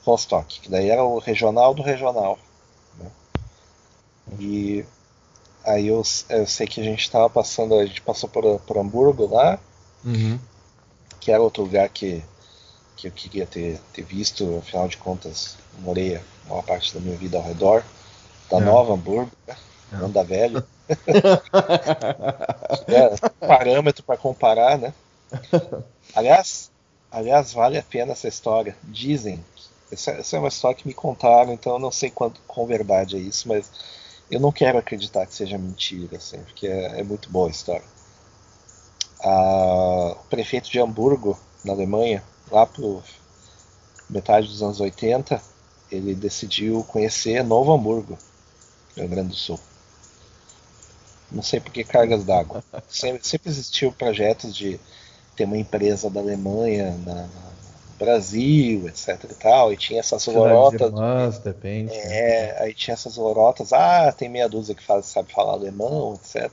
Rostock, 0.03 0.60
que 0.60 0.70
daí 0.70 0.89
era 0.89 1.03
o 1.03 1.18
regional 1.20 1.74
do 1.74 1.82
regional. 1.82 2.38
Né? 2.97 3.10
E 4.38 4.86
aí 5.64 5.88
eu, 5.88 6.01
eu, 6.30 6.47
sei 6.47 6.68
que 6.68 6.82
a 6.82 6.84
gente 6.84 7.01
estava 7.01 7.30
passando, 7.30 7.76
a 7.76 7.86
gente 7.86 8.01
passou 8.01 8.30
por, 8.30 8.60
por 8.62 8.78
Hamburgo 8.78 9.28
lá, 9.28 9.60
uhum. 10.05 10.38
que 11.22 11.32
era 11.32 11.41
outro 11.41 11.64
lugar 11.64 11.89
que, 11.89 12.24
que 12.98 13.08
eu 13.08 13.12
queria 13.12 13.45
ter, 13.45 13.80
ter 13.93 14.04
visto, 14.04 14.58
afinal 14.58 14.88
de 14.88 14.98
contas, 14.98 15.56
morei 15.80 16.18
a 16.18 16.22
maior 16.50 16.64
parte 16.64 16.93
da 16.93 17.00
minha 17.00 17.16
vida 17.16 17.38
ao 17.38 17.43
redor 17.43 17.84
da 18.50 18.58
é. 18.58 18.62
Nova 18.62 18.93
Hamburgo, 18.93 19.32
né? 19.48 19.56
é. 19.93 19.95
não 19.98 20.10
da 20.10 20.24
velha. 20.24 20.66
é, 22.88 23.45
parâmetro 23.45 24.04
para 24.04 24.18
comparar, 24.18 24.78
né? 24.78 24.93
Aliás, 26.16 26.72
aliás, 27.12 27.54
vale 27.54 27.78
a 27.78 27.84
pena 27.84 28.14
essa 28.14 28.28
história. 28.28 28.76
Dizem, 28.84 29.43
essa, 29.91 30.12
essa, 30.12 30.38
é 30.38 30.39
uma 30.39 30.48
história 30.48 30.78
que 30.78 30.88
me 30.88 30.93
contaram, 30.93 31.54
então 31.54 31.74
eu 31.74 31.80
não 31.80 31.91
sei 31.91 32.10
quanto 32.10 32.41
com 32.48 32.66
verdade 32.66 33.16
é 33.16 33.20
isso, 33.20 33.48
mas 33.48 33.70
eu 34.32 34.39
não 34.39 34.52
quero 34.52 34.78
acreditar 34.78 35.26
que 35.26 35.36
seja 35.36 35.58
mentira, 35.58 36.18
assim, 36.18 36.39
porque 36.39 36.68
é, 36.68 37.00
é 37.00 37.04
muito 37.04 37.30
boa 37.30 37.48
a 37.48 37.52
história. 37.52 37.86
o 39.24 40.16
prefeito 40.30 40.70
de 40.72 40.80
Hamburgo, 40.80 41.38
na 41.64 41.74
Alemanha, 41.74 42.24
lá 42.52 42.66
pro 42.66 43.04
metade 44.10 44.48
dos 44.48 44.62
anos 44.62 44.80
80, 44.80 45.41
ele 45.91 46.16
decidiu 46.16 46.84
conhecer 46.84 47.43
Novo 47.43 47.74
Hamburgo, 47.74 48.18
Rio 48.95 49.08
Grande 49.08 49.30
do 49.30 49.36
Sul. 49.36 49.60
Não 51.32 51.43
sei 51.43 51.60
por 51.60 51.72
que 51.72 51.84
cargas 51.84 52.24
d'água. 52.24 52.64
Sempre, 52.88 53.28
sempre 53.28 53.50
existiu 53.50 53.91
projetos 53.91 54.56
de 54.56 54.80
ter 55.36 55.43
uma 55.43 55.58
empresa 55.58 56.10
da 56.10 56.20
Alemanha 56.22 56.98
na, 57.06 57.24
no 57.24 57.30
Brasil, 58.00 58.88
etc 58.88 59.26
e 59.30 59.36
tal, 59.36 59.74
e 59.74 59.78
tinha 59.78 60.00
essas 60.00 60.26
lorotas. 60.26 60.88
Irmãs, 60.88 61.39
depende. 61.39 61.93
É, 61.93 62.64
aí 62.64 62.74
tinha 62.74 62.93
essas 62.93 63.18
lorotas, 63.18 63.74
ah, 63.74 64.12
tem 64.12 64.30
meia 64.30 64.48
dúzia 64.48 64.74
que 64.74 64.84
faz, 64.84 65.06
sabe 65.06 65.32
falar 65.34 65.54
alemão, 65.54 66.14
etc. 66.16 66.50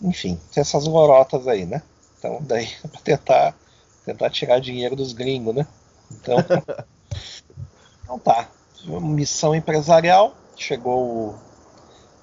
Enfim, 0.00 0.38
tem 0.52 0.60
essas 0.60 0.86
lorotas 0.86 1.46
aí, 1.48 1.66
né? 1.66 1.82
Então, 2.18 2.38
daí, 2.42 2.68
para 2.90 3.00
tentar, 3.00 3.56
tentar 4.04 4.30
tirar 4.30 4.60
dinheiro 4.60 4.96
dos 4.96 5.12
gringos, 5.12 5.54
né? 5.54 5.66
Então, 6.10 6.38
então 8.02 8.18
tá. 8.18 8.48
Missão 8.84 9.54
empresarial, 9.54 10.34
chegou 10.56 11.28
o 11.28 11.38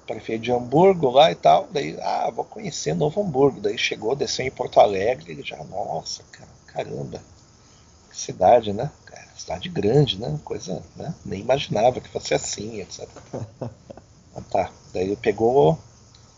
prefeito 0.06 0.42
de 0.42 0.52
Hamburgo 0.52 1.10
lá 1.10 1.30
e 1.30 1.34
tal. 1.34 1.68
Daí, 1.70 1.96
ah, 2.00 2.30
vou 2.34 2.44
conhecer 2.44 2.94
Novo 2.94 3.22
Hamburgo. 3.22 3.60
Daí 3.60 3.78
chegou, 3.78 4.16
desceu 4.16 4.44
em 4.44 4.50
Porto 4.50 4.80
Alegre. 4.80 5.32
Ele 5.32 5.42
já, 5.42 5.56
nossa, 5.64 6.22
cara, 6.32 6.50
caramba, 6.66 7.22
que 8.10 8.16
cidade, 8.16 8.72
né? 8.72 8.90
É, 9.12 9.24
cidade 9.36 9.68
grande, 9.68 10.20
né? 10.20 10.38
Coisa, 10.44 10.82
né? 10.96 11.14
Nem 11.24 11.40
imaginava 11.40 12.00
que 12.00 12.08
fosse 12.08 12.34
assim, 12.34 12.80
etc. 12.80 13.08
então, 14.30 14.42
tá. 14.50 14.70
Daí 14.92 15.04
ele 15.04 15.16
pegou, 15.16 15.78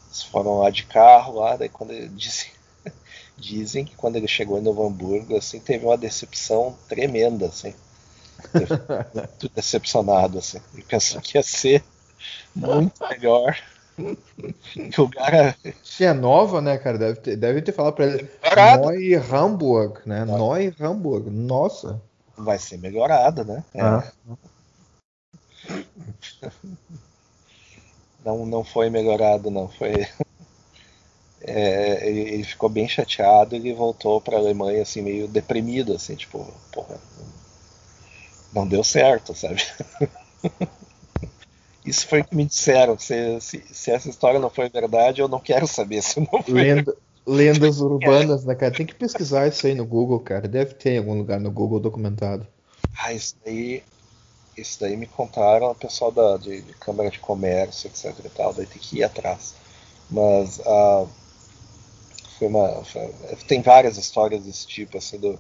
eles 0.06 0.22
foram 0.22 0.58
lá 0.58 0.70
de 0.70 0.84
carro 0.84 1.40
lá. 1.40 1.56
Daí 1.56 1.68
quando 1.68 1.92
ele 1.92 2.08
disse. 2.08 2.50
Dizem 3.36 3.84
que 3.84 3.96
quando 3.96 4.16
ele 4.16 4.28
chegou 4.28 4.58
em 4.58 4.62
Novo 4.62 4.86
Hamburgo, 4.86 5.36
assim, 5.36 5.58
teve 5.58 5.84
uma 5.84 5.96
decepção 5.96 6.76
tremenda, 6.88 7.46
assim. 7.46 7.74
Muito 9.14 9.48
decepcionado, 9.54 10.38
assim. 10.38 10.60
Ele 10.74 10.82
pensou 10.82 11.20
que 11.20 11.38
ia 11.38 11.42
ser 11.42 11.82
muito 12.54 13.00
melhor. 13.08 13.56
que 14.90 15.00
o 15.00 15.08
cara. 15.08 15.56
Se 15.82 16.04
é 16.04 16.12
nova, 16.12 16.60
né, 16.60 16.78
cara? 16.78 16.98
Deve 16.98 17.20
ter, 17.20 17.36
deve 17.36 17.62
ter 17.62 17.72
falado 17.72 17.94
pra 17.94 18.06
ele. 18.06 18.28
Noi 18.80 19.14
Hamburg, 19.14 20.00
né? 20.06 20.24
Noi 20.24 20.74
Hamburg. 20.80 21.30
Nossa. 21.30 22.00
Vai 22.36 22.58
ser 22.58 22.78
melhorada, 22.78 23.44
né? 23.44 23.64
É. 23.74 23.80
Ah. 23.80 24.12
Não, 28.24 28.46
não 28.46 28.64
foi 28.64 28.88
melhorado, 28.88 29.50
não. 29.50 29.68
Foi. 29.68 30.06
É, 31.44 32.08
ele, 32.08 32.44
ficou 32.44 32.68
bem 32.68 32.88
chateado 32.88 33.54
e 33.54 33.58
ele 33.58 33.74
voltou 33.74 34.20
para 34.20 34.36
a 34.36 34.40
Alemanha 34.40 34.82
assim 34.82 35.02
meio 35.02 35.26
deprimido, 35.26 35.92
assim, 35.94 36.14
tipo, 36.14 36.46
porra, 36.70 37.00
não 38.52 38.66
deu 38.66 38.84
certo, 38.84 39.34
sabe? 39.34 39.62
Isso 41.84 42.06
foi 42.06 42.20
o 42.20 42.24
que 42.24 42.36
me 42.36 42.44
disseram. 42.44 42.96
Se, 42.98 43.40
se, 43.40 43.62
se, 43.72 43.90
essa 43.90 44.08
história 44.08 44.38
não 44.38 44.50
foi 44.50 44.68
verdade, 44.68 45.20
eu 45.20 45.28
não 45.28 45.40
quero 45.40 45.66
saber 45.66 46.02
se 46.02 46.20
não 46.20 46.42
foi. 46.42 46.54
Lenda, 46.54 46.96
lendas 47.26 47.80
urbanas, 47.80 48.44
né, 48.44 48.54
cara? 48.54 48.72
Tem 48.72 48.86
que 48.86 48.94
pesquisar 48.94 49.48
isso 49.48 49.66
aí 49.66 49.74
no 49.74 49.84
Google, 49.84 50.20
cara. 50.20 50.46
Deve 50.46 50.74
ter 50.74 50.90
em 50.90 50.98
algum 50.98 51.14
lugar 51.14 51.40
no 51.40 51.50
Google 51.50 51.80
documentado. 51.80 52.46
Ah, 52.96 53.12
isso 53.12 53.36
daí. 53.44 53.82
Isso 54.56 54.78
daí 54.80 54.96
me 54.96 55.06
contaram 55.06 55.70
o 55.70 55.74
pessoal 55.74 56.12
da, 56.12 56.36
de, 56.36 56.60
de, 56.60 56.74
Câmara 56.74 57.10
de 57.10 57.18
Comércio, 57.18 57.88
etc 57.88 58.14
e 58.24 58.28
tal. 58.28 58.52
Daí 58.52 58.66
tem 58.66 58.78
que 58.78 58.98
ir 58.98 59.04
atrás. 59.04 59.54
Mas 60.10 60.58
uh, 60.58 61.08
foi 62.42 62.48
uma. 62.48 62.84
Foi, 62.84 63.14
tem 63.46 63.62
várias 63.62 63.96
histórias 63.96 64.42
desse 64.42 64.66
tipo, 64.66 64.98
assim, 64.98 65.18
do, 65.18 65.38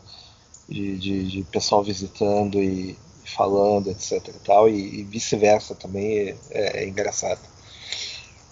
de, 0.68 0.96
de, 0.98 1.28
de 1.28 1.42
pessoal 1.44 1.82
visitando 1.82 2.62
e 2.62 2.96
falando, 3.24 3.90
etc 3.90 4.28
e 4.28 4.38
tal, 4.44 4.68
e, 4.68 5.00
e 5.00 5.04
vice-versa 5.04 5.74
também 5.74 6.18
é, 6.18 6.36
é, 6.50 6.82
é, 6.82 6.88
engraçado. 6.88 7.40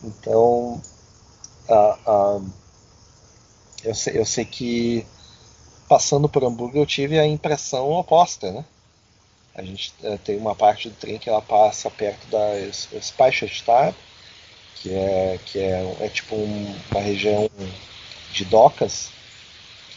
Então, 0.02 0.80
eu, 3.84 3.94
sei, 3.94 4.18
eu 4.18 4.24
sei 4.24 4.44
que 4.44 5.06
passando 5.88 6.28
por 6.28 6.44
Hamburgo 6.44 6.78
eu 6.78 6.86
tive 6.86 7.18
a 7.18 7.26
impressão 7.26 7.90
oposta, 7.90 8.50
né? 8.50 8.64
A 9.54 9.62
gente 9.62 9.92
é, 10.02 10.16
tem 10.16 10.38
uma 10.38 10.54
parte 10.54 10.88
do 10.88 10.94
trem 10.96 11.18
que 11.18 11.28
ela 11.28 11.42
passa 11.42 11.90
perto 11.90 12.26
da 12.28 12.72
Speicherstadt, 12.72 13.96
que 14.76 14.94
é 14.94 15.38
que 15.44 15.58
é, 15.58 15.96
é 16.00 16.08
tipo 16.08 16.34
um, 16.34 16.74
uma 16.90 17.00
região 17.00 17.50
de 18.32 18.44
docas 18.44 19.10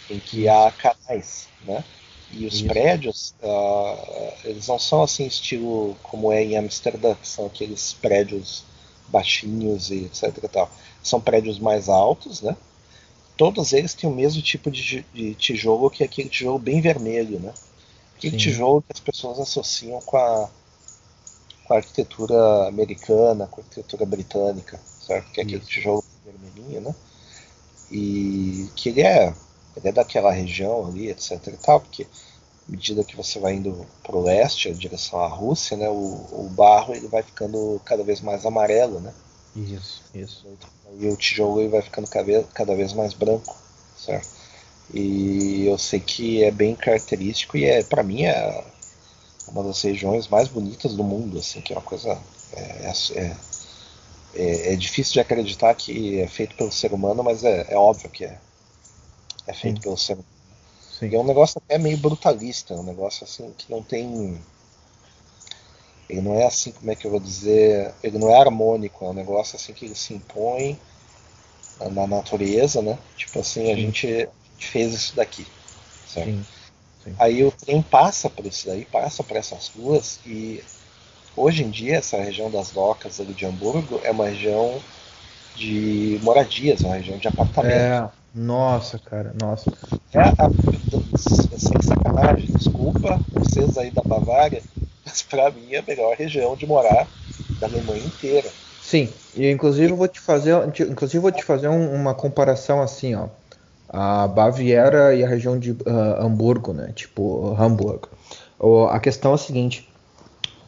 em 0.10 0.20
que 0.20 0.48
há 0.48 0.72
canais, 0.72 1.48
né? 1.66 1.84
E 2.32 2.46
os 2.48 2.56
Isso. 2.56 2.66
prédios, 2.66 3.36
uh, 3.44 4.34
eles 4.44 4.68
não 4.68 4.80
são 4.80 5.04
assim 5.04 5.26
estilo 5.26 5.96
como 6.02 6.32
é 6.32 6.44
em 6.44 6.58
Amsterdã, 6.58 7.14
que 7.16 7.28
são 7.28 7.46
aqueles 7.46 7.94
prédios 7.94 8.64
baixinhos 9.08 9.92
e 9.92 10.06
etc 10.06 10.36
e 10.44 10.48
tal. 10.48 10.72
São 11.04 11.22
prédios 11.22 11.60
mais 11.60 11.90
altos, 11.90 12.42
né? 12.42 12.56
Todos 13.38 13.74
eles 13.74 13.94
têm 13.94 14.10
o 14.10 14.14
mesmo 14.14 14.42
tipo 14.42 14.72
de, 14.72 15.06
de 15.14 15.36
tijolo, 15.36 15.90
que 15.90 16.04
é 16.04 16.06
aquele 16.06 16.30
tijolo 16.30 16.58
bem 16.58 16.82
vermelho, 16.82 17.40
né? 17.40 17.54
Aquele 18.18 18.38
Sim. 18.38 18.46
tijolo 18.46 18.82
que 18.82 18.94
as 18.94 19.00
pessoas 19.00 19.40
associam 19.40 20.00
com 20.02 20.18
a, 20.18 20.50
com 21.66 21.74
a 21.74 21.78
arquitetura 21.78 22.68
americana, 22.68 23.48
com 23.48 23.62
a 23.62 23.64
arquitetura 23.64 24.06
britânica, 24.06 24.80
certo? 25.06 25.32
Que 25.32 25.42
é 25.42 25.44
aquele 25.44 25.62
Isso. 25.62 25.70
tijolo 25.70 26.04
vermelhinho, 26.26 26.82
né? 26.82 26.96
E 27.92 28.70
que 28.76 28.90
ele 28.90 29.02
é 29.02 29.34
ele 29.76 29.90
é 29.90 29.92
daquela 29.92 30.32
região 30.32 30.86
ali, 30.86 31.10
etc 31.10 31.48
e 31.48 31.58
tal, 31.58 31.80
porque 31.80 32.04
à 32.04 32.72
medida 32.72 33.04
que 33.04 33.16
você 33.16 33.40
vai 33.40 33.56
indo 33.56 33.86
para 34.04 34.16
o 34.16 34.22
leste, 34.22 34.70
em 34.70 34.74
direção 34.74 35.20
à 35.20 35.28
Rússia, 35.28 35.76
né, 35.76 35.90
o, 35.90 35.94
o, 35.94 36.50
barro 36.56 36.94
ele 36.94 37.08
vai 37.08 37.24
ficando 37.24 37.82
cada 37.84 38.04
vez 38.04 38.22
mais 38.22 38.46
amarelo, 38.46 39.00
né? 39.00 39.14
Isso, 39.56 40.02
isso. 40.14 40.48
E 41.00 41.08
o 41.08 41.18
tijolo 41.18 41.60
ele 41.60 41.70
vai 41.70 41.82
ficando 41.82 42.08
cada 42.08 42.26
vez, 42.26 42.46
cada 42.54 42.76
vez 42.76 42.94
mais 42.94 43.14
branco, 43.14 43.56
certo? 43.98 44.28
E 44.94 45.66
eu 45.66 45.78
sei 45.78 46.00
que 46.00 46.44
é 46.44 46.52
bem 46.52 46.76
característico 46.76 47.58
e 47.58 47.66
é, 47.66 47.84
para 47.84 48.04
mim, 48.04 48.24
é 48.24 48.64
uma 49.48 49.64
das 49.64 49.82
regiões 49.82 50.28
mais 50.28 50.48
bonitas 50.48 50.94
do 50.94 51.04
mundo, 51.04 51.40
assim, 51.40 51.62
que 51.62 51.74
é 51.74 51.76
uma 51.76 51.82
coisa 51.82 52.18
é, 52.54 52.94
é, 53.16 53.36
é, 54.36 54.74
é 54.74 54.76
difícil 54.76 55.14
de 55.14 55.20
acreditar 55.20 55.74
que 55.76 56.20
é 56.20 56.28
feito 56.28 56.56
pelo 56.56 56.72
ser 56.72 56.94
humano, 56.94 57.24
mas 57.24 57.44
é, 57.44 57.68
é 57.70 57.78
óbvio 57.78 58.10
que 58.10 58.26
é 58.26 58.38
é 59.46 59.54
feito 59.54 59.78
Sim. 59.78 59.82
pelo 59.82 59.98
ser 59.98 60.14
humano. 60.14 60.28
Sim. 61.00 61.10
E 61.10 61.16
é 61.16 61.20
um 61.20 61.26
negócio 61.26 61.62
até 61.64 61.78
meio 61.78 61.98
brutalista, 61.98 62.74
um 62.76 62.84
negócio 62.84 63.24
assim 63.24 63.54
que 63.58 63.70
não 63.70 63.82
tem. 63.82 64.40
Ele 66.10 66.22
não 66.22 66.36
é 66.36 66.46
assim, 66.46 66.72
como 66.72 66.92
é 66.92 66.96
que 66.96 67.06
eu 67.06 67.12
vou 67.12 67.20
dizer? 67.20 67.94
Ele 68.04 68.18
não 68.20 68.30
é 68.30 68.40
harmônico, 68.40 69.06
é 69.06 69.10
um 69.10 69.14
negócio 69.14 69.56
assim 69.56 69.74
que 69.74 69.86
ele 69.86 69.96
se 69.96 70.14
impõe 70.14 70.80
na 71.92 72.06
natureza, 72.06 72.82
né? 72.82 72.98
Tipo 73.16 73.40
assim, 73.40 73.72
a 73.72 73.76
gente 73.76 74.30
fez 74.58 74.94
isso 74.94 75.16
daqui, 75.16 75.46
certo? 76.08 76.46
Sim. 77.04 77.16
Aí 77.18 77.44
o 77.44 77.52
trem 77.52 77.82
passa 77.82 78.30
por 78.30 78.46
isso 78.46 78.68
daí, 78.68 78.86
passa 78.86 79.24
por 79.24 79.36
essas 79.36 79.70
ruas 79.70 80.20
e 80.26 80.64
hoje 81.36 81.64
em 81.64 81.70
dia 81.70 81.98
essa 81.98 82.18
região 82.18 82.50
das 82.50 82.72
docas 82.72 83.20
ali 83.20 83.34
de 83.34 83.46
Hamburgo 83.46 84.00
é 84.04 84.12
uma 84.12 84.28
região 84.28 84.80
de 85.56 86.20
moradias, 86.24 86.82
uma 86.82 86.96
região 86.96 87.18
de 87.18 87.28
apartamentos. 87.28 87.78
É. 87.78 88.10
Nossa, 88.34 88.98
cara, 88.98 89.32
nossa. 89.40 89.72
É, 90.12 90.20
a, 90.20 90.50
sem 91.58 91.82
sacanagem, 91.82 92.50
desculpa 92.56 93.22
vocês 93.32 93.78
aí 93.78 93.92
da 93.92 94.02
Bavária, 94.02 94.62
mas 95.06 95.22
pra 95.22 95.52
mim 95.52 95.74
é 95.74 95.80
a 95.80 95.84
melhor 95.84 96.16
região 96.16 96.56
de 96.56 96.66
morar 96.66 97.08
da 97.60 97.68
Alemanha 97.68 98.04
inteira. 98.04 98.50
Sim, 98.82 99.10
e 99.36 99.50
inclusive 99.50 99.92
eu 99.92 99.96
vou 99.96 100.08
te 100.08 100.20
fazer, 100.20 100.56
inclusive 100.90 101.20
vou 101.20 101.32
te 101.32 101.44
fazer 101.44 101.68
um, 101.68 101.94
uma 101.94 102.14
comparação 102.14 102.82
assim, 102.82 103.16
ó. 103.16 103.28
A 103.88 104.28
Baviera 104.28 105.14
e 105.14 105.24
a 105.24 105.28
região 105.28 105.60
de 105.60 105.72
uh, 105.72 105.78
Hamburgo, 106.20 106.74
né? 106.74 106.92
Tipo, 106.96 107.56
Hamburgo. 107.60 108.10
a 108.90 109.00
questão 109.00 109.34
é 109.34 109.36
a 109.36 109.38
seguinte: 109.38 109.88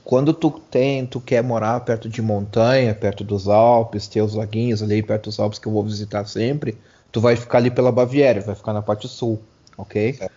quando 0.06 0.34
tu 0.34 0.52
tem, 0.52 1.04
tu 1.04 1.20
quer 1.20 1.42
morar 1.42 1.80
perto 1.80 2.08
de 2.08 2.22
montanha, 2.22 2.94
perto 2.94 3.24
dos 3.24 3.50
Alpes, 3.50 4.08
ter 4.08 4.22
os 4.22 4.36
laguinhos 4.36 4.84
ali 4.84 5.02
perto 5.02 5.24
dos 5.24 5.40
Alpes 5.40 5.58
que 5.58 5.68
eu 5.68 5.72
vou 5.72 5.84
visitar 5.84 6.24
sempre, 6.28 6.78
tu 7.12 7.20
vai 7.20 7.36
ficar 7.36 7.58
ali 7.58 7.72
pela 7.72 7.92
Baviera, 7.92 8.40
vai 8.40 8.54
ficar 8.54 8.72
na 8.72 8.84
parte 8.84 9.08
sul, 9.08 9.42
ok? 9.76 10.16
É. 10.22 10.30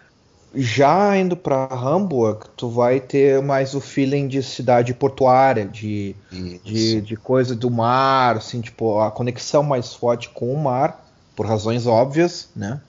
Já 0.55 1.15
indo 1.19 1.37
para 1.37 1.69
Hamburg, 1.71 2.47
tu 2.57 2.71
vai 2.71 2.99
ter 2.99 3.43
mais 3.43 3.75
o 3.75 3.81
feeling 3.81 4.27
de 4.27 4.43
cidade 4.43 4.95
portuária, 4.95 5.67
de, 5.67 6.17
de, 6.65 7.03
de, 7.03 7.17
coisa 7.17 7.55
do 7.55 7.71
mar, 7.71 8.39
assim, 8.39 8.63
tipo, 8.63 8.99
a 8.99 9.11
conexão 9.11 9.63
mais 9.63 9.93
forte 9.93 10.31
com 10.31 10.51
o 10.51 10.59
mar, 10.59 11.07
por 11.37 11.45
razões 11.45 11.87
óbvias, 11.87 12.49
né? 12.57 12.81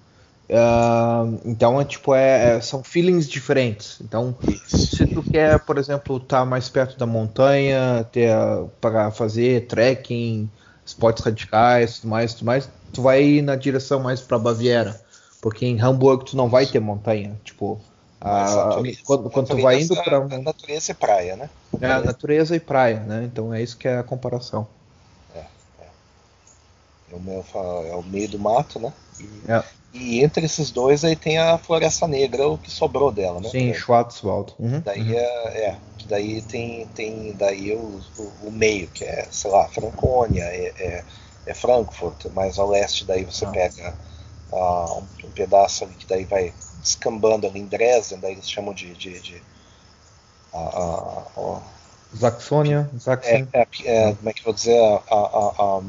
Uh, 0.50 1.40
então 1.46 1.80
é 1.80 1.86
tipo 1.86 2.16
é, 2.16 2.58
é, 2.58 2.62
são 2.62 2.84
feelings 2.84 3.30
diferentes. 3.30 4.00
Então, 4.02 4.36
se 4.68 5.06
tu 5.06 5.22
quer, 5.22 5.60
por 5.60 5.78
exemplo, 5.78 6.18
estar 6.18 6.40
tá 6.40 6.46
mais 6.46 6.68
perto 6.68 6.98
da 6.98 7.06
montanha, 7.06 8.04
ter 8.12 8.34
para 8.82 9.12
fazer 9.12 9.68
trekking, 9.68 10.50
esportes 10.84 11.24
radicais, 11.24 12.00
tudo 12.00 12.10
mais, 12.10 12.34
tudo 12.34 12.46
mais, 12.48 12.68
tu 12.92 13.04
vai 13.04 13.24
ir 13.24 13.42
na 13.44 13.56
direção 13.56 14.00
mais 14.00 14.22
para 14.22 14.40
Baviera, 14.40 15.00
porque 15.40 15.68
em 15.68 15.80
Hamburgo 15.80 16.24
tu 16.24 16.36
não 16.36 16.50
vai 16.50 16.66
ter 16.66 16.80
montanha, 16.80 17.40
tipo 17.44 17.80
a, 18.20 18.76
quando, 19.06 19.30
quando 19.30 19.48
tu 19.48 19.62
vai 19.62 19.82
indo 19.82 19.96
para 19.96 20.20
natureza 20.40 20.92
e 20.92 20.96
praia, 20.96 21.36
né? 21.36 21.50
É, 21.80 22.02
natureza 22.02 22.56
e 22.56 22.60
praia, 22.60 23.00
né? 23.02 23.24
Então 23.24 23.54
é 23.54 23.62
isso 23.62 23.78
que 23.78 23.88
é 23.88 24.00
a 24.00 24.04
comparação. 24.04 24.68
É, 25.34 25.40
é. 25.40 25.88
É, 27.12 27.16
o, 27.16 27.20
meu, 27.20 27.46
é 27.86 27.96
o 27.96 28.04
meio 28.04 28.28
do 28.28 28.40
mato, 28.40 28.80
né? 28.80 28.92
E, 29.20 29.52
é. 29.52 29.64
E, 29.94 30.24
entre 30.24 30.46
esses 30.46 30.72
dois 30.72 31.04
aí 31.04 31.16
tem 31.16 31.38
a 31.38 31.58
Floresta 31.58 32.08
Negra, 32.08 32.48
o 32.48 32.58
que 32.58 32.70
sobrou 32.70 33.12
dela, 33.12 33.40
né? 33.40 33.50
Sim, 33.50 33.74
Schwarzwald. 33.74 34.54
Uhum, 34.60 34.82
daí 34.86 35.02
uhum. 35.02 35.14
É, 35.14 35.58
é, 35.58 35.78
daí 36.08 36.42
tem, 36.44 36.86
tem 36.96 37.34
daí 37.34 37.74
o, 37.74 38.02
o, 38.18 38.48
o, 38.48 38.52
meio, 38.52 38.88
que 38.88 39.04
é, 39.04 39.28
sei 39.32 39.50
lá, 39.50 39.68
Franconia, 39.68 40.44
é, 40.44 40.74
é 40.78 41.04
é 41.50 41.54
Frankfurt, 41.54 42.28
mas 42.34 42.60
ao 42.60 42.70
leste 42.70 43.06
daí 43.06 43.24
você 43.24 43.46
ah. 43.46 43.50
pega 43.50 43.96
uh, 44.52 45.00
um, 45.00 45.28
um, 45.28 45.32
pedaço 45.32 45.84
ali 45.84 45.94
que 45.96 46.06
daí 46.06 46.24
vai 46.24 46.54
descambando 46.80 47.48
ali 47.48 47.60
em 47.60 47.66
Dresden, 47.66 48.20
daí 48.20 48.34
eles 48.34 48.50
chamam 48.50 48.74
de, 48.74 48.94
de, 48.94 49.20
de 49.20 49.42
uh, 50.54 51.60
Saxônia, 52.14 52.90
É, 53.54 53.62
é, 53.62 53.68
é, 53.86 54.14
como 54.14 54.30
é 54.30 54.34
que 54.34 54.40
eu 54.42 54.46
vou 54.46 54.54
dizer? 54.54 54.80
A, 54.80 55.02
a, 55.12 55.82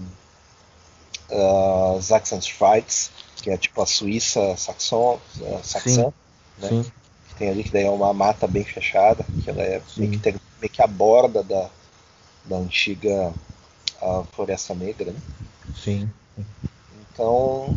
Sachsen-Schweiz, 2.01 3.13
que 3.37 3.51
é 3.51 3.57
tipo 3.57 3.81
a 3.81 3.87
Suíça 3.87 4.57
saxon, 4.57 5.19
saxã, 5.63 6.13
né? 6.59 6.69
Sim. 6.69 6.93
Que 7.29 7.35
tem 7.37 7.49
ali 7.49 7.65
que 7.65 7.71
daí 7.71 7.85
é 7.85 7.91
uma 7.91 8.13
mata 8.13 8.47
bem 8.47 8.65
fechada, 8.65 9.25
que 9.43 9.51
ela 9.51 9.63
é 9.63 9.81
meio 9.97 10.11
que, 10.11 10.19
tem, 10.19 10.35
meio 10.61 10.73
que 10.73 10.83
a 10.83 10.87
borda 10.87 11.43
da, 11.43 11.69
da 12.45 12.57
antiga 12.57 13.33
Floresta 14.33 14.75
Negra, 14.75 15.13
né? 15.13 15.21
Sim. 15.77 16.11
Então 17.13 17.77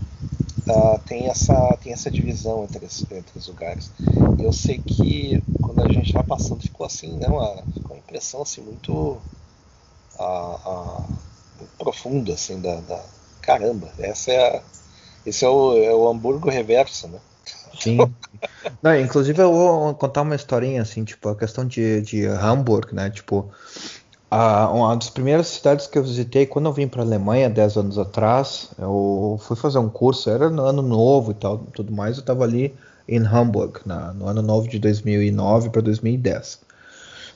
uh, 0.67 0.99
tem, 1.05 1.27
essa, 1.27 1.77
tem 1.81 1.93
essa 1.93 2.09
divisão 2.09 2.63
entre, 2.63 2.85
entre 2.85 3.39
os 3.39 3.47
lugares. 3.47 3.91
Eu 4.39 4.53
sei 4.53 4.79
que 4.79 5.43
quando 5.61 5.83
a 5.83 5.91
gente 5.91 6.13
vai 6.13 6.23
passando 6.23 6.61
ficou 6.61 6.85
assim, 6.85 7.17
né, 7.17 7.27
uma, 7.27 7.63
ficou 7.73 7.91
uma 7.91 7.97
impressão 7.97 8.41
assim, 8.41 8.61
muito, 8.61 8.93
uh, 8.93 9.19
uh, 10.19 11.05
muito 11.57 11.77
profunda 11.77 12.33
assim, 12.33 12.59
da, 12.61 12.75
da, 12.81 13.03
caramba, 13.41 13.91
essa 13.99 14.31
é 14.31 14.57
a, 14.57 14.63
esse 15.25 15.45
é 15.45 15.49
o, 15.49 15.77
é 15.77 15.93
o 15.93 16.07
Hamburgo 16.09 16.49
reverso, 16.49 17.07
né? 17.07 17.19
Sim. 17.79 17.97
Não, 18.81 18.97
inclusive 18.99 19.41
eu 19.41 19.51
vou 19.51 19.93
contar 19.95 20.21
uma 20.21 20.35
historinha 20.35 20.81
assim, 20.81 21.03
tipo, 21.03 21.29
a 21.29 21.35
questão 21.35 21.65
de, 21.65 22.01
de 22.01 22.25
Hamburg, 22.25 22.93
né? 22.93 23.09
Tipo, 23.09 23.49
a, 24.29 24.69
uma 24.69 24.95
das 24.95 25.09
primeiras 25.09 25.47
cidades 25.47 25.87
que 25.87 25.97
eu 25.97 26.03
visitei 26.03 26.45
quando 26.45 26.65
eu 26.65 26.73
vim 26.73 26.87
para 26.87 27.01
a 27.01 27.05
Alemanha 27.05 27.49
10 27.49 27.77
anos 27.77 27.97
atrás, 27.97 28.69
eu 28.77 29.39
fui 29.41 29.55
fazer 29.55 29.79
um 29.79 29.89
curso, 29.89 30.29
era 30.29 30.49
no 30.49 30.63
ano 30.63 30.81
novo 30.81 31.31
e 31.31 31.35
tal, 31.35 31.59
tudo 31.73 31.93
mais, 31.93 32.17
eu 32.17 32.21
estava 32.21 32.43
ali 32.43 32.75
em 33.07 33.19
Hamburg, 33.19 33.81
na, 33.85 34.13
no 34.13 34.27
ano 34.27 34.41
novo 34.41 34.67
de 34.67 34.79
2009 34.79 35.69
para 35.69 35.81
2010. 35.81 36.61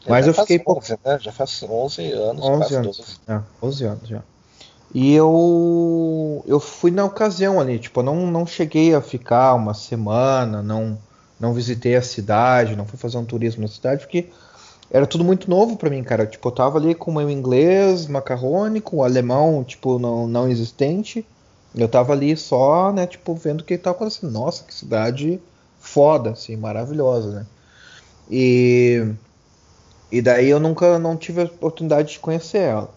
Mas 0.08 0.26
já 0.26 0.32
eu 0.32 0.34
fiquei 0.34 0.62
11, 0.66 1.00
né? 1.04 1.20
Já 1.20 1.32
faz 1.32 1.64
11 1.64 2.12
anos, 2.14 2.46
11 2.46 2.76
anos, 2.76 2.98
12. 2.98 3.20
É, 3.28 3.42
11 3.62 3.86
anos 3.86 4.10
já. 4.10 4.24
E 4.94 5.14
eu 5.14 6.44
eu 6.48 6.60
fui 6.60 6.92
na 6.92 7.06
ocasião 7.06 7.60
ali, 7.60 7.80
tipo, 7.80 8.00
eu 8.00 8.04
não 8.04 8.28
não 8.28 8.46
cheguei 8.46 8.96
a 8.96 9.02
ficar 9.02 9.54
uma 9.56 9.74
semana, 9.74 10.62
não 10.64 10.98
não 11.40 11.54
visitei 11.54 11.96
a 11.96 12.02
cidade, 12.02 12.76
não 12.76 12.86
fui 12.86 12.98
fazer 12.98 13.18
um 13.18 13.26
turismo 13.26 13.62
na 13.62 13.68
cidade, 13.68 14.02
porque 14.02 14.30
era 14.90 15.06
tudo 15.06 15.24
muito 15.24 15.50
novo 15.50 15.78
para 15.78 15.90
mim, 15.90 16.04
cara. 16.04 16.26
Tipo, 16.26 16.48
eu 16.48 16.52
tava 16.52 16.78
ali 16.78 16.96
com 16.96 17.12
o 17.12 17.14
meu 17.14 17.30
inglês 17.30 18.08
macarrônico, 18.08 18.98
o 18.98 19.04
alemão, 19.04 19.64
tipo, 19.64 20.00
não, 20.00 20.28
não 20.28 20.48
existente. 20.50 21.26
Eu 21.76 21.88
tava 21.88 22.14
ali 22.14 22.36
só, 22.36 22.92
né, 22.92 23.06
tipo, 23.06 23.36
vendo 23.36 23.62
o 23.62 23.64
que 23.64 23.78
tava 23.78 23.96
acontecendo. 23.98 24.32
Nossa, 24.32 24.64
que 24.64 24.74
cidade 24.74 25.40
foda, 25.80 26.32
assim, 26.32 26.56
maravilhosa, 26.56 27.32
né? 27.32 27.46
E, 28.30 29.06
e 30.12 30.22
daí 30.22 30.50
eu 30.50 30.60
nunca 30.60 30.98
não 31.00 31.16
tive 31.16 31.42
a 31.42 31.46
oportunidade 31.46 32.14
de 32.14 32.20
conhecer 32.20 32.60
ela. 32.60 32.90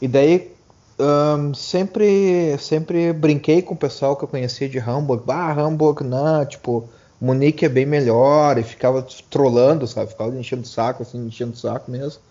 E 0.00 0.08
daí 0.08 0.52
um, 0.98 1.54
sempre 1.54 2.56
sempre 2.58 3.12
brinquei 3.12 3.62
com 3.62 3.74
o 3.74 3.76
pessoal 3.78 4.16
que 4.16 4.24
eu 4.24 4.28
conhecia 4.28 4.68
de 4.68 4.78
Hamburg. 4.78 5.24
Ah, 5.30 5.52
Hamburg, 5.52 6.04
não, 6.04 6.44
tipo, 6.46 6.90
Munique 7.20 7.64
é 7.64 7.68
bem 7.68 7.86
melhor 7.86 8.58
e 8.58 8.62
ficava 8.64 9.02
trolando, 9.30 9.86
sabe? 9.86 10.10
Ficava 10.10 10.36
enchendo 10.38 10.62
o 10.62 10.66
saco, 10.66 11.02
assim, 11.02 11.26
enchendo 11.26 11.52
o 11.52 11.56
saco 11.56 11.90
mesmo. 11.90 12.22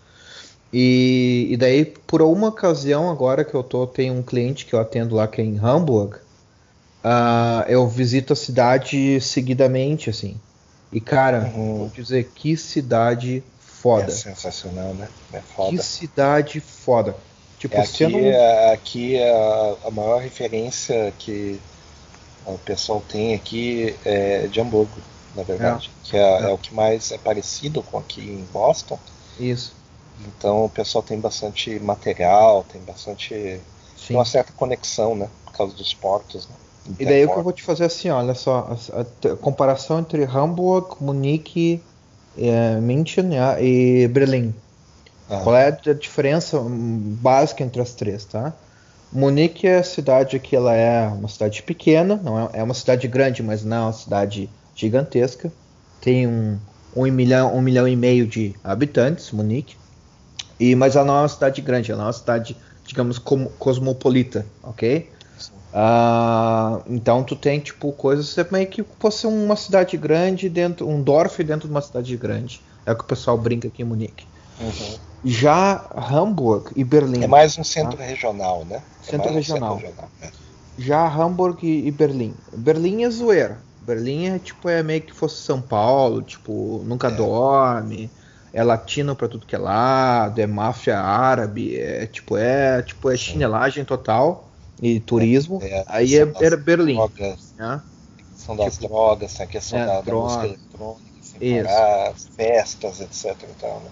E, 0.72 1.48
e 1.50 1.56
daí, 1.56 1.84
por 1.84 2.20
alguma 2.22 2.48
ocasião, 2.48 3.10
agora 3.10 3.44
que 3.44 3.54
eu 3.54 3.62
tô, 3.64 3.86
tem 3.86 4.10
um 4.10 4.22
cliente 4.22 4.66
que 4.66 4.74
eu 4.74 4.80
atendo 4.80 5.14
lá 5.16 5.28
que 5.28 5.40
é 5.40 5.44
em 5.44 5.58
Hamburg. 5.58 6.18
uh, 7.04 7.64
eu 7.68 7.86
visito 7.88 8.32
a 8.32 8.36
cidade 8.36 9.20
seguidamente, 9.20 10.10
assim. 10.10 10.40
E 10.90 11.00
cara, 11.00 11.52
Uhum. 11.54 11.78
vou 11.78 11.90
dizer 11.90 12.32
que 12.34 12.56
cidade 12.56 13.42
foda. 13.58 14.04
É 14.04 14.08
sensacional, 14.10 14.94
né? 14.94 15.08
É 15.32 15.40
foda. 15.42 15.70
Que 15.70 15.78
cidade 15.78 16.60
foda. 16.60 17.16
Tipo, 17.62 17.76
É, 17.76 17.80
aqui, 17.82 18.04
não. 18.04 18.18
é- 18.18 18.72
aqui 18.72 19.22
a, 19.22 19.76
a 19.84 19.90
maior 19.92 20.20
referência 20.20 21.12
que 21.16 21.60
o 22.44 22.58
pessoal 22.58 23.00
tem 23.08 23.34
aqui 23.34 23.94
é 24.04 24.48
de 24.48 24.60
Hamburgo, 24.60 25.00
na 25.36 25.44
verdade. 25.44 25.90
Que 26.02 26.16
é, 26.16 26.20
É. 26.20 26.42
é 26.42 26.48
o 26.52 26.58
que 26.58 26.74
mais 26.74 27.12
é 27.12 27.18
parecido 27.18 27.80
com 27.84 27.98
aqui 27.98 28.20
em 28.20 28.44
Boston. 28.46 28.98
Isso. 29.38 29.72
Então 30.26 30.64
o 30.64 30.68
pessoal 30.68 31.04
tem 31.04 31.20
bastante 31.20 31.78
material, 31.78 32.64
tem 32.64 32.80
bastante. 32.82 33.28
Tem 33.28 33.60
Sim. 33.94 34.14
uma 34.16 34.24
certa 34.24 34.52
conexão, 34.52 35.14
né? 35.14 35.28
Por 35.44 35.52
causa 35.52 35.76
dos 35.76 35.94
portos, 35.94 36.48
né? 36.48 36.54
E 36.98 37.04
daí 37.06 37.24
o 37.24 37.32
que 37.32 37.38
eu 37.38 37.42
vou 37.44 37.52
te 37.52 37.62
fazer 37.62 37.84
assim, 37.84 38.10
olha 38.10 38.34
só, 38.34 38.68
a, 38.92 39.00
a 39.00 39.04
te- 39.04 39.36
comparação 39.36 40.00
entre 40.00 40.24
Hamburg, 40.24 40.96
Munique, 41.00 41.80
eh, 42.36 42.80
München 42.80 43.24
né, 43.28 43.64
e 43.64 44.08
Berlim. 44.08 44.52
Ah, 45.32 45.40
Qual 45.42 45.56
é 45.56 45.66
a 45.68 45.92
diferença 45.94 46.60
básica 46.60 47.62
entre 47.64 47.80
as 47.80 47.94
três, 47.94 48.24
tá? 48.24 48.52
Munique 49.12 49.66
é 49.66 49.78
a 49.78 49.82
cidade 49.82 50.38
que 50.40 50.56
ela 50.56 50.74
é 50.74 51.06
uma 51.08 51.28
cidade 51.28 51.62
pequena, 51.62 52.16
não 52.16 52.38
é, 52.38 52.50
é 52.54 52.62
uma 52.62 52.74
cidade 52.74 53.06
grande, 53.08 53.42
mas 53.42 53.64
não 53.64 53.76
é 53.76 53.80
uma 53.80 53.92
cidade 53.92 54.48
gigantesca. 54.74 55.52
Tem 56.00 56.26
um, 56.26 56.58
um 56.96 57.10
milhão, 57.10 57.54
um 57.54 57.60
milhão 57.60 57.86
e 57.86 57.94
meio 57.96 58.26
de 58.26 58.54
habitantes, 58.64 59.30
Munique. 59.32 59.76
E, 60.58 60.74
mas 60.74 60.96
ela 60.96 61.04
não 61.06 61.16
é 61.16 61.20
uma 61.22 61.28
cidade 61.28 61.60
grande, 61.60 61.92
ela 61.92 62.02
é 62.02 62.06
uma 62.06 62.12
cidade, 62.12 62.56
digamos, 62.86 63.18
como- 63.18 63.50
cosmopolita, 63.58 64.46
ok? 64.62 65.12
Ah, 65.72 66.82
então 66.86 67.24
tu 67.24 67.34
tem 67.36 67.58
tipo 67.60 67.92
coisas 67.94 68.36
é 68.38 68.46
meio 68.50 68.68
que 68.68 68.84
fosse 69.00 69.26
uma 69.26 69.56
cidade 69.56 69.96
grande 69.96 70.48
dentro, 70.48 70.88
um 70.88 71.02
Dorf 71.02 71.42
dentro 71.42 71.66
de 71.68 71.74
uma 71.74 71.80
cidade 71.82 72.16
grande. 72.16 72.60
É 72.86 72.92
o 72.92 72.96
que 72.96 73.04
o 73.04 73.06
pessoal 73.06 73.38
brinca 73.38 73.68
aqui 73.68 73.82
em 73.82 73.86
Munique. 73.86 74.31
Uhum. 74.62 74.98
Já 75.24 75.88
Hamburg 75.94 76.72
e 76.76 76.84
Berlim. 76.84 77.22
É 77.22 77.26
mais 77.26 77.56
um 77.58 77.64
centro 77.64 77.96
regional, 77.98 78.64
né? 78.64 78.82
É 79.06 79.10
Centro 79.10 79.18
mais 79.18 79.32
um 79.32 79.34
regional. 79.34 79.76
regional, 79.76 80.10
é. 80.20 80.30
Já 80.78 81.06
Hamburg 81.06 81.66
e, 81.66 81.86
e 81.86 81.90
Berlim. 81.90 82.34
Berlim 82.56 83.04
é 83.04 83.10
zoeira. 83.10 83.62
Berlim 83.80 84.26
é 84.26 84.38
tipo 84.38 84.68
é 84.68 84.82
meio 84.82 85.02
que 85.02 85.12
fosse 85.12 85.42
São 85.42 85.60
Paulo, 85.60 86.22
tipo, 86.22 86.82
nunca 86.84 87.08
É. 87.08 87.10
dorme, 87.16 88.10
é 88.52 88.62
latino 88.62 89.14
pra 89.16 89.28
tudo 89.28 89.46
que 89.46 89.54
é 89.54 89.58
lado, 89.58 90.40
é 90.40 90.46
máfia 90.46 90.98
árabe, 90.98 91.76
é 91.76 92.06
tipo 92.06 92.36
é 92.36 92.82
tipo 92.82 93.10
é 93.10 93.16
chinelagem 93.16 93.84
total 93.84 94.52
e 94.80 95.00
turismo. 95.00 95.60
É, 95.62 95.84
Aí 95.88 96.16
é, 96.16 96.24
são 96.24 96.32
das 96.32 96.42
era 96.42 96.56
Berlim, 96.56 96.94
drogas, 96.96 97.54
né? 97.56 97.82
são 98.34 98.56
das 98.56 98.78
drogas, 98.78 99.34
tem 99.34 99.46
a 99.46 99.48
questão 99.48 99.78
É, 99.78 99.86
da, 99.86 99.94
da 99.94 100.02
droga. 100.02 100.24
música 100.24 100.46
eletrônica, 100.46 101.02
parar, 101.64 102.14
festas, 102.36 103.00
etc. 103.00 103.50
E 103.50 103.54
tal, 103.60 103.80
né? 103.80 103.90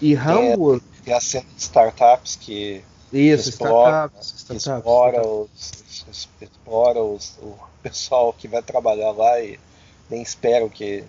E 0.00 0.14
Hamburg, 0.14 0.82
Tem 1.04 1.14
a 1.14 1.20
cena 1.20 1.44
de 1.54 1.60
startups 1.62 2.36
que 2.36 2.82
isso, 3.12 3.48
explora, 3.50 4.10
startups, 4.20 4.44
startups. 4.50 4.66
explora, 4.66 5.26
os, 5.26 5.72
os- 6.10 6.28
explora 6.40 7.02
os- 7.02 7.38
o 7.42 7.54
pessoal 7.82 8.32
que 8.32 8.46
vai 8.48 8.62
trabalhar 8.62 9.10
lá 9.12 9.40
e 9.40 9.58
nem 10.08 10.22
esperam 10.22 10.68
que. 10.68 11.04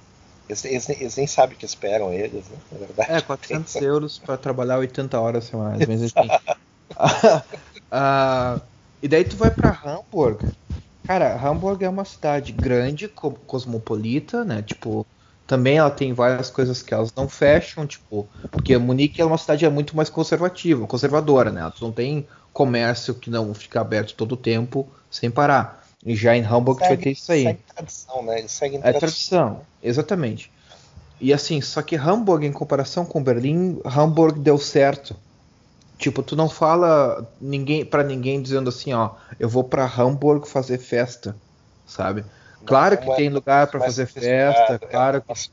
Eles, 0.50 0.66
eles 0.66 0.88
nem- 0.88 0.98
eles 1.00 1.16
nem 1.16 1.28
sabem 1.28 1.56
o 1.56 1.60
que 1.60 1.66
esperam 1.66 2.12
eles, 2.12 2.44
né? 2.50 2.58
Na 2.72 2.78
verdade. 2.80 3.12
É, 3.12 3.22
400 3.22 3.74
Tem- 3.74 3.84
euros 3.84 4.18
para 4.20 4.36
trabalhar 4.38 4.78
80 4.80 5.20
horas 5.20 5.46
semanais, 5.46 5.88
mas 5.88 6.02
enfim. 6.04 6.30
Ah, 7.90 8.60
e 9.02 9.08
daí 9.08 9.24
tu 9.24 9.36
vai 9.38 9.52
pra 9.52 9.70
Hamburg. 9.86 10.52
Cara, 11.06 11.36
Hamburg 11.36 11.84
é 11.84 11.90
uma 11.90 12.06
cidade 12.06 12.52
grande, 12.52 13.08
co- 13.08 13.32
cosmopolita, 13.32 14.44
né? 14.46 14.62
Tipo, 14.62 15.06
também 15.48 15.78
ela 15.78 15.92
tem 15.92 16.14
várias 16.14 16.50
coisas 16.50 16.82
que 16.82 16.94
elas 16.94 17.12
não 17.16 17.28
fecham, 17.28 17.86
tipo, 17.86 18.28
porque 18.52 18.78
Munique 18.78 19.22
é 19.22 19.26
uma 19.26 19.38
cidade 19.38 19.68
muito 19.70 19.96
mais 19.96 20.10
conservativa, 20.10 20.88
conservadora, 20.88 21.52
né? 21.52 21.72
Tu 21.76 21.84
não 21.84 21.92
tem 21.92 22.28
comércio 22.54 23.14
que 23.14 23.30
não 23.30 23.54
fica 23.54 23.82
aberto 23.82 24.14
todo 24.16 24.34
o 24.34 24.38
tempo 24.38 24.88
sem 25.10 25.30
parar. 25.30 25.86
E 26.06 26.16
já 26.16 26.36
em 26.36 26.44
Hamburg 26.44 26.82
tu 26.82 26.88
vai 26.88 26.98
ter 26.98 27.12
isso 27.12 27.32
aí. 27.32 27.44
Segue 27.44 27.60
tradição, 27.76 28.24
né? 28.24 28.40
Eles 28.40 28.52
seguem 28.52 28.80
É 28.84 28.94
tradição, 28.94 29.62
exatamente. 29.84 30.52
E 31.20 31.32
assim, 31.32 31.62
só 31.62 31.82
que 31.84 31.96
Hamburg, 31.96 32.46
em 32.46 32.52
comparação 32.52 33.06
com 33.06 33.24
Berlim, 33.24 33.80
Hamburg 33.86 34.40
deu 34.40 34.58
certo. 34.58 35.16
Tipo, 36.00 36.24
tu 36.24 36.36
não 36.36 36.50
fala 36.50 37.32
ninguém 37.40 37.86
para 37.86 38.04
ninguém 38.04 38.42
dizendo 38.42 38.70
assim, 38.70 38.92
ó, 38.92 39.12
eu 39.40 39.48
vou 39.48 39.64
pra 39.64 39.86
Hamburg 39.86 40.48
fazer 40.48 40.80
festa, 40.80 41.36
sabe? 41.86 42.26
Claro 42.66 42.98
que 42.98 43.06
Não 43.06 43.14
é 43.14 43.16
tem 43.18 43.30
lugar 43.30 43.70
mais 43.74 43.86
fazer 43.86 44.06
festa, 44.08 44.80
é 44.82 44.86
um 44.86 44.90
claro 44.90 45.22
que 45.22 45.28
negócio- 45.28 45.52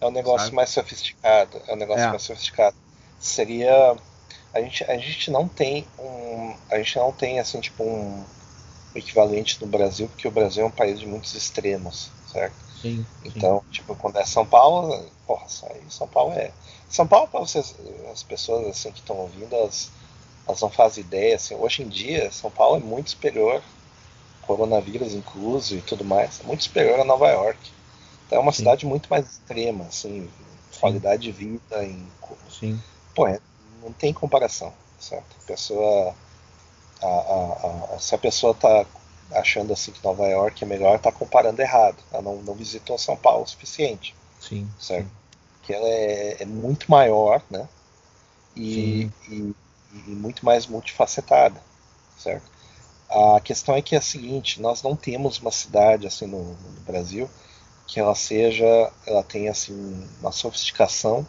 É 0.00 0.06
um 0.06 0.10
negócio 0.10 0.44
Sabe? 0.46 0.56
mais 0.56 0.70
sofisticado. 0.70 1.62
É 1.66 1.72
um 1.74 1.76
negócio 1.76 2.02
É. 2.04 2.08
mais 2.10 2.22
sofisticado. 2.22 2.76
Seria. 3.18 3.96
A 4.52 4.60
gente, 4.60 4.84
a 4.84 4.96
gente 4.98 5.30
não 5.30 5.46
tem 5.48 5.86
um. 5.98 6.56
A 6.70 6.78
gente 6.78 6.96
não 6.96 7.12
tem 7.12 7.38
assim, 7.38 7.60
tipo, 7.60 7.84
um 7.84 8.24
equivalente 8.94 9.60
no 9.60 9.66
Brasil, 9.68 10.08
porque 10.08 10.26
o 10.26 10.30
Brasil 10.30 10.64
é 10.64 10.66
um 10.66 10.70
país 10.70 10.98
de 10.98 11.06
muitos 11.06 11.34
extremos, 11.34 12.10
certo? 12.32 12.56
sim, 12.80 13.06
sim. 13.32 13.32
Então, 13.36 13.62
tipo, 13.70 13.94
quando 13.96 14.18
é 14.18 14.24
São 14.24 14.46
Paulo, 14.46 15.10
porra, 15.26 15.46
aí, 15.70 15.82
São 15.90 16.08
Paulo 16.08 16.32
é. 16.34 16.50
São 16.88 17.06
Paulo, 17.06 17.28
para 17.28 17.40
vocês, 17.40 17.74
as 18.12 18.22
pessoas 18.22 18.66
assim 18.66 18.90
que 18.90 19.00
estão 19.00 19.16
ouvindo, 19.16 19.54
elas, 19.54 19.90
elas 20.46 20.60
não 20.60 20.70
fazem 20.70 21.04
ideia. 21.04 21.36
Assim, 21.36 21.54
hoje 21.54 21.82
em 21.82 21.88
dia, 21.88 22.30
São 22.32 22.50
Paulo 22.50 22.76
é 22.76 22.80
muito 22.80 23.10
superior, 23.10 23.62
coronavírus 24.56 25.14
incluso 25.14 25.76
e 25.76 25.82
tudo 25.82 26.04
mais, 26.04 26.40
é 26.40 26.44
muito 26.44 26.64
superior 26.64 27.00
a 27.00 27.04
Nova 27.04 27.28
York. 27.28 27.60
Então 28.26 28.38
é 28.38 28.42
uma 28.42 28.52
Sim. 28.52 28.58
cidade 28.58 28.86
muito 28.86 29.08
mais 29.10 29.28
extrema, 29.28 29.84
assim, 29.86 30.30
qualidade 30.80 31.22
de 31.24 31.32
vida, 31.32 31.84
em, 31.84 32.06
sim. 32.48 32.82
pô, 33.14 33.26
é, 33.26 33.40
não 33.82 33.92
tem 33.92 34.12
comparação, 34.12 34.72
certo? 34.98 35.36
A 35.42 35.46
pessoa, 35.46 36.14
a, 37.02 37.06
a- 37.06 37.96
a- 37.96 37.98
se 38.00 38.14
a 38.14 38.18
pessoa 38.18 38.54
tá 38.54 38.86
achando 39.32 39.72
assim 39.72 39.92
que 39.92 40.04
Nova 40.04 40.26
York 40.28 40.64
é 40.64 40.66
melhor, 40.66 40.98
tá 41.00 41.12
comparando 41.12 41.62
errado. 41.62 41.98
Ela 42.12 42.22
não, 42.22 42.36
não 42.42 42.54
visitou 42.54 42.98
São 42.98 43.16
Paulo 43.16 43.44
o 43.44 43.48
suficiente 43.48 44.14
Sim, 44.38 44.68
certo? 44.78 45.10
Que 45.62 45.74
ela 45.74 45.88
é, 45.88 46.42
é 46.42 46.46
muito 46.46 46.90
maior, 46.90 47.42
né? 47.50 47.68
E, 48.56 49.08
Sim. 49.08 49.12
e, 49.28 49.54
e 49.92 50.10
muito 50.10 50.44
mais 50.44 50.66
multifacetada, 50.66 51.60
certo? 52.18 52.50
A 53.10 53.40
questão 53.40 53.74
é 53.74 53.82
que 53.82 53.94
é 53.94 53.98
a 53.98 54.02
seguinte, 54.02 54.60
nós 54.60 54.82
não 54.82 54.96
temos 54.96 55.38
uma 55.38 55.50
cidade 55.50 56.06
assim 56.06 56.26
no, 56.26 56.54
no 56.54 56.80
Brasil 56.82 57.28
que 57.86 58.00
ela 58.00 58.14
seja, 58.14 58.64
ela 59.06 59.22
tenha 59.24 59.50
assim 59.52 60.08
uma 60.20 60.32
sofisticação 60.32 61.26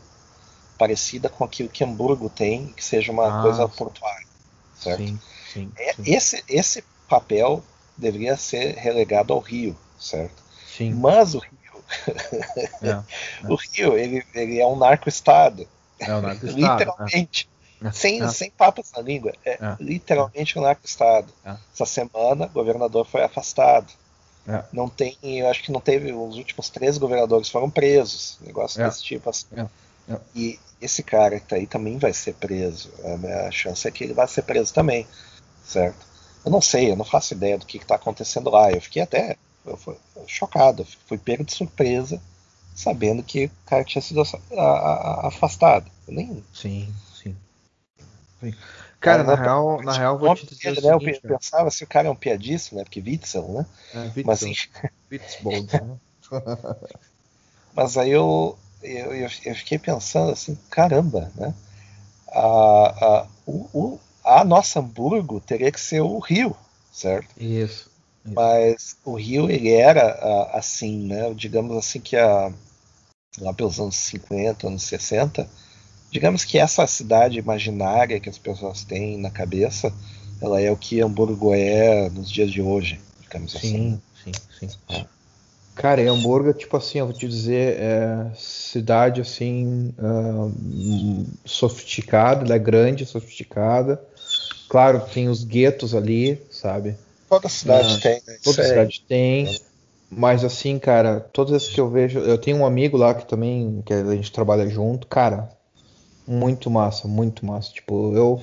parecida 0.77 1.29
com 1.29 1.43
aquilo 1.43 1.69
que 1.69 1.83
Hamburgo 1.83 2.29
tem, 2.29 2.67
que 2.73 2.83
seja 2.83 3.11
uma 3.11 3.31
Ah, 3.31 3.33
coisa 3.33 3.67
portuária, 3.67 4.27
certo? 4.75 5.13
sim, 5.13 5.21
sim, 5.43 5.75
É- 5.77 5.95
sim, 5.95 6.07
Esse 6.07 6.43
esse 6.47 6.83
papel 7.09 7.63
deveria 7.97 8.37
ser 8.37 8.75
relegado 8.77 9.33
ao 9.33 9.39
Rio, 9.39 9.77
certo? 9.99 10.43
sim. 10.63 11.01
Mas 11.01 11.35
o 11.35 11.39
Rio, 11.39 11.85
É, 12.81 13.03
o 13.47 13.55
Rio, 13.55 13.97
ele, 13.97 14.23
ele 14.33 14.59
é 14.59 14.65
um 14.67 14.75
narco-estado. 14.75 15.67
é 16.05 16.13
o 16.15 16.21
narco-estado, 16.21 16.93
Literalmente. 16.99 17.49
Né? 17.81 17.91
Sem, 17.91 18.21
É. 18.21 18.27
sem 18.29 18.51
papas 18.51 18.91
na 18.95 19.01
língua. 19.01 19.33
É, 19.43 19.53
É. 19.53 19.75
literalmente 19.79 20.57
um 20.57 20.61
narco-estado. 20.61 21.27
É. 21.43 21.55
Essa 21.73 21.85
semana, 21.85 22.45
o 22.45 22.49
governador 22.49 23.05
foi 23.05 23.23
afastado. 23.23 23.91
É. 24.47 24.63
Não 24.71 24.87
tem, 24.87 25.17
eu 25.23 25.47
acho 25.49 25.63
que 25.63 25.71
não 25.71 25.81
teve, 25.81 26.13
os 26.13 26.35
últimos 26.37 26.69
três 26.69 26.97
governadores 26.97 27.49
foram 27.49 27.69
presos. 27.69 28.37
Negócio 28.41 28.81
É. 28.81 28.85
desse 28.87 29.03
tipo 29.03 29.29
assim. 29.29 29.47
É. 29.55 29.67
É. 30.13 30.17
E 30.35 30.59
esse 30.81 31.03
cara 31.03 31.39
que 31.39 31.47
tá 31.47 31.55
aí 31.57 31.67
também 31.67 31.97
vai 31.97 32.13
ser 32.13 32.33
preso. 32.35 32.91
A 33.03 33.17
minha 33.17 33.51
chance 33.51 33.87
é 33.87 33.91
que 33.91 34.03
ele 34.03 34.13
vai 34.13 34.27
ser 34.27 34.41
preso 34.43 34.73
também. 34.73 35.05
Certo? 35.65 36.05
Eu 36.43 36.51
não 36.51 36.59
sei, 36.61 36.91
eu 36.91 36.95
não 36.95 37.05
faço 37.05 37.33
ideia 37.35 37.57
do 37.57 37.65
que, 37.67 37.77
que 37.79 37.85
tá 37.85 37.95
acontecendo 37.95 38.49
lá. 38.49 38.71
Eu 38.71 38.81
fiquei 38.81 39.01
até 39.03 39.35
eu 39.63 39.77
fui 39.77 39.95
chocado, 40.25 40.81
eu 40.81 40.87
fui 41.05 41.19
pego 41.19 41.43
de 41.43 41.53
surpresa, 41.53 42.19
sabendo 42.73 43.21
que 43.21 43.45
o 43.45 43.51
cara 43.67 43.83
tinha 43.83 44.01
sido 44.01 44.23
afastado. 45.23 45.85
Eu 46.07 46.13
nem, 46.15 46.43
Sim, 46.53 46.91
sim. 48.41 48.53
Cara, 48.99 49.23
na 49.23 49.33
Mas, 49.33 49.39
real, 49.41 49.81
na 49.83 49.97
real, 49.97 50.17
vou 50.19 50.29
te 50.29 50.45
dizer 50.45 50.71
o 50.71 50.75
né, 50.81 50.93
eu 50.93 50.99
seguinte, 50.99 51.21
cara. 51.21 51.39
pensava 51.39 51.71
se 51.71 51.83
o 51.83 51.87
cara 51.87 52.07
é 52.07 52.11
um 52.11 52.15
piadista, 52.15 52.75
né? 52.75 52.83
Porque 52.83 53.01
Witzel, 53.01 53.47
né? 53.53 53.65
É, 53.93 54.11
Mas, 54.23 54.41
Witzel, 54.45 54.49
enfim, 54.49 54.59
Witzbold, 55.11 55.79
né? 55.79 55.99
mas 57.73 57.97
aí 57.97 58.11
eu, 58.11 58.57
eu, 58.81 59.13
eu, 59.15 59.29
eu 59.45 59.55
fiquei 59.55 59.77
pensando 59.79 60.31
assim, 60.31 60.57
caramba, 60.69 61.31
né? 61.35 61.53
A, 62.31 62.39
a, 63.23 63.27
o, 63.45 63.67
o- 63.73 63.99
a 64.23 64.43
nossa 64.45 64.79
Hamburgo 64.79 65.41
teria 65.41 65.71
que 65.71 65.79
ser 65.81 66.01
o 66.01 66.19
Rio, 66.19 66.55
certo? 66.91 67.35
Isso. 67.37 67.89
isso. 68.25 68.35
Mas 68.35 68.97
o 69.05 69.15
Rio 69.15 69.49
ele 69.49 69.71
era 69.73 70.13
assim, 70.53 71.07
né? 71.07 71.33
Digamos 71.33 71.75
assim 71.77 71.99
que 72.01 72.15
a, 72.17 72.51
lá 73.39 73.53
pelos 73.53 73.79
anos 73.79 73.95
50, 73.95 74.67
anos 74.67 74.83
60, 74.83 75.49
digamos 76.11 76.43
que 76.43 76.59
essa 76.59 76.85
cidade 76.85 77.39
imaginária 77.39 78.19
que 78.19 78.29
as 78.29 78.37
pessoas 78.37 78.83
têm 78.83 79.17
na 79.17 79.31
cabeça, 79.31 79.91
ela 80.41 80.59
é 80.59 80.69
o 80.69 80.77
que 80.77 81.01
Hamburgo 81.01 81.53
é 81.53 82.09
nos 82.09 82.29
dias 82.29 82.51
de 82.51 82.61
hoje. 82.61 82.99
digamos 83.21 83.53
sim, 83.53 83.57
assim. 83.57 84.01
Sim, 84.23 84.31
sim, 84.59 84.69
sim. 84.89 85.05
Cara, 85.73 86.01
em 86.01 86.07
Hamburgo, 86.07 86.53
tipo 86.53 86.75
assim, 86.75 86.99
eu 86.99 87.07
vou 87.07 87.15
te 87.15 87.27
dizer, 87.27 87.77
é 87.79 88.31
cidade 88.35 89.21
assim 89.21 89.93
uh, 89.97 91.25
sofisticada, 91.45 92.45
ela 92.45 92.55
é 92.55 92.59
grande, 92.59 93.05
sofisticada. 93.05 93.99
Claro, 94.69 95.01
tem 95.13 95.29
os 95.29 95.43
guetos 95.43 95.95
ali, 95.95 96.41
sabe? 96.51 96.95
Toda 97.29 97.47
cidade 97.47 97.95
uh, 97.95 98.01
tem, 98.01 98.21
né? 98.27 98.37
Toda 98.43 98.63
cidade 98.63 99.03
tem. 99.07 99.59
Mas 100.09 100.43
assim, 100.43 100.77
cara, 100.77 101.21
todas 101.21 101.53
as 101.53 101.67
que 101.69 101.79
eu 101.79 101.89
vejo, 101.89 102.19
eu 102.19 102.37
tenho 102.37 102.57
um 102.57 102.65
amigo 102.65 102.97
lá 102.97 103.13
que 103.13 103.25
também 103.25 103.81
que 103.85 103.93
a 103.93 104.13
gente 104.13 104.31
trabalha 104.31 104.69
junto, 104.69 105.07
cara, 105.07 105.49
muito 106.31 106.69
massa, 106.69 107.07
muito 107.07 107.45
massa. 107.45 107.71
Tipo, 107.71 108.15
eu 108.15 108.41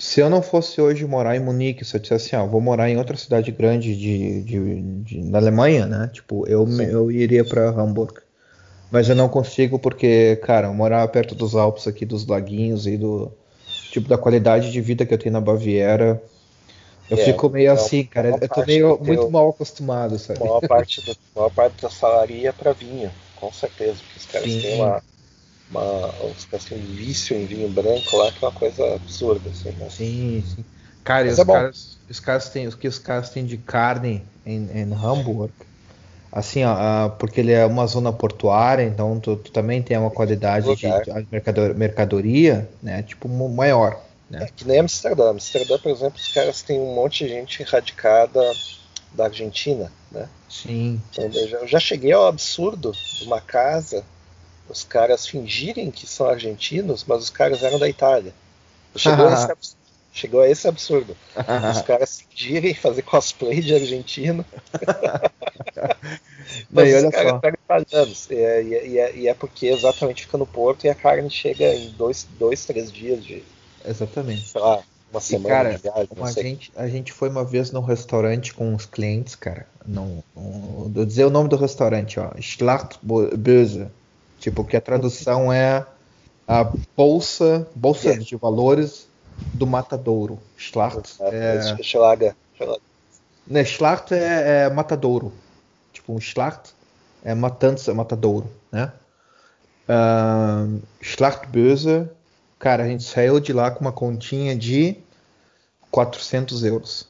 se 0.00 0.18
eu 0.18 0.30
não 0.30 0.40
fosse 0.40 0.80
hoje 0.80 1.06
morar 1.06 1.36
em 1.36 1.40
Munique, 1.40 1.84
se 1.84 1.94
eu 1.94 2.00
dissesse 2.00 2.34
assim, 2.34 2.42
ah, 2.42 2.48
vou 2.48 2.58
morar 2.60 2.88
em 2.88 2.96
outra 2.96 3.18
cidade 3.18 3.52
grande 3.52 3.94
de, 3.94 4.42
de, 4.42 4.82
de 5.02 5.22
na 5.22 5.36
Alemanha, 5.36 5.86
né? 5.86 6.10
Tipo, 6.10 6.48
eu, 6.48 6.66
eu 6.80 7.10
iria 7.10 7.44
para 7.44 7.68
Hamburgo. 7.68 8.20
Mas 8.90 9.10
eu 9.10 9.14
não 9.14 9.28
consigo 9.28 9.78
porque, 9.78 10.36
cara, 10.36 10.72
morar 10.72 11.06
perto 11.08 11.34
dos 11.34 11.54
Alpes 11.54 11.86
aqui, 11.86 12.06
dos 12.06 12.26
laguinhos 12.26 12.86
e 12.86 12.96
do 12.96 13.30
tipo 13.90 14.08
da 14.08 14.16
qualidade 14.16 14.72
de 14.72 14.80
vida 14.80 15.04
que 15.04 15.12
eu 15.12 15.18
tenho 15.18 15.34
na 15.34 15.40
Baviera, 15.40 16.22
eu 17.10 17.18
é, 17.18 17.24
fico 17.24 17.50
meio 17.50 17.70
assim, 17.70 18.04
cara. 18.04 18.38
Eu 18.40 18.48
tô 18.48 18.64
meio 18.64 18.98
muito 18.98 19.20
teu, 19.20 19.30
mal 19.30 19.50
acostumado, 19.50 20.18
sabe? 20.18 20.40
Maior 20.40 20.60
parte 20.62 21.02
do, 21.02 21.14
maior 21.36 21.50
parte 21.50 21.82
da 21.82 21.90
salaria 21.90 22.48
é 22.48 22.52
para 22.52 22.72
vinho, 22.72 23.12
com 23.36 23.52
certeza, 23.52 23.98
porque 24.02 24.18
os 24.18 24.26
caras 24.26 24.50
Sim. 24.50 24.60
têm 24.62 24.74
uma 24.76 25.02
uma, 25.70 26.08
os 26.24 26.44
caras 26.46 26.64
têm 26.64 26.78
um 26.78 26.94
vício 26.94 27.36
em 27.36 27.46
vinho 27.46 27.68
branco 27.68 28.16
lá 28.16 28.30
que 28.32 28.44
é 28.44 28.48
uma 28.48 28.52
coisa 28.52 28.94
absurda, 28.94 29.48
assim, 29.50 29.70
né? 29.72 29.88
Sim, 29.88 30.44
sim. 30.54 30.64
Cara, 31.04 31.28
os, 31.28 31.38
é 31.38 31.44
caras, 31.44 31.98
os 32.08 32.20
caras 32.20 32.48
têm, 32.48 32.68
o 32.68 32.76
que 32.76 32.88
os 32.88 32.98
caras 32.98 33.30
têm 33.30 33.46
de 33.46 33.56
carne 33.56 34.22
em, 34.44 34.68
em 34.72 34.92
Hamburg, 34.92 35.52
assim, 36.30 36.64
ó, 36.64 37.08
porque 37.08 37.40
ele 37.40 37.52
é 37.52 37.64
uma 37.64 37.86
zona 37.86 38.12
portuária, 38.12 38.82
então 38.82 39.18
tu, 39.18 39.36
tu 39.36 39.50
também 39.50 39.82
tem 39.82 39.96
uma 39.96 40.10
qualidade 40.10 40.74
de, 40.76 40.82
de 40.82 41.26
mercador, 41.30 41.74
mercadoria, 41.74 42.68
né, 42.82 43.02
tipo 43.02 43.28
maior. 43.28 44.00
Né? 44.28 44.44
É 44.44 44.46
que 44.46 44.66
nem 44.66 44.78
Amsterdã. 44.78 45.30
Amsterdã, 45.30 45.78
por 45.78 45.90
exemplo, 45.90 46.20
os 46.20 46.28
caras 46.28 46.62
têm 46.62 46.78
um 46.78 46.94
monte 46.94 47.24
de 47.24 47.30
gente 47.30 47.62
radicada 47.64 48.40
da 49.12 49.24
Argentina, 49.24 49.90
né? 50.10 50.28
Sim. 50.48 51.00
Então, 51.10 51.24
eu 51.24 51.66
já 51.66 51.80
cheguei 51.80 52.12
ao 52.12 52.28
absurdo 52.28 52.92
de 52.92 53.24
uma 53.24 53.40
casa 53.40 54.04
os 54.70 54.84
caras 54.84 55.26
fingirem 55.26 55.90
que 55.90 56.06
são 56.06 56.28
argentinos, 56.28 57.04
mas 57.06 57.24
os 57.24 57.30
caras 57.30 57.62
eram 57.62 57.78
da 57.78 57.88
Itália. 57.88 58.32
Chegou, 58.96 59.26
a, 59.26 59.32
esse 59.32 59.50
absurdo, 59.52 59.78
chegou 60.12 60.40
a 60.40 60.48
esse 60.48 60.68
absurdo. 60.68 61.16
os 61.74 61.82
caras 61.82 62.20
fingirem 62.20 62.74
fazer 62.74 63.02
cosplay 63.02 63.60
de 63.60 63.74
argentino. 63.74 64.44
mas 66.70 67.04
os 67.04 67.10
caras 67.10 67.40
eram 67.42 67.58
italianos. 67.64 68.30
E 68.30 68.34
é, 68.34 68.62
e, 68.62 68.98
é, 68.98 69.16
e 69.16 69.28
é, 69.28 69.34
porque 69.34 69.66
exatamente 69.66 70.22
fica 70.22 70.38
no 70.38 70.46
porto 70.46 70.84
e 70.84 70.88
a 70.88 70.94
carne 70.94 71.30
chega 71.30 71.74
em 71.74 71.90
dois, 71.90 72.26
dois 72.38 72.64
três 72.64 72.90
dias 72.90 73.24
de. 73.24 73.42
Exatamente. 73.84 74.48
Sei 74.48 74.60
lá, 74.60 74.82
uma 75.10 75.20
semana 75.20 75.46
e, 75.46 75.48
cara, 75.48 75.74
de 75.74 75.82
viagem. 75.82 76.08
A 76.22 76.42
gente, 76.42 76.72
a 76.76 76.88
gente 76.88 77.12
foi 77.12 77.28
uma 77.28 77.44
vez 77.44 77.70
num 77.70 77.80
restaurante 77.80 78.54
com 78.54 78.74
os 78.74 78.86
clientes, 78.86 79.34
cara. 79.34 79.66
Não, 79.86 80.22
não, 80.34 80.90
vou 80.92 81.04
dizer 81.04 81.24
o 81.24 81.30
nome 81.30 81.48
do 81.48 81.56
restaurante, 81.56 82.20
ó. 82.20 82.30
Schlachtböse. 82.40 83.88
Tipo, 84.40 84.64
que 84.64 84.76
a 84.76 84.80
tradução 84.80 85.52
é 85.52 85.86
a 86.48 86.64
bolsa, 86.96 87.68
bolsa 87.76 88.08
yeah. 88.08 88.24
de 88.24 88.36
valores 88.36 89.06
do 89.52 89.66
matadouro. 89.66 90.38
Schlacht 90.56 91.16
é... 91.20 91.76
Schlager. 91.82 92.34
Né, 93.46 93.64
Schlacht 93.64 94.12
é, 94.12 94.64
é 94.64 94.70
matadouro. 94.70 95.32
Tipo, 95.92 96.14
um 96.14 96.20
Schlacht 96.20 96.74
é 97.22 97.34
matança, 97.34 97.92
matadouro, 97.92 98.50
né? 98.72 98.92
Uh, 99.88 100.80
Schlachtböse, 101.02 102.08
cara, 102.58 102.84
a 102.84 102.86
gente 102.86 103.04
saiu 103.04 103.40
de 103.40 103.52
lá 103.52 103.70
com 103.70 103.80
uma 103.80 103.92
continha 103.92 104.56
de 104.56 104.96
400 105.90 106.64
euros. 106.64 107.08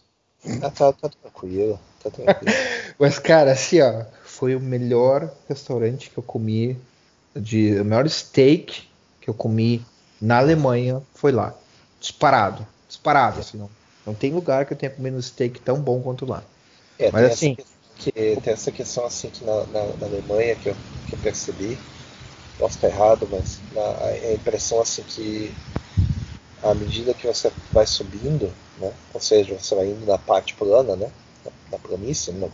Ah, 0.62 0.70
tá, 0.70 0.92
tá 0.92 1.08
tranquilo, 1.22 1.78
tá 2.02 2.10
tranquilo. 2.10 2.54
Mas, 2.98 3.18
cara, 3.18 3.52
assim, 3.52 3.80
ó, 3.80 4.04
foi 4.24 4.56
o 4.56 4.60
melhor 4.60 5.30
restaurante 5.48 6.10
que 6.10 6.18
eu 6.18 6.22
comi 6.22 6.76
de 7.34 7.80
o 7.80 7.84
maior 7.84 8.08
steak 8.08 8.88
que 9.20 9.28
eu 9.28 9.34
comi 9.34 9.84
na 10.20 10.38
Alemanha 10.38 11.02
foi 11.14 11.32
lá. 11.32 11.54
Disparado. 12.00 12.66
Disparado, 12.88 13.40
assim, 13.40 13.58
não, 13.58 13.70
não 14.04 14.14
tem 14.14 14.32
lugar 14.32 14.66
que 14.66 14.72
eu 14.72 14.76
tenha 14.76 14.90
comido 14.90 15.16
um 15.16 15.22
steak 15.22 15.60
tão 15.60 15.80
bom 15.80 16.00
quanto 16.00 16.26
lá. 16.26 16.42
É, 16.98 17.10
Mas 17.10 17.32
assim. 17.32 17.56
Que, 17.96 18.12
tem 18.12 18.52
essa 18.54 18.72
questão 18.72 19.04
assim 19.04 19.28
que 19.28 19.44
na, 19.44 19.66
na, 19.66 19.84
na, 19.98 20.06
Alemanha 20.06 20.56
que 20.56 20.70
eu, 20.70 20.76
que 21.06 21.14
eu 21.14 21.18
percebi, 21.18 21.78
posso 22.58 22.76
estar 22.76 22.88
errado, 22.88 23.28
mas 23.30 23.60
a 23.76 24.32
impressão 24.32 24.80
assim 24.80 25.02
que 25.02 25.54
à 26.62 26.74
medida 26.74 27.12
que 27.12 27.26
você 27.26 27.52
vai 27.70 27.86
subindo, 27.86 28.50
né, 28.78 28.90
ou 29.12 29.20
seja, 29.20 29.54
você 29.54 29.74
vai 29.74 29.86
indo 29.86 30.06
na 30.06 30.16
parte 30.16 30.54
plana, 30.54 30.96
né, 30.96 31.10
na, 31.44 31.52
na 31.72 31.78
planície, 31.78 32.32
no, 32.32 32.50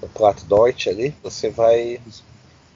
no 0.00 0.08
Plato 0.08 0.46
Deutsch 0.46 0.88
ali, 0.88 1.14
você 1.22 1.50
vai 1.50 2.00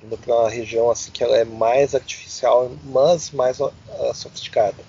indo 0.04 0.18
para 0.18 0.34
uma 0.34 0.50
região 0.50 0.90
assim 0.90 1.10
que 1.10 1.22
ela 1.22 1.36
é 1.36 1.44
mais 1.44 1.94
artificial, 1.94 2.70
mas 2.84 3.30
mais 3.30 3.60
uh, 3.60 3.72
sofisticada, 4.14 4.82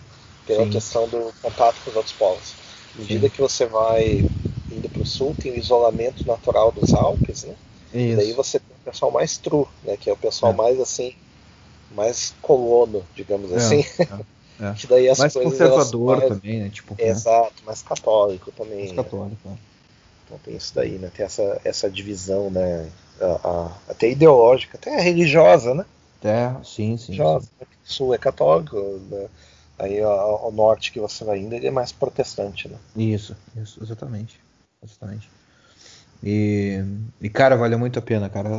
pela 0.45 0.63
Sim. 0.63 0.69
questão 0.69 1.07
do 1.07 1.33
contato 1.41 1.75
com 1.83 1.89
os 1.91 1.95
outros 1.95 2.13
povos. 2.13 2.53
À 2.95 2.99
medida 2.99 3.27
Sim. 3.27 3.33
que 3.33 3.41
você 3.41 3.65
vai 3.65 4.25
indo 4.71 4.89
para 4.89 5.01
o 5.01 5.05
sul, 5.05 5.35
tem 5.39 5.51
o 5.51 5.57
isolamento 5.57 6.25
natural 6.25 6.71
dos 6.71 6.93
Alpes, 6.93 7.43
né? 7.43 7.55
Isso. 7.93 8.13
E 8.13 8.15
daí 8.15 8.33
você 8.33 8.59
tem 8.59 8.75
o 8.75 8.91
pessoal 8.91 9.11
mais 9.11 9.37
true, 9.37 9.65
né? 9.83 9.95
Que 9.97 10.09
é 10.09 10.13
o 10.13 10.17
pessoal 10.17 10.51
é. 10.51 10.55
mais 10.55 10.79
assim, 10.79 11.13
mais 11.91 12.33
colono, 12.41 13.05
digamos 13.15 13.51
é, 13.51 13.55
assim. 13.55 13.85
É, 13.99 14.65
é. 14.65 14.73
que 14.75 14.87
daí 14.87 15.07
as 15.07 15.19
mais 15.19 15.33
coisas, 15.33 15.51
conservador 15.51 16.21
também, 16.21 16.59
né? 16.61 16.69
Tipo, 16.69 16.95
exato, 16.97 17.63
mais 17.65 17.81
católico 17.81 18.51
também. 18.51 18.85
Mais 18.85 18.91
católico, 18.91 19.49
né? 19.49 19.57
Então 20.25 20.39
tem 20.43 20.55
isso 20.55 20.73
daí, 20.73 20.97
né? 20.97 21.11
Tem 21.15 21.25
essa, 21.25 21.61
essa 21.63 21.89
divisão, 21.89 22.49
né? 22.49 22.89
A, 23.21 23.39
a, 23.43 23.71
até 23.91 24.09
ideológica, 24.09 24.77
até 24.77 24.99
religiosa, 24.99 25.73
né? 25.73 25.85
É, 26.23 26.51
sim, 26.63 26.97
sim. 26.97 27.13
Religiosa. 27.13 27.47
Sim. 27.59 27.65
O 27.65 27.93
sul 27.93 28.13
é 28.15 28.17
católico, 28.17 28.77
né? 29.09 29.27
aí 29.77 30.01
ao, 30.01 30.51
norte 30.51 30.91
que 30.91 30.99
você 30.99 31.23
vai 31.23 31.39
indo 31.39 31.53
ele 31.53 31.67
é 31.67 31.71
mais 31.71 31.91
protestante, 31.91 32.67
né? 32.67 32.77
Isso, 32.95 33.35
isso, 33.55 33.81
exatamente. 33.83 34.39
Exatamente. 34.83 35.29
E, 36.23 36.83
e, 37.21 37.29
cara, 37.29 37.55
vale 37.55 37.75
muito 37.75 37.99
a 37.99 38.01
pena, 38.01 38.29
cara. 38.29 38.49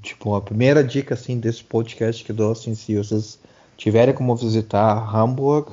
Tipo, 0.00 0.34
a 0.34 0.40
primeira 0.40 0.82
dica 0.82 1.14
assim 1.14 1.38
desse 1.38 1.62
podcast 1.62 2.24
que 2.24 2.32
eu 2.32 2.36
dou 2.36 2.52
assim, 2.52 2.74
se 2.74 2.96
vocês 2.96 3.38
tiverem 3.76 4.14
como 4.14 4.34
visitar 4.34 5.14
Hamburg, 5.14 5.72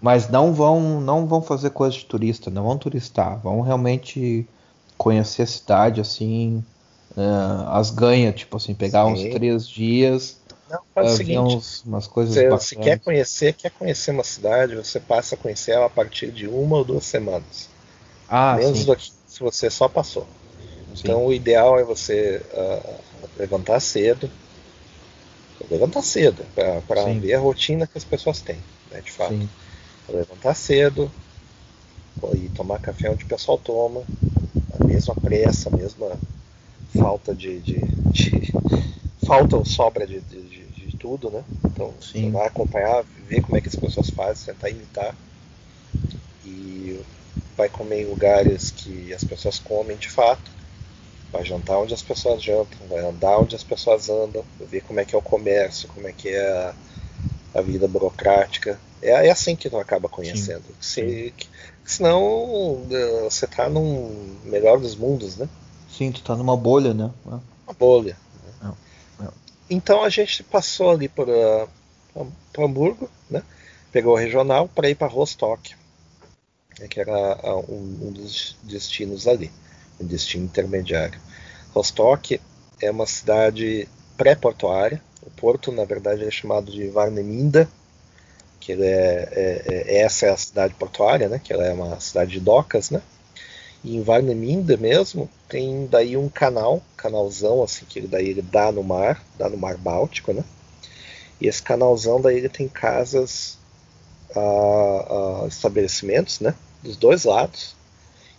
mas 0.00 0.28
não 0.28 0.52
vão 0.52 1.00
não 1.00 1.26
vão 1.26 1.42
fazer 1.42 1.70
coisa 1.70 1.96
de 1.96 2.04
turista, 2.04 2.50
não 2.50 2.64
vão 2.64 2.78
turistar, 2.78 3.38
vão 3.38 3.60
realmente 3.60 4.46
conhecer 4.96 5.42
a 5.42 5.46
cidade 5.46 6.00
assim, 6.00 6.64
uh, 7.16 7.68
as 7.70 7.90
ganha, 7.90 8.32
tipo 8.32 8.56
assim, 8.56 8.74
pegar 8.74 9.04
Sim. 9.06 9.12
uns 9.12 9.34
três 9.34 9.68
dias. 9.68 10.36
Não, 10.68 10.80
faz 10.94 11.10
uh, 11.10 11.14
o 11.14 11.16
seguinte, 11.16 11.56
uns, 11.56 11.84
umas 11.84 12.06
coisas 12.06 12.34
você, 12.34 12.66
se 12.66 12.76
quer 12.76 12.98
conhecer, 12.98 13.52
quer 13.54 13.70
conhecer 13.70 14.10
uma 14.10 14.24
cidade, 14.24 14.74
você 14.74 15.00
passa 15.00 15.34
a 15.34 15.38
conhecer 15.38 15.72
ela 15.72 15.86
a 15.86 15.90
partir 15.90 16.30
de 16.30 16.46
uma 16.46 16.78
ou 16.78 16.84
duas 16.84 17.04
semanas. 17.04 17.68
Ah, 18.28 18.56
Menos 18.56 18.84
do 18.84 18.96
que 18.96 19.10
se 19.26 19.40
você 19.40 19.70
só 19.70 19.88
passou. 19.88 20.26
Sim. 20.94 21.02
Então 21.02 21.26
o 21.26 21.32
ideal 21.32 21.78
é 21.78 21.84
você 21.84 22.42
uh, 22.52 22.94
levantar 23.38 23.80
cedo, 23.80 24.30
levantar 25.70 26.02
cedo 26.02 26.44
para 26.54 27.04
ver 27.20 27.34
a 27.34 27.40
rotina 27.40 27.86
que 27.86 27.96
as 27.96 28.04
pessoas 28.04 28.40
têm, 28.40 28.58
né, 28.90 29.00
de 29.00 29.12
fato. 29.12 29.30
Sim. 29.30 29.48
Levantar 30.08 30.54
cedo 30.54 31.10
e 32.34 32.48
tomar 32.48 32.80
café 32.80 33.10
onde 33.10 33.24
o 33.24 33.28
pessoal 33.28 33.58
toma, 33.58 34.02
a 34.80 34.84
mesma 34.84 35.14
pressa, 35.14 35.68
a 35.68 35.76
mesma 35.76 36.18
falta 36.96 37.34
de, 37.34 37.60
de, 37.60 37.80
de 38.12 38.52
falta 39.26 39.56
ou 39.56 39.64
sobra 39.64 40.06
de, 40.06 40.20
de, 40.20 40.66
tudo, 41.06 41.30
né? 41.30 41.44
Então 41.64 41.94
Sim. 42.00 42.24
você 42.24 42.30
vai 42.30 42.46
acompanhar, 42.46 43.04
ver 43.28 43.40
como 43.40 43.56
é 43.56 43.60
que 43.60 43.68
as 43.68 43.76
pessoas 43.76 44.10
fazem, 44.10 44.52
tentar 44.52 44.70
imitar 44.70 45.14
e 46.44 47.00
vai 47.56 47.68
comer 47.68 48.02
em 48.02 48.06
lugares 48.06 48.70
que 48.70 49.14
as 49.14 49.22
pessoas 49.22 49.58
comem 49.58 49.96
de 49.96 50.08
fato, 50.08 50.50
vai 51.32 51.44
jantar 51.44 51.78
onde 51.78 51.94
as 51.94 52.02
pessoas 52.02 52.42
jantam, 52.42 52.78
vai 52.88 53.00
andar 53.04 53.38
onde 53.38 53.54
as 53.54 53.62
pessoas 53.62 54.08
andam, 54.08 54.44
ver 54.60 54.80
como 54.82 55.00
é 55.00 55.04
que 55.04 55.14
é 55.14 55.18
o 55.18 55.22
comércio, 55.22 55.88
como 55.88 56.08
é 56.08 56.12
que 56.12 56.28
é 56.28 56.40
a, 56.40 56.74
a 57.54 57.60
vida 57.62 57.86
burocrática. 57.86 58.78
É, 59.00 59.10
é, 59.10 59.30
assim 59.30 59.54
que 59.54 59.70
tu 59.70 59.78
acaba 59.78 60.08
conhecendo. 60.08 60.64
Se, 60.80 61.32
senão 61.84 62.86
eh, 62.90 63.20
você 63.24 63.44
está 63.44 63.68
num 63.68 64.38
melhor 64.44 64.80
dos 64.80 64.96
mundos, 64.96 65.36
né? 65.36 65.48
Sim, 65.96 66.12
tu 66.12 66.22
tá 66.22 66.36
numa 66.36 66.56
bolha, 66.56 66.92
né? 66.92 67.10
Uma 67.24 67.42
bolha. 67.78 68.16
Né? 68.62 68.72
É, 69.20 69.24
é. 69.24 69.28
Então 69.70 70.04
a 70.04 70.10
gente 70.10 70.42
passou 70.42 70.90
ali 70.90 71.08
por, 71.08 71.26
uh, 71.26 71.68
por 72.52 72.64
Hamburgo, 72.64 73.10
né? 73.30 73.42
Pegou 73.90 74.12
o 74.12 74.16
regional 74.16 74.68
para 74.68 74.90
ir 74.90 74.94
para 74.94 75.06
Rostock, 75.06 75.74
né? 76.78 76.86
que 76.86 77.00
era 77.00 77.36
uh, 77.42 77.72
um, 77.72 78.08
um, 78.08 78.12
dos 78.12 78.56
destinos 78.62 79.26
ali. 79.26 79.50
um 79.98 80.06
destino 80.06 80.44
intermediário. 80.44 81.18
Rostock 81.74 82.38
é 82.82 82.90
uma 82.90 83.06
cidade 83.06 83.88
pré-portuária. 84.18 85.02
O 85.22 85.30
porto, 85.30 85.72
na 85.72 85.84
verdade, 85.84 86.24
é 86.24 86.30
chamado 86.30 86.70
de 86.70 86.88
Varneminda, 86.88 87.66
que 88.60 88.72
é, 88.72 88.76
é, 88.82 89.62
é, 89.66 89.98
essa 90.00 90.26
é 90.26 90.30
a 90.30 90.36
cidade 90.36 90.74
portuária, 90.74 91.26
né? 91.26 91.40
Que 91.42 91.54
ela 91.54 91.64
é 91.64 91.72
uma 91.72 91.98
cidade 92.00 92.32
de 92.32 92.40
docas, 92.40 92.90
né? 92.90 93.00
Em 93.88 94.02
Varneminda 94.02 94.76
mesmo 94.76 95.30
tem 95.48 95.86
daí 95.86 96.16
um 96.16 96.28
canal, 96.28 96.82
canalzão 96.96 97.62
assim 97.62 97.84
que 97.84 98.00
ele 98.00 98.08
daí 98.08 98.28
ele 98.28 98.42
dá 98.42 98.72
no 98.72 98.82
mar, 98.82 99.24
dá 99.38 99.48
no 99.48 99.56
mar 99.56 99.76
Báltico, 99.76 100.32
né? 100.32 100.42
E 101.40 101.46
esse 101.46 101.62
canalzão 101.62 102.20
daí 102.20 102.36
ele 102.36 102.48
tem 102.48 102.66
casas, 102.68 103.56
ah, 104.34 105.42
ah, 105.44 105.46
estabelecimentos, 105.46 106.40
né? 106.40 106.52
Dos 106.82 106.96
dois 106.96 107.22
lados. 107.22 107.76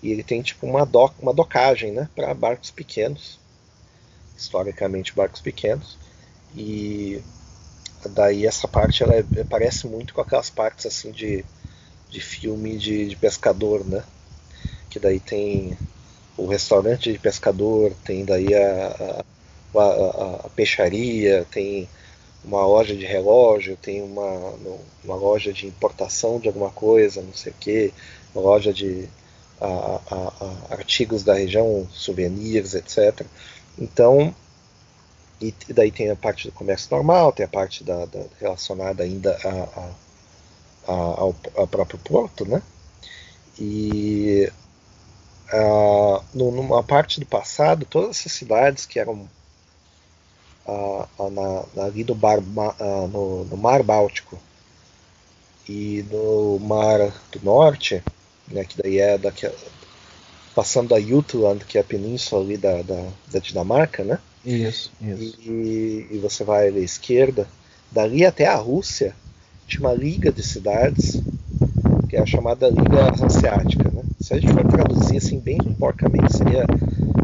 E 0.03 0.11
ele 0.11 0.21
tem 0.21 0.41
tipo 0.41 0.65
uma, 0.67 0.85
do, 0.85 1.09
uma 1.17 1.33
docagem, 1.33 1.93
né? 1.93 2.09
Para 2.13 2.33
barcos 2.33 2.69
pequenos, 2.69 3.39
historicamente 4.35 5.15
barcos 5.15 5.39
pequenos. 5.39 5.97
E 6.57 7.23
daí 8.09 8.45
essa 8.45 8.67
parte 8.67 9.01
ela 9.01 9.15
é, 9.15 9.23
parece 9.49 9.87
muito 9.87 10.13
com 10.13 10.19
aquelas 10.19 10.49
partes 10.49 10.85
assim 10.85 11.09
de, 11.09 11.45
de 12.09 12.19
filme 12.19 12.77
de, 12.77 13.07
de 13.07 13.15
pescador, 13.15 13.85
né? 13.85 14.03
Que 14.97 15.03
daí 15.03 15.19
tem 15.19 15.77
o 16.35 16.47
restaurante 16.47 17.11
de 17.11 17.19
pescador, 17.19 17.93
tem 18.03 18.25
daí 18.25 18.51
a, 18.55 19.23
a, 19.75 19.79
a, 19.79 20.45
a 20.45 20.49
peixaria, 20.55 21.45
tem 21.51 21.87
uma 22.43 22.65
loja 22.65 22.95
de 22.95 23.05
relógio, 23.05 23.77
tem 23.77 24.01
uma, 24.01 24.55
uma 25.03 25.15
loja 25.15 25.53
de 25.53 25.67
importação 25.67 26.39
de 26.39 26.47
alguma 26.47 26.71
coisa, 26.71 27.21
não 27.21 27.31
sei 27.31 27.51
o 27.51 27.55
que, 27.59 27.93
uma 28.33 28.43
loja 28.43 28.73
de 28.73 29.07
a, 29.61 29.67
a, 30.09 30.33
a 30.71 30.73
artigos 30.73 31.23
da 31.23 31.35
região, 31.35 31.87
souvenirs, 31.91 32.73
etc. 32.73 33.23
Então, 33.77 34.33
e 35.39 35.53
daí 35.69 35.91
tem 35.91 36.09
a 36.09 36.15
parte 36.15 36.47
do 36.47 36.53
comércio 36.53 36.89
normal, 36.89 37.31
tem 37.31 37.45
a 37.45 37.49
parte 37.49 37.83
da, 37.83 38.03
da 38.07 38.23
relacionada 38.39 39.03
ainda 39.03 39.37
a, 39.43 39.91
a, 40.91 40.91
ao, 40.91 41.35
ao, 41.55 41.67
próprio 41.67 41.99
porto, 41.99 42.47
né? 42.47 42.63
E 43.59 44.51
a, 45.51 46.23
numa 46.33 46.83
parte 46.83 47.19
do 47.19 47.25
passado, 47.25 47.85
todas 47.85 48.17
essas 48.19 48.31
cidades 48.31 48.85
que 48.85 48.99
eram 48.99 49.27
na, 51.31 51.83
ali 51.85 52.03
do 52.03 52.13
bar, 52.13 52.41
no, 52.41 53.45
no, 53.45 53.57
Mar 53.57 53.81
Báltico 53.83 54.37
e 55.67 56.05
no 56.11 56.59
Mar 56.59 56.99
do 57.31 57.39
Norte, 57.43 58.03
né, 58.47 58.65
que 58.65 58.81
daí 58.81 58.99
é 58.99 59.17
daqui, 59.17 59.49
passando 60.53 60.93
a 60.93 60.99
Jutland, 60.99 61.63
que 61.65 61.77
é 61.77 61.81
a 61.81 61.83
península 61.83 62.43
ali 62.43 62.57
da, 62.57 62.81
da, 62.81 63.09
da 63.31 63.39
Dinamarca, 63.39 64.03
né? 64.03 64.19
Isso, 64.45 64.91
isso. 65.01 65.39
E, 65.41 66.07
e, 66.11 66.17
você 66.19 66.43
vai 66.43 66.67
à 66.67 66.79
esquerda, 66.79 67.47
dali 67.91 68.25
até 68.25 68.45
a 68.45 68.55
Rússia, 68.55 69.15
tinha 69.67 69.87
uma 69.87 69.93
liga 69.93 70.31
de 70.31 70.41
cidades, 70.41 71.21
que 72.07 72.15
é 72.15 72.21
a 72.21 72.25
chamada 72.25 72.69
Liga 72.69 73.11
Hanseática. 73.21 73.89
Né? 73.89 74.03
Se 74.19 74.33
a 74.33 74.39
gente 74.39 74.53
for 74.53 74.65
traduzir 74.67 75.17
assim 75.17 75.39
bem 75.39 75.57
porcamente, 75.77 76.35
seria 76.35 76.65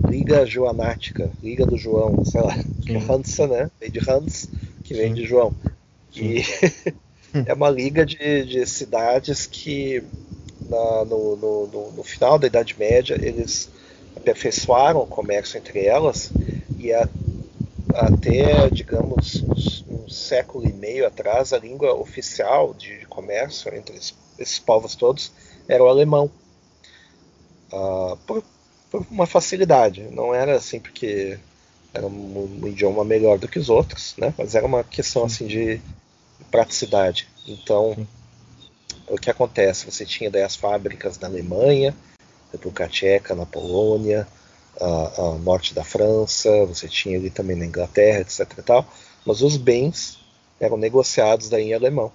Liga 0.07 0.45
Joanática, 0.45 1.29
Liga 1.41 1.65
do 1.65 1.77
João, 1.77 2.23
sei 2.25 2.41
lá, 2.41 2.55
que 2.85 2.93
é 2.93 2.97
Hansa, 2.97 3.47
né? 3.47 3.71
Vem 3.79 3.89
de 3.89 3.99
Hans, 4.07 4.49
que 4.83 4.93
vem 4.93 5.09
Sim. 5.09 5.13
de 5.15 5.25
João. 5.25 5.53
E 6.15 6.43
é 7.45 7.53
uma 7.53 7.69
liga 7.69 8.05
de, 8.05 8.45
de 8.45 8.65
cidades 8.65 9.47
que 9.47 10.03
na, 10.69 11.05
no, 11.05 11.35
no, 11.35 11.91
no, 11.91 12.03
final 12.03 12.37
da 12.37 12.47
Idade 12.47 12.75
Média 12.77 13.17
eles 13.19 13.69
aperfeiçoaram 14.15 15.01
o 15.01 15.07
comércio 15.07 15.57
entre 15.57 15.85
elas 15.85 16.31
e 16.77 16.93
a, 16.93 17.07
até, 17.93 18.69
digamos, 18.69 19.43
um, 19.43 19.95
um, 19.95 20.09
século 20.09 20.67
e 20.67 20.73
meio 20.73 21.07
atrás, 21.07 21.53
a 21.53 21.57
língua 21.57 21.93
oficial 21.93 22.73
de, 22.73 22.99
de 22.99 23.05
comércio 23.05 23.73
entre 23.73 23.97
esses, 24.43 24.59
povos 24.59 24.95
todos 24.95 25.31
era 25.67 25.83
o 25.83 25.87
alemão. 25.87 26.29
Uh, 27.71 28.15
por, 28.27 28.43
por, 28.91 29.05
uma 29.09 29.25
facilidade, 29.25 30.03
não 30.11 30.33
era 30.33 30.55
assim 30.55 30.79
porque 30.79 31.39
era 31.93 32.05
um, 32.05 32.59
um, 32.61 32.67
idioma 32.67 33.03
melhor 33.03 33.39
do 33.39 33.47
que 33.47 33.57
os 33.57 33.69
outros, 33.69 34.15
né? 34.17 34.33
mas 34.37 34.55
era 34.55 34.65
uma 34.65 34.83
questão 34.83 35.25
assim 35.25 35.47
de 35.47 35.81
praticidade. 36.51 37.27
Então, 37.47 38.07
o 39.07 39.17
que 39.17 39.29
acontece? 39.29 39.89
Você 39.89 40.05
tinha 40.05 40.29
daí 40.29 40.43
as 40.43 40.55
fábricas 40.55 41.19
na 41.19 41.27
Alemanha, 41.27 41.95
República 42.51 42.87
Tcheca, 42.87 43.35
na 43.35 43.45
Polônia, 43.45 44.27
a, 44.79 45.21
a, 45.21 45.31
norte 45.39 45.73
da 45.73 45.83
França, 45.83 46.65
você 46.65 46.87
tinha 46.87 47.17
ali 47.17 47.29
também 47.29 47.55
na 47.55 47.65
Inglaterra, 47.65 48.21
etc. 48.21 48.51
E 48.57 48.61
tal, 48.61 48.85
mas 49.25 49.41
os 49.41 49.57
bens 49.57 50.19
eram 50.59 50.77
negociados 50.77 51.49
daí 51.49 51.69
em 51.69 51.73
alemão. 51.73 52.11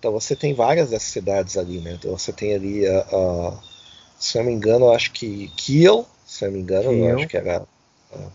Então 0.00 0.10
você 0.10 0.34
tem 0.34 0.54
várias 0.54 0.88
dessas 0.88 1.10
cidades 1.12 1.58
ali, 1.58 1.78
né? 1.78 1.92
Então 1.92 2.16
você 2.16 2.32
tem 2.32 2.54
ali, 2.54 2.86
a, 2.86 3.00
a 3.00 3.58
se 4.18 4.38
não 4.38 4.46
me 4.46 4.52
engano, 4.52 4.86
eu 4.86 4.94
acho 4.94 5.12
que 5.12 5.52
Kiel, 5.58 6.08
se 6.26 6.46
não 6.46 6.52
me 6.52 6.60
engano, 6.60 6.88
Kiel. 6.88 7.04
eu 7.04 7.16
acho 7.18 7.28
que 7.28 7.36
era, 7.36 7.62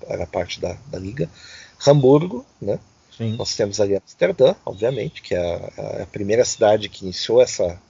era 0.08 0.28
parte 0.28 0.62
da, 0.62 0.78
da 0.88 1.00
liga. 1.00 1.28
Hamburgo, 1.86 2.46
né? 2.62 2.80
Sim. 3.18 3.36
Nós 3.36 3.56
temos 3.56 3.82
ali 3.82 3.96
Amsterdã, 3.96 4.54
obviamente, 4.64 5.24
que 5.24 5.34
é 5.34 5.72
a, 5.78 6.04
a 6.04 6.06
primeira 6.06 6.46
cidade 6.46 6.88
que 6.88 7.04
iniciou 7.04 7.42
essa, 7.42 7.82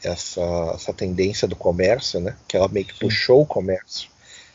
essa, 0.00 0.72
essa 0.72 0.94
tendência 0.94 1.48
do 1.48 1.56
comércio, 1.56 2.20
né? 2.20 2.36
Que 2.46 2.56
ela 2.56 2.68
meio 2.68 2.86
que 2.86 2.92
Sim. 2.92 3.00
puxou 3.00 3.42
o 3.42 3.46
comércio. 3.46 4.08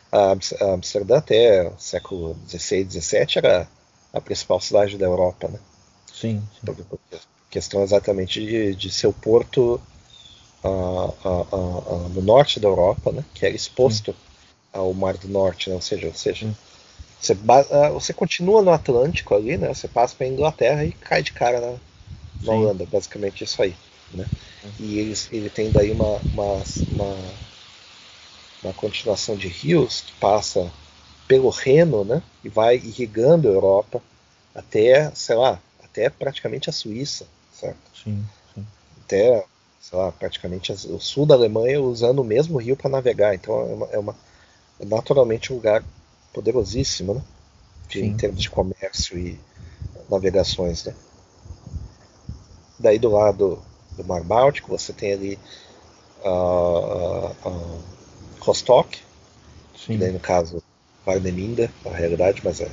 A 0.09 0.31
Amsterdã 0.73 1.17
até 1.17 1.67
o 1.67 1.77
século 1.77 2.37
XVI, 2.47 2.87
XVII 2.89 3.27
era 3.35 3.67
a 4.13 4.21
principal 4.21 4.61
cidade 4.61 4.97
da 4.97 5.05
Europa, 5.05 5.49
né? 5.49 5.59
Sim. 6.13 6.41
sim. 6.53 6.73
Questão 7.51 7.83
exatamente 7.83 8.43
de, 8.43 8.73
de 8.73 8.89
ser 8.89 9.05
o 9.05 9.13
porto 9.13 9.79
uh, 10.63 11.13
uh, 11.23 12.09
no 12.09 12.21
norte 12.21 12.59
da 12.59 12.67
Europa, 12.67 13.11
né? 13.11 13.23
Que 13.33 13.45
era 13.45 13.55
exposto 13.55 14.13
sim. 14.13 14.17
ao 14.73 14.91
Mar 14.93 15.17
do 15.17 15.27
Norte, 15.27 15.69
né? 15.69 15.75
Ou 15.75 15.81
seja, 15.81 16.07
ou 16.07 16.13
seja 16.15 16.47
você, 17.21 17.37
você 17.93 18.13
continua 18.13 18.63
no 18.63 18.71
Atlântico 18.71 19.35
ali, 19.35 19.55
né? 19.55 19.71
Você 19.71 19.87
passa 19.87 20.15
para 20.15 20.25
a 20.25 20.29
Inglaterra 20.29 20.83
e 20.83 20.91
cai 20.91 21.21
de 21.21 21.31
cara 21.31 21.61
na, 21.61 21.75
na 22.41 22.53
Holanda, 22.53 22.85
basicamente 22.85 23.43
isso 23.43 23.61
aí, 23.61 23.75
né? 24.11 24.25
E 24.79 24.97
ele, 24.97 25.15
ele 25.31 25.49
tem 25.49 25.71
daí 25.71 25.91
uma, 25.91 26.19
uma, 26.33 26.63
uma, 26.91 27.17
uma, 28.63 28.73
continuação 28.73 29.35
de 29.35 29.47
rios 29.47 30.01
que 30.01 30.13
passa 30.13 30.71
pelo 31.27 31.49
Reno, 31.49 32.03
né? 32.03 32.23
E 32.43 32.49
vai 32.49 32.77
irrigando 32.77 33.47
a 33.47 33.51
Europa 33.51 34.01
até, 34.55 35.11
sei 35.13 35.35
lá, 35.35 35.61
até 35.83 36.09
praticamente 36.09 36.71
a 36.71 36.73
Suíça, 36.73 37.27
certo? 37.61 37.77
Sim, 38.03 38.25
sim. 38.53 38.65
Até, 39.03 39.45
sei 39.79 39.97
lá, 39.97 40.11
praticamente 40.11 40.71
o 40.71 40.99
sul 40.99 41.25
da 41.25 41.35
Alemanha 41.35 41.81
usando 41.81 42.19
o 42.19 42.23
mesmo 42.23 42.57
rio 42.57 42.75
para 42.75 42.89
navegar. 42.89 43.35
Então 43.35 43.53
é, 43.61 43.73
uma, 43.73 43.87
é, 43.91 43.99
uma, 43.99 44.15
é 44.79 44.85
naturalmente 44.85 45.53
um 45.53 45.57
lugar 45.57 45.83
poderosíssimo, 46.33 47.13
né? 47.13 47.23
De, 47.87 48.01
em 48.03 48.15
termos 48.15 48.41
de 48.41 48.49
comércio 48.49 49.17
e 49.17 49.39
navegações, 50.09 50.85
né? 50.85 50.95
Daí 52.79 52.97
do 52.97 53.09
lado 53.09 53.61
do 53.95 54.03
Mar 54.03 54.23
Báltico, 54.23 54.69
você 54.69 54.91
tem 54.91 55.13
ali 55.13 55.39
uh, 56.23 57.31
uh, 57.45 57.83
Rostock, 58.39 59.01
que 59.73 59.97
daí 59.97 60.11
no 60.11 60.19
caso 60.19 60.63
Varneminda, 61.05 61.71
na 61.83 61.91
realidade, 61.91 62.41
mas 62.43 62.61
é, 62.61 62.69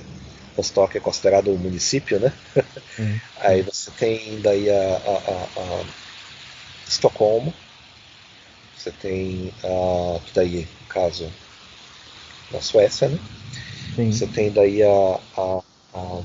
Rostock 0.58 0.96
é 0.96 1.00
considerado 1.00 1.52
um 1.52 1.56
município, 1.56 2.18
né? 2.18 2.32
Aí 3.38 3.62
você 3.62 3.92
tem 3.92 4.40
daí 4.40 4.68
a, 4.68 4.74
a, 4.74 5.12
a, 5.12 5.80
a 5.80 5.84
Estocolmo, 6.86 7.54
você 8.76 8.90
tem 8.90 9.54
a, 9.62 10.20
daí, 10.34 10.68
no 10.80 10.86
caso, 10.88 11.32
na 12.50 12.60
Suécia, 12.60 13.08
né? 13.08 13.18
Sim. 13.94 14.10
Você 14.10 14.26
tem 14.26 14.50
daí 14.50 14.82
a, 14.82 15.20
a, 15.36 15.62
a 15.94 16.22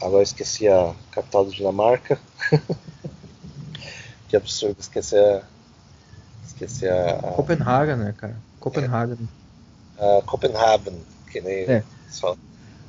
agora 0.00 0.22
esqueci 0.22 0.66
a 0.66 0.94
capital 1.10 1.44
da 1.44 1.50
Dinamarca, 1.50 2.18
que 4.28 4.36
absurdo 4.36 4.76
esquecer 4.80 5.44
esquecer 6.46 6.90
a, 6.90 7.18
a... 7.18 7.32
Copenhague, 7.32 7.96
né, 7.96 8.14
cara? 8.16 8.36
Copenhague. 8.58 9.28
É. 9.98 10.18
Uh, 10.18 10.22
Copenhagen, 10.22 11.04
que 11.30 11.40
nem 11.42 11.64
é. 11.64 11.84
só 12.08 12.34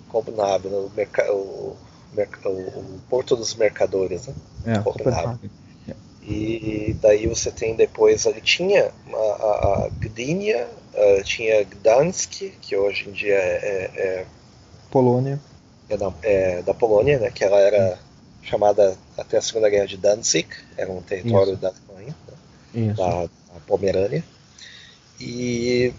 Copenhagen, 0.10 0.72
o, 0.72 0.92
merca... 0.96 1.32
o, 1.32 1.76
merc... 2.14 2.38
o, 2.46 3.00
Porto 3.10 3.36
dos 3.36 3.56
Mercadores, 3.56 4.28
né? 4.28 4.34
É, 4.66 4.80
Copenhagen. 4.80 5.50
É. 5.88 5.94
E 6.24 6.96
daí 7.02 7.28
você 7.28 7.52
tem 7.52 7.76
depois 7.76 8.28
ali 8.28 8.42
tinha 8.42 8.92
a, 9.14 9.86
a 9.86 9.90
Gdynia, 10.00 10.68
uh, 10.94 11.24
tinha 11.24 11.64
Gdansk, 11.64 12.52
que 12.62 12.76
hoje 12.76 13.10
em 13.10 13.12
dia 13.12 13.36
é, 13.36 13.92
é, 13.96 14.02
é 14.02 14.26
Polônia. 14.92 15.40
É 15.90 15.98
da, 15.98 16.14
é 16.22 16.62
da 16.62 16.74
Polônia, 16.74 17.18
né? 17.20 17.32
Que 17.32 17.44
ela 17.44 17.60
era 17.60 17.98
chamada 18.42 18.98
até 19.18 19.38
a 19.38 19.42
Segunda 19.42 19.70
Guerra 19.70 19.86
de 19.86 19.98
Danzig, 19.98 20.48
era 20.78 20.92
um 20.92 21.02
território 21.02 21.54
Isso. 21.54 21.62
da 21.62 21.70
Alemanha, 21.70 22.16
né, 22.74 22.94
da, 22.94 23.22
da, 23.24 23.60
Pomerânia. 23.68 24.24
e 25.20 25.94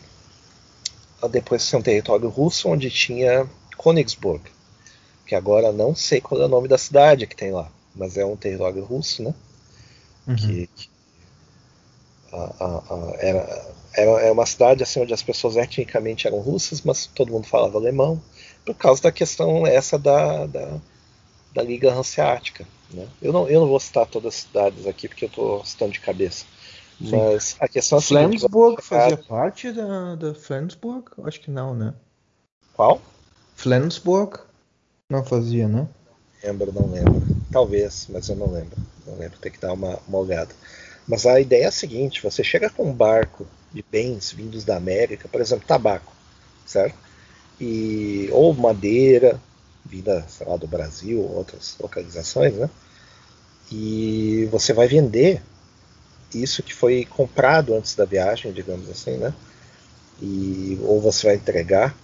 depois 1.31 1.67
tinha 1.67 1.79
um 1.79 1.83
território 1.83 2.29
russo 2.29 2.69
onde 2.69 2.91
tinha 2.91 3.47
Königsburg, 3.83 4.43
que 5.27 5.35
agora 5.35 5.73
não 5.73 5.95
sei 5.95 6.21
qual 6.21 6.41
é 6.41 6.45
o 6.45 6.49
nome 6.49 6.69
da 6.69 6.79
cidade 6.79 7.27
que 7.27 7.37
tem 7.37 7.51
lá, 7.51 7.71
mas 7.95 8.17
é 8.17 8.25
um 8.25 8.37
território 8.37 8.85
russo, 8.85 9.23
né? 9.23 9.35
Uhum. 10.27 10.37
Que, 10.37 10.67
que 10.67 10.91
a, 12.33 12.37
a, 12.37 12.67
a, 12.95 13.15
era, 13.19 13.75
era, 13.95 14.11
era 14.23 14.33
uma 14.33 14.47
cidade 14.47 14.83
assim 14.83 15.01
onde 15.01 15.15
as 15.15 15.23
pessoas 15.23 15.57
etnicamente 15.57 16.27
eram 16.27 16.41
russas, 16.41 16.83
mas 16.83 17.07
todo 17.07 17.33
mundo 17.33 17.47
falava 17.47 17.79
alemão, 17.79 18.21
por 18.65 18.75
causa 18.75 19.03
da 19.03 19.13
questão 19.13 19.67
essa 19.67 19.99
da, 19.99 20.47
da, 20.47 20.79
da 21.55 21.63
Liga 21.63 21.93
Hanseática. 21.93 22.67
Né? 22.93 23.09
Eu, 23.23 23.33
não, 23.33 23.49
eu 23.49 23.61
não 23.61 23.69
vou 23.69 23.81
citar 23.81 24.07
todas 24.07 24.35
as 24.35 24.41
cidades 24.43 24.87
aqui 24.87 25.09
porque 25.09 25.25
eu 25.25 25.29
estou 25.29 25.65
citando 25.65 25.93
de 25.93 26.01
cabeça. 26.01 26.45
Sim. 27.01 27.17
Mas 27.17 27.57
a 27.59 27.67
questão 27.67 27.99
é 27.99 28.03
Flensburg 28.03 28.83
fazia 28.83 29.17
parte 29.17 29.73
da, 29.73 30.17
da 30.17 30.35
Flensburg? 30.35 31.07
Acho 31.25 31.41
que 31.41 31.51
não, 31.51 31.75
né? 31.75 31.95
Qual? 32.75 33.01
Flensburg? 33.61 34.39
Não 35.11 35.23
fazia, 35.23 35.69
né? 35.69 35.87
Lembro, 36.43 36.73
não 36.73 36.91
lembro. 36.91 37.23
Talvez, 37.53 38.07
mas 38.09 38.27
eu 38.31 38.35
não 38.35 38.51
lembro. 38.51 38.75
Não 39.07 39.19
lembro, 39.19 39.39
tem 39.39 39.53
que 39.53 39.61
dar 39.61 39.75
uma, 39.75 39.99
uma 40.09 40.19
olhada. 40.19 40.49
Mas 41.07 41.27
a 41.27 41.39
ideia 41.39 41.65
é 41.65 41.67
a 41.67 41.73
seguinte: 41.73 42.23
você 42.23 42.43
chega 42.43 42.71
com 42.71 42.85
um 42.85 42.93
barco 42.95 43.47
de 43.71 43.85
bens 43.91 44.33
vindos 44.33 44.65
da 44.65 44.79
América, 44.79 45.29
por 45.29 45.43
exemplo, 45.43 45.67
tabaco, 45.67 46.11
certo? 46.65 46.97
E, 47.61 48.31
ou 48.33 48.55
madeira, 48.55 49.39
vinda, 49.85 50.25
sei 50.27 50.47
lá, 50.47 50.57
do 50.57 50.67
Brasil, 50.67 51.21
outras 51.21 51.77
localizações, 51.79 52.55
né? 52.55 52.71
E 53.71 54.49
você 54.51 54.73
vai 54.73 54.89
vender 54.89 55.43
isso 56.35 56.63
que 56.63 56.73
foi 56.73 57.05
comprado 57.05 57.75
antes 57.75 57.95
da 57.95 58.07
viagem, 58.07 58.53
digamos 58.53 58.89
assim, 58.89 59.19
né? 59.19 59.35
E, 60.23 60.79
ou 60.83 60.99
você 60.99 61.27
vai 61.27 61.37
entregar 61.37 61.95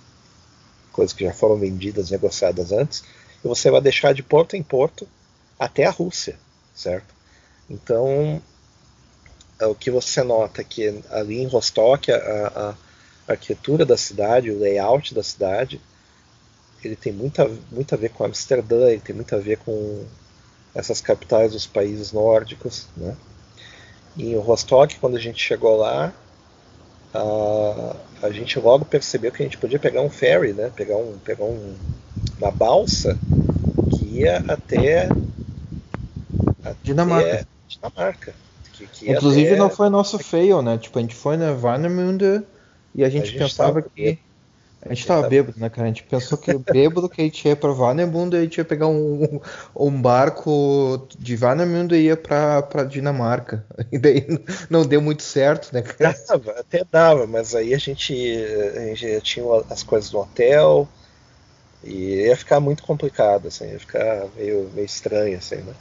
coisas 0.97 1.15
que 1.15 1.25
já 1.25 1.33
foram 1.33 1.57
vendidas, 1.57 2.11
negociadas 2.11 2.73
antes, 2.73 3.05
e 3.45 3.47
você 3.47 3.71
vai 3.71 3.83
deixar 3.83 4.15
de 4.15 4.23
porto 4.23 4.57
em 4.57 4.63
porto 4.63 5.07
até 5.59 5.85
a 5.85 5.91
Rússia, 5.91 6.39
certo? 6.75 7.15
Então, 7.69 8.43
o 9.61 9.75
que 9.75 9.91
você 9.91 10.23
nota 10.23 10.63
é 10.63 10.65
que 10.65 11.03
ali 11.11 11.43
em 11.43 11.47
Rostock, 11.47 12.11
a, 12.11 12.17
a, 13.29 13.33
arquitetura 13.33 13.85
da 13.85 13.97
cidade, 13.97 14.51
o 14.51 14.59
layout 14.59 15.13
da 15.15 15.23
cidade, 15.23 15.81
ele 16.83 16.97
tem 16.97 17.13
muita, 17.13 17.51
muito 17.71 17.95
a 17.95 17.99
ver 17.99 18.11
com 18.11 18.25
Amsterdã, 18.25 18.89
ele 18.89 19.01
tem 19.01 19.15
muito 19.15 19.35
a 19.35 19.39
ver 19.39 19.59
com 19.59 20.05
essas 20.75 21.01
capitais 21.01 21.53
dos 21.53 21.67
países 21.67 22.13
nórdicos, 22.13 22.87
né? 22.97 23.17
em 24.17 24.35
Rostock, 24.37 24.99
quando 24.99 25.17
a 25.17 25.21
gente 25.21 25.43
chegou 25.43 25.77
lá, 25.77 26.13
a, 27.17 28.27
a 28.27 28.31
gente 28.31 28.59
logo 28.59 28.85
percebeu 28.85 29.33
que 29.33 29.43
a 29.43 29.47
gente 29.47 29.59
podia 29.59 29.79
pegar 29.79 30.03
um 30.03 30.11
ferry, 30.11 30.53
né? 30.53 30.71
Pegar, 30.75 30.97
um, 30.97 31.17
pegar 31.25 31.45
um, 31.45 31.75
uma 32.39 32.51
balsa 32.51 33.19
que 33.91 34.21
ia 34.21 34.39
até, 34.49 35.09
até 36.65 36.77
Dinamarca. 36.83 37.47
Dinamarca. 37.69 38.35
Que, 38.73 38.87
que 38.87 39.11
Inclusive 39.11 39.51
até... 39.51 39.57
não 39.57 39.71
foi 39.71 39.89
nosso 39.89 40.19
fail, 40.19 40.63
né? 40.63 40.79
Tipo, 40.79 40.99
a 40.99 41.03
gente 41.03 41.15
foi 41.15 41.37
na 41.37 41.53
Warnemünde 41.53 42.43
e 42.95 43.05
a 43.05 43.09
gente, 43.09 43.25
a 43.25 43.27
gente 43.27 43.39
pensava 43.39 43.83
que 43.83 44.19
a 44.89 44.95
gente 44.95 45.07
tava 45.07 45.29
bêbado, 45.29 45.59
né, 45.59 45.69
cara? 45.69 45.85
A 45.85 45.87
gente 45.89 46.03
pensou 46.03 46.39
que 46.39 46.53
bêbado 46.57 47.09
que 47.09 47.21
a 47.21 47.25
gente 47.25 47.47
ia 47.47 47.57
pra 47.57 47.73
Warnemund 47.73 48.35
e 48.35 48.39
a 48.39 48.43
gente 48.43 48.59
ia 48.59 48.65
pegar 48.65 48.87
um, 48.87 49.41
um 49.75 49.91
barco 50.03 51.07
de 51.19 51.37
Warnemund 51.37 51.95
e 51.95 52.03
ia 52.03 52.17
pra, 52.17 52.63
pra 52.63 52.85
Dinamarca. 52.85 53.65
E 53.93 53.99
daí 53.99 54.27
não 54.69 54.85
deu 54.85 55.01
muito 55.01 55.23
certo, 55.23 55.73
né, 55.73 55.81
cara? 55.81 56.15
Dava, 56.29 56.51
até 56.59 56.85
dava, 56.91 57.27
mas 57.27 57.55
aí 57.55 57.73
a 57.73 57.79
gente, 57.79 58.13
a 58.77 58.81
gente 58.95 59.21
tinha 59.23 59.45
as 59.71 59.83
coisas 59.83 60.11
do 60.11 60.19
hotel 60.19 60.89
e 61.85 62.27
ia 62.27 62.37
ficar 62.37 62.59
muito 62.59 62.83
complicado, 62.83 63.49
assim, 63.49 63.71
ia 63.71 63.79
ficar 63.79 64.27
meio, 64.37 64.69
meio 64.75 64.85
estranho, 64.85 65.39
assim, 65.39 65.57
né? 65.57 65.73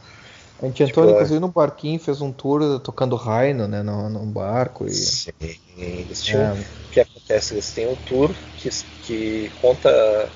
A 0.61 0.65
gente 0.67 0.83
entrou, 0.83 1.05
tipo, 1.05 1.15
inclusive, 1.15 1.39
no 1.39 1.49
barquinho, 1.49 1.99
fez 1.99 2.21
um 2.21 2.31
tour 2.31 2.79
tocando 2.79 3.15
Raino, 3.15 3.67
né, 3.67 3.83
no, 3.83 4.09
no 4.09 4.25
barco. 4.25 4.85
E... 4.85 4.91
Sim, 4.93 5.31
eles 5.77 6.23
tinham, 6.23 6.55
é. 6.55 6.59
o 6.59 6.89
que 6.91 6.99
acontece? 7.01 7.53
Eles 7.53 7.71
têm 7.71 7.87
um 7.87 7.95
tour 7.95 8.33
que, 8.57 8.69
que 9.03 9.51
conta 9.61 10.29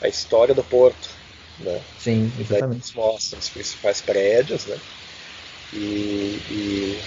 a 0.00 0.08
história 0.08 0.54
do 0.54 0.64
porto, 0.64 1.10
né? 1.60 1.80
Sim, 1.98 2.32
exatamente. 2.38 2.76
Eles 2.76 2.94
mostram 2.94 3.38
os 3.38 3.48
principais 3.50 4.00
prédios, 4.00 4.66
né? 4.66 4.78
E, 5.74 6.40
e 6.50 7.00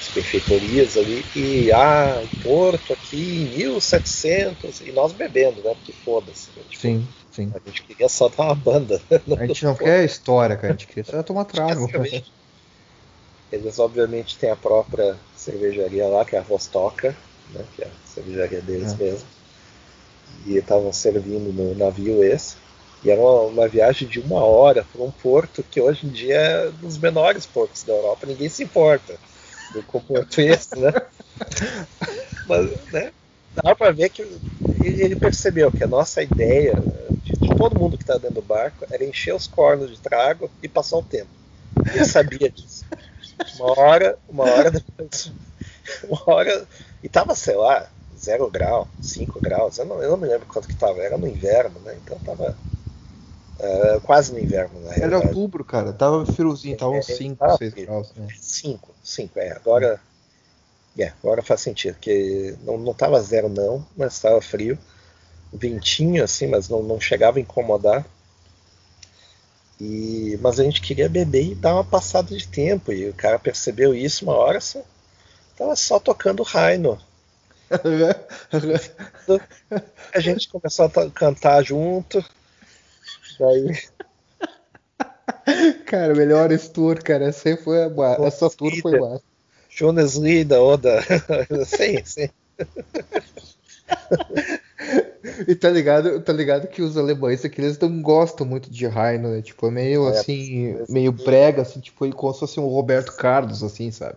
as 0.00 0.08
benfeitorias 0.14 0.96
ali, 0.96 1.24
e 1.36 1.70
ah, 1.70 2.20
o 2.22 2.42
porto 2.42 2.92
aqui 2.94 3.50
em 3.54 3.58
1700, 3.58 4.80
e 4.80 4.92
nós 4.92 5.12
bebendo, 5.12 5.62
né? 5.62 5.74
Porque 5.74 5.92
foda-se. 5.92 6.48
Né? 6.56 6.62
Tipo, 6.68 6.82
sim. 6.82 7.06
Sim. 7.30 7.52
A 7.54 7.58
gente 7.68 7.82
queria 7.82 8.08
só 8.08 8.28
dar 8.28 8.44
uma 8.44 8.54
banda. 8.54 9.00
A 9.38 9.46
gente 9.46 9.64
não 9.64 9.74
quer 9.74 10.04
história, 10.04 10.56
cara. 10.56 10.68
A 10.68 10.76
gente 10.76 10.86
queria 10.86 11.04
só 11.04 11.22
tomar 11.22 11.44
trago. 11.44 11.88
Eles 13.50 13.78
obviamente 13.78 14.36
têm 14.36 14.50
a 14.50 14.56
própria 14.56 15.16
cervejaria 15.34 16.06
lá, 16.06 16.24
que 16.24 16.36
é 16.36 16.38
a 16.38 16.42
Vostoka, 16.42 17.16
né, 17.50 17.64
que 17.74 17.82
é 17.82 17.86
a 17.86 17.90
cervejaria 18.06 18.60
deles 18.60 18.92
é. 18.92 18.96
mesmo. 18.96 19.26
E 20.46 20.56
estavam 20.56 20.92
servindo 20.92 21.52
no 21.52 21.74
navio 21.74 22.22
esse. 22.22 22.56
E 23.02 23.10
era 23.10 23.20
uma, 23.20 23.42
uma 23.42 23.68
viagem 23.68 24.08
de 24.08 24.20
uma 24.20 24.44
hora 24.44 24.84
para 24.92 25.02
um 25.02 25.10
porto 25.10 25.62
que 25.62 25.80
hoje 25.80 26.06
em 26.06 26.10
dia 26.10 26.34
é 26.34 26.68
um 26.68 26.72
dos 26.72 26.98
menores 26.98 27.46
portos 27.46 27.84
da 27.84 27.92
Europa, 27.92 28.26
ninguém 28.26 28.48
se 28.48 28.64
importa 28.64 29.16
do 29.72 29.82
porto 29.82 30.40
esse, 30.40 30.78
né? 30.78 30.92
Mas, 32.46 32.70
né? 32.92 33.12
Dá 33.62 33.74
para 33.74 33.90
ver 33.90 34.08
que 34.10 34.22
ele 34.82 35.16
percebeu 35.16 35.70
que 35.70 35.84
a 35.84 35.88
nossa 35.88 36.22
ideia 36.22 36.74
de 37.20 37.56
todo 37.56 37.78
mundo 37.78 37.96
que 37.96 38.02
estava 38.02 38.20
dentro 38.20 38.36
do 38.36 38.42
barco 38.42 38.86
era 38.90 39.04
encher 39.04 39.34
os 39.34 39.46
cornos 39.46 39.90
de 39.90 39.98
trago 39.98 40.50
e 40.62 40.68
passar 40.68 40.98
o 40.98 41.02
tempo. 41.02 41.30
Ele 41.92 42.04
sabia 42.04 42.50
disso. 42.50 42.84
Uma 43.56 43.78
hora, 43.78 44.18
uma 44.28 44.44
hora 44.44 44.70
depois, 44.70 45.32
uma 46.08 46.22
hora, 46.26 46.66
e 47.02 47.08
tava, 47.08 47.34
sei 47.34 47.56
lá, 47.56 47.88
zero 48.18 48.50
grau, 48.50 48.88
5 49.00 49.40
graus, 49.40 49.78
eu 49.78 49.84
não, 49.84 50.02
eu 50.02 50.10
não 50.10 50.16
me 50.16 50.26
lembro 50.26 50.46
quanto 50.46 50.68
que 50.68 50.74
tava, 50.74 51.00
era 51.00 51.16
no 51.16 51.26
inverno, 51.26 51.78
né? 51.80 51.96
Então 52.02 52.18
tava 52.18 52.56
uh, 53.60 54.00
quase 54.00 54.32
no 54.32 54.38
inverno, 54.38 54.80
na 54.80 54.94
Era 54.94 55.18
outubro, 55.18 55.64
cara, 55.64 55.92
tava 55.92 56.26
friozinho, 56.26 56.76
tava 56.76 56.92
uns 56.92 57.06
5, 57.06 57.58
6 57.58 57.74
graus. 57.74 58.12
5, 58.40 58.94
5, 59.02 59.38
é, 59.38 59.52
agora, 59.52 60.00
é, 60.96 61.12
agora 61.22 61.42
faz 61.42 61.60
sentido, 61.60 61.94
porque 61.94 62.56
não, 62.62 62.78
não 62.78 62.94
tava 62.94 63.20
zero 63.20 63.48
não, 63.48 63.84
mas 63.96 64.14
estava 64.14 64.40
frio 64.40 64.78
ventinho 65.52 66.22
assim, 66.22 66.46
mas 66.46 66.68
não, 66.68 66.82
não 66.82 67.00
chegava 67.00 67.38
a 67.38 67.40
incomodar. 67.40 68.04
E, 69.80 70.38
mas 70.42 70.58
a 70.58 70.64
gente 70.64 70.80
queria 70.80 71.08
beber 71.08 71.52
e 71.52 71.54
dar 71.54 71.74
uma 71.74 71.84
passada 71.84 72.36
de 72.36 72.46
tempo. 72.46 72.92
E 72.92 73.08
o 73.08 73.14
cara 73.14 73.38
percebeu 73.38 73.94
isso 73.94 74.24
uma 74.24 74.34
hora, 74.34 74.60
só, 74.60 74.82
tava 75.56 75.76
só 75.76 76.00
tocando 76.00 76.42
Raino. 76.42 76.98
a 80.14 80.20
gente 80.20 80.48
começou 80.48 80.86
a 80.86 81.10
cantar 81.10 81.62
junto. 81.62 82.24
Daí. 83.38 83.78
Cara, 85.86 86.14
melhores 86.14 86.68
tour, 86.68 87.02
cara. 87.02 87.26
Essa, 87.26 87.56
foi 87.58 87.84
a... 87.84 88.26
Essa 88.26 88.50
tour 88.50 88.72
foi 88.80 88.98
massa. 88.98 89.22
Jonas 89.68 90.16
Lida, 90.16 90.62
Oda. 90.62 91.00
sim, 91.66 92.02
sim. 92.04 92.28
E 95.46 95.54
tá 95.54 95.68
ligado, 95.70 96.20
tá 96.20 96.32
ligado 96.32 96.68
que 96.68 96.82
os 96.82 96.96
alemães 96.96 97.44
aqui 97.44 97.60
eles 97.60 97.78
não 97.78 98.02
gostam 98.02 98.46
muito 98.46 98.70
de 98.70 98.86
Heino, 98.86 99.30
né? 99.30 99.42
Tipo, 99.42 99.66
é 99.68 99.70
meio 99.70 100.08
é, 100.08 100.18
assim, 100.18 100.68
é, 100.72 100.84
meio 100.88 101.12
brega, 101.12 101.62
assim, 101.62 101.80
tipo, 101.80 102.10
como 102.12 102.32
se 102.32 102.40
fosse 102.40 102.60
um 102.60 102.66
Roberto 102.66 103.14
Carlos, 103.16 103.62
assim, 103.62 103.90
sabe? 103.90 104.16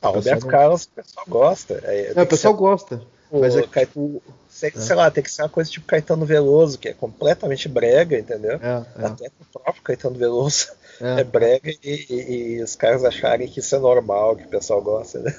Ah, 0.00 0.10
o 0.10 0.14
Roberto 0.14 0.42
não... 0.42 0.48
Carlos 0.48 0.84
o 0.84 0.90
pessoal 0.90 1.26
gosta. 1.28 1.74
É, 1.84 2.12
o 2.22 2.26
pessoal 2.26 2.54
ser... 2.54 2.60
gosta. 2.60 3.02
O, 3.30 3.40
mas 3.40 3.56
é 3.56 3.62
que, 3.62 3.80
tipo, 3.80 4.22
sei, 4.48 4.72
é. 4.74 4.78
sei 4.78 4.94
lá, 4.96 5.10
tem 5.10 5.24
que 5.24 5.30
ser 5.30 5.42
uma 5.42 5.48
coisa 5.48 5.70
tipo 5.70 5.86
Caetano 5.86 6.26
Veloso, 6.26 6.78
que 6.78 6.88
é 6.88 6.92
completamente 6.92 7.68
brega, 7.68 8.18
entendeu? 8.18 8.60
É, 8.62 9.02
é. 9.02 9.06
Até 9.06 9.26
o 9.26 9.58
próprio 9.58 9.82
Caetano 9.82 10.16
Veloso 10.16 10.68
é, 11.00 11.20
é 11.20 11.24
brega 11.24 11.70
e, 11.70 11.78
e, 11.82 12.56
e, 12.56 12.62
os 12.62 12.76
caras 12.76 13.04
acharem 13.04 13.48
que 13.48 13.60
isso 13.60 13.74
é 13.74 13.78
normal, 13.78 14.36
que 14.36 14.44
o 14.44 14.48
pessoal 14.48 14.82
gosta, 14.82 15.20
né? 15.20 15.32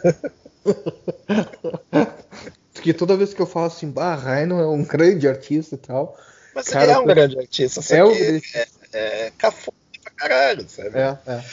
Porque 2.73 2.93
toda 2.93 3.17
vez 3.17 3.33
que 3.33 3.41
eu 3.41 3.45
falo 3.45 3.67
assim, 3.67 3.89
bah, 3.89 4.15
Raino 4.15 4.59
é 4.59 4.67
um 4.67 4.83
grande 4.83 5.27
artista 5.27 5.75
e 5.75 5.77
tal. 5.77 6.17
Mas 6.53 6.67
cara, 6.69 6.85
ele 6.85 6.93
é 6.93 6.99
um 6.99 7.05
grande 7.05 7.39
artista, 7.39 7.81
só 7.81 7.95
é, 7.95 8.39
que 8.39 8.41
é, 8.53 8.67
é 8.93 9.31
cafona 9.37 9.77
pra 10.03 10.11
caralho, 10.11 10.69
sabe? 10.69 10.97
É, 10.97 11.17
é. 11.27 11.43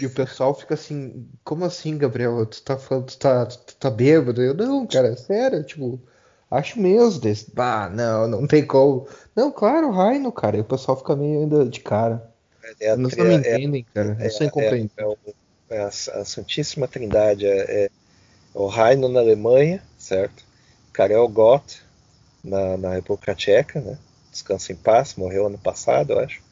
E 0.00 0.06
o 0.06 0.10
pessoal 0.10 0.54
fica 0.54 0.74
assim, 0.74 1.28
como 1.42 1.64
assim, 1.64 1.98
Gabriel? 1.98 2.44
Tu 2.46 2.62
tá 2.62 2.76
falando, 2.76 3.06
tu 3.06 3.18
tá, 3.18 3.46
tu 3.46 3.76
tá 3.76 3.90
bêbado? 3.90 4.42
Eu, 4.42 4.54
não, 4.54 4.86
cara, 4.86 5.08
é 5.08 5.16
sério, 5.16 5.64
tipo, 5.64 6.00
acho 6.50 6.80
mesmo 6.80 7.20
desse. 7.20 7.52
Bah, 7.52 7.88
não, 7.88 8.28
não 8.28 8.46
tem 8.46 8.64
como. 8.64 9.08
Não, 9.34 9.50
claro, 9.50 9.90
Raino, 9.90 10.30
cara. 10.30 10.56
E 10.56 10.60
o 10.60 10.64
pessoal 10.64 10.96
fica 10.96 11.16
meio 11.16 11.40
ainda 11.40 11.64
de 11.64 11.80
cara. 11.80 12.30
É, 12.80 12.88
é, 12.88 12.96
não 12.96 13.08
me 13.10 13.34
entendem, 13.34 13.86
cara. 13.94 14.16
É, 14.20 14.26
é, 14.26 14.30
sem 14.30 14.48
compreender. 14.48 14.90
É, 15.70 15.80
a, 15.80 15.86
a, 15.86 16.24
Santíssima 16.24 16.88
Trindade 16.88 17.46
é, 17.46 17.84
é 17.84 17.90
o 18.54 18.66
Raino 18.66 19.08
na 19.08 19.20
Alemanha, 19.20 19.82
certo? 19.98 20.44
Karel 20.92 21.28
Gott 21.28 21.82
na, 22.42 22.76
na 22.76 22.94
República 22.94 23.34
Tcheca, 23.34 23.80
né? 23.80 23.98
Descansa 24.30 24.72
em 24.72 24.76
paz, 24.76 25.14
morreu 25.14 25.46
ano 25.46 25.58
passado, 25.58 26.12
eu 26.12 26.20
acho. 26.20 26.42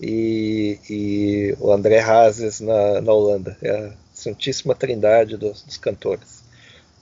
E, 0.00 0.78
e 0.90 1.56
o 1.60 1.72
André 1.72 2.00
Hazes 2.00 2.60
na, 2.60 3.00
na 3.00 3.12
Holanda. 3.12 3.56
É 3.62 3.70
a 3.70 3.92
Santíssima 4.12 4.74
Trindade 4.74 5.36
dos, 5.36 5.62
dos 5.62 5.76
cantores. 5.76 6.42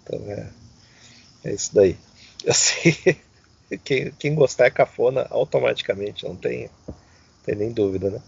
Então 0.02 0.20
é, 0.30 0.46
é 1.44 1.52
isso 1.52 1.74
daí. 1.74 1.96
Eu 2.44 2.52
sei, 2.54 3.16
quem, 3.84 4.10
quem 4.12 4.34
gostar 4.34 4.66
é 4.66 4.70
cafona 4.70 5.26
automaticamente, 5.30 6.24
não 6.24 6.36
tem, 6.36 6.68
tem 7.44 7.54
nem 7.54 7.72
dúvida, 7.72 8.10
né? 8.10 8.20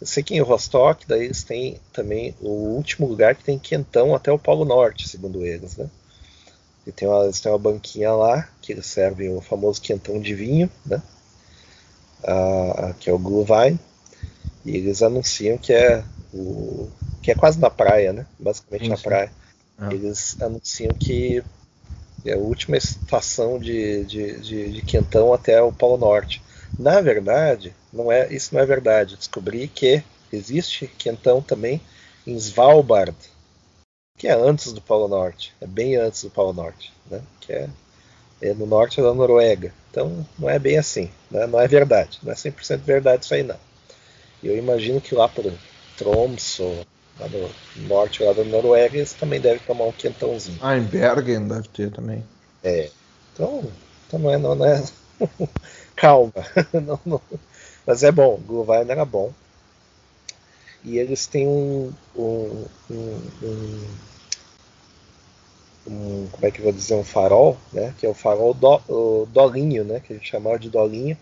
Eu 0.00 0.06
sei 0.06 0.22
que 0.22 0.34
em 0.34 0.40
Rostock, 0.40 1.06
daí 1.08 1.24
eles 1.24 1.42
têm 1.42 1.80
também 1.92 2.34
o 2.40 2.48
último 2.48 3.06
lugar 3.06 3.34
que 3.34 3.44
tem 3.44 3.58
quentão 3.58 4.14
até 4.14 4.30
o 4.30 4.38
Polo 4.38 4.64
Norte, 4.64 5.08
segundo 5.08 5.44
eles, 5.44 5.76
né? 5.76 5.90
E 6.86 6.92
tem 6.92 7.08
uma, 7.08 7.24
eles 7.24 7.40
têm 7.40 7.50
uma 7.50 7.58
banquinha 7.58 8.12
lá 8.12 8.48
que 8.62 8.72
eles 8.72 8.86
servem 8.86 9.34
o 9.34 9.40
famoso 9.40 9.80
quentão 9.82 10.20
de 10.20 10.34
vinho, 10.34 10.70
né? 10.86 11.02
Ah, 12.24 12.94
que 12.98 13.10
é 13.10 13.12
o 13.12 13.18
Glühwein. 13.18 13.78
E 14.64 14.76
eles 14.76 15.02
anunciam 15.02 15.58
que 15.58 15.72
é 15.72 16.04
o 16.32 16.88
que 17.22 17.32
é 17.32 17.34
quase 17.34 17.58
na 17.58 17.68
praia, 17.68 18.12
né? 18.12 18.26
Basicamente 18.38 18.84
sim, 18.84 18.88
na 18.90 18.96
sim. 18.96 19.02
praia. 19.02 19.32
Ah. 19.76 19.92
Eles 19.92 20.40
anunciam 20.40 20.94
que 20.94 21.42
é 22.24 22.32
a 22.32 22.38
última 22.38 22.76
estação 22.76 23.58
de, 23.58 24.04
de, 24.04 24.40
de, 24.40 24.72
de 24.72 24.82
quentão 24.82 25.32
até 25.32 25.60
o 25.60 25.72
Polo 25.72 25.96
Norte. 25.98 26.42
Na 26.78 27.00
verdade, 27.00 27.74
não 27.92 28.12
é, 28.12 28.32
isso 28.32 28.54
não 28.54 28.60
é 28.62 28.66
verdade. 28.66 29.16
Descobri 29.16 29.66
que 29.66 30.02
existe 30.32 30.86
quentão 30.86 31.42
também 31.42 31.80
em 32.26 32.36
Svalbard, 32.36 33.16
que 34.16 34.28
é 34.28 34.32
antes 34.32 34.72
do 34.72 34.80
Polo 34.80 35.08
Norte, 35.08 35.54
é 35.60 35.66
bem 35.66 35.96
antes 35.96 36.22
do 36.22 36.30
Polo 36.30 36.52
Norte, 36.52 36.92
né? 37.10 37.22
que 37.40 37.52
é, 37.52 37.68
é 38.42 38.54
no 38.54 38.66
norte 38.66 39.00
da 39.00 39.14
Noruega. 39.14 39.72
Então 39.90 40.26
não 40.38 40.48
é 40.48 40.58
bem 40.58 40.78
assim, 40.78 41.10
né? 41.30 41.46
não 41.46 41.60
é 41.60 41.66
verdade, 41.66 42.18
não 42.22 42.32
é 42.32 42.34
100% 42.34 42.78
verdade 42.78 43.24
isso 43.24 43.34
aí 43.34 43.42
não. 43.42 43.56
Eu 44.42 44.56
imagino 44.56 45.00
que 45.00 45.14
lá 45.14 45.28
por 45.28 45.52
Tromsø, 45.96 46.84
lá 47.18 47.28
no 47.28 47.50
norte 47.88 48.22
lá 48.22 48.32
da 48.32 48.44
Noruega, 48.44 48.96
eles 48.96 49.12
também 49.14 49.40
devem 49.40 49.60
tomar 49.66 49.84
um 49.86 49.92
quentãozinho. 49.92 50.58
Ah, 50.60 50.76
em 50.76 50.82
Bergen 50.82 51.48
deve 51.48 51.68
ter 51.68 51.90
também. 51.90 52.24
É, 52.62 52.90
então, 53.32 53.64
então 54.06 54.18
não 54.18 54.30
é, 54.30 54.38
não 54.38 54.64
é 54.64 54.84
calma. 56.00 56.32
não, 56.72 57.00
não. 57.04 57.20
Mas 57.86 58.02
é 58.02 58.12
bom, 58.12 58.40
Glühwein 58.46 58.88
era 58.88 59.04
bom. 59.04 59.32
E 60.84 60.96
eles 60.98 61.26
têm 61.26 61.46
um, 61.46 61.92
um, 62.16 62.64
um, 62.90 63.88
um, 65.86 66.28
como 66.30 66.46
é 66.46 66.50
que 66.50 66.60
eu 66.60 66.64
vou 66.64 66.72
dizer, 66.72 66.94
um 66.94 67.04
farol, 67.04 67.56
né? 67.72 67.94
Que 67.98 68.06
é 68.06 68.08
o 68.08 68.14
farol 68.14 68.54
do, 68.54 68.80
o 68.88 69.26
Dolinho, 69.26 69.84
né? 69.84 70.00
Que 70.00 70.12
a 70.12 70.16
gente 70.16 70.30
chamava 70.30 70.58
de 70.58 70.70
Dolinho, 70.70 71.16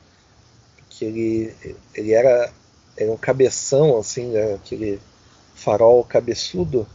que 0.91 1.05
ele, 1.05 1.55
ele 1.95 2.13
era, 2.13 2.53
era 2.97 3.11
um 3.11 3.17
cabeção, 3.17 3.99
assim, 3.99 4.27
né, 4.27 4.55
aquele 4.55 5.01
farol 5.55 6.05
cabeçudo, 6.05 6.87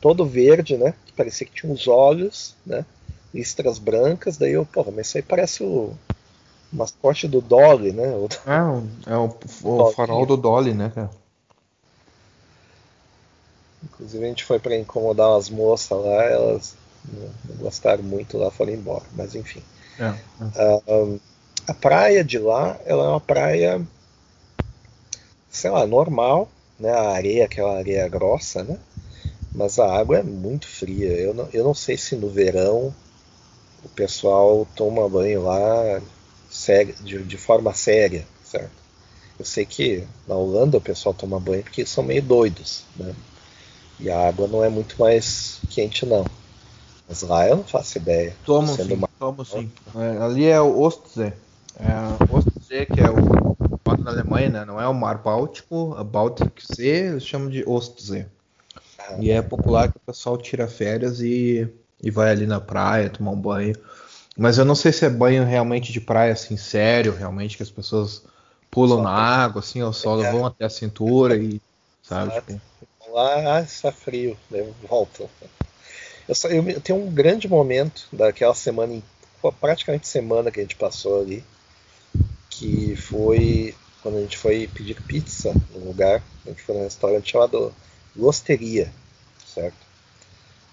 todo 0.00 0.26
verde, 0.26 0.76
né? 0.76 0.94
Que 1.06 1.12
parecia 1.12 1.46
que 1.46 1.54
tinha 1.54 1.72
uns 1.72 1.88
olhos, 1.88 2.54
né? 2.64 2.84
Listras 3.32 3.78
brancas, 3.78 4.36
daí 4.36 4.52
eu, 4.52 4.66
porra, 4.66 4.90
mas 4.90 5.06
isso 5.06 5.16
aí 5.16 5.22
parece 5.22 5.62
o, 5.62 5.94
mascote 6.72 7.28
do 7.28 7.40
Dolly, 7.40 7.92
né? 7.92 8.08
O... 8.08 8.28
É, 8.46 9.12
é 9.12 9.16
o, 9.16 9.34
o 9.62 9.92
farol 9.92 10.24
do 10.24 10.36
Dolly, 10.36 10.72
né, 10.72 10.90
cara? 10.94 11.10
Inclusive 13.84 14.24
a 14.24 14.28
gente 14.28 14.44
foi 14.44 14.58
para 14.58 14.76
incomodar 14.76 15.36
as 15.36 15.50
moças 15.50 15.98
lá, 16.02 16.24
elas 16.24 16.76
não 17.48 17.56
gostaram 17.56 18.02
muito 18.02 18.38
lá, 18.38 18.50
foram 18.50 18.72
embora, 18.72 19.04
mas 19.14 19.34
enfim. 19.34 19.62
É, 19.98 20.14
é. 20.56 21.18
a 21.66 21.74
praia 21.74 22.24
de 22.24 22.38
lá, 22.38 22.78
ela 22.86 23.04
é 23.04 23.08
uma 23.08 23.20
praia, 23.20 23.84
sei 25.50 25.70
lá, 25.70 25.86
normal, 25.86 26.48
né? 26.78 26.90
A 26.90 27.10
areia, 27.10 27.44
aquela 27.44 27.76
areia 27.76 28.08
grossa, 28.08 28.62
né? 28.62 28.78
Mas 29.54 29.78
a 29.78 29.94
água 29.94 30.18
é 30.18 30.22
muito 30.22 30.66
fria. 30.66 31.08
Eu 31.08 31.34
não, 31.34 31.48
eu 31.52 31.64
não 31.64 31.74
sei 31.74 31.98
se 31.98 32.16
no 32.16 32.28
verão 32.28 32.94
o 33.84 33.88
pessoal 33.88 34.66
toma 34.74 35.08
banho 35.08 35.42
lá 35.42 36.00
séria, 36.62 36.94
de, 37.00 37.22
de 37.22 37.36
forma 37.36 37.74
séria, 37.74 38.26
certo? 38.44 38.70
Eu 39.38 39.44
sei 39.44 39.66
que 39.66 40.06
na 40.26 40.36
Holanda 40.36 40.78
o 40.78 40.80
pessoal 40.80 41.14
toma 41.14 41.40
banho 41.40 41.62
porque 41.62 41.84
são 41.84 42.04
meio 42.04 42.22
doidos, 42.22 42.84
né? 42.96 43.14
E 43.98 44.10
a 44.10 44.28
água 44.28 44.46
não 44.46 44.64
é 44.64 44.68
muito 44.68 44.96
mais 44.98 45.58
quente, 45.70 46.06
não. 46.06 46.24
Mas 47.08 47.22
lá 47.22 47.48
eu 47.48 47.56
não 47.56 47.64
faço 47.64 47.98
ideia. 47.98 48.36
Tomo 48.44 48.74
sim, 48.74 48.92
uma... 48.94 49.08
tomo 49.18 49.44
sim. 49.44 49.70
É, 49.94 50.22
ali 50.22 50.46
é 50.46 50.60
o 50.60 50.80
Ostsee. 50.80 51.32
É, 51.78 52.32
Ostsee, 52.32 52.86
que 52.86 53.00
é 53.00 53.10
o 53.10 53.56
mar 53.86 53.98
da 53.98 54.10
Alemanha, 54.10 54.48
né? 54.48 54.64
Não 54.64 54.80
é 54.80 54.86
o 54.86 54.94
mar 54.94 55.18
Báltico, 55.18 55.94
a 55.98 56.04
Baltic 56.04 56.60
Sea, 56.60 57.10
eles 57.10 57.26
chamam 57.26 57.48
de 57.48 57.64
Ostsee. 57.66 58.26
Ah, 58.98 59.16
e 59.18 59.30
é 59.30 59.42
popular 59.42 59.88
que 59.88 59.96
o 59.96 60.06
pessoal 60.06 60.36
tira 60.36 60.68
férias 60.68 61.20
e, 61.20 61.68
e 62.02 62.10
vai 62.10 62.30
ali 62.30 62.46
na 62.46 62.60
praia 62.60 63.10
tomar 63.10 63.32
um 63.32 63.40
banho. 63.40 63.74
Mas 64.36 64.58
eu 64.58 64.64
não 64.64 64.74
sei 64.74 64.92
se 64.92 65.04
é 65.04 65.10
banho 65.10 65.44
realmente 65.44 65.92
de 65.92 66.00
praia, 66.00 66.32
assim, 66.32 66.56
sério, 66.56 67.14
realmente, 67.14 67.56
que 67.56 67.62
as 67.62 67.70
pessoas 67.70 68.22
pulam 68.70 68.98
só 68.98 69.04
na 69.04 69.10
água, 69.10 69.60
assim, 69.60 69.80
ao 69.80 69.92
solo, 69.92 70.24
é. 70.24 70.32
vão 70.32 70.46
até 70.46 70.64
a 70.64 70.70
cintura 70.70 71.36
e, 71.36 71.60
sabe? 72.02 72.32
Tipo... 72.34 72.60
Lá 73.12 73.60
está 73.60 73.92
frio, 73.92 74.36
né? 74.50 74.66
voltam. 74.88 75.28
Eu, 76.26 76.34
só, 76.34 76.48
eu, 76.48 76.66
eu, 76.66 76.80
tenho 76.80 76.98
um 76.98 77.10
grande 77.10 77.46
momento 77.46 78.08
daquela 78.10 78.54
semana, 78.54 79.02
praticamente 79.60 80.08
semana 80.08 80.50
que 80.50 80.60
a 80.60 80.62
gente 80.62 80.76
passou 80.76 81.20
ali, 81.20 81.44
que 82.48 82.96
foi 82.96 83.74
quando 84.02 84.18
a 84.18 84.20
gente 84.20 84.36
foi 84.36 84.66
pedir 84.66 85.00
pizza 85.02 85.54
no 85.74 85.86
lugar, 85.86 86.22
a 86.44 86.48
gente 86.48 86.62
foi 86.62 86.74
num 86.74 86.82
restaurante 86.82 87.30
chamado 87.30 87.72
Losteria, 88.16 88.92
certo? 89.46 89.91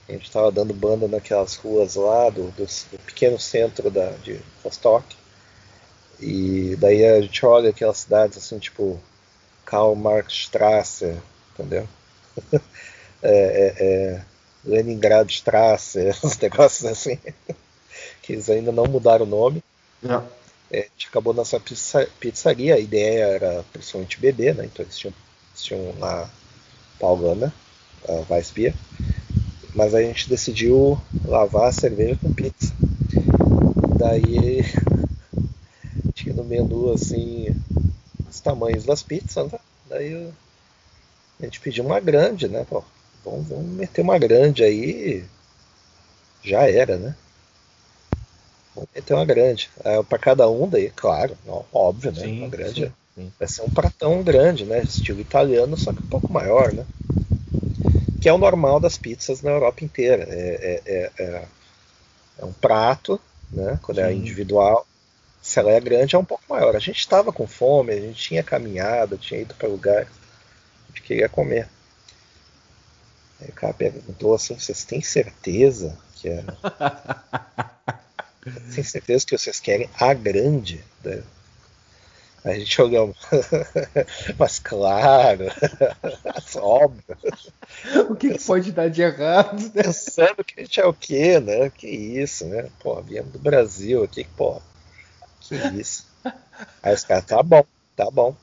A 0.09 0.13
gente 0.13 0.25
estava 0.25 0.51
dando 0.51 0.73
banda 0.73 1.07
naquelas 1.07 1.55
ruas 1.55 1.93
lá 1.93 2.31
do, 2.31 2.49
do, 2.51 2.65
do 2.65 2.99
pequeno 3.05 3.39
centro 3.39 3.91
da, 3.91 4.09
de 4.23 4.41
Rostock. 4.63 5.15
E 6.19 6.75
daí 6.77 7.05
a 7.05 7.21
gente 7.21 7.45
olha 7.45 7.69
aquelas 7.69 7.99
cidades 7.99 8.39
assim, 8.39 8.57
tipo 8.57 8.99
Karl 9.63 9.93
Marx 9.93 10.33
Strasse, 10.33 11.15
entendeu? 11.53 11.87
é, 13.21 13.31
é, 13.31 13.75
é, 13.79 14.21
Leningrad 14.65 15.29
Strasse, 15.29 15.99
uns 16.25 16.39
negócios 16.39 16.85
assim, 16.89 17.19
que 18.23 18.33
eles 18.33 18.49
ainda 18.49 18.71
não 18.71 18.85
mudaram 18.85 19.27
o 19.27 19.29
nome. 19.29 19.63
Não. 20.01 20.27
É, 20.71 20.79
a 20.79 20.83
gente 20.83 21.07
acabou 21.07 21.35
nessa 21.35 21.61
pizzaria, 22.19 22.73
a 22.73 22.79
ideia 22.79 23.25
era 23.25 23.63
principalmente 23.71 24.19
beber, 24.19 24.55
né? 24.55 24.65
Então 24.65 24.83
eles 24.83 24.97
tinham, 24.97 25.13
eles 25.51 25.63
tinham 25.63 25.99
lá 25.99 26.27
Paulana, 26.99 27.53
a 28.07 28.33
Weissbier, 28.33 28.73
mas 29.79 29.95
a 29.95 30.01
gente 30.01 30.27
decidiu 30.27 30.99
lavar 31.23 31.69
a 31.69 31.71
cerveja 31.71 32.19
com 32.21 32.33
pizza. 32.33 32.73
Daí 33.97 34.61
tinha 36.13 36.35
no 36.35 36.43
menu 36.43 36.91
assim 36.91 37.55
os 38.29 38.41
tamanhos 38.41 38.83
das 38.83 39.01
pizzas, 39.01 39.49
né? 39.49 39.57
Daí 39.89 40.29
a 41.39 41.45
gente 41.45 41.61
pediu 41.61 41.85
uma 41.85 41.97
grande, 42.01 42.49
né? 42.49 42.65
Pô, 42.69 42.83
vamos, 43.23 43.47
vamos 43.47 43.67
meter 43.67 44.01
uma 44.01 44.19
grande 44.19 44.65
aí. 44.65 45.23
Já 46.43 46.69
era, 46.69 46.97
né? 46.97 47.15
Vamos 48.75 48.89
meter 48.93 49.13
uma 49.13 49.25
grande. 49.25 49.69
É, 49.85 50.03
para 50.03 50.19
cada 50.19 50.49
um, 50.49 50.67
daí, 50.67 50.91
claro, 50.93 51.37
óbvio, 51.71 52.11
né? 52.11 52.23
Sim, 52.23 52.39
uma 52.39 52.49
grande. 52.49 52.83
Sim, 52.83 52.91
sim. 53.15 53.31
Vai 53.39 53.47
ser 53.47 53.61
um 53.61 53.69
pratão 53.69 54.21
grande, 54.23 54.65
né? 54.65 54.83
Estilo 54.83 55.21
italiano, 55.21 55.77
só 55.77 55.93
que 55.93 56.03
um 56.03 56.07
pouco 56.07 56.29
maior, 56.31 56.73
né? 56.73 56.85
Que 58.19 58.27
é 58.27 58.33
o 58.33 58.37
normal 58.37 58.79
das 58.79 58.97
pizzas 58.97 59.41
na 59.41 59.51
Europa 59.51 59.83
inteira. 59.83 60.23
É, 60.29 60.35
é, 60.35 60.81
é, 60.85 61.11
é, 61.23 61.45
é 62.39 62.45
um 62.45 62.53
prato, 62.53 63.19
né, 63.51 63.79
quando 63.81 63.99
é 63.99 64.07
Sim. 64.07 64.09
é 64.09 64.13
individual. 64.13 64.85
Se 65.41 65.59
ela 65.59 65.71
é 65.71 65.79
grande, 65.79 66.15
é 66.15 66.19
um 66.19 66.25
pouco 66.25 66.43
maior. 66.49 66.75
A 66.75 66.79
gente 66.79 66.99
estava 66.99 67.31
com 67.31 67.47
fome, 67.47 67.93
a 67.93 67.99
gente 67.99 68.21
tinha 68.21 68.43
caminhado, 68.43 69.17
tinha 69.17 69.39
ido 69.39 69.55
para 69.55 69.69
lugar, 69.69 70.03
a 70.03 70.87
gente 70.87 71.01
queria 71.01 71.29
comer. 71.29 71.67
Aí 73.41 73.47
o 73.47 73.53
cara 73.53 73.73
perguntou 73.73 74.35
assim: 74.35 74.59
vocês 74.59 74.83
têm 74.83 75.01
certeza 75.01 75.97
que 76.15 76.27
é. 76.27 76.43
Tem 78.73 78.83
certeza 78.83 79.25
que 79.25 79.37
vocês 79.37 79.59
querem 79.59 79.89
a 79.99 80.13
grande? 80.13 80.83
Né? 81.03 81.21
A 82.43 82.53
gente 82.53 82.81
olhou, 82.81 83.13
mas 84.39 84.59
claro, 84.59 85.45
óbvio. 86.55 87.17
O 88.09 88.15
que, 88.15 88.29
que, 88.37 88.43
pode 88.43 88.71
dar 88.71 88.89
de 88.89 89.01
errado? 89.01 89.61
Né? 89.61 89.83
Pensando 89.83 90.43
que 90.43 90.59
a 90.59 90.63
gente 90.63 90.79
é 90.79 90.85
o 90.85 90.93
quê, 90.93 91.39
né? 91.39 91.69
Que 91.69 91.87
isso, 91.87 92.45
né? 92.45 92.69
Pô, 92.79 93.01
viemos 93.01 93.31
do 93.33 93.39
Brasil 93.39 94.03
aqui, 94.03 94.23
pô. 94.37 94.61
Que 95.41 95.55
isso. 95.55 96.07
Aí 96.81 96.93
os 96.93 97.03
caras, 97.03 97.25
tá 97.25 97.43
bom, 97.43 97.63
tá 97.95 98.09
bom. 98.09 98.35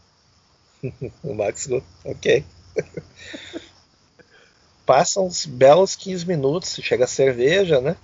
o 1.22 1.34
Max, 1.34 1.68
ok. 2.04 2.44
Passam 4.84 5.26
uns 5.26 5.46
belos 5.46 5.96
15 5.96 6.26
minutos, 6.26 6.78
chega 6.82 7.04
a 7.04 7.08
cerveja, 7.08 7.80
né? 7.80 7.96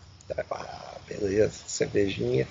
beleza, 1.07 1.53
cervejinha. 1.67 2.49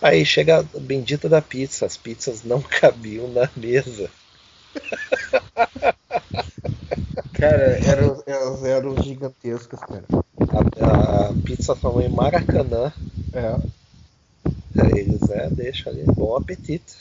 Aí 0.00 0.24
chega 0.24 0.58
a 0.58 0.80
bendita 0.80 1.28
da 1.28 1.40
pizza, 1.40 1.86
as 1.86 1.96
pizzas 1.96 2.42
não 2.42 2.60
cabiam 2.80 3.28
na 3.28 3.50
mesa. 3.56 4.10
Cara, 7.32 7.78
eram, 7.84 8.22
elas 8.26 8.64
eram 8.64 8.96
gigantescas, 9.02 9.80
cara. 9.80 10.04
A, 10.50 11.28
a 11.28 11.34
pizza 11.44 11.74
tamanho 11.74 12.10
Maracanã. 12.10 12.92
É. 13.32 13.58
Eles, 14.94 15.28
é, 15.30 15.50
deixa 15.50 15.90
ali, 15.90 16.04
bom 16.16 16.36
apetite. 16.36 16.96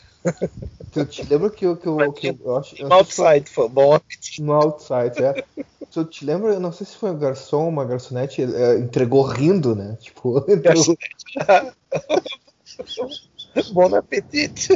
Tu 0.91 1.05
te 1.05 1.23
lembra 1.23 1.49
que 1.49 1.65
eu, 1.65 1.75
que 1.75 1.87
eu, 1.87 2.13
que 2.13 2.27
eu, 2.27 2.39
eu 2.43 2.57
acho. 2.57 2.81
eu 2.81 2.89
No 2.89 2.95
outside, 2.95 3.49
foi 3.49 3.69
bom 3.69 3.93
apetite. 3.93 4.41
No 4.41 4.53
outside, 4.53 5.23
é. 5.23 5.45
Tu 5.91 6.05
te 6.05 6.25
lembra, 6.25 6.53
eu 6.53 6.59
não 6.59 6.71
sei 6.71 6.85
se 6.85 6.95
foi 6.95 7.11
um 7.11 7.19
garçom, 7.19 7.67
uma 7.67 7.85
garçonete, 7.85 8.41
é, 8.41 8.79
entregou 8.79 9.23
rindo, 9.23 9.75
né? 9.75 9.97
Tipo, 10.01 10.39
entregou, 10.49 10.97
bom 13.73 13.95
apetite. 13.95 14.73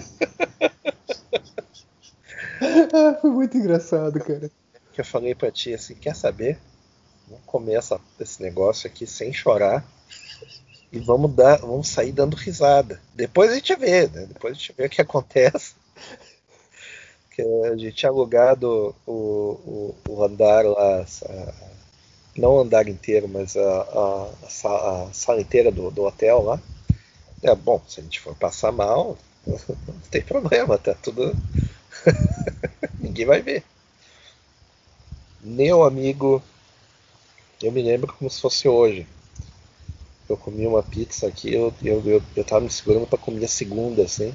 Ah, 2.93 3.17
foi 3.21 3.29
muito 3.31 3.57
engraçado, 3.57 4.19
cara. 4.19 4.49
Que 4.93 5.01
eu 5.01 5.05
falei 5.05 5.33
pra 5.35 5.51
ti 5.51 5.73
assim, 5.73 5.95
quer 5.95 6.15
saber? 6.15 6.57
Vamos 7.27 7.45
comer 7.45 7.75
essa, 7.75 7.99
esse 8.19 8.41
negócio 8.41 8.89
aqui 8.89 9.07
sem 9.07 9.33
chorar. 9.33 9.85
E 10.91 10.99
vamos 10.99 11.33
dar, 11.35 11.57
vamos 11.61 11.87
sair 11.87 12.11
dando 12.11 12.35
risada. 12.35 12.99
Depois 13.15 13.51
a 13.51 13.55
gente 13.55 13.75
vê, 13.75 14.07
né? 14.07 14.25
Depois 14.27 14.53
a 14.53 14.55
gente 14.59 14.73
vê 14.77 14.85
o 14.85 14.89
que 14.89 15.01
acontece. 15.01 15.73
Que 17.31 17.41
a 17.41 17.75
gente 17.75 17.95
tinha 17.95 18.09
alugado 18.11 18.95
o, 19.07 19.11
o, 19.11 19.95
o 20.09 20.23
andar 20.23 20.65
lá, 20.65 21.01
a- 21.01 21.53
não 22.37 22.53
o 22.55 22.59
andar 22.61 22.87
inteiro, 22.87 23.27
mas 23.27 23.55
a, 23.57 23.61
a, 23.61 24.29
a 24.65 25.03
a 25.09 25.13
sala 25.13 25.41
inteira 25.41 25.71
do, 25.71 25.91
do 25.91 26.03
hotel 26.03 26.41
lá. 26.43 26.59
É 27.41 27.53
bom, 27.53 27.81
se 27.85 27.99
a 27.99 28.03
gente 28.03 28.17
for 28.19 28.33
passar 28.35 28.71
mal, 28.71 29.17
não 29.45 29.99
tem 30.09 30.21
problema, 30.21 30.77
tá 30.77 30.93
tudo. 30.93 31.37
Ninguém 32.99 33.25
vai 33.25 33.41
ver. 33.41 33.63
Meu 35.41 35.83
amigo, 35.83 36.41
eu 37.61 37.71
me 37.71 37.81
lembro 37.81 38.11
como 38.13 38.29
se 38.29 38.41
fosse 38.41 38.67
hoje. 38.67 39.07
Eu 40.29 40.37
comi 40.37 40.65
uma 40.65 40.81
pizza 40.83 41.27
aqui, 41.27 41.53
eu, 41.53 41.73
eu, 41.81 42.01
eu, 42.05 42.21
eu 42.35 42.43
tava 42.45 42.61
me 42.61 42.69
segurando 42.69 43.07
para 43.07 43.17
comer 43.17 43.43
a 43.45 43.47
segunda, 43.47 44.03
assim. 44.03 44.33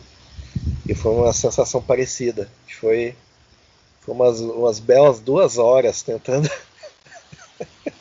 E 0.88 0.94
foi 0.94 1.12
uma 1.12 1.32
sensação 1.32 1.82
parecida. 1.82 2.50
Foi, 2.80 3.14
foi 4.00 4.14
umas, 4.14 4.40
umas 4.40 4.80
belas 4.80 5.20
duas 5.20 5.58
horas 5.58 6.02
tentando. 6.02 6.50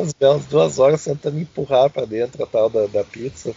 umas 0.00 0.12
belas 0.12 0.46
duas 0.46 0.78
horas 0.78 1.04
tentando 1.04 1.38
empurrar 1.38 1.90
para 1.90 2.06
dentro 2.06 2.42
a 2.42 2.46
tal 2.46 2.68
da, 2.68 2.86
da 2.86 3.04
pizza. 3.04 3.54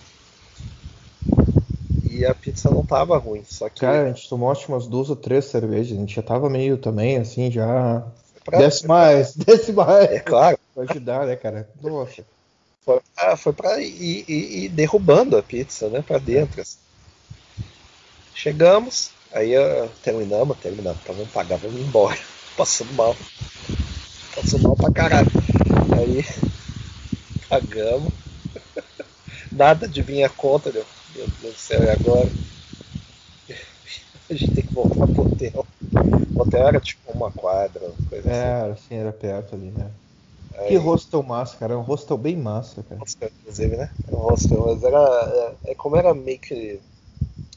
E 2.03 2.25
a 2.25 2.35
pizza 2.35 2.69
não 2.69 2.83
tava 2.83 3.17
ruim, 3.17 3.43
só 3.45 3.69
que. 3.69 3.79
Cara, 3.79 4.03
a 4.03 4.07
gente 4.13 4.27
tomou 4.29 4.51
acho 4.51 4.71
umas 4.71 4.87
duas 4.87 5.09
ou 5.09 5.15
três 5.15 5.45
cervejas, 5.45 5.97
a 5.97 5.99
gente 5.99 6.15
já 6.15 6.21
tava 6.21 6.49
meio 6.49 6.77
também, 6.77 7.17
assim, 7.17 7.49
já. 7.49 8.03
pra- 8.43 8.57
Desce 8.59 8.85
mais, 8.85 9.33
desce 9.37 9.71
É 9.71 9.73
mais. 9.73 10.21
claro, 10.21 10.57
Pra 10.73 10.83
ajudar, 10.83 11.25
né, 11.25 11.35
cara? 11.35 11.69
Nossa. 11.81 12.23
Foi 12.85 12.99
pra, 13.15 13.37
foi 13.37 13.53
pra 13.53 13.79
ir, 13.79 14.25
ir- 14.27 14.65
ir 14.65 14.69
derrubando 14.69 15.37
a 15.37 15.41
pizza, 15.43 15.89
né, 15.89 16.01
pra 16.01 16.17
dentro. 16.17 16.61
assim. 16.61 16.77
Chegamos, 18.35 19.11
aí 19.31 19.55
ah, 19.55 19.87
terminamos, 20.01 20.57
terminamos, 20.57 20.99
então 21.01 21.15
vamos 21.15 21.31
pagar, 21.31 21.57
vamos 21.57 21.79
embora. 21.79 22.19
Passando 22.57 22.93
mal. 22.93 23.15
Passando 24.35 24.63
mal 24.67 24.75
pra 24.75 24.89
caralho. 24.89 25.29
Aí 25.97 26.23
pagamos. 27.49 28.13
Nada 29.51 29.87
de 29.87 30.01
vir 30.01 30.23
a 30.23 30.29
conta, 30.29 30.71
meu 30.71 30.85
meu 31.15 31.27
Deus 31.39 31.53
do 31.53 31.59
céu, 31.59 31.83
e 31.83 31.89
agora? 31.89 32.31
A 34.29 34.33
gente 34.33 34.51
tem 34.53 34.63
que 34.63 34.73
voltar 34.73 35.07
pro 35.07 35.23
hotel. 35.23 35.65
O 36.35 36.41
hotel 36.41 36.67
era 36.67 36.79
tipo 36.79 37.11
uma 37.11 37.29
quadra, 37.29 37.85
uma 37.85 37.95
coisa 38.09 38.29
assim. 38.29 38.39
É, 38.39 38.71
assim, 38.71 38.95
era 38.95 39.11
perto 39.13 39.55
ali, 39.55 39.69
né? 39.71 39.91
Aí- 40.57 40.69
Que 40.69 40.75
hostel 40.77 41.21
massa, 41.23 41.57
cara. 41.57 41.73
É 41.73 41.77
um 41.77 41.81
hostel 41.81 42.17
bem 42.17 42.35
massa, 42.35 42.81
cara. 42.83 42.99
hostel, 42.99 43.29
inclusive, 43.41 43.75
né? 43.77 43.91
Era 44.07 44.15
um 44.15 44.21
hostel, 44.21 44.65
mas 44.65 44.83
era. 44.83 45.55
É, 45.65 45.71
é 45.71 45.75
como 45.75 45.95
era 45.97 46.13
meio 46.13 46.39
que 46.39 46.79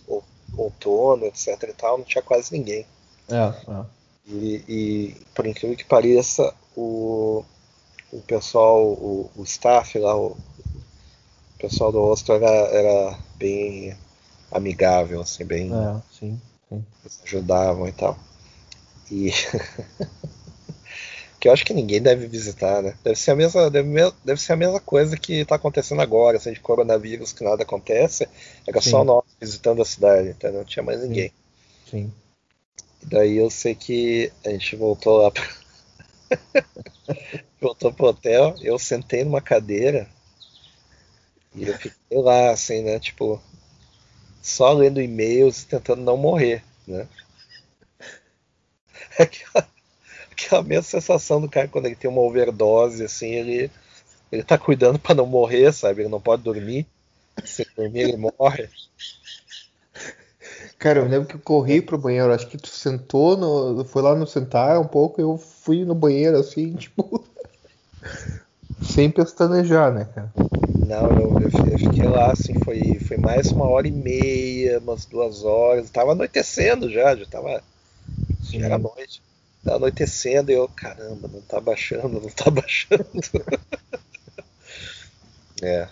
ou- 0.08 0.24
outono, 0.56 1.24
etc 1.26 1.62
e 1.64 1.72
tal, 1.74 1.98
não 1.98 2.04
tinha 2.04 2.22
quase 2.22 2.52
ninguém. 2.52 2.86
É, 3.28 3.34
é. 3.34 3.86
E, 4.26 4.64
e, 4.68 5.14
por 5.34 5.46
incrível 5.46 5.76
que 5.76 5.84
pareça, 5.84 6.52
o, 6.76 7.44
o 8.12 8.20
pessoal, 8.22 8.84
o, 8.84 9.30
o 9.34 9.42
staff 9.44 9.98
lá, 9.98 10.16
o, 10.16 10.28
o 10.28 10.36
pessoal 11.58 11.90
do 11.90 12.00
hostel 12.00 12.36
era, 12.36 12.48
era 12.48 13.18
bem 13.36 13.96
amigável, 14.50 15.20
assim, 15.20 15.44
bem 15.44 15.72
É, 15.72 16.00
sim. 16.12 16.40
eles 16.70 17.20
ajudavam 17.24 17.88
e 17.88 17.92
tal. 17.92 18.18
E 19.10 19.30
que 21.38 21.48
eu 21.48 21.52
acho 21.52 21.64
que 21.64 21.74
ninguém 21.74 22.02
deve 22.02 22.26
visitar, 22.26 22.82
né? 22.82 22.96
Deve 23.04 23.16
ser 23.16 23.30
a 23.30 23.36
mesma, 23.36 23.70
deve, 23.70 23.88
deve 24.24 24.40
ser 24.40 24.52
a 24.52 24.56
mesma 24.56 24.80
coisa 24.80 25.16
que 25.16 25.40
está 25.40 25.54
acontecendo 25.54 26.02
agora, 26.02 26.38
assim, 26.38 26.52
de 26.52 26.60
coronavírus, 26.60 27.32
que 27.32 27.44
nada 27.44 27.62
acontece. 27.62 28.28
Era 28.66 28.80
só 28.80 29.00
Sim. 29.00 29.06
nós 29.06 29.24
visitando 29.40 29.80
a 29.80 29.84
cidade, 29.84 30.30
entendeu? 30.30 30.58
Não 30.58 30.64
tinha 30.64 30.82
mais 30.82 31.02
ninguém. 31.02 31.32
Sim. 31.88 32.12
E 33.02 33.06
daí 33.06 33.36
eu 33.36 33.50
sei 33.50 33.74
que 33.74 34.32
a 34.44 34.50
gente 34.50 34.76
voltou 34.76 35.18
lá 35.18 35.30
pra... 35.30 35.46
voltou 37.60 37.92
pro 37.92 38.06
hotel, 38.06 38.54
eu 38.60 38.78
sentei 38.78 39.24
numa 39.24 39.40
cadeira 39.40 40.08
e 41.54 41.68
eu 41.68 41.74
fiquei 41.74 42.18
lá, 42.18 42.50
assim, 42.50 42.82
né? 42.82 42.98
Tipo, 43.00 43.40
só 44.42 44.72
lendo 44.72 45.00
e-mails 45.00 45.62
e 45.62 45.66
tentando 45.66 46.02
não 46.02 46.16
morrer, 46.16 46.62
né? 46.86 47.06
Aquela, 49.18 49.68
aquela 50.30 50.62
mesma 50.62 50.82
sensação 50.82 51.40
do 51.40 51.48
cara 51.48 51.68
quando 51.68 51.86
ele 51.86 51.96
tem 51.96 52.10
uma 52.10 52.20
overdose, 52.20 53.02
assim, 53.02 53.30
ele, 53.30 53.70
ele 54.30 54.42
tá 54.42 54.58
cuidando 54.58 54.98
pra 54.98 55.14
não 55.14 55.26
morrer, 55.26 55.72
sabe? 55.72 56.02
Ele 56.02 56.10
não 56.10 56.20
pode 56.20 56.42
dormir. 56.42 56.86
Se 57.44 57.66
dormir, 57.74 58.00
ele 58.00 58.16
morre. 58.16 58.68
Cara, 60.78 61.00
eu 61.00 61.06
lembro 61.08 61.28
que 61.28 61.34
eu 61.36 61.40
corri 61.40 61.80
pro 61.82 61.98
banheiro. 61.98 62.32
Acho 62.32 62.48
que 62.48 62.56
tu 62.58 62.68
sentou, 62.68 63.36
no, 63.36 63.84
foi 63.84 64.02
lá 64.02 64.14
no 64.14 64.26
sentar 64.26 64.78
um 64.80 64.86
pouco. 64.86 65.20
Eu 65.20 65.36
fui 65.38 65.84
no 65.84 65.94
banheiro 65.94 66.38
assim, 66.38 66.74
tipo. 66.76 67.24
sem 68.80 69.10
pestanejar, 69.12 69.92
né, 69.92 70.06
cara? 70.06 70.34
Não, 70.78 71.10
eu, 71.12 71.34
eu 71.40 71.50
fi- 71.50 71.68
eu 71.72 71.78
fiquei 71.78 72.06
lá, 72.06 72.30
assim, 72.32 72.54
foi, 72.54 72.98
foi 72.98 73.16
mais 73.16 73.52
uma 73.52 73.66
hora 73.66 73.88
e 73.88 73.92
meia, 73.92 74.78
umas 74.78 75.06
duas 75.06 75.42
horas. 75.44 75.90
Tava 75.90 76.12
anoitecendo 76.12 76.90
já, 76.90 77.16
já 77.16 77.26
tava. 77.26 77.62
Já 78.52 78.66
era 78.66 78.78
noite. 78.78 79.22
Tava 79.64 79.78
anoitecendo 79.78 80.50
e 80.52 80.54
eu, 80.54 80.68
caramba, 80.68 81.28
não 81.28 81.42
tá 81.42 81.60
baixando, 81.60 82.20
não 82.20 82.30
tá 82.30 82.50
baixando. 82.52 83.10
é. 85.62 85.88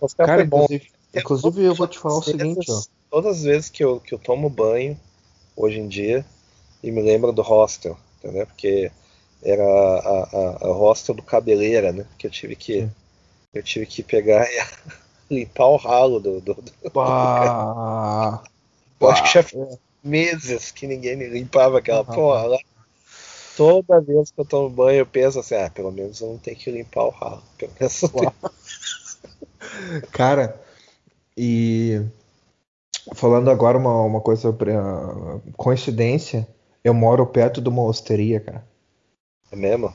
Mas, 0.00 0.14
cara, 0.14 0.28
Cara, 0.28 0.32
foi 0.32 0.44
bom. 0.44 0.66
inclusive, 0.66 0.90
inclusive 1.16 1.62
eu 1.64 1.74
vou 1.74 1.86
te 1.86 1.98
falar 1.98 2.18
o 2.18 2.22
seguinte, 2.22 2.70
ó. 2.70 2.80
Todas 3.10 3.38
as 3.38 3.42
vezes 3.44 3.70
que 3.70 3.84
eu, 3.84 4.00
que 4.00 4.12
eu 4.12 4.18
tomo 4.18 4.48
banho, 4.50 4.98
hoje 5.56 5.78
em 5.78 5.86
dia, 5.88 6.24
e 6.82 6.90
me 6.90 7.00
lembro 7.02 7.32
do 7.32 7.42
hostel, 7.42 7.96
entendeu? 8.18 8.46
Porque 8.46 8.90
era 9.42 9.62
a, 9.62 10.24
a, 10.24 10.68
a 10.68 10.72
hostel 10.72 11.14
do 11.14 11.22
cabeleira, 11.22 11.92
né? 11.92 12.06
Que 12.18 12.26
eu 12.26 12.30
tive 12.30 12.56
que, 12.56 12.80
Sim. 12.80 12.90
eu 13.54 13.62
tive 13.62 13.86
que 13.86 14.02
pegar 14.02 14.46
e 15.30 15.34
limpar 15.34 15.66
o 15.68 15.76
ralo 15.76 16.20
do. 16.20 16.40
do, 16.40 16.54
do- 16.54 16.90
Pá, 16.90 18.42
eu 19.00 19.10
acho 19.10 19.22
que 19.22 19.28
já 19.34 19.40
é. 19.40 19.42
faz 19.42 19.78
meses 20.02 20.70
que 20.70 20.86
ninguém 20.86 21.16
me 21.16 21.26
limpava 21.28 21.78
aquela 21.78 22.02
Aham. 22.02 22.14
porra 22.14 22.44
lá. 22.44 22.58
Toda 23.56 24.00
vez 24.00 24.30
que 24.32 24.40
eu 24.40 24.44
tomo 24.44 24.68
banho, 24.68 24.98
eu 24.98 25.06
penso 25.06 25.38
assim, 25.38 25.54
ah, 25.54 25.70
pelo 25.70 25.92
menos 25.92 26.20
eu 26.20 26.28
não 26.28 26.38
tenho 26.38 26.56
que 26.56 26.70
limpar 26.70 27.04
o 27.04 27.10
ralo. 27.10 27.42
Pelo 27.56 27.72
menos 27.78 28.02
eu 28.02 28.08
tenho... 28.08 28.32
Cara, 30.12 30.58
e 31.36 32.00
falando 33.14 33.50
agora 33.50 33.78
uma, 33.78 34.02
uma 34.02 34.20
coisa, 34.20 34.52
pra- 34.52 35.40
coincidência, 35.56 36.46
eu 36.82 36.92
moro 36.94 37.26
perto 37.26 37.60
de 37.60 37.68
uma 37.68 37.82
osteria, 37.82 38.40
cara. 38.40 38.64
É 39.50 39.56
mesmo? 39.56 39.90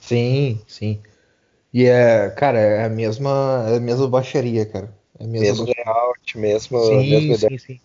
Sim, 0.00 0.60
sim. 0.66 1.02
E 1.72 1.86
é, 1.86 2.30
cara, 2.32 2.58
é 2.60 2.84
a 2.86 2.88
mesma, 2.90 3.66
é 3.70 3.76
a 3.78 3.80
mesma 3.80 4.08
baixaria, 4.08 4.66
cara. 4.66 4.94
É 5.18 5.24
a 5.24 5.28
mesma 5.28 5.54
Mesmo 5.54 5.66
baixaria. 5.66 5.86
layout, 5.86 6.38
mesmo, 6.38 6.78
Sim, 6.78 7.32
ideia. 7.32 7.34
sim, 7.34 7.58
sim. 7.58 7.80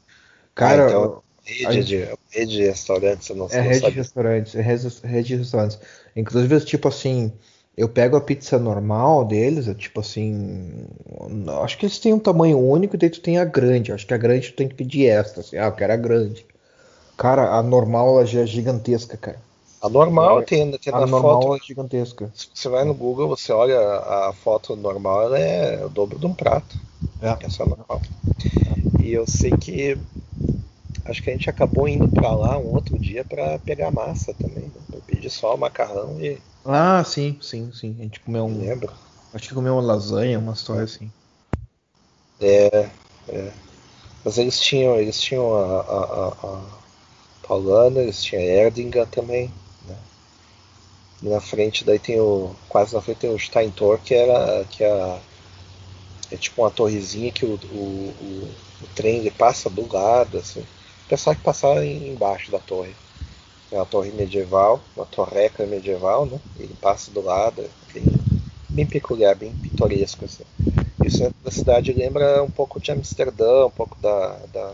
Cara, 0.55 0.75
Ah, 0.83 0.83
então, 0.83 1.23
a 1.63 1.71
Rede 1.71 1.85
de, 1.85 1.97
rede 2.31 2.51
de 2.57 2.63
restaurantes, 2.65 3.29
eu 3.29 3.35
não, 3.35 3.47
é 3.47 3.61
não 3.61 3.71
rede 3.71 3.85
de 3.85 3.91
sabia. 3.91 3.97
restaurantes, 3.97 4.55
é 4.55 4.61
rede 4.61 4.87
rede 5.03 5.27
de 5.29 5.35
restaurantes. 5.37 5.79
Inclusive, 6.15 6.59
tipo 6.65 6.87
assim, 6.87 7.31
eu 7.77 7.89
pego 7.89 8.15
a 8.15 8.21
pizza 8.21 8.57
normal 8.57 9.25
deles, 9.25 9.67
é 9.67 9.73
tipo 9.73 9.99
assim, 9.99 10.85
acho 11.61 11.77
que 11.77 11.85
eles 11.85 11.99
têm 11.99 12.13
um 12.13 12.19
tamanho 12.19 12.57
único, 12.57 12.95
e 12.95 12.99
daí 12.99 13.09
tu 13.09 13.21
tem 13.21 13.37
a 13.37 13.45
grande. 13.45 13.91
Acho 13.91 14.07
que 14.07 14.13
a 14.13 14.17
grande 14.17 14.51
tu 14.51 14.55
tem 14.55 14.67
que 14.67 14.75
pedir 14.75 15.07
extra, 15.07 15.41
assim, 15.41 15.57
ah, 15.57 15.65
eu 15.65 15.71
quero 15.73 15.93
a 15.93 15.97
grande. 15.97 16.45
Cara, 17.17 17.49
a 17.55 17.63
normal 17.63 18.09
ela 18.09 18.25
já 18.25 18.41
é 18.41 18.45
gigantesca, 18.45 19.17
cara. 19.17 19.39
A 19.81 19.89
normal 19.89 20.41
tem, 20.43 20.71
tem 20.71 20.93
a 20.93 21.01
na 21.01 21.05
normal 21.05 21.41
foto. 21.41 21.55
é 21.55 21.67
gigantesca. 21.67 22.31
Se 22.33 22.47
você 22.53 22.69
vai 22.69 22.83
no 22.83 22.93
Google, 22.93 23.27
você 23.27 23.51
olha 23.51 23.79
a 23.79 24.33
foto 24.33 24.75
normal, 24.75 25.23
ela 25.23 25.39
é 25.39 25.85
o 25.85 25.89
dobro 25.89 26.17
de 26.17 26.25
um 26.25 26.33
prato. 26.33 26.75
É. 27.21 27.45
Essa 27.45 27.63
é 27.63 27.65
a 27.65 27.69
normal. 27.69 28.01
E 28.99 29.11
eu 29.11 29.27
sei 29.27 29.51
que 29.51 29.97
acho 31.05 31.21
que 31.21 31.29
a 31.29 31.33
gente 31.33 31.49
acabou 31.49 31.87
indo 31.87 32.07
pra 32.09 32.33
lá 32.33 32.57
um 32.57 32.73
outro 32.73 32.97
dia 32.97 33.23
pra 33.23 33.59
pegar 33.59 33.91
massa 33.91 34.33
também. 34.33 34.63
Né? 34.65 34.81
Eu 34.93 35.01
pedi 35.05 35.29
só 35.29 35.53
o 35.53 35.57
macarrão 35.57 36.19
e 36.19 36.37
Ah, 36.65 37.01
sim, 37.05 37.39
sim, 37.41 37.71
sim. 37.71 37.95
A 37.97 38.03
gente 38.03 38.19
comeu 38.19 38.43
um. 38.43 38.57
lembro. 38.59 38.93
Acho 39.33 39.47
que 39.47 39.53
comeu 39.55 39.73
uma 39.75 39.81
lasanha, 39.81 40.37
uma 40.37 40.51
história 40.53 40.83
assim. 40.83 41.09
É, 42.39 42.89
é. 43.27 43.53
Mas 44.25 44.37
eles 44.37 44.59
tinham, 44.61 44.97
eles 44.99 45.21
tinham 45.21 45.55
a, 45.55 45.81
a, 45.81 46.27
a, 46.27 46.29
a 46.29 46.79
Paulana, 47.47 48.01
eles 48.01 48.23
tinham 48.23 48.43
a 48.43 48.45
Erdinga 48.45 49.05
também. 49.07 49.53
Né? 49.81 49.97
E 51.21 51.27
na 51.27 51.41
frente 51.41 51.83
daí 51.83 51.99
tem 51.99 52.21
o. 52.21 52.55
Quase 52.69 52.93
na 52.95 53.01
frente 53.01 53.17
tem 53.19 53.29
o 53.29 53.37
Steintor, 53.37 53.99
que 53.99 54.13
era. 54.13 54.63
que 54.63 54.81
é, 54.81 54.89
a- 54.89 55.19
é 56.31 56.37
tipo 56.37 56.61
uma 56.61 56.69
torrezinha 56.71 57.31
que 57.31 57.45
o, 57.45 57.55
o, 57.55 58.09
o, 58.11 58.55
o 58.83 58.87
trem 58.93 59.17
ele 59.19 59.31
passa 59.31 59.69
do 59.69 59.91
lado, 59.91 60.37
assim. 60.37 60.61
O 60.61 61.07
pessoal 61.09 61.35
que 61.35 61.41
passava 61.41 61.83
em- 61.85 62.09
embaixo 62.09 62.51
da 62.51 62.59
torre. 62.59 62.95
É 63.75 63.77
uma 63.77 63.85
torre 63.85 64.09
medieval, 64.11 64.81
uma 64.95 65.05
torreca 65.05 65.65
medieval, 65.65 66.25
né? 66.25 66.39
Ele 66.57 66.73
passa 66.75 67.11
do 67.11 67.19
lado, 67.19 67.69
bem, 67.93 68.05
bem 68.69 68.85
peculiar, 68.87 69.35
bem 69.35 69.53
pitoresco. 69.53 70.23
Assim. 70.23 70.45
E 71.03 71.07
o 71.07 71.11
centro 71.11 71.35
da 71.43 71.51
cidade 71.51 71.91
lembra 71.91 72.41
um 72.41 72.49
pouco 72.49 72.79
de 72.79 72.89
Amsterdã, 72.93 73.65
um 73.65 73.69
pouco 73.69 73.99
da, 73.99 74.37
da 74.53 74.73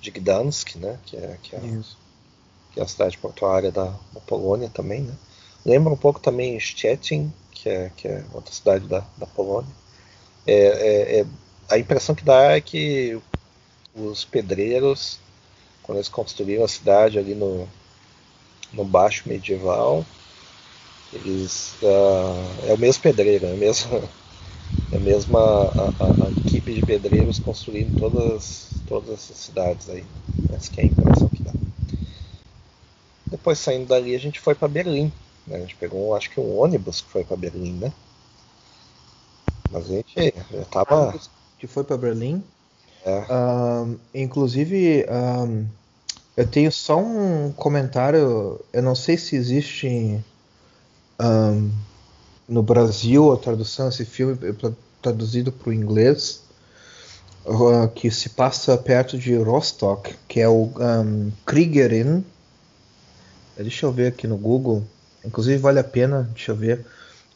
de 0.00 0.10
Gdansk, 0.10 0.74
né? 0.74 0.98
Que 1.06 1.16
é, 1.16 1.38
que 1.40 1.54
é, 1.54 1.60
que 2.72 2.80
é 2.80 2.82
a 2.82 2.88
cidade 2.88 3.16
portuária 3.18 3.70
da, 3.70 3.84
da 4.12 4.20
Polônia 4.26 4.68
também, 4.68 5.02
né? 5.02 5.14
Lembra 5.64 5.92
um 5.92 5.96
pouco 5.96 6.18
também 6.18 6.58
Szczecin, 6.58 7.32
que 7.52 7.68
é, 7.68 7.92
que 7.96 8.08
é 8.08 8.24
outra 8.32 8.52
cidade 8.52 8.88
da, 8.88 9.06
da 9.16 9.26
Polônia. 9.26 9.70
É, 10.44 10.54
é- 10.54 11.20
é- 11.20 11.26
a 11.70 11.78
impressão 11.78 12.16
que 12.16 12.24
dá 12.24 12.50
é 12.50 12.60
que 12.60 13.16
os 13.94 14.24
pedreiros, 14.24 15.20
quando 15.84 15.98
eles 15.98 16.08
construíram 16.08 16.64
a 16.64 16.68
cidade 16.68 17.16
ali 17.16 17.36
no, 17.36 17.68
no 18.74 18.84
baixo 18.84 19.28
medieval, 19.28 20.04
eles 21.12 21.74
ah, 21.82 22.68
é 22.68 22.74
o 22.74 22.78
mesmo 22.78 23.02
pedreiro, 23.02 23.46
é 23.46 23.52
a 23.52 23.56
mesma, 23.56 23.98
é 24.92 24.96
a 24.96 25.00
mesma 25.00 25.40
a, 25.40 26.30
equipe 26.46 26.74
de 26.74 26.82
pedreiros 26.82 27.38
construindo 27.38 27.98
todas, 27.98 28.68
todas 28.86 29.10
essas 29.10 29.36
cidades 29.36 29.88
aí. 29.88 30.04
Essa 30.52 30.70
que 30.70 30.80
é 30.80 30.84
a 30.84 30.86
impressão 30.86 31.28
que 31.28 31.42
dá. 31.42 31.52
Depois 33.30 33.58
saindo 33.58 33.86
dali 33.86 34.14
a 34.14 34.18
gente 34.18 34.40
foi 34.40 34.54
para 34.54 34.68
Berlim. 34.68 35.10
né? 35.46 35.56
A 35.56 35.60
gente 35.60 35.76
pegou 35.76 36.14
acho 36.14 36.30
que 36.30 36.40
um 36.40 36.58
ônibus 36.58 37.00
que 37.00 37.10
foi 37.10 37.24
para 37.24 37.36
Berlim, 37.36 37.72
né? 37.72 37.92
Mas 39.70 39.90
a 39.90 39.94
gente 39.94 40.34
já 40.52 40.64
tava. 40.66 41.18
Que 41.58 41.66
foi 41.66 41.82
para 41.82 41.96
Berlim. 41.96 42.42
É, 43.04 43.26
Ahn, 43.28 43.96
inclusive, 44.14 45.04
eu 46.36 46.46
tenho 46.46 46.70
só 46.72 46.98
um 46.98 47.52
comentário. 47.52 48.60
Eu 48.72 48.82
não 48.82 48.94
sei 48.94 49.16
se 49.16 49.36
existe 49.36 50.20
ahn, 51.18 51.70
no 52.48 52.62
Brasil 52.62 53.32
a 53.32 53.36
tradução. 53.36 53.88
Esse 53.88 54.04
filme 54.04 54.36
tra- 54.54 54.72
traduzido 55.00 55.52
para 55.52 55.70
o 55.70 55.72
inglês, 55.72 56.42
ah, 57.46 57.88
que 57.94 58.10
se 58.10 58.30
passa 58.30 58.76
perto 58.76 59.18
de 59.18 59.36
Rostock, 59.36 60.14
que 60.28 60.40
é 60.40 60.48
o 60.48 60.70
ahn, 60.78 61.30
Kriegerin. 61.46 62.24
Deixa 63.56 63.86
eu 63.86 63.92
ver 63.92 64.08
aqui 64.08 64.26
no 64.26 64.36
Google. 64.36 64.82
Inclusive 65.24 65.58
vale 65.58 65.78
a 65.78 65.84
pena. 65.84 66.28
Deixa 66.34 66.52
eu 66.52 66.56
ver. 66.56 66.84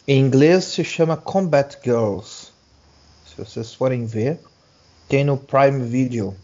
Em 0.07 0.21
inglês 0.21 0.65
se 0.65 0.83
chama 0.83 1.17
Combat 1.17 1.77
Girls. 1.85 2.49
Se 3.27 3.37
vocês 3.45 3.73
forem 3.75 4.05
ver, 4.05 4.41
tem 5.09 5.23
no 5.23 5.37
Prime 5.37 5.85
Video, 5.85 6.35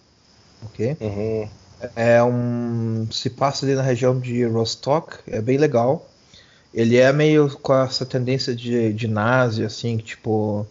ok? 0.62 0.96
uhum, 1.00 1.48
É 1.96 2.22
um 2.22 3.06
se 3.10 3.30
passa 3.30 3.64
ali 3.66 3.74
na 3.74 3.82
região 3.82 4.18
de 4.18 4.44
Rostock, 4.44 5.18
é 5.26 5.40
bem 5.40 5.58
legal. 5.58 6.08
Ele 6.72 6.96
é 6.96 7.12
meio 7.12 7.48
com 7.58 7.74
essa 7.74 8.04
tendência 8.04 8.54
de, 8.54 8.92
de 8.92 9.06
nazi, 9.08 9.64
assim, 9.64 9.96
que, 9.98 10.04
tipo 10.04 10.66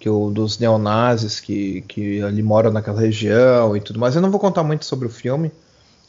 que 0.00 0.08
o 0.08 0.30
dos 0.30 0.58
neonazis 0.58 1.38
que, 1.38 1.82
que 1.82 2.20
ali 2.22 2.42
moram 2.42 2.72
naquela 2.72 3.00
região 3.00 3.76
e 3.76 3.80
tudo 3.80 4.00
mais. 4.00 4.16
Eu 4.16 4.22
não 4.22 4.30
vou 4.32 4.40
contar 4.40 4.64
muito 4.64 4.84
sobre 4.84 5.06
o 5.06 5.10
filme, 5.10 5.52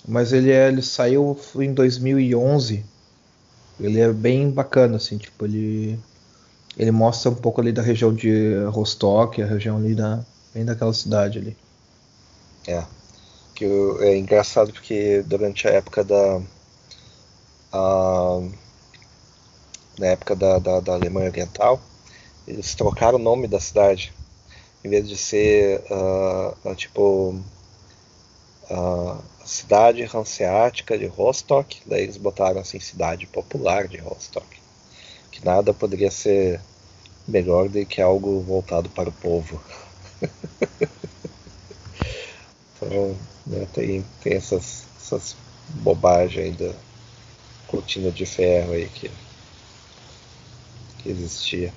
mas 0.08 0.34
ele 0.34 0.52
é, 0.52 0.68
ele 0.68 0.82
saiu 0.82 1.38
em 1.58 1.74
2011. 1.74 2.84
Ele 3.80 4.00
é 4.00 4.12
bem 4.12 4.50
bacana, 4.50 4.98
assim, 4.98 5.18
tipo 5.18 5.46
ele 5.46 6.00
ele 6.78 6.92
mostra 6.92 7.30
um 7.30 7.36
pouco 7.36 7.62
ali 7.62 7.72
da 7.72 7.84
região 7.84 8.14
de 8.14 8.56
Rostock, 8.66 9.42
a 9.42 9.46
região 9.46 9.78
ali 9.78 9.94
da 9.94 10.26
bem 10.54 10.66
daquela 10.66 10.94
cidade 10.94 11.40
ali. 11.40 11.58
é. 12.68 12.84
Que 13.56 13.66
é 14.02 14.18
engraçado 14.18 14.72
porque 14.72 15.22
durante 15.24 15.68
a 15.68 15.72
época 15.72 16.04
da. 16.04 16.42
a- 17.72 18.42
na 19.98 20.08
época 20.08 20.36
da, 20.36 20.60
da, 20.60 20.80
da 20.80 20.94
Alemanha 20.94 21.30
Oriental, 21.30 21.80
eles 22.48 22.76
trocaram 22.76 23.18
o 23.18 23.22
nome 23.22 23.48
da 23.48 23.60
cidade. 23.60 24.14
Em 24.84 24.90
vez 24.90 25.08
de 25.08 25.18
ser 25.18 25.84
ah, 25.92 26.76
tipo 26.76 27.36
a 28.70 29.18
cidade 29.46 30.04
hanseática 30.14 30.98
de 30.98 31.06
Rostock, 31.06 31.82
daí 31.86 32.04
eles 32.04 32.18
botaram 32.18 32.60
assim 32.62 32.80
cidade 32.80 33.26
popular 33.28 33.88
de 33.88 33.98
Rostock. 33.98 34.46
Que 35.32 35.46
nada 35.46 35.74
poderia 35.74 36.12
ser 36.12 36.60
melhor 37.28 37.70
do 37.70 37.86
que 37.86 38.02
algo 38.02 38.42
voltado 38.42 38.90
para 38.90 39.10
o 39.10 39.14
povo. 39.14 39.62
Então, 42.82 43.16
né, 43.46 43.68
tem, 43.74 44.06
tem 44.22 44.34
essas, 44.34 44.86
essas 45.00 45.36
bobagens 45.70 46.46
aí 46.46 46.52
da 46.52 46.74
cortina 47.68 48.12
de 48.12 48.26
ferro 48.26 48.74
aí 48.74 48.88
que, 48.90 49.12
que 51.00 51.10
existia. 51.10 51.74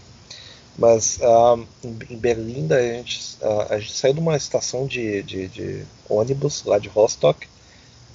Mas 0.79 1.19
ah, 1.23 1.57
em 1.83 2.67
daí 2.67 2.91
a 2.91 2.95
gente, 2.95 3.39
ah, 3.43 3.67
a 3.71 3.79
gente 3.79 3.93
saiu 3.93 4.15
de 4.15 4.21
uma 4.21 4.37
estação 4.37 4.87
de, 4.87 5.23
de, 5.23 5.49
de 5.49 5.87
ônibus 6.09 6.65
lá 6.65 6.79
de 6.79 6.89
Rostock 6.89 7.49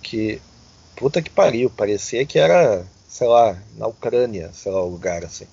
que 0.02 0.42
puta 0.96 1.22
que 1.22 1.30
pariu, 1.30 1.70
parecia 1.70 2.26
que 2.26 2.38
era, 2.38 2.86
sei 3.08 3.28
lá, 3.28 3.58
na 3.76 3.88
Ucrânia, 3.88 4.52
sei 4.54 4.72
lá, 4.72 4.82
o 4.84 4.90
lugar 4.90 5.26
assim. 5.26 5.48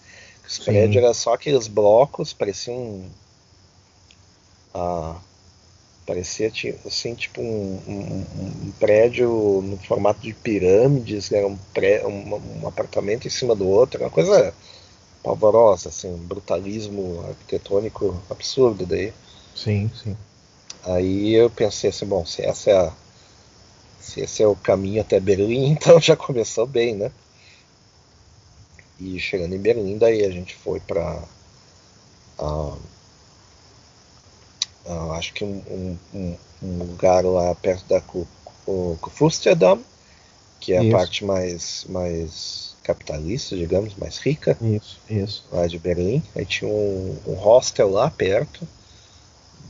Os 0.47 0.59
prédios 0.59 1.03
eram 1.03 1.15
só 1.15 1.35
aqueles 1.35 1.67
blocos, 1.67 2.33
pareciam 2.33 3.05
ah, 4.75 5.17
parecia 6.09 6.51
assim, 6.87 7.15
tipo 7.15 7.43
um, 7.43 7.83
um- 7.87 8.27
um 8.69 8.73
prédio 8.79 9.61
no 9.63 9.77
formato 9.77 10.21
de 10.21 10.33
pirâmides, 10.33 11.31
era 11.31 11.47
um, 11.47 11.57
pré, 11.75 12.05
um, 12.07 12.63
um 12.63 12.67
apartamento 12.67 13.27
em 13.27 13.31
cima 13.31 13.55
do 13.55 13.69
outro, 13.69 14.01
uma 14.03 14.09
coisa 14.09 14.55
pavorosa, 15.23 15.91
assim, 15.91 16.09
um 16.09 16.17
brutalismo 16.17 17.23
arquitetônico 17.29 18.19
absurdo 18.31 18.87
daí. 18.87 19.13
Sim, 19.55 19.91
sim. 20.03 20.17
Aí 20.83 21.35
eu 21.35 21.51
pensei 21.51 21.91
assim, 21.91 22.07
bom, 22.07 22.25
se 22.25 22.43
essa 22.43 22.71
é 22.71 22.75
a, 22.79 22.93
se 24.01 24.21
esse 24.23 24.43
é 24.43 24.47
o 24.47 24.57
caminho 24.57 25.03
até 25.03 25.21
Berlim, 25.21 25.73
então 25.73 26.01
já 26.01 26.17
começou 26.17 26.67
bem, 26.67 26.95
né? 26.97 27.13
E 28.99 29.21
chegando 29.21 29.55
em 29.55 29.59
Berlim, 29.61 29.99
daí 29.99 30.25
a 30.25 30.31
gente 30.31 30.55
foi 30.55 30.81
para 30.81 31.23
acho 35.13 35.33
que 35.35 35.45
um, 35.45 35.63
um- 35.71 35.99
um- 36.63 36.79
lugar 36.79 37.25
lá 37.25 37.55
perto 37.55 37.85
da 37.89 38.01
Ku- 38.01 38.27
Ku- 38.65 38.99
Kurfürstendamm, 39.01 39.81
que 40.61 40.73
é 40.73 40.79
a 40.79 40.83
Isso. 40.83 40.93
parte 40.93 41.25
mais, 41.25 41.85
mais 41.89 42.77
capitalista, 42.83 43.57
digamos, 43.57 43.95
mais 43.97 44.19
rica 44.19 44.57
Isso, 44.61 44.99
isso. 45.09 45.45
lá 45.53 45.67
de 45.67 45.79
Berlim. 45.79 46.23
Aí 46.35 46.45
tinha 46.45 46.71
um, 46.71 47.17
um 47.27 47.35
hostel 47.35 47.91
lá 47.91 48.11
perto 48.11 48.67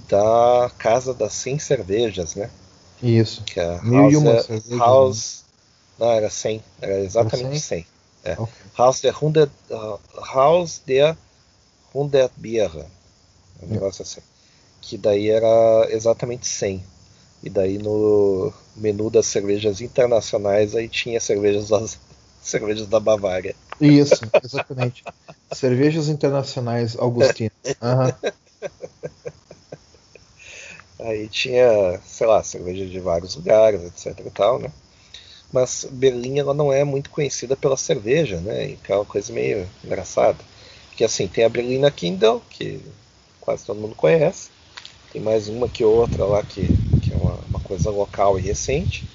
da 0.09 0.70
Casa 0.78 1.12
das 1.12 1.32
100 1.35 1.59
Cervejas, 1.59 2.35
né? 2.35 2.51
Isso. 3.03 3.43
Que 3.45 3.61
é 3.61 3.81
Mil 3.82 4.11
e 4.11 4.16
uma 4.16 4.32
House, 4.32 4.47
cervejas, 4.47 4.70
né? 4.70 4.77
House 4.78 5.45
não, 5.99 6.11
era 6.12 6.31
100, 6.31 6.62
era 6.81 7.01
exatamente 7.01 7.51
Era 7.51 7.59
100. 7.59 7.86
É. 8.24 8.32
Ok. 8.32 8.53
Haus 8.77 9.01
der 9.01 9.15
100, 9.15 9.51
uh, 9.70 9.99
Haus 10.35 10.81
der 10.86 11.16
100 11.93 12.31
Biere, 12.36 12.85
um 13.62 13.66
É. 13.70 13.73
negócio 13.73 14.03
assim. 14.03 14.20
Que 14.80 14.96
daí 14.96 15.28
era 15.30 15.86
exatamente 15.90 16.46
100. 16.46 16.82
E 17.42 17.50
daí 17.50 17.78
no 17.78 18.52
menu 18.76 19.10
das 19.10 19.26
cervejas 19.26 19.80
internacionais 19.80 20.74
aí 20.74 20.88
tinha 20.88 21.20
cervejas 21.20 21.68
das 21.68 21.98
cervejas 22.42 22.86
da 22.86 22.98
Bavária. 22.98 23.55
Isso, 23.80 24.20
exatamente. 24.42 25.05
Cervejas 25.52 26.09
internacionais 26.09 26.96
Augustina. 26.98 27.52
Aham. 27.80 28.14
Aí 31.00 31.28
tinha, 31.28 32.00
sei 32.05 32.26
lá, 32.26 32.42
cerveja 32.42 32.84
de 32.84 32.98
vários 32.98 33.36
lugares, 33.36 33.82
etc 33.84 34.18
e 34.26 34.30
tal, 34.30 34.59
né? 34.59 34.72
mas 35.52 35.86
Berlim 35.90 36.38
ela 36.38 36.52
não 36.52 36.72
é 36.72 36.84
muito 36.84 37.10
conhecida 37.10 37.56
pela 37.56 37.76
cerveja, 37.76 38.38
né? 38.38 38.76
Que 38.84 38.92
é 38.92 38.96
uma 38.96 39.05
coisa 39.05 39.32
meio 39.32 39.68
engraçada. 39.82 40.38
Porque 40.88 41.05
assim, 41.05 41.26
tem 41.26 41.44
a 41.44 41.48
Berliner 41.48 41.92
Kindle, 41.92 42.42
que 42.50 42.80
quase 43.40 43.64
todo 43.64 43.80
mundo 43.80 43.94
conhece. 43.94 44.50
Tem 45.12 45.22
mais 45.22 45.48
uma 45.48 45.68
que 45.68 45.85
outra 45.85 46.24
lá 46.24 46.43
que, 46.43 46.66
que 47.01 47.12
é 47.12 47.16
uma, 47.16 47.35
uma 47.48 47.60
coisa 47.60 47.90
local 47.90 48.39
e 48.39 48.43
recente. 48.43 49.09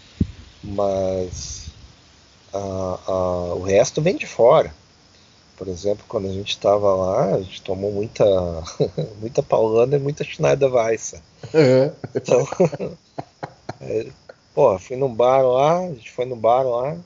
Mas 0.64 1.64
o 2.54 3.62
resto 3.64 4.02
vem 4.02 4.16
de 4.16 4.26
fora. 4.26 4.74
Por 5.58 5.68
exemplo, 5.68 6.04
quando 6.08 6.28
a 6.28 6.34
gente 6.34 6.50
estava 6.50 6.94
lá, 6.94 7.36
a 7.36 7.42
gente 7.42 7.62
tomou 7.62 7.92
muita, 7.92 8.26
muita 9.22 9.44
Paulana 9.44 9.96
e 9.96 10.00
muita 10.00 10.24
Schneider 10.24 10.74
Weisse. 10.74 11.22
Uhum. 11.54 11.92
Então, 12.16 12.48
é, 13.82 14.08
pô, 14.54 14.78
fui 14.80 14.96
num 14.96 15.14
bar 15.14 15.42
lá, 15.44 15.80
a 15.80 15.90
gente 15.90 16.12
foi 16.12 16.26
no 16.26 16.36
bar 16.36 16.64
lá, 16.64 16.98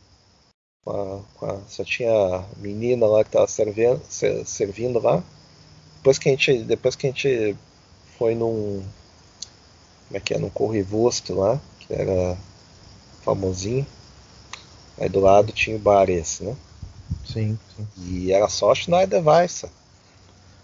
com 0.84 0.92
a, 0.92 1.20
com 1.38 1.46
a, 1.46 1.60
só 1.68 1.84
tinha 1.84 2.46
menina 2.58 3.06
lá 3.06 3.24
que 3.24 3.30
estava 3.30 3.48
servindo, 3.48 4.02
servindo 4.10 5.00
lá. 5.00 5.22
Depois 5.98 6.18
que 6.18 6.30
a 6.30 6.32
gente, 6.32 6.60
depois 6.60 6.96
que 6.96 7.08
a 7.08 7.10
gente 7.10 7.56
foi 8.18 8.36
num, 8.36 8.84
como 10.08 10.18
é 10.18 10.20
que 10.20 10.34
é, 10.34 10.38
num 10.38 10.50
Corrivosto 10.50 11.34
lá, 11.36 11.60
que 11.80 11.94
era 11.94 12.38
famosinho. 13.24 13.86
Aí 15.00 15.10
do 15.10 15.20
lado 15.20 15.52
tinha 15.52 15.76
o 15.76 15.80
bar 15.80 16.10
esse, 16.10 16.44
né? 16.44 16.56
Sim, 17.26 17.58
sim. 17.76 17.88
E 17.98 18.32
era 18.32 18.48
só 18.50 18.74
Schneider 18.74 19.26
Weisse. 19.26 19.68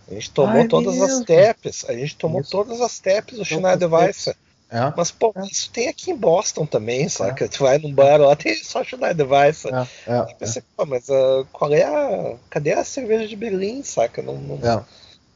A 0.10 0.14
gente 0.14 0.32
tomou 0.32 0.62
Ai, 0.62 0.68
todas 0.68 1.00
as 1.02 1.24
tapes. 1.24 1.86
A 1.88 1.94
gente 1.94 2.16
tomou 2.16 2.42
isso. 2.42 2.52
todas 2.52 2.82
as 2.82 3.00
tapes 3.00 3.38
do 3.38 3.46
Schneider 3.46 3.92
Weisse. 3.92 4.36
É. 4.70 4.92
Mas, 4.98 5.12
pô, 5.12 5.32
é. 5.36 5.46
isso 5.46 5.70
tem 5.72 5.88
aqui 5.88 6.12
em 6.12 6.16
Boston 6.16 6.66
também, 6.66 7.08
saca? 7.08 7.46
É. 7.46 7.48
Tu 7.48 7.62
vai 7.62 7.78
num 7.78 7.94
bar 7.94 8.20
lá, 8.20 8.36
tem 8.36 8.56
só 8.56 8.84
Schneider 8.84 9.30
Weisse. 9.30 9.68
É. 9.68 9.88
É. 10.08 10.20
Eu 10.20 10.36
pensei, 10.36 10.64
pô, 10.76 10.86
mas 10.86 11.08
uh, 11.10 11.46
qual 11.54 11.72
é 11.74 11.84
a. 11.84 12.36
Cadê 12.50 12.74
a 12.74 12.84
cerveja 12.84 13.28
de 13.28 13.36
Berlim, 13.36 13.84
saca? 13.84 14.22
Não, 14.22 14.36
não... 14.36 14.86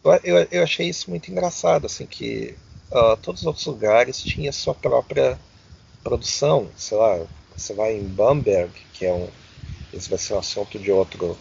Eu, 0.04 0.12
eu, 0.24 0.48
eu, 0.52 0.64
achei 0.64 0.88
isso 0.88 1.10
muito 1.10 1.30
engraçado, 1.30 1.86
assim, 1.86 2.06
que 2.06 2.56
uh, 2.92 3.18
todos 3.18 3.42
os 3.42 3.48
outros 3.48 3.66
lugares 3.66 4.22
tinham 4.22 4.54
sua 4.54 4.74
própria 4.74 5.40
produção. 6.04 6.70
Sei 6.76 6.98
lá, 6.98 7.26
você 7.56 7.74
vai 7.74 7.96
em 7.96 8.04
Bamberg, 8.04 8.72
que 8.94 9.06
é 9.06 9.14
um 9.14 9.28
esse 9.94 10.10
vai 10.10 10.20
ser 10.20 10.34
um 10.34 10.40
assunto 10.40 10.78
de 10.78 10.92
outro 10.92 11.38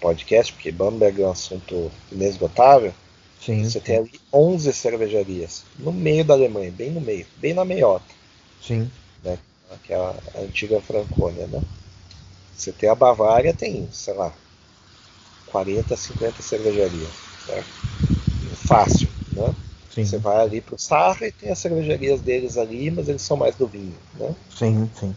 podcast, 0.00 0.52
porque 0.52 0.72
Bamberg 0.72 1.22
é 1.22 1.26
um 1.26 1.30
assunto 1.30 1.90
inesgotável. 2.10 2.92
Sim, 3.40 3.62
você 3.62 3.78
sim. 3.78 3.80
tem 3.80 3.96
ali 3.98 4.20
11 4.32 4.72
cervejarias 4.72 5.64
no 5.78 5.92
meio 5.92 6.24
da 6.24 6.34
Alemanha, 6.34 6.72
bem 6.72 6.90
no 6.90 7.00
meio, 7.00 7.26
bem 7.36 7.54
na 7.54 7.64
meiota. 7.64 8.04
Sim. 8.60 8.90
Né, 9.22 9.38
que 9.82 9.92
é 9.92 9.96
a, 9.96 10.14
a 10.34 10.40
antiga 10.40 10.80
Franconia, 10.80 11.46
né? 11.46 11.62
Você 12.56 12.72
tem 12.72 12.88
a 12.88 12.94
Bavária, 12.94 13.52
tem, 13.52 13.88
sei 13.92 14.14
lá, 14.14 14.32
40, 15.46 15.96
50 15.96 16.42
cervejarias. 16.42 17.33
Né? 17.48 17.64
Fácil, 18.54 19.08
né? 19.34 19.54
Sim. 19.94 20.04
Você 20.04 20.18
vai 20.18 20.38
ali 20.38 20.60
para 20.60 20.74
o 20.74 20.78
Sarre 20.78 21.28
e 21.28 21.32
tem 21.32 21.50
as 21.50 21.58
cervejarias 21.58 22.20
deles 22.20 22.58
ali, 22.58 22.90
mas 22.90 23.08
eles 23.08 23.22
são 23.22 23.36
mais 23.36 23.54
do 23.54 23.66
vinho, 23.66 23.96
né? 24.14 24.34
Sim, 24.50 24.90
sim. 24.98 25.14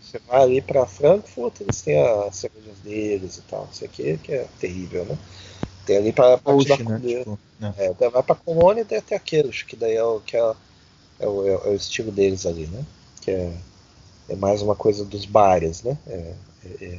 Você 0.00 0.18
vai 0.26 0.42
ali 0.42 0.60
para 0.60 0.86
Frankfurt, 0.86 1.60
eles 1.60 1.80
têm 1.80 1.98
as 1.98 2.36
cervejas 2.36 2.78
deles 2.84 3.38
e 3.38 3.42
tal. 3.42 3.68
Isso 3.72 3.84
aqui 3.84 4.18
que 4.18 4.32
é 4.32 4.46
terrível, 4.60 5.04
né? 5.04 5.18
Tem 5.86 5.96
ali 5.96 6.12
para 6.12 6.36
parte 6.36 6.68
da 6.68 6.76
né? 6.76 7.00
Tipo, 7.00 7.38
né? 7.58 7.74
é, 7.78 7.92
vai 8.10 8.22
para 8.22 8.34
Colônia 8.34 8.82
e 8.82 8.84
tem 8.84 8.98
até 8.98 9.16
aqueles, 9.16 9.62
que 9.62 9.76
daí 9.76 9.96
é 9.96 10.04
o, 10.04 10.20
que 10.20 10.36
é, 10.36 10.54
é, 11.20 11.26
o, 11.26 11.46
é, 11.46 11.68
o, 11.68 11.74
estilo 11.74 12.12
deles 12.12 12.44
ali, 12.44 12.66
né? 12.66 12.84
Que 13.22 13.30
é, 13.30 13.52
é 14.28 14.36
mais 14.36 14.60
uma 14.60 14.74
coisa 14.74 15.04
dos 15.04 15.24
bares, 15.24 15.82
né? 15.82 15.96
É, 16.06 16.34
é, 16.64 16.84
é 16.84 16.98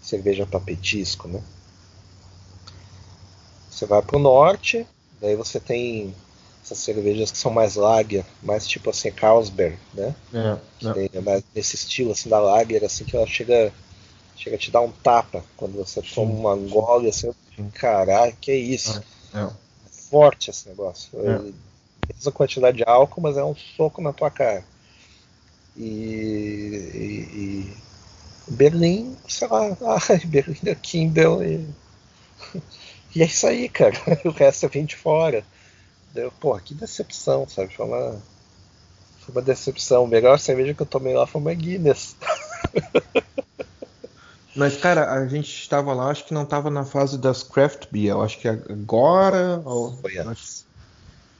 cerveja 0.00 0.46
para 0.46 0.60
petisco, 0.60 1.26
né? 1.26 1.40
Você 3.82 3.86
vai 3.86 4.00
para 4.00 4.16
o 4.16 4.20
norte, 4.20 4.86
daí 5.20 5.34
você 5.34 5.58
tem 5.58 6.14
essas 6.62 6.78
cervejas 6.78 7.32
que 7.32 7.38
são 7.38 7.50
mais 7.50 7.74
lager, 7.74 8.24
mais 8.40 8.64
tipo 8.64 8.90
assim, 8.90 9.10
Carlsberg, 9.10 9.76
né? 9.92 10.14
É, 10.32 11.16
é. 11.16 11.20
mais 11.20 11.42
nesse 11.52 11.74
estilo 11.74 12.12
assim 12.12 12.28
da 12.28 12.38
lager, 12.38 12.84
assim 12.84 13.04
que 13.04 13.16
ela 13.16 13.26
chega, 13.26 13.74
chega 14.36 14.54
a 14.54 14.58
te 14.58 14.70
dar 14.70 14.82
um 14.82 14.92
tapa 14.92 15.44
quando 15.56 15.78
você 15.78 16.00
Sim. 16.00 16.14
toma 16.14 16.32
uma 16.32 16.56
gole 16.70 17.08
assim, 17.08 17.32
caralho, 17.74 18.36
que 18.40 18.52
é 18.52 18.56
isso? 18.56 19.02
É, 19.34 19.40
é. 19.40 19.50
Forte 20.08 20.50
esse 20.50 20.68
negócio. 20.68 21.18
É. 21.18 21.52
Mesma 22.14 22.30
quantidade 22.30 22.76
de 22.76 22.84
álcool, 22.86 23.20
mas 23.20 23.36
é 23.36 23.42
um 23.42 23.56
soco 23.56 24.00
na 24.00 24.12
tua 24.12 24.30
cara. 24.30 24.64
E, 25.76 25.82
e, 26.94 27.72
e 28.46 28.52
Berlim, 28.52 29.16
sei 29.26 29.48
lá, 29.48 29.76
ai, 30.08 30.18
Berlim 30.24 30.60
é 30.66 30.74
Kindle 30.76 31.42
e, 31.42 31.66
e 33.14 33.22
é 33.22 33.26
isso 33.26 33.46
aí, 33.46 33.68
cara. 33.68 33.94
O 34.24 34.30
resto 34.30 34.68
vem 34.68 34.84
de 34.84 34.96
fora. 34.96 35.44
Deu, 36.14 36.32
pô, 36.40 36.58
que 36.58 36.74
decepção, 36.74 37.48
sabe? 37.48 37.74
Foi 37.74 37.86
uma, 37.86 38.20
foi 39.20 39.34
uma 39.34 39.42
decepção. 39.42 40.04
A 40.04 40.08
melhor 40.08 40.38
cerveja 40.38 40.74
que 40.74 40.82
eu 40.82 40.86
tomei 40.86 41.14
lá 41.14 41.26
foi 41.26 41.40
uma 41.40 41.54
Guinness. 41.54 42.16
Mas, 44.54 44.76
cara, 44.76 45.10
a 45.10 45.26
gente 45.26 45.48
estava 45.48 45.94
lá, 45.94 46.10
acho 46.10 46.26
que 46.26 46.34
não 46.34 46.42
estava 46.42 46.68
na 46.68 46.84
fase 46.84 47.16
das 47.16 47.42
craft 47.42 47.86
beer. 47.90 48.10
Eu 48.10 48.22
acho 48.22 48.38
que 48.38 48.48
agora. 48.48 49.62
Ou... 49.64 49.96
Foi 49.96 50.18
antes. 50.18 50.66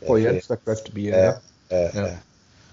Foi 0.07 0.25
é, 0.25 0.31
antes 0.31 0.49
da 0.49 0.57
craft 0.57 0.91
beer, 0.91 1.15
é, 1.15 1.33
né? 1.33 1.41
É, 1.69 1.77
é. 1.77 2.01
é. 2.01 2.19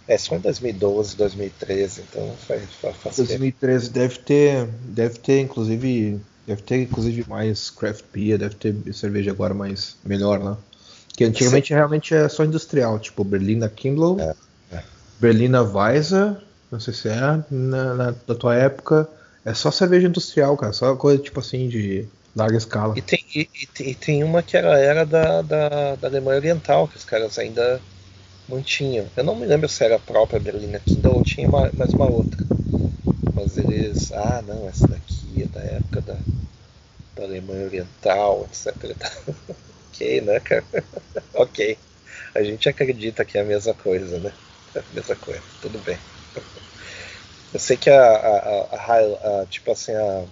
É, 0.09 0.17
só 0.17 0.35
em 0.35 0.39
2012, 0.39 1.15
2013, 1.15 2.01
então 2.01 2.35
faz, 2.47 2.63
faz 2.99 3.17
2013 3.17 3.91
tempo. 3.91 3.99
deve 3.99 4.17
ter, 4.17 4.65
deve 4.65 5.19
ter 5.19 5.39
inclusive, 5.39 6.19
deve 6.49 6.63
ter 6.63 6.81
inclusive 6.81 7.30
mais 7.30 7.69
craft 7.69 8.03
beer, 8.11 8.39
deve 8.39 8.55
ter 8.55 8.76
cerveja 8.93 9.30
agora 9.30 9.53
mais 9.53 9.95
melhor, 10.03 10.39
né? 10.39 10.57
Que 11.15 11.23
antigamente 11.23 11.67
Sim. 11.67 11.76
realmente 11.76 12.13
é 12.13 12.27
só 12.27 12.43
industrial, 12.43 12.97
tipo 12.97 13.23
Berlina 13.23 13.69
Kindle, 13.69 14.19
é, 14.19 14.35
é. 14.71 14.84
Berlina 15.19 15.61
Weiser, 15.61 16.38
não 16.71 16.80
sei 16.80 16.93
se 16.93 17.07
é, 17.07 17.19
na, 17.19 17.43
na, 17.51 18.15
na, 18.27 18.35
tua 18.35 18.55
época, 18.55 19.07
é 19.45 19.53
só 19.53 19.69
cerveja 19.69 20.07
industrial, 20.07 20.57
cara, 20.57 20.73
só 20.73 20.95
coisa 20.95 21.21
tipo 21.21 21.39
assim 21.39 21.67
de 21.67 22.07
larga 22.35 22.57
escala. 22.57 22.97
E 22.97 23.01
tem, 23.01 23.23
e, 23.35 23.47
e 23.81 23.93
tem 23.93 24.23
uma 24.23 24.41
que 24.41 24.57
era, 24.57 24.80
era 24.80 25.05
da, 25.05 25.43
da, 25.43 25.95
da, 25.95 26.07
Alemanha 26.07 26.38
Oriental, 26.38 26.88
que 26.88 26.97
os 26.97 27.05
caras 27.05 27.38
ainda 27.38 27.80
mantinham. 28.47 29.05
Eu 29.15 29.23
não 29.23 29.35
me 29.35 29.45
lembro 29.45 29.69
se 29.69 29.84
era 29.84 29.97
a 29.97 29.99
própria 29.99 30.39
Berlina 30.39 30.80
Kindle 30.80 31.17
ou 31.17 31.23
tinha 31.23 31.47
uma, 31.47 31.69
mais 31.73 31.93
uma 31.93 32.09
outra. 32.09 32.43
Mas 33.35 33.57
eles, 33.57 34.11
ah 34.13 34.43
não, 34.47 34.67
essa 34.67 34.88
daqui 34.88 35.18
da 35.47 35.61
época 35.61 36.01
da, 36.01 36.17
da 37.15 37.23
Alemanha 37.23 37.65
Oriental, 37.65 38.45
etc. 38.45 38.95
ok, 39.89 40.21
né, 40.21 40.39
cara? 40.39 40.65
ok. 41.33 41.77
A 42.35 42.43
gente 42.43 42.69
acredita 42.69 43.25
que 43.25 43.37
é 43.37 43.41
a 43.41 43.45
mesma 43.45 43.73
coisa, 43.73 44.19
né? 44.19 44.33
É 44.75 44.79
a 44.79 44.83
mesma 44.93 45.15
coisa, 45.15 45.43
tudo 45.61 45.79
bem. 45.79 45.99
Eu 47.53 47.59
sei 47.59 47.77
que 47.77 47.89
a, 47.89 48.01
a, 48.01 48.75
a, 48.75 49.41
a 49.41 49.45
tipo 49.47 49.71
assim, 49.71 49.93
a, 49.95 50.25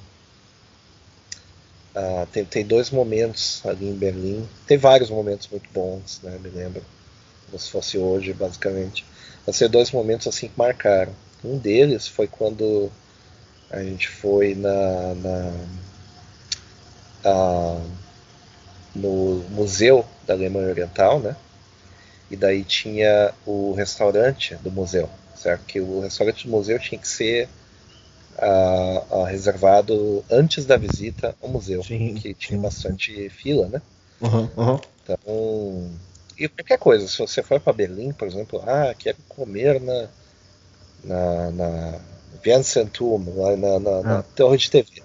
tem, 2.31 2.45
tem 2.45 2.65
dois 2.65 2.89
momentos 2.91 3.61
ali 3.65 3.87
em 3.87 3.93
Berlim. 3.95 4.47
Tem 4.65 4.77
vários 4.77 5.09
momentos 5.09 5.47
muito 5.49 5.69
bons, 5.73 6.19
né? 6.23 6.37
Me 6.41 6.49
lembro. 6.49 6.83
Como 7.45 7.59
se 7.59 7.71
fosse 7.71 7.97
hoje, 7.97 8.33
basicamente. 8.33 9.05
Mas 9.45 9.57
tem 9.57 9.69
dois 9.69 9.91
momentos 9.91 10.27
assim 10.27 10.47
que 10.47 10.57
marcaram. 10.57 11.13
Um 11.43 11.57
deles 11.57 12.07
foi 12.07 12.27
quando 12.27 12.91
a 13.69 13.83
gente 13.83 14.07
foi 14.07 14.55
na, 14.55 15.13
na 15.15 15.53
a, 17.25 17.81
no 18.95 19.43
museu 19.49 20.05
da 20.25 20.33
Alemanha 20.33 20.69
Oriental, 20.69 21.19
né? 21.19 21.35
E 22.29 22.35
daí 22.35 22.63
tinha 22.63 23.33
o 23.45 23.73
restaurante 23.73 24.55
do 24.55 24.71
museu, 24.71 25.09
certo? 25.35 25.65
Que 25.65 25.79
o 25.79 26.01
restaurante 26.01 26.45
do 26.45 26.51
museu 26.51 26.77
tinha 26.79 26.99
que 26.99 27.07
ser 27.07 27.47
uh, 28.37 29.15
uh, 29.15 29.23
reservado 29.23 30.23
antes 30.29 30.65
da 30.65 30.77
visita 30.77 31.35
ao 31.41 31.49
museu, 31.49 31.83
sim, 31.83 32.15
que 32.15 32.33
tinha 32.33 32.57
sim. 32.57 32.61
bastante 32.61 33.29
fila, 33.29 33.67
né? 33.67 33.81
Uhum, 34.19 34.49
uhum. 34.57 34.79
Então, 35.03 35.91
e 36.37 36.47
qualquer 36.49 36.77
coisa, 36.77 37.07
se 37.07 37.17
você 37.17 37.41
for 37.41 37.59
para 37.59 37.73
Berlim, 37.73 38.11
por 38.11 38.27
exemplo, 38.27 38.61
ah, 38.67 38.93
quero 38.97 39.17
comer 39.29 39.79
na 39.79 40.07
na, 41.03 41.51
na 41.51 41.99
Viancentum, 42.43 43.23
lá 43.35 43.55
na, 43.55 43.79
na, 43.79 44.01
na, 44.01 44.19
ah. 44.19 44.23
torre 44.35 44.57
de 44.57 44.69
TV. 44.69 45.03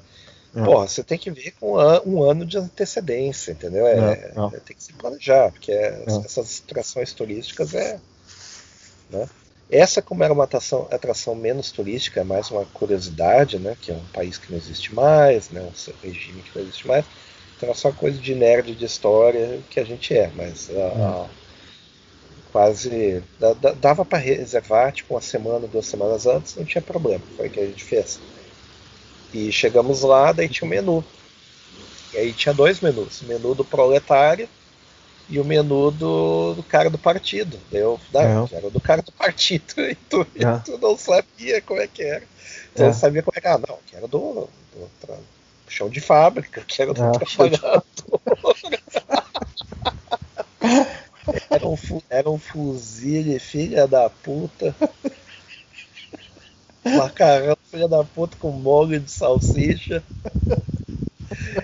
É. 0.55 0.65
Porra, 0.65 0.86
você 0.86 1.03
tem 1.03 1.19
que 1.19 1.31
ver 1.31 1.53
com 1.53 1.77
um 2.07 2.23
ano 2.23 2.44
de 2.44 2.59
antecedência, 2.59 3.53
entendeu? 3.53 3.86
É, 3.86 3.94
é, 3.94 4.32
é. 4.36 4.61
tem 4.61 4.77
que 4.77 4.82
se 4.82 4.93
planejar, 4.93 5.51
porque 5.51 5.73
é, 5.73 6.05
é. 6.07 6.16
essas 6.24 6.62
atrações 6.66 7.12
turísticas 7.12 7.74
é. 7.74 7.99
Né? 9.11 9.28
Essa, 9.70 10.03
como 10.03 10.23
era 10.23 10.32
uma 10.32 10.44
atração, 10.44 10.86
atração 10.90 11.35
menos 11.35 11.73
turística, 11.73 12.20
é 12.20 12.24
mais 12.24 12.51
uma 12.51 12.66
curiosidade, 12.66 13.59
né? 13.59 13.74
Que 13.81 13.90
é 13.90 13.94
um 13.94 14.05
país 14.12 14.36
que 14.36 14.51
não 14.51 14.59
existe 14.59 14.94
mais, 14.94 15.49
né? 15.49 15.62
um 15.62 16.07
regime 16.07 16.43
que 16.43 16.51
não 16.55 16.62
existe 16.62 16.86
mais. 16.86 17.07
Então 17.57 17.70
é 17.70 17.74
só 17.74 17.90
coisa 17.90 18.19
de 18.19 18.35
nerd 18.35 18.74
de 18.74 18.85
história 18.85 19.61
que 19.70 19.81
a 19.81 19.85
gente 19.85 20.15
é, 20.15 20.31
mas 20.36 20.69
quase 22.52 23.24
dava 23.80 24.04
para 24.04 24.18
reservar 24.18 24.92
tipo 24.92 25.14
uma 25.14 25.20
semana, 25.22 25.66
duas 25.66 25.86
semanas 25.86 26.26
antes, 26.26 26.54
não 26.54 26.64
tinha 26.64 26.82
problema. 26.82 27.24
Foi 27.36 27.48
o 27.48 27.50
que 27.50 27.58
a 27.58 27.66
gente 27.66 27.82
fez. 27.82 28.20
E 29.32 29.50
chegamos 29.50 30.02
lá, 30.02 30.30
daí 30.30 30.48
tinha 30.48 30.66
um 30.66 30.70
menu. 30.70 31.02
E 32.12 32.18
aí 32.18 32.32
tinha 32.34 32.52
dois 32.52 32.80
menus, 32.80 33.22
o 33.22 33.24
menu 33.24 33.54
do 33.54 33.64
proletário 33.64 34.46
e 35.30 35.40
o 35.40 35.44
menu 35.44 35.90
do, 35.90 36.52
do 36.54 36.62
cara 36.62 36.90
do 36.90 36.98
partido. 36.98 37.58
Eu, 37.72 37.98
não, 38.12 38.44
é. 38.52 38.56
era 38.56 38.68
do 38.68 38.80
cara 38.80 39.00
do 39.00 39.12
partido, 39.12 39.72
e 39.80 39.94
tu, 39.94 40.26
é. 40.36 40.42
e 40.42 40.60
tu, 40.60 40.78
não 40.78 40.96
sabia 40.98 41.62
como 41.62 41.80
é 41.80 41.86
que 41.86 42.02
era. 42.02 42.22
Tu 42.74 42.82
é. 42.82 42.86
não 42.86 42.92
sabia 42.92 43.22
como 43.22 43.34
é 43.36 43.40
que 43.40 43.48
era. 43.48 43.58
Não, 43.58 43.78
que 43.86 43.96
era 43.96 44.06
do, 44.06 44.46
do, 44.74 45.16
chão 45.68 45.88
de 45.88 46.00
fábrica, 46.00 46.60
que 46.60 46.82
era 46.82 46.92
do 46.92 47.02
ah, 47.02 47.12
trabalhador. 47.12 47.82
era, 51.51 51.66
um, 51.69 51.77
era 52.11 52.31
um 52.31 52.39
fuzil, 52.39 53.39
filha 53.39 53.86
da 53.86 54.11
puta. 54.11 54.74
Macarrão, 56.85 57.57
filha 57.70 57.86
da 57.89 58.03
puta, 58.03 58.36
com 58.39 58.51
molho 58.51 58.99
de 58.99 59.11
salsicha. 59.11 60.03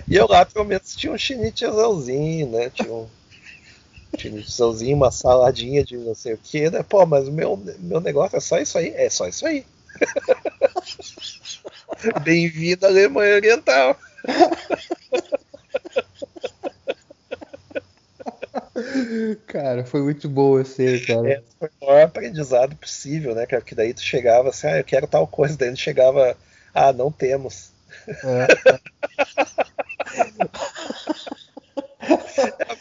E 0.09 0.15
eu 0.17 0.27
lá, 0.29 0.45
pelo 0.45 0.65
menos, 0.65 0.95
tinha 0.95 1.13
um 1.13 1.19
chinitezãozinho, 1.19 2.49
né? 2.51 2.71
Tinha 2.71 2.93
um 2.93 3.07
chinitezãozinho, 4.17 4.97
uma 4.97 5.11
saladinha 5.11 5.85
de 5.85 5.97
não 5.97 6.15
sei 6.15 6.35
o 6.35 6.39
que, 6.39 6.71
né? 6.71 6.83
Pô, 6.83 7.05
mas 7.05 7.29
o 7.29 7.33
meu, 7.33 7.57
meu 7.79 8.01
negócio 8.01 8.37
é 8.37 8.41
só 8.41 8.59
isso 8.59 8.79
aí. 8.79 8.91
É 8.95 9.11
só 9.11 9.27
isso 9.27 9.47
aí. 9.47 9.65
Bem-vindo 12.23 12.87
à 12.87 12.89
Alemanha 12.89 13.35
Oriental. 13.35 13.97
Cara, 19.47 19.85
foi 19.85 20.03
muito 20.03 20.29
bom 20.29 20.59
esse, 20.61 21.05
cara. 21.07 21.31
É, 21.31 21.43
foi 21.59 21.69
o 21.81 21.87
maior 21.87 22.05
aprendizado 22.05 22.77
possível, 22.77 23.35
né, 23.35 23.47
Que 23.47 23.75
daí 23.75 23.95
tu 23.95 24.03
chegava 24.03 24.49
assim, 24.51 24.67
ah, 24.67 24.79
eu 24.79 24.85
quero 24.85 25.07
tal 25.07 25.27
coisa, 25.27 25.57
daí 25.57 25.69
ele 25.69 25.77
chegava, 25.77 26.37
ah, 26.75 26.93
não 26.93 27.11
temos. 27.11 27.73
É. 28.09 28.47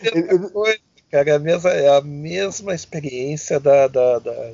é 0.04 0.20
a 0.20 0.26
mesma 0.26 0.50
coisa, 0.50 0.80
cara, 1.12 1.30
é 1.30 1.34
a 1.34 1.40
mesma, 1.40 1.70
é 1.72 1.98
a 1.98 2.02
mesma 2.02 2.74
experiência 2.74 3.60
da, 3.60 3.88
da, 3.88 4.20
da, 4.20 4.52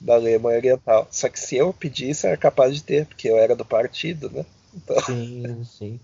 da 0.00 0.14
Alemanha 0.14 0.58
Oriental. 0.58 1.08
Só 1.10 1.28
que 1.28 1.38
se 1.38 1.56
eu 1.56 1.72
pedisse, 1.72 2.26
era 2.26 2.36
capaz 2.36 2.74
de 2.74 2.82
ter, 2.82 3.06
porque 3.06 3.28
eu 3.28 3.36
era 3.36 3.54
do 3.54 3.64
partido, 3.64 4.30
né? 4.30 4.44
Então... 4.74 5.00
Sim, 5.00 5.64
sim. 5.64 6.00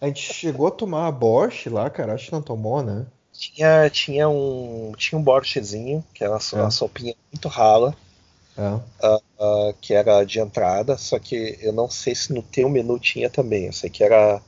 A 0.00 0.06
gente 0.06 0.32
chegou 0.32 0.66
a 0.66 0.70
tomar 0.70 1.06
a 1.06 1.12
Borscht 1.12 1.68
lá, 1.68 1.90
cara, 1.90 2.14
acho 2.14 2.26
que 2.26 2.32
não 2.32 2.40
tomou, 2.40 2.82
né? 2.82 3.06
Tinha, 3.40 3.88
tinha 3.88 4.28
um 4.28 4.92
tinha 4.98 5.18
um 5.18 5.22
borchezinho, 5.22 6.04
que 6.12 6.22
era 6.22 6.30
uma, 6.30 6.66
é. 6.66 6.70
sopinha 6.70 7.14
muito 7.32 7.48
rala, 7.48 7.96
é. 8.54 8.68
uh, 8.68 9.22
uh, 9.38 9.74
que 9.80 9.94
era 9.94 10.22
de 10.24 10.38
entrada, 10.38 10.98
só 10.98 11.18
que 11.18 11.58
eu 11.62 11.72
não 11.72 11.88
sei 11.88 12.14
se 12.14 12.34
no 12.34 12.42
teu 12.42 12.68
menu 12.68 12.98
tinha 12.98 13.30
também, 13.30 13.64
eu 13.64 13.72
sei 13.72 13.88
que 13.88 14.04
era, 14.04 14.42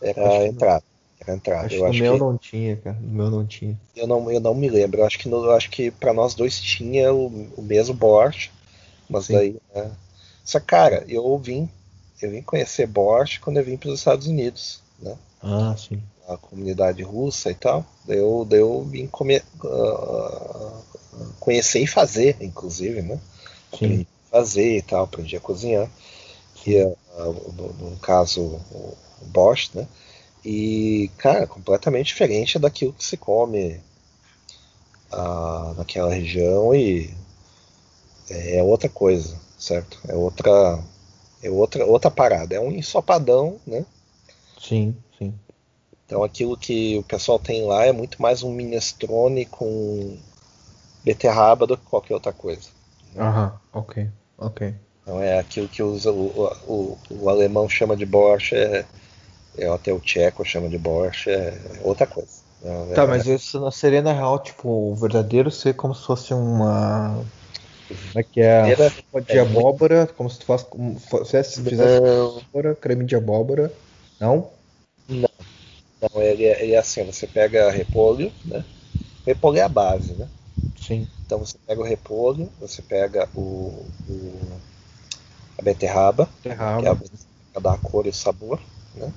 era 0.00 0.44
entrada. 0.44 0.82
Era 1.20 1.36
entrada. 1.36 1.66
Acho 1.66 1.76
eu 1.76 1.86
no 1.86 1.94
meu 1.94 2.12
que... 2.14 2.18
não 2.18 2.36
tinha, 2.36 2.76
cara. 2.78 2.98
No 3.00 3.10
meu 3.10 3.30
não 3.30 3.46
tinha. 3.46 3.80
Eu 3.94 4.08
não, 4.08 4.28
eu 4.28 4.40
não 4.40 4.56
me 4.56 4.68
lembro. 4.68 5.02
Eu 5.02 5.06
acho 5.06 5.20
que, 5.20 5.28
no, 5.28 5.48
acho 5.52 5.70
que 5.70 5.92
pra 5.92 6.12
nós 6.12 6.34
dois 6.34 6.60
tinha 6.60 7.14
o, 7.14 7.26
o 7.56 7.62
mesmo 7.62 7.94
Borscht, 7.94 8.50
mas 9.08 9.26
Sim. 9.26 9.34
daí. 9.34 9.56
Né? 9.72 9.92
Só 10.44 10.58
cara, 10.58 11.04
eu 11.06 11.38
vim, 11.38 11.70
eu 12.20 12.28
vim 12.28 12.42
conhecer 12.42 12.88
Borscht 12.88 13.38
quando 13.38 13.58
eu 13.58 13.64
vim 13.64 13.76
para 13.76 13.90
os 13.90 14.00
Estados 14.00 14.26
Unidos, 14.26 14.80
né? 15.00 15.16
Ah, 15.40 15.76
sim 15.78 16.02
a 16.28 16.36
comunidade 16.36 17.02
russa 17.02 17.50
e 17.50 17.54
tal. 17.54 17.84
Daí 18.06 18.18
eu, 18.18 18.46
daí 18.48 18.60
eu 18.60 18.82
vim 18.84 19.06
come, 19.06 19.38
uh, 19.64 20.82
conhecer 21.40 21.80
e 21.80 21.86
fazer, 21.86 22.36
inclusive, 22.40 23.02
né? 23.02 23.20
Aprendi 23.72 24.06
a 24.26 24.30
fazer 24.30 24.76
e 24.78 24.82
tal, 24.82 25.04
aprendi 25.04 25.36
a 25.36 25.40
cozinhar. 25.40 25.90
Que 26.54 26.76
é, 26.76 26.86
uh, 26.86 27.52
no, 27.56 27.90
no, 27.90 27.96
caso, 27.98 28.40
o, 28.40 28.96
Bosch, 29.26 29.70
né? 29.74 29.86
E, 30.44 31.10
cara, 31.18 31.46
completamente 31.46 32.08
diferente 32.08 32.58
daquilo 32.58 32.92
que 32.92 33.04
se 33.04 33.16
come 33.16 33.80
uh, 35.12 35.74
naquela 35.76 36.12
região 36.12 36.74
e 36.74 37.14
é 38.28 38.62
outra 38.62 38.88
coisa, 38.88 39.38
certo? 39.58 40.00
É 40.08 40.14
outra, 40.14 40.82
é 41.42 41.50
outra, 41.50 41.84
outra 41.86 42.10
parada. 42.10 42.54
É 42.54 42.60
um 42.60 42.72
ensopadão, 42.72 43.60
né? 43.66 43.84
Sim, 44.60 44.96
sim. 45.11 45.11
Então 46.12 46.22
aquilo 46.22 46.58
que 46.58 46.98
o 46.98 47.02
pessoal 47.02 47.38
tem 47.38 47.64
lá 47.64 47.86
é 47.86 47.90
muito 47.90 48.20
mais 48.20 48.42
um 48.42 48.52
minestrone 48.52 49.46
com 49.46 50.14
beterraba 51.02 51.66
do 51.66 51.74
que 51.74 51.84
qualquer 51.86 52.12
outra 52.12 52.34
coisa. 52.34 52.68
Aham, 53.16 53.58
ok, 53.72 54.10
ok. 54.36 54.74
Então 55.00 55.22
é 55.22 55.38
aquilo 55.38 55.68
que 55.68 55.82
o, 55.82 55.96
o, 56.68 56.98
o 57.10 57.30
alemão 57.30 57.66
chama 57.66 57.96
de 57.96 58.04
borscht, 58.04 58.54
é, 58.54 58.84
é, 59.56 59.66
até 59.70 59.90
o 59.90 60.00
tcheco 60.00 60.44
chama 60.44 60.68
de 60.68 60.76
borscht, 60.76 61.30
é 61.30 61.58
outra 61.82 62.06
coisa. 62.06 62.42
É, 62.62 62.94
tá, 62.94 63.06
mas 63.06 63.26
isso 63.26 63.58
não 63.58 63.70
seria 63.70 64.02
na 64.02 64.12
real, 64.12 64.38
tipo, 64.38 64.68
o 64.68 64.94
verdadeiro 64.94 65.50
ser 65.50 65.72
como 65.72 65.94
se 65.94 66.04
fosse 66.04 66.34
uma. 66.34 67.24
Como 67.88 68.18
é 68.18 68.22
que 68.22 68.42
é? 68.42 68.70
Era, 68.70 68.90
de 68.90 69.38
é 69.38 69.40
abóbora, 69.40 69.96
muito... 70.00 70.14
como 70.14 70.28
se 70.28 70.40
tu 70.40 70.44
faz, 70.44 70.66
fizesse, 71.22 71.62
fizesse 71.62 71.96
abóbora, 71.96 72.74
creme 72.74 73.06
de 73.06 73.16
abóbora. 73.16 73.72
Não. 74.20 74.50
Então 76.02 76.20
ele 76.20 76.44
é, 76.44 76.62
ele 76.62 76.72
é 76.72 76.78
assim, 76.78 77.04
você 77.04 77.28
pega 77.28 77.70
repolho, 77.70 78.32
né? 78.44 78.64
Repolho 79.24 79.58
é 79.58 79.62
a 79.62 79.68
base, 79.68 80.14
né? 80.14 80.28
Sim. 80.76 81.06
Então 81.24 81.38
você 81.38 81.56
pega 81.64 81.80
o 81.80 81.84
repolho, 81.84 82.50
você 82.60 82.82
pega 82.82 83.28
o, 83.36 83.86
o 84.08 84.60
a 85.58 85.62
beterraba, 85.62 86.28
beterraba. 86.42 86.80
que 86.80 86.86
é 86.86 87.58
a, 87.58 87.60
dá 87.60 87.74
a 87.74 87.78
cor 87.78 88.06
e 88.06 88.10
o 88.10 88.12
sabor, 88.12 88.60
né? 88.94 89.12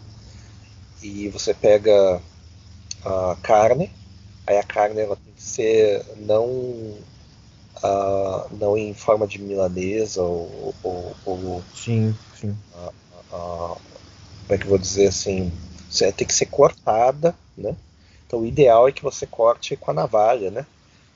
E 1.01 1.27
você 1.29 1.53
pega 1.53 2.21
a 3.05 3.35
carne, 3.41 3.91
aí 4.47 4.57
a 4.57 4.63
carne 4.63 5.01
ela 5.01 5.15
tem 5.15 5.33
que 5.33 5.41
ser 5.43 6.03
não 6.17 6.45
uh, 7.83 8.47
não 8.51 8.77
em 8.77 8.93
forma 8.93 9.27
de 9.27 9.39
milanesa 9.39 10.21
ou, 10.21 10.73
ou, 10.83 11.15
ou 11.25 11.63
sim, 11.75 12.13
sim. 12.39 12.55
Uh, 12.73 12.91
uh, 13.35 13.75
como 14.47 14.49
é 14.49 14.57
que 14.57 14.65
eu 14.65 14.69
vou 14.69 14.77
dizer 14.77 15.07
assim 15.07 15.51
tem 16.15 16.27
que 16.27 16.33
ser 16.33 16.47
cortada, 16.47 17.35
né? 17.57 17.75
Então 18.25 18.39
o 18.39 18.45
ideal 18.45 18.87
é 18.87 18.91
que 18.91 19.03
você 19.03 19.25
corte 19.25 19.75
com 19.75 19.91
a 19.91 19.93
navalha, 19.93 20.51
né? 20.51 20.65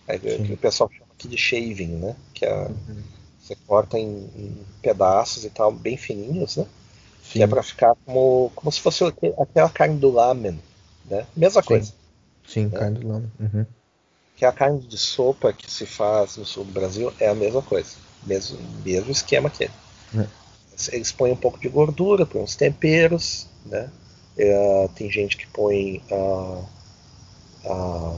É, 0.08 0.18
que 0.18 0.54
o 0.54 0.58
pessoal 0.58 0.90
chama 0.92 1.12
aqui 1.14 1.28
de 1.28 1.38
shaving, 1.38 1.88
né? 1.88 2.16
Que 2.34 2.46
é, 2.46 2.54
uhum. 2.54 3.04
você 3.40 3.56
corta 3.68 3.98
em, 3.98 4.30
em, 4.36 4.58
pedaços 4.82 5.46
e 5.46 5.50
tal, 5.50 5.72
bem 5.72 5.98
fininhos, 5.98 6.58
né? 6.58 6.66
Sim. 7.24 7.30
Que 7.34 7.44
é 7.44 7.48
para 7.48 7.62
ficar 7.62 7.96
como, 8.06 8.52
como 8.56 8.72
se 8.72 8.80
fosse 8.80 9.04
aquela 9.04 9.70
carne 9.70 10.00
do 10.00 10.12
lamen, 10.12 10.60
né? 11.06 11.28
Mesma 11.36 11.62
Sim. 11.62 11.68
coisa. 11.68 11.94
Sim, 12.48 12.66
né? 12.66 12.80
carne 12.80 13.00
do 13.00 13.08
lamen. 13.08 13.32
Uhum. 13.40 13.66
Que 14.36 14.46
a 14.46 14.52
carne 14.52 14.80
de 14.80 14.98
sopa 14.98 15.52
que 15.52 15.70
se 15.70 15.86
faz 15.86 16.38
no 16.38 16.46
sul 16.46 16.64
do 16.64 16.72
Brasil 16.72 17.14
é 17.20 17.28
a 17.28 17.36
mesma 17.36 17.62
coisa. 17.62 17.98
Mesmo, 18.24 18.58
mesmo 18.84 19.12
esquema 19.12 19.50
que 19.50 19.66
é. 19.66 19.72
Eles 20.92 21.12
põem 21.12 21.34
um 21.34 21.38
pouco 21.38 21.60
de 21.60 21.68
gordura, 21.68 22.26
põem 22.26 22.44
uns 22.44 22.56
temperos, 22.56 23.48
né? 23.66 23.90
É, 24.42 24.90
tem 24.96 25.12
gente 25.12 25.36
que 25.36 25.46
põe 25.48 26.02
a, 26.10 26.62
a 27.70 28.16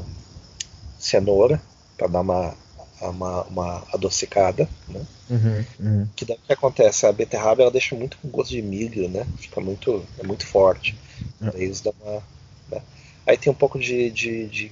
cenoura 0.99 1.60
para 1.98 2.06
dar 2.06 2.22
uma, 2.22 2.56
uma, 3.02 3.43
uma 3.45 3.88
adocicada, 3.91 4.69
né? 4.88 5.03
Uhum, 5.27 5.65
uhum. 5.80 6.07
Que 6.15 6.23
daí 6.23 6.38
o 6.38 6.45
que 6.45 6.53
acontece? 6.53 7.07
A 7.07 7.11
beterraba 7.11 7.64
ela 7.64 7.72
deixa 7.72 7.95
muito 7.95 8.19
com 8.19 8.30
gosto 8.30 8.52
de 8.52 8.61
milho, 8.61 9.10
né? 9.10 9.26
Fica 9.38 9.60
muito, 9.60 10.06
é 10.19 10.23
muito 10.23 10.45
forte. 10.45 10.95
Uhum. 11.41 11.49
Aí 11.56 11.64
eles 11.64 11.81
dão 11.81 11.93
uma, 11.99 12.22
né? 12.69 12.84
Aí 13.26 13.35
tem 13.35 13.52
um 13.52 13.56
pouco 13.56 13.80
de, 13.80 14.11
de, 14.11 14.45
de 14.48 14.72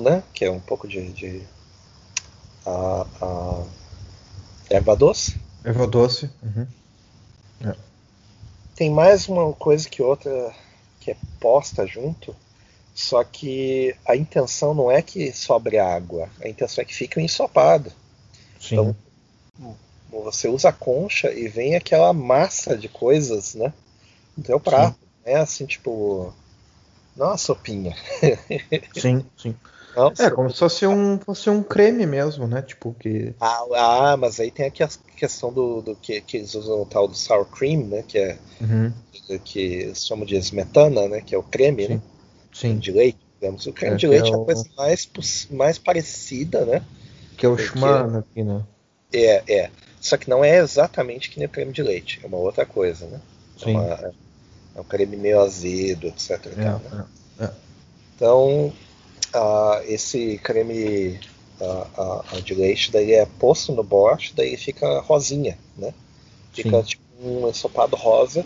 né? 0.00 0.24
Que 0.34 0.46
é 0.46 0.50
um 0.50 0.58
pouco 0.58 0.88
de, 0.88 1.12
de 1.12 1.42
a, 2.66 3.06
a 3.22 3.64
erva 4.68 4.96
doce. 4.96 5.36
Erva 5.62 5.86
doce. 5.86 6.28
Uhum. 6.42 6.66
É. 7.70 7.76
Tem 8.74 8.90
mais 8.90 9.28
uma 9.28 9.52
coisa 9.52 9.88
que 9.88 10.02
outra 10.02 10.52
que 11.08 11.12
é 11.12 11.16
posta 11.40 11.86
junto, 11.86 12.36
só 12.94 13.24
que 13.24 13.94
a 14.06 14.14
intenção 14.14 14.74
não 14.74 14.90
é 14.90 15.00
que 15.00 15.32
sobre 15.32 15.78
água, 15.78 16.28
a 16.42 16.48
intenção 16.48 16.82
é 16.82 16.84
que 16.84 16.94
fique 16.94 17.18
um 17.18 17.22
ensopado. 17.22 17.90
Sim. 18.60 18.74
Então, 18.74 18.96
você 20.10 20.48
usa 20.48 20.68
a 20.68 20.72
concha 20.72 21.32
e 21.32 21.48
vem 21.48 21.74
aquela 21.74 22.12
massa 22.12 22.76
de 22.76 22.88
coisas, 22.88 23.54
né? 23.54 23.72
No 24.36 24.44
teu 24.44 24.60
prato. 24.60 24.98
Sim. 25.00 25.08
É 25.24 25.36
assim, 25.36 25.66
tipo. 25.66 26.32
Não 27.16 27.28
uma 27.28 27.36
sopinha. 27.36 27.96
Sim, 28.94 29.24
sim. 29.36 29.54
Nossa, 29.96 30.24
é, 30.24 30.30
como 30.30 30.50
se 30.50 30.58
fosse 30.58 30.86
um, 30.86 31.18
fosse 31.18 31.50
um 31.50 31.62
creme 31.62 32.06
mesmo, 32.06 32.46
né? 32.46 32.62
Tipo 32.62 32.94
que. 32.98 33.34
Ah, 33.40 33.64
ah 33.74 34.16
mas 34.16 34.38
aí 34.38 34.50
tem 34.50 34.66
aqui 34.66 34.82
a 34.82 34.88
questão 35.16 35.52
do, 35.52 35.82
do 35.82 35.96
que, 35.96 36.20
que 36.20 36.36
eles 36.36 36.54
usam 36.54 36.82
o 36.82 36.86
tal 36.86 37.08
do 37.08 37.16
sour 37.16 37.44
cream, 37.46 37.86
né? 37.86 38.04
Que 38.06 38.18
é. 38.18 38.38
Uhum. 38.60 38.92
Que 39.44 39.92
chamam 39.94 40.24
de 40.24 40.36
esmetana, 40.36 41.08
né? 41.08 41.20
Que 41.20 41.34
é 41.34 41.38
o 41.38 41.42
creme, 41.42 41.86
Sim. 41.86 41.94
né? 41.94 42.02
Sim. 42.52 42.78
De 42.78 42.92
leite, 42.92 43.18
digamos. 43.40 43.66
O 43.66 43.72
creme 43.72 43.94
é, 43.94 43.98
de 43.98 44.06
leite 44.06 44.30
é, 44.30 44.36
o... 44.36 44.38
é 44.38 44.42
a 44.42 44.44
coisa 44.44 44.64
mais, 44.76 45.08
mais 45.50 45.78
parecida, 45.78 46.64
né? 46.64 46.82
Que 47.36 47.46
é 47.46 47.48
o 47.48 47.56
Schmarrn 47.56 48.18
aqui, 48.18 48.42
né? 48.42 48.62
É, 49.12 49.42
é. 49.48 49.70
Só 50.00 50.16
que 50.16 50.30
não 50.30 50.44
é 50.44 50.58
exatamente 50.58 51.30
que 51.30 51.38
nem 51.38 51.46
o 51.46 51.50
creme 51.50 51.72
de 51.72 51.82
leite, 51.82 52.20
é 52.22 52.26
uma 52.26 52.36
outra 52.36 52.64
coisa, 52.64 53.06
né? 53.06 53.20
É, 53.62 53.70
uma, 53.70 53.84
é, 54.76 54.80
um 54.80 54.84
creme 54.84 55.16
meio 55.16 55.40
azedo, 55.40 56.06
etc. 56.06 56.30
É, 56.30 56.64
tal, 56.64 56.78
né? 56.78 57.04
É, 57.40 57.44
é. 57.44 57.50
Então, 58.14 58.72
uh, 59.34 59.82
esse 59.86 60.38
creme 60.38 61.18
uh, 61.60 62.42
de 62.42 62.54
leite 62.54 62.92
daí 62.92 63.12
é 63.12 63.26
posto 63.26 63.72
no 63.72 63.82
borscht, 63.82 64.34
daí 64.34 64.56
fica 64.56 65.00
rosinha, 65.00 65.58
né? 65.76 65.92
Fica 66.52 66.82
Sim. 66.82 66.88
tipo 66.88 67.02
um 67.20 67.48
ensopado 67.48 67.96
rosa 67.96 68.44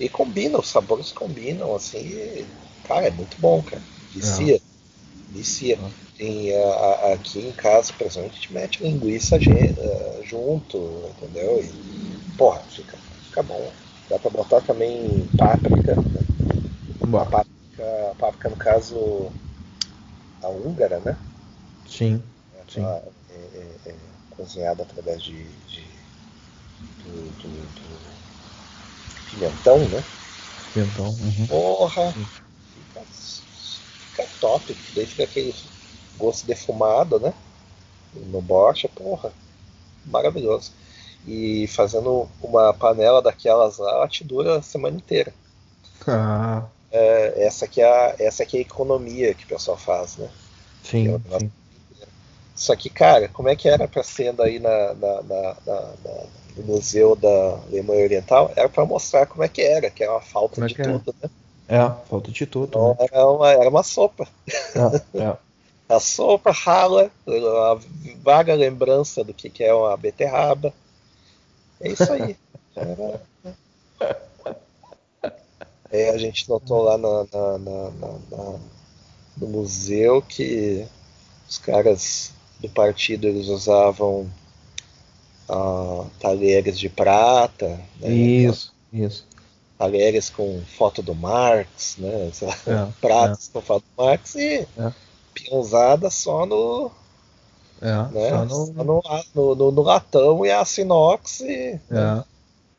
e 0.00 0.08
combina, 0.08 0.58
os 0.58 0.68
sabores 0.68 1.12
combinam, 1.12 1.74
assim, 1.74 1.98
e, 1.98 2.46
cara, 2.84 3.08
é 3.08 3.10
muito 3.10 3.36
bom, 3.40 3.62
cara. 3.62 3.82
Vicia. 4.12 4.60
Vicia. 5.30 5.78
Tem, 6.16 6.50
aqui 7.12 7.40
em 7.40 7.52
casa, 7.52 7.92
por 7.92 8.06
exemplo, 8.06 8.30
a 8.30 8.34
gente 8.34 8.52
mete 8.52 8.82
linguiça 8.82 9.38
junto, 10.24 11.04
entendeu? 11.16 11.62
E, 11.62 12.36
porra, 12.36 12.60
fica, 12.70 12.96
fica 13.28 13.42
bom. 13.42 13.70
Dá 14.08 14.18
pra 14.18 14.30
botar 14.30 14.60
também 14.62 15.28
páprica. 15.36 15.94
Né? 15.94 16.20
Páprica, 17.30 18.14
páprica, 18.18 18.48
no 18.48 18.56
caso, 18.56 19.30
a 20.42 20.48
húngara, 20.48 21.00
né? 21.00 21.16
Sim. 21.86 22.22
Sim. 22.68 22.84
É, 22.84 23.02
é, 23.30 23.76
é, 23.86 23.94
cozinhada 24.30 24.82
através 24.82 25.22
de, 25.22 25.44
de 25.44 25.84
do, 27.04 27.30
do, 27.42 27.48
do, 27.48 27.98
pimentão, 29.30 29.78
né? 29.88 30.04
Pimentão. 30.72 31.06
Uhum. 31.08 31.46
Porra! 31.46 32.12
Fica, 32.12 33.00
fica 34.10 34.28
top. 34.40 34.76
Daí 34.94 35.06
fica 35.06 35.24
aquele 35.24 35.54
gosto 36.18 36.46
defumado, 36.46 37.18
né? 37.18 37.32
No 38.14 38.42
bocha, 38.42 38.88
porra. 38.88 39.32
Maravilhoso 40.04 40.72
e 41.26 41.66
fazendo 41.68 42.28
uma 42.42 42.72
panela 42.72 43.20
daquelas 43.20 43.78
lá, 43.78 43.92
ela 43.92 44.08
te 44.08 44.24
dura 44.24 44.58
a 44.58 44.62
semana 44.62 44.96
inteira. 44.96 45.32
Ah. 46.06 46.64
É, 46.90 47.44
essa, 47.44 47.66
aqui 47.66 47.82
é 47.82 47.84
a, 47.84 48.14
essa 48.18 48.42
aqui 48.42 48.56
é 48.56 48.60
a 48.60 48.62
economia 48.62 49.34
que 49.34 49.44
o 49.44 49.48
pessoal 49.48 49.76
faz, 49.76 50.16
né? 50.16 50.28
Sim, 50.82 51.14
é 51.14 51.38
sim. 51.38 51.50
Só 52.54 52.74
que, 52.74 52.90
cara, 52.90 53.28
como 53.28 53.48
é 53.48 53.54
que 53.54 53.68
era 53.68 53.86
para 53.86 54.02
sendo 54.02 54.42
aí 54.42 54.58
na, 54.58 54.94
na, 54.94 55.22
na, 55.22 55.56
na, 55.64 55.94
no 56.56 56.64
Museu 56.64 57.14
da 57.14 57.60
Alemanha 57.68 58.02
Oriental? 58.02 58.50
Era 58.56 58.68
para 58.68 58.84
mostrar 58.84 59.26
como 59.26 59.44
é 59.44 59.48
que 59.48 59.62
era, 59.62 59.90
que 59.90 60.02
era 60.02 60.12
uma 60.12 60.20
falta 60.20 60.66
de 60.66 60.74
tudo, 60.74 61.14
né? 61.22 61.30
É, 61.68 62.08
falta 62.08 62.32
de 62.32 62.46
tudo. 62.46 62.66
Então, 62.68 62.96
né? 62.98 63.06
era, 63.12 63.28
uma, 63.28 63.52
era 63.52 63.68
uma 63.68 63.82
sopa. 63.84 64.26
É, 64.74 65.22
é. 65.22 65.36
a 65.88 66.00
sopa 66.00 66.50
rala, 66.50 67.12
a 67.28 67.78
vaga 68.22 68.54
lembrança 68.54 69.22
do 69.22 69.32
que, 69.32 69.48
que 69.50 69.62
é 69.62 69.72
uma 69.72 69.96
beterraba. 69.96 70.72
É 71.80 71.90
isso 71.90 72.12
aí. 72.12 72.36
É, 75.90 76.10
a 76.10 76.18
gente 76.18 76.48
notou 76.48 76.82
lá 76.82 76.98
na, 76.98 77.24
na, 77.32 77.58
na, 77.58 78.58
no 79.36 79.46
museu 79.46 80.20
que 80.20 80.86
os 81.48 81.58
caras 81.58 82.32
do 82.60 82.68
partido 82.68 83.26
eles 83.26 83.48
usavam 83.48 84.30
uh, 85.48 86.06
talheres 86.20 86.78
de 86.78 86.88
prata. 86.88 87.80
Né? 88.00 88.10
Isso, 88.10 88.72
isso. 88.92 89.26
Talheres 89.78 90.28
com 90.28 90.60
foto 90.76 91.02
do 91.02 91.14
Marx, 91.14 91.96
né? 91.98 92.30
É, 92.66 92.92
Pratos 93.00 93.48
é. 93.48 93.52
com 93.52 93.60
foto 93.62 93.84
do 93.96 94.04
Marx 94.04 94.34
e 94.34 94.66
é. 94.76 94.92
pinzada 95.32 96.10
só 96.10 96.44
no, 96.44 96.90
é, 97.80 98.12
né? 98.12 98.30
Só 98.30 98.44
no... 98.44 98.50
Só 98.50 98.72
no, 98.72 98.84
no, 99.34 99.54
no, 99.54 99.72
no, 99.72 99.82
latão 99.82 100.44
e 100.44 100.50
a 100.50 100.64
inox. 100.78 101.40
E, 101.40 101.80
né? 101.88 102.24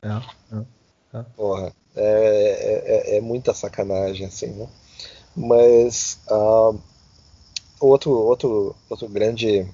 é, 0.02 0.08
é, 0.08 1.20
é, 1.20 1.24
Porra, 1.36 1.74
é, 1.96 3.12
é, 3.12 3.18
é, 3.18 3.22
muita 3.22 3.54
sacanagem, 3.54 4.26
assim, 4.26 4.48
né? 4.48 4.68
Mas 5.36 6.20
uh, 6.30 6.78
outro, 7.80 8.12
outro, 8.12 8.76
outro 8.90 9.08
grande 9.08 9.68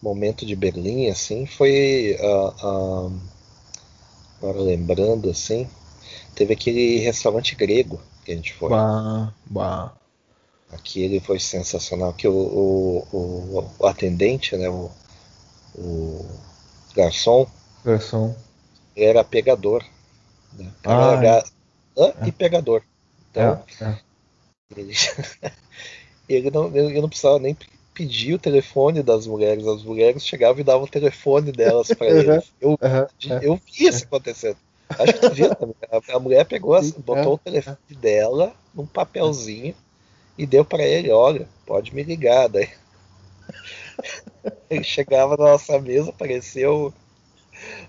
momento 0.00 0.46
de 0.46 0.54
Berlim, 0.54 1.08
assim, 1.08 1.46
foi 1.46 2.16
uh, 2.20 2.66
uh, 2.66 3.20
agora 4.38 4.60
lembrando, 4.60 5.30
assim, 5.30 5.68
teve 6.34 6.54
aquele 6.54 6.98
restaurante 6.98 7.54
grego 7.54 8.00
que 8.24 8.32
a 8.32 8.36
gente 8.36 8.54
foi. 8.54 8.70
Bah, 8.70 9.32
bah. 9.46 9.94
Aquele 10.70 11.18
foi 11.18 11.40
sensacional, 11.40 12.12
que 12.12 12.28
o, 12.28 12.32
o, 12.32 13.64
o, 13.78 13.86
atendente, 13.86 14.54
né, 14.54 14.68
o, 14.68 14.90
o 15.74 16.26
garçom, 16.94 17.46
garçom, 17.82 18.36
era 18.94 19.24
pegador. 19.24 19.82
Né? 20.52 20.70
Ah, 20.84 21.14
era 21.14 21.44
é. 21.96 22.28
e 22.28 22.32
pegador. 22.32 22.82
Então, 23.30 23.62
é, 23.80 23.84
é. 23.84 23.98
Ele, 24.76 24.94
ele, 26.28 26.50
não, 26.50 26.76
ele 26.76 27.00
não 27.00 27.08
precisava 27.08 27.38
nem 27.38 27.56
pedir 27.92 28.34
o 28.34 28.38
telefone 28.38 29.02
das 29.02 29.26
mulheres. 29.26 29.66
As 29.66 29.82
mulheres 29.82 30.24
chegavam 30.24 30.60
e 30.60 30.64
davam 30.64 30.84
o 30.84 30.90
telefone 30.90 31.50
delas 31.50 31.88
para 31.88 32.06
ele. 32.08 32.42
Eu, 32.60 32.70
uhum, 32.70 33.38
eu 33.42 33.56
vi 33.56 33.86
isso 33.86 34.04
acontecendo. 34.04 34.56
Acho 34.90 35.14
que 35.14 35.20
tu 35.20 35.34
viu 35.34 35.54
também. 35.54 35.74
A, 36.14 36.18
mulher 36.18 36.46
pegou, 36.46 36.80
botou 36.98 37.34
o 37.34 37.38
telefone 37.38 37.76
dela 37.90 38.54
num 38.74 38.86
papelzinho 38.86 39.74
e 40.36 40.46
deu 40.46 40.64
para 40.64 40.82
ele, 40.84 41.10
olha, 41.10 41.48
pode 41.66 41.94
me 41.94 42.02
ligar. 42.02 42.48
Daí 42.48 42.70
ele 44.70 44.84
chegava 44.84 45.36
na 45.36 45.44
nossa 45.44 45.78
mesa, 45.80 46.12
parecia 46.12 46.70
o, 46.70 46.92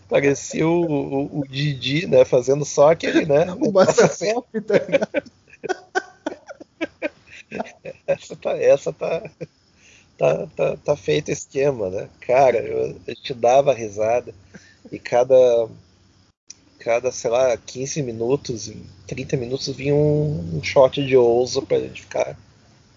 parecia 0.07 0.67
o, 0.67 0.81
o, 0.81 1.39
o 1.39 1.47
Didi, 1.47 2.07
né, 2.07 2.25
fazendo 2.25 2.65
só 2.65 2.91
aquele, 2.91 3.25
né? 3.25 3.45
O 3.59 3.71
Massacop, 3.71 4.61
tá 4.61 4.75
essa 8.05 8.35
tá, 8.35 8.57
essa 8.57 8.93
tá, 8.93 9.23
tá, 10.17 10.47
tá, 10.55 10.77
tá 10.77 10.95
feito 10.95 11.31
esquema, 11.31 11.89
né? 11.89 12.07
Cara, 12.21 12.59
eu, 12.59 12.95
eu 13.07 13.15
te 13.15 13.33
dava 13.33 13.73
risada 13.73 14.33
e 14.91 14.99
cada 14.99 15.35
cada, 16.79 17.11
sei 17.11 17.29
lá, 17.29 17.57
15 17.57 18.01
minutos, 18.01 18.71
30 19.05 19.35
minutos 19.35 19.67
vinha 19.67 19.93
um, 19.93 20.57
um 20.57 20.63
shot 20.63 21.05
de 21.05 21.17
ouso 21.17 21.61
pra 21.61 21.79
gente 21.79 22.03
ficar 22.03 22.37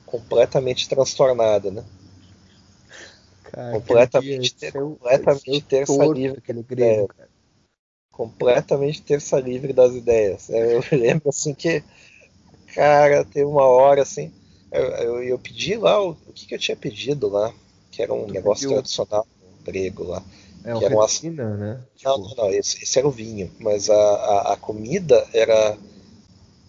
completamente 0.07 0.89
transtornado, 0.89 1.73
né? 1.73 1.85
Cara, 3.53 3.73
completamente 3.73 4.55
ter, 4.55 4.73
seu, 4.73 4.97
completamente 4.97 5.61
terça 5.63 6.07
livre 6.07 6.39
aquele 6.39 6.63
grego, 6.63 7.13
é, 7.19 7.27
completamente 8.11 9.03
terça 9.03 9.39
livre 9.39 9.75
das 9.75 9.93
ideias. 9.93 10.49
É, 10.49 10.77
eu 10.77 10.83
lembro 10.99 11.29
assim 11.29 11.53
que, 11.53 11.85
cara, 12.75 13.25
teve 13.27 13.45
uma 13.45 13.67
hora 13.67 14.03
assim, 14.03 14.33
eu, 14.71 14.85
eu, 14.85 15.23
eu 15.23 15.39
pedi 15.39 15.77
lá 15.77 16.03
o, 16.03 16.13
o 16.13 16.33
que, 16.33 16.47
que, 16.47 16.55
eu 16.55 16.59
tinha 16.59 16.77
pedido 16.77 17.29
lá, 17.29 17.53
que 17.91 18.03
era 18.03 18.15
um 18.15 18.27
tu 18.27 18.33
negócio 18.33 18.63
pediu... 18.63 18.79
tradicional 18.79 19.27
grego 19.63 20.05
lá. 20.05 20.23
É 20.65 20.75
que 20.75 20.85
era 20.85 20.95
uma... 20.95 21.57
né? 21.57 21.81
Tipo... 21.95 22.09
Não, 22.09 22.19
não, 22.19 22.35
não 22.37 22.51
esse, 22.51 22.83
esse, 22.83 22.99
era 22.99 23.07
o 23.07 23.11
vinho, 23.11 23.51
mas 23.59 23.91
a, 23.91 23.95
a, 23.95 24.53
a 24.55 24.57
comida 24.57 25.27
era. 25.35 25.77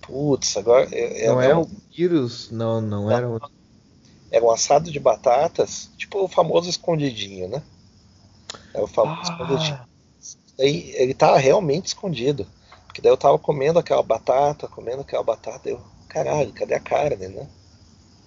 Putz, 0.02 0.58
agora. 0.58 0.90
É, 0.92 1.28
não 1.28 1.42
é, 1.42 1.56
o 1.56 1.66
vírus, 1.96 2.52
não, 2.52 2.82
não, 2.82 3.04
não 3.04 3.12
era. 3.12 3.30
O... 3.30 3.40
Era 4.34 4.44
um 4.44 4.50
assado 4.50 4.92
de 4.92 5.00
batatas, 5.00 5.92
tipo 5.96 6.24
o 6.24 6.28
famoso 6.28 6.68
escondidinho, 6.68 7.48
né? 7.48 7.62
Era 8.74 8.84
o 8.84 8.88
famoso 8.88 9.22
ah. 9.22 9.32
escondidinho. 9.32 9.80
Aí 10.60 10.92
ele 10.96 11.14
tava 11.14 11.38
realmente 11.38 11.86
escondido. 11.86 12.48
Porque 12.88 13.00
daí 13.00 13.12
eu 13.12 13.18
tava 13.18 13.38
comendo 13.38 13.78
aquela 13.78 14.02
batata, 14.02 14.68
comendo 14.68 15.02
aquela 15.02 15.24
batata, 15.24 15.70
eu, 15.70 15.80
caralho, 16.08 16.52
cadê 16.52 16.74
a 16.74 16.80
carne, 16.80 17.28
né? 17.28 17.48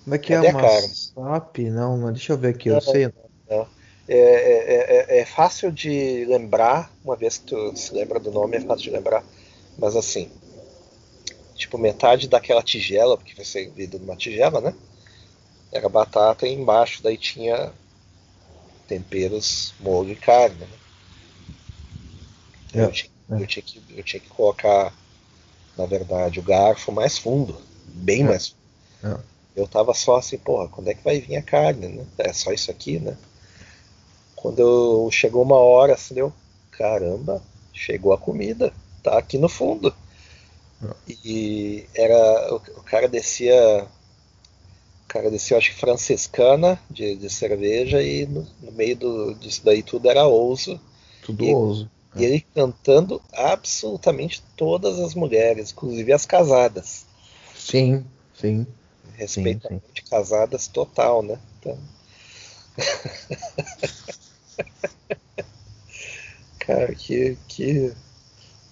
Como 0.05 0.15
é 0.15 0.19
que 0.19 0.33
cadê 0.33 0.47
é 0.47 0.53
uma 0.53 0.81
SAP? 0.81 1.59
Não, 1.71 1.99
mas 1.99 2.13
deixa 2.13 2.33
eu 2.35 2.39
ver 2.39 2.55
aqui, 2.55 2.69
eu 2.69 2.81
sei. 2.81 3.13
Não. 3.51 3.67
É, 4.09 4.17
é, 4.17 5.17
é, 5.19 5.21
é, 5.21 5.25
fácil 5.25 5.73
de 5.73 6.25
lembrar, 6.27 6.93
uma 7.05 7.17
vez 7.17 7.39
que 7.39 7.47
tu 7.47 7.77
se 7.77 7.93
lembra 7.93 8.21
do 8.21 8.31
nome, 8.31 8.57
é 8.57 8.61
fácil 8.61 8.85
de 8.85 8.91
lembrar, 8.91 9.25
mas 9.77 9.97
assim, 9.97 10.31
tipo, 11.57 11.77
metade 11.77 12.29
daquela 12.29 12.63
tigela, 12.63 13.17
porque 13.17 13.35
vai 13.35 13.45
ser 13.45 13.65
servido 13.65 13.99
numa 13.99 14.15
tigela, 14.15 14.61
né? 14.61 14.73
Era 15.73 15.89
batata 15.89 16.47
e 16.47 16.53
embaixo 16.55 17.03
daí 17.03 17.17
tinha 17.17 17.73
temperos, 18.87 19.75
molho 19.81 20.13
e 20.13 20.17
carne. 20.17 20.61
Né? 20.61 20.69
Eu, 22.75 22.93
tinha, 22.93 23.11
eu, 23.31 23.47
tinha 23.47 23.63
que, 23.63 23.83
eu 23.91 24.03
tinha 24.03 24.21
que 24.21 24.29
colocar, 24.29 24.93
na 25.77 25.87
verdade, 25.87 26.41
o 26.41 26.43
garfo 26.43 26.93
mais 26.93 27.19
fundo, 27.19 27.61
bem 27.87 28.25
mais 28.25 28.49
fundo. 28.49 28.67
Eu 29.55 29.67
tava 29.67 29.95
só 29.95 30.17
assim, 30.17 30.37
porra, 30.37 30.69
quando 30.69 30.89
é 30.89 30.95
que 30.95 31.03
vai 31.03 31.19
vir 31.21 31.37
a 31.37 31.43
carne, 31.43 31.89
né? 31.89 32.07
É 32.19 32.33
só 32.33 32.53
isso 32.53 32.71
aqui, 32.71 32.99
né? 32.99 33.17
Quando 34.35 34.59
eu, 34.61 35.09
chegou 35.11 35.43
uma 35.43 35.57
hora, 35.57 35.95
assim, 35.95 36.15
deu, 36.15 36.33
caramba, 36.71 37.43
chegou 37.73 38.13
a 38.13 38.19
comida, 38.19 38.73
tá 39.03 39.19
aqui 39.19 39.39
no 39.39 39.49
fundo. 39.49 39.95
E 41.25 41.87
era. 41.95 42.55
O, 42.55 42.57
o, 42.57 42.83
cara 42.83 43.09
descia. 43.09 43.87
Cara 45.09 45.31
descia, 45.31 45.57
acho 45.57 45.71
que 45.71 45.81
franciscana 45.81 46.81
de, 46.91 47.17
de 47.17 47.31
cerveja, 47.31 48.03
e 48.03 48.27
no, 48.27 48.47
no, 48.61 48.73
meio 48.73 48.97
do, 48.97 49.35
disso 49.35 49.63
daí 49.65 49.83
tudo 49.83 50.11
era 50.11 50.27
ouso. 50.27 50.81
Tudo 51.23 51.45
e, 51.45 51.55
ouso. 51.55 51.91
E 52.17 52.25
ele 52.25 52.45
cantando 52.55 53.23
absolutamente 53.33 54.43
todas 54.57 54.99
as 54.99 55.15
mulheres, 55.15 55.71
inclusive 55.71 56.13
as 56.13 56.27
casadas. 56.27 57.07
Sim, 57.55 58.05
sim. 58.35 58.67
Respeitamente 59.15 59.85
sim, 59.87 60.03
sim. 60.03 60.11
casadas 60.11 60.67
total, 60.67 61.23
né? 61.23 61.39
Então... 61.61 61.79
Cara, 66.67 66.93
que, 66.97 67.39
que, 67.47 67.93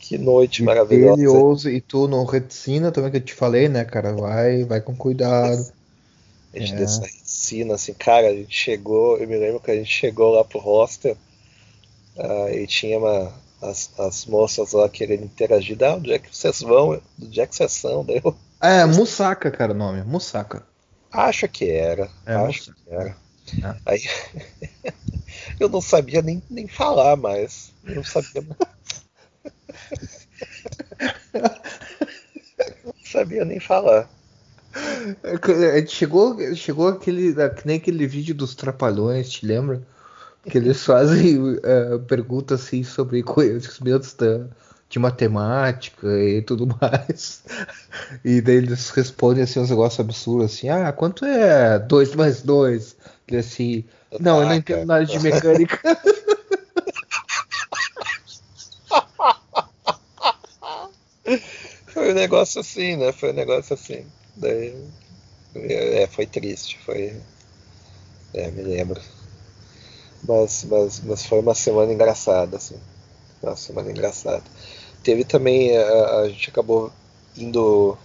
que 0.01 0.19
noite 0.19 0.63
e 0.63 0.65
maravilhosa. 0.65 1.21
Ele 1.21 1.29
ousa, 1.29 1.71
e 1.71 1.81
tu 1.81 2.09
no 2.09 2.25
reticina 2.25 2.91
também 2.91 3.13
que 3.13 3.19
eu 3.19 3.25
te 3.25 3.33
falei, 3.33 3.69
né, 3.69 3.85
cara? 3.85 4.13
Vai, 4.13 4.65
vai 4.65 4.81
com 4.81 4.97
cuidado. 4.97 5.73
A 6.55 6.59
gente 6.59 6.75
é. 6.75 6.77
dessa 6.77 7.03
reticina, 7.03 7.75
assim, 7.75 7.93
cara, 7.95 8.29
a 8.29 8.35
gente 8.35 8.55
chegou, 8.55 9.19
eu 9.19 9.27
me 9.27 9.37
lembro 9.37 9.59
que 9.61 9.71
a 9.73 9.75
gente 9.75 9.91
chegou 9.91 10.31
lá 10.33 10.45
pro 10.45 10.61
hostel 10.61 11.17
uh, 12.17 12.49
e 12.49 12.65
tinha 12.67 12.97
uma, 12.97 13.33
as, 13.61 13.91
as 13.99 14.25
moças 14.27 14.73
lá 14.73 14.89
querendo 14.89 15.25
interagir, 15.25 15.77
ah, 15.83 15.95
onde 15.97 16.13
é 16.13 16.19
que 16.19 16.35
vocês 16.35 16.61
vão? 16.61 17.01
Onde 17.21 17.41
é 17.41 17.47
que 17.47 17.57
vocês 17.57 17.73
são? 17.73 18.05
Daí 18.05 18.21
eu... 18.25 18.37
É, 18.63 18.85
Musaka, 18.87 19.51
cara, 19.51 19.73
o 19.73 19.75
nome, 19.75 20.03
Musaka. 20.05 20.67
Acho 21.13 21.47
que 21.49 21.69
era, 21.69 22.09
é, 22.25 22.35
acho 22.35 22.73
que 22.73 22.81
era. 22.89 23.11
É. 23.63 23.77
Aí 23.85 24.03
eu 25.61 25.69
não 25.69 25.83
sabia 25.83 26.23
nem, 26.23 26.43
nem 26.49 26.67
falar 26.67 27.15
mais. 27.15 27.75
Eu 27.85 27.97
não 27.97 28.05
sabia 28.05 28.43
não 32.85 32.95
sabia 33.05 33.45
nem 33.45 33.61
falar. 33.61 34.09
É, 35.23 35.87
chegou, 35.87 36.37
chegou 36.55 36.89
aquele, 36.89 37.35
que 37.51 37.67
nem 37.67 37.77
aquele 37.77 38.07
vídeo 38.07 38.35
dos 38.35 38.55
Trapalhões, 38.55 39.31
te 39.31 39.47
lembra? 39.47 39.83
Que 40.43 40.59
eles 40.59 40.85
fazem 40.85 41.39
uh, 41.39 42.01
perguntas 42.07 42.63
assim 42.63 42.83
sobre 42.83 43.23
conhecimentos 43.23 44.15
da, 44.15 44.47
de 44.89 44.99
matemática 44.99 46.07
e 46.07 46.43
tudo 46.43 46.67
mais. 46.81 47.45
E 48.25 48.41
daí 48.41 48.57
eles 48.57 48.91
respondem 48.91 49.45
assim 49.45 49.61
uns 49.61 49.71
negócios 49.71 50.01
absurdos 50.01 50.53
assim, 50.53 50.69
ah, 50.69 50.93
quanto 50.93 51.25
é 51.25 51.79
2 51.79 52.15
mais 52.15 52.43
2? 52.43 52.97
Ele 53.29 53.39
assim, 53.39 53.85
não, 54.21 54.43
eu 54.43 54.49
não 54.49 54.55
entendo 54.55 54.87
nada 54.87 55.05
de 55.05 55.19
mecânica. 55.21 55.81
foi 61.87 62.11
um 62.11 62.15
negócio 62.15 62.61
assim, 62.61 62.97
né? 62.97 63.13
Foi 63.13 63.31
um 63.31 63.35
negócio 63.35 63.75
assim. 63.75 64.05
Daí, 64.37 64.75
é, 65.55 66.07
foi 66.09 66.27
triste, 66.27 66.79
foi. 66.85 67.21
É, 68.33 68.51
me 68.51 68.63
lembro. 68.63 69.01
Mas, 70.27 70.65
mas, 70.65 71.01
mas 71.01 71.27
foi 71.27 71.41
uma 71.41 71.55
semana 71.55 71.93
engraçada, 71.93 72.57
assim. 72.57 72.77
Uma 73.43 73.57
semana 73.57 73.91
engraçada. 73.91 74.43
Teve 75.03 75.25
também, 75.25 75.77
a, 75.77 76.21
a 76.21 76.29
gente 76.29 76.51
acabou 76.51 76.91
indo 77.37 77.97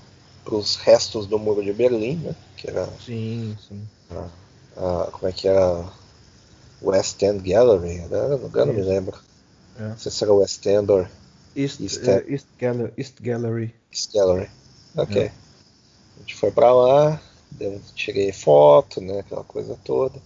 para 0.43 0.55
os 0.55 0.75
restos 0.75 1.25
do 1.25 1.39
muro 1.39 1.63
de 1.63 1.73
Berlim, 1.73 2.17
né? 2.17 2.35
Que 2.57 2.69
era. 2.69 2.87
Sim, 3.03 3.57
sim. 3.67 3.87
A, 4.11 4.27
a, 4.77 5.11
como 5.11 5.27
é 5.27 5.31
que 5.31 5.47
era? 5.47 5.85
West 6.81 7.21
End 7.21 7.47
Gallery, 7.49 7.99
né? 8.07 8.39
Eu 8.53 8.65
não 8.65 8.73
me 8.73 8.81
lembro. 8.81 9.17
É. 9.77 9.89
Não 9.89 9.97
sei 9.97 10.11
se 10.11 10.23
era 10.23 10.33
West 10.33 10.65
End 10.65 10.91
ou. 10.91 11.05
East, 11.55 11.79
East, 11.81 12.03
uh, 12.03 12.31
East, 12.31 12.47
Gallery, 12.59 12.93
East 12.97 13.15
Gallery. 13.21 13.73
East 13.91 14.13
Gallery. 14.13 14.49
Ok. 14.95 15.23
É. 15.23 15.31
A 16.19 16.21
gente 16.21 16.35
foi 16.35 16.51
pra 16.51 16.73
lá, 16.73 17.21
tirei 17.95 18.31
foto, 18.31 19.01
né? 19.01 19.19
Aquela 19.19 19.43
coisa 19.43 19.77
toda. 19.83 20.21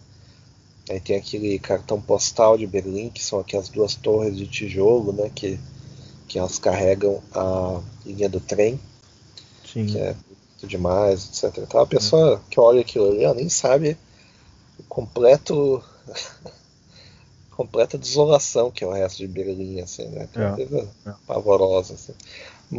Aí 0.90 0.99
tem 0.99 1.15
aquele 1.15 1.57
cartão 1.60 2.02
postal 2.02 2.57
de 2.57 2.68
Berlim, 2.68 3.10
que 3.10 3.24
são 3.24 3.40
aqui 3.40 3.56
as 3.56 3.70
duas 3.70 3.95
torres 3.95 4.36
de 4.36 4.48
tijolo, 4.48 5.14
né? 5.14 5.32
Que, 5.34 5.60
que 6.28 6.38
elas 6.38 6.60
carregam 6.60 7.22
a 7.34 7.80
linha 8.06 8.28
do 8.28 8.40
trem. 8.40 8.80
Sim. 9.65 9.86
Que 9.86 9.98
é 9.98 10.15
muito 10.15 10.68
demais, 10.68 11.30
etc. 11.30 11.60
Então 11.60 11.80
a 11.80 11.88
pessoa 11.88 12.36
é. 12.36 12.52
que 12.52 12.60
olha 12.60 12.82
aquilo 12.82 13.11
ali, 13.11 13.24
ela 13.24 13.36
nem 13.36 13.49
sabe 13.49 13.98
o 14.80 14.84
completo. 14.84 15.82
completa 17.56 17.99
desolação 17.99 18.72
que 18.72 18.84
é 18.84 18.88
o 18.88 18.91
resto 18.91 19.20
de 19.20 19.28
Berlim, 19.28 19.80
assim, 19.80 20.07
né? 20.07 20.28
Que 20.34 20.40
é 20.40 20.48
uma 20.48 20.56
coisa 20.56 20.90
é. 21.06 21.14
pavorosa, 21.28 21.94
assim. 21.94 22.14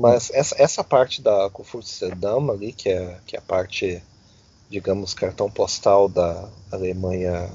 Mas 0.00 0.30
essa, 0.32 0.54
essa 0.60 0.84
parte 0.84 1.22
da 1.22 1.48
Kurfürstendamm 1.50 2.50
ali, 2.50 2.72
que 2.72 2.88
é, 2.88 3.18
que 3.26 3.36
é 3.36 3.38
a 3.38 3.42
parte, 3.42 4.02
digamos, 4.68 5.14
cartão 5.14 5.50
postal 5.50 6.08
da 6.08 6.48
Alemanha 6.70 7.50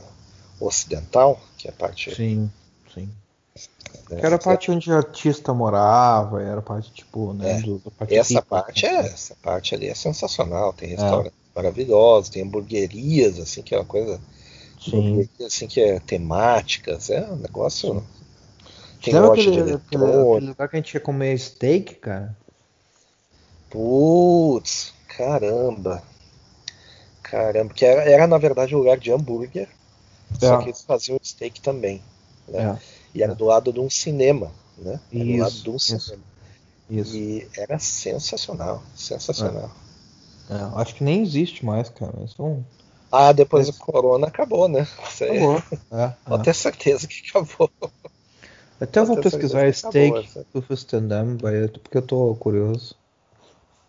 Ocidental, 0.60 1.40
que 1.58 1.68
é 1.68 1.72
a 1.72 1.74
parte. 1.74 2.14
Sim, 2.16 2.52
sim. 2.94 3.10
Né, 4.10 4.20
que 4.20 4.26
era 4.26 4.36
a 4.36 4.40
parte 4.40 4.72
onde 4.72 4.92
o 4.92 4.96
artista 4.96 5.54
morava, 5.54 6.42
era 6.42 6.60
a 6.60 6.64
parte 6.64 6.92
tipo, 6.92 7.34
né? 7.34 7.60
É, 7.60 7.62
do, 7.62 7.80
parte 7.98 8.16
essa 8.16 8.34
rica, 8.34 8.46
parte 8.46 8.86
é, 8.86 9.00
essa 9.00 9.36
parte 9.42 9.76
ali 9.76 9.88
é 9.88 9.96
sensacional, 9.96 10.74
tem 10.74 10.90
restaurantes 10.90 11.34
é. 11.34 11.56
maravilhosos, 11.56 12.30
tem 12.30 12.44
hamburguerias, 12.44 13.40
assim, 13.40 13.62
que 13.62 13.76
é 13.76 13.78
uma 13.78 13.86
coisa. 13.86 14.20
Sim. 14.80 15.28
Assim, 15.46 15.68
que 15.68 15.82
é 15.82 16.00
temáticas, 16.00 17.10
é 17.10 17.22
um 17.30 17.36
negócio. 17.36 17.96
Sim. 17.96 18.19
Tem 19.02 19.14
Lembra 19.14 19.32
aquele, 19.32 19.62
aquele, 19.62 19.74
aquele, 19.76 20.48
lugar 20.48 20.68
que 20.68 20.76
a 20.76 20.80
gente 20.80 20.94
ia 20.94 21.00
comer 21.00 21.38
steak, 21.40 21.96
cara? 21.96 22.36
Putz, 23.70 24.94
caramba. 25.08 26.04
Caramba, 27.24 27.74
que 27.74 27.86
era, 27.86 28.02
era 28.02 28.28
na 28.28 28.38
verdade 28.38 28.76
um 28.76 28.80
lugar 28.80 28.98
de 28.98 29.12
hambúrguer, 29.12 29.70
é. 30.42 30.46
só 30.46 30.58
que 30.58 30.66
eles 30.66 30.82
faziam 30.82 31.20
steak 31.24 31.62
também. 31.62 32.02
Né? 32.48 32.78
É. 32.78 32.80
E 33.14 33.24
era 33.24 33.36
do 33.36 33.46
lado 33.46 33.72
de 33.72 33.80
um 33.80 33.90
cinema, 33.90 34.52
né? 34.78 35.00
Era 35.14 35.24
isso, 35.24 35.34
do 35.34 35.44
lado 35.44 35.54
de 35.54 35.70
um 35.70 35.76
isso, 35.76 36.00
cinema. 36.00 36.24
Isso. 36.90 37.16
E 37.16 37.48
era 37.56 37.78
sensacional, 37.80 38.84
sensacional. 38.96 39.72
É. 39.86 39.90
É, 40.50 40.82
acho 40.82 40.96
que 40.96 41.04
nem 41.04 41.22
existe 41.22 41.64
mais, 41.64 41.90
cara. 41.90 42.14
Isso 42.26 42.44
é. 42.44 42.58
Ah, 43.12 43.32
depois 43.32 43.68
do 43.68 43.74
corona 43.74 44.28
acabou, 44.28 44.68
né? 44.68 44.88
Acabou. 44.98 45.64
Pode 46.26 46.44
ter 46.44 46.56
certeza 46.56 47.08
que 47.08 47.30
acabou. 47.30 47.70
Até 48.80 49.00
eu 49.02 49.06
vou 49.06 49.18
pesquisar 49.18 49.72
steak 49.74 50.30
do 50.54 50.74
stand 50.74 51.38
porque 51.84 51.98
eu 51.98 52.02
tô 52.02 52.36
curioso. 52.36 52.96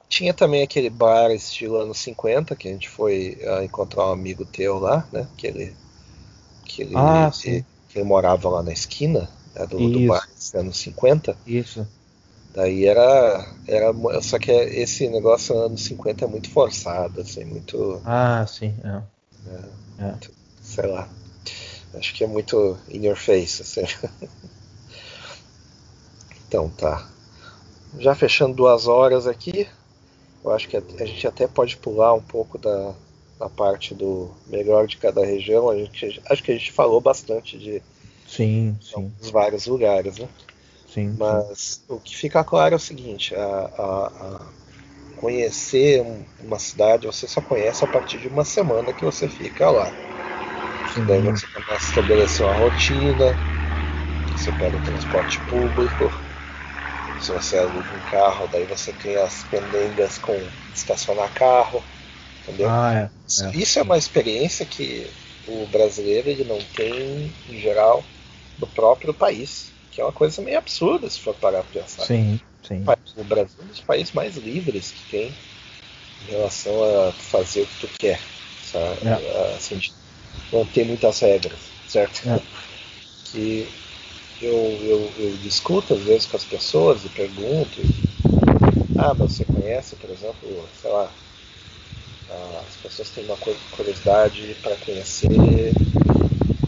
Tinha 0.08 0.34
também 0.34 0.62
aquele 0.62 0.90
bar 0.90 1.30
estilo 1.30 1.76
anos 1.76 1.98
50, 1.98 2.56
que 2.56 2.66
a 2.68 2.72
gente 2.72 2.88
foi 2.88 3.38
uh, 3.42 3.62
encontrar 3.62 4.08
um 4.08 4.12
amigo 4.12 4.44
teu 4.44 4.80
lá, 4.80 5.06
né? 5.12 5.28
Que 5.36 5.46
ele, 5.46 5.76
que 6.64 6.82
ele, 6.82 6.96
ah, 6.96 7.30
sim. 7.32 7.64
que 7.88 7.98
ele 7.98 8.04
morava 8.04 8.48
lá 8.48 8.62
na 8.62 8.72
esquina 8.72 9.30
né, 9.54 9.64
do, 9.66 9.88
do 9.88 10.06
bar 10.08 10.28
anos 10.54 10.76
50. 10.78 11.36
Isso. 11.46 11.86
Daí 12.52 12.86
era, 12.86 13.54
era. 13.68 13.92
Só 14.20 14.40
que 14.40 14.50
esse 14.50 15.08
negócio 15.08 15.56
anos 15.56 15.84
50 15.84 16.24
é 16.24 16.28
muito 16.28 16.50
forçado, 16.50 17.20
assim, 17.20 17.44
muito. 17.44 18.02
Ah, 18.04 18.44
sim, 18.48 18.74
é. 18.82 19.02
é, 19.48 19.60
é. 20.00 20.10
Muito, 20.10 20.32
sei 20.60 20.86
lá. 20.86 21.08
Acho 21.94 22.14
que 22.14 22.24
é 22.24 22.26
muito 22.26 22.76
in 22.90 23.06
your 23.06 23.16
face, 23.16 23.62
assim. 23.62 23.82
Então 26.50 26.68
tá. 26.68 27.08
Já 27.98 28.14
fechando 28.14 28.56
duas 28.56 28.88
horas 28.88 29.26
aqui, 29.26 29.68
eu 30.44 30.50
acho 30.52 30.68
que 30.68 30.76
a 30.76 31.06
gente 31.06 31.26
até 31.26 31.48
pode 31.48 31.76
pular 31.78 32.14
um 32.14 32.22
pouco 32.22 32.58
da, 32.58 32.94
da 33.38 33.48
parte 33.50 33.94
do 33.94 34.34
melhor 34.46 34.86
de 34.86 34.98
cada 34.98 35.24
região. 35.24 35.70
A 35.70 35.76
gente, 35.76 36.20
acho 36.26 36.42
que 36.42 36.52
a 36.52 36.56
gente 36.58 36.72
falou 36.72 37.00
bastante 37.00 37.58
de 37.58 37.82
sim, 38.26 38.78
sim. 38.80 39.12
vários 39.32 39.66
lugares, 39.66 40.18
né? 40.18 40.28
Sim, 40.86 41.18
Mas 41.18 41.48
sim. 41.48 41.80
o 41.88 42.00
que 42.00 42.16
fica 42.16 42.44
claro 42.44 42.74
é 42.74 42.76
o 42.76 42.80
seguinte: 42.80 43.34
a, 43.34 43.42
a, 43.44 44.36
a 44.36 44.52
conhecer 45.16 46.02
uma 46.40 46.58
cidade 46.58 47.06
você 47.06 47.28
só 47.28 47.42
conhece 47.42 47.84
a 47.84 47.88
partir 47.88 48.18
de 48.20 48.28
uma 48.28 48.44
semana 48.44 48.94
que 48.94 49.04
você 49.04 49.28
fica 49.28 49.70
lá. 49.70 49.94
Sim. 50.84 51.06
Daí 51.06 51.20
você 51.22 51.46
começa 51.48 51.72
a 51.84 51.88
estabelecer 51.88 52.44
uma 52.46 52.54
rotina, 52.54 53.38
você 54.34 54.52
pega 54.52 54.76
o 54.76 54.80
transporte 54.80 55.40
público, 55.42 56.12
se 57.20 57.32
você 57.32 57.58
aluga 57.58 57.94
um 57.94 58.10
carro, 58.10 58.48
daí 58.48 58.64
você 58.64 58.92
tem 58.92 59.16
as 59.18 59.44
pendengas 59.44 60.18
com 60.18 60.40
estacionar 60.74 61.32
carro, 61.34 61.82
entendeu? 62.42 62.68
Ah, 62.70 62.94
é, 62.94 63.44
é. 63.44 63.56
Isso 63.56 63.78
é 63.78 63.82
uma 63.82 63.98
experiência 63.98 64.64
que 64.64 65.06
o 65.46 65.66
brasileiro 65.66 66.28
ele 66.28 66.44
não 66.44 66.58
tem, 66.58 67.32
em 67.48 67.60
geral, 67.60 68.02
no 68.58 68.66
próprio 68.66 69.12
país, 69.12 69.70
que 69.90 70.00
é 70.00 70.04
uma 70.04 70.12
coisa 70.12 70.40
meio 70.40 70.58
absurda 70.58 71.10
se 71.10 71.20
for 71.20 71.34
parar 71.34 71.62
para 71.62 71.82
pensar. 71.82 72.04
Sim, 72.04 72.40
sim. 72.66 72.84
O 73.16 73.24
Brasil 73.24 73.56
é 73.60 73.64
um 73.64 73.68
dos 73.68 73.80
países 73.80 74.12
mais 74.12 74.36
livres 74.36 74.90
que 74.90 75.10
tem 75.10 75.34
em 76.26 76.30
relação 76.30 76.82
a 76.82 77.12
fazer 77.12 77.62
o 77.62 77.66
que 77.66 77.80
tu 77.80 77.88
quer, 77.98 78.20
sabe? 78.62 79.08
É. 79.08 79.54
Assim, 79.54 79.80
não 80.52 80.64
tem 80.64 80.84
muitas 80.84 81.20
regras, 81.20 81.60
certo? 81.86 82.28
É. 82.28 82.40
Que 83.24 83.68
eu, 84.42 84.78
eu, 84.82 85.12
eu, 85.18 85.36
discuto 85.42 85.94
às 85.94 86.00
vezes 86.00 86.26
com 86.26 86.36
as 86.36 86.44
pessoas 86.44 87.04
e 87.04 87.08
pergunto, 87.10 87.80
ah, 88.96 89.14
mas 89.14 89.32
você 89.32 89.44
conhece, 89.44 89.96
por 89.96 90.10
exemplo, 90.10 90.68
sei 90.80 90.90
lá, 90.90 91.10
as 92.66 92.76
pessoas 92.76 93.10
têm 93.10 93.24
uma 93.24 93.36
curiosidade 93.36 94.56
para 94.62 94.76
conhecer 94.76 95.72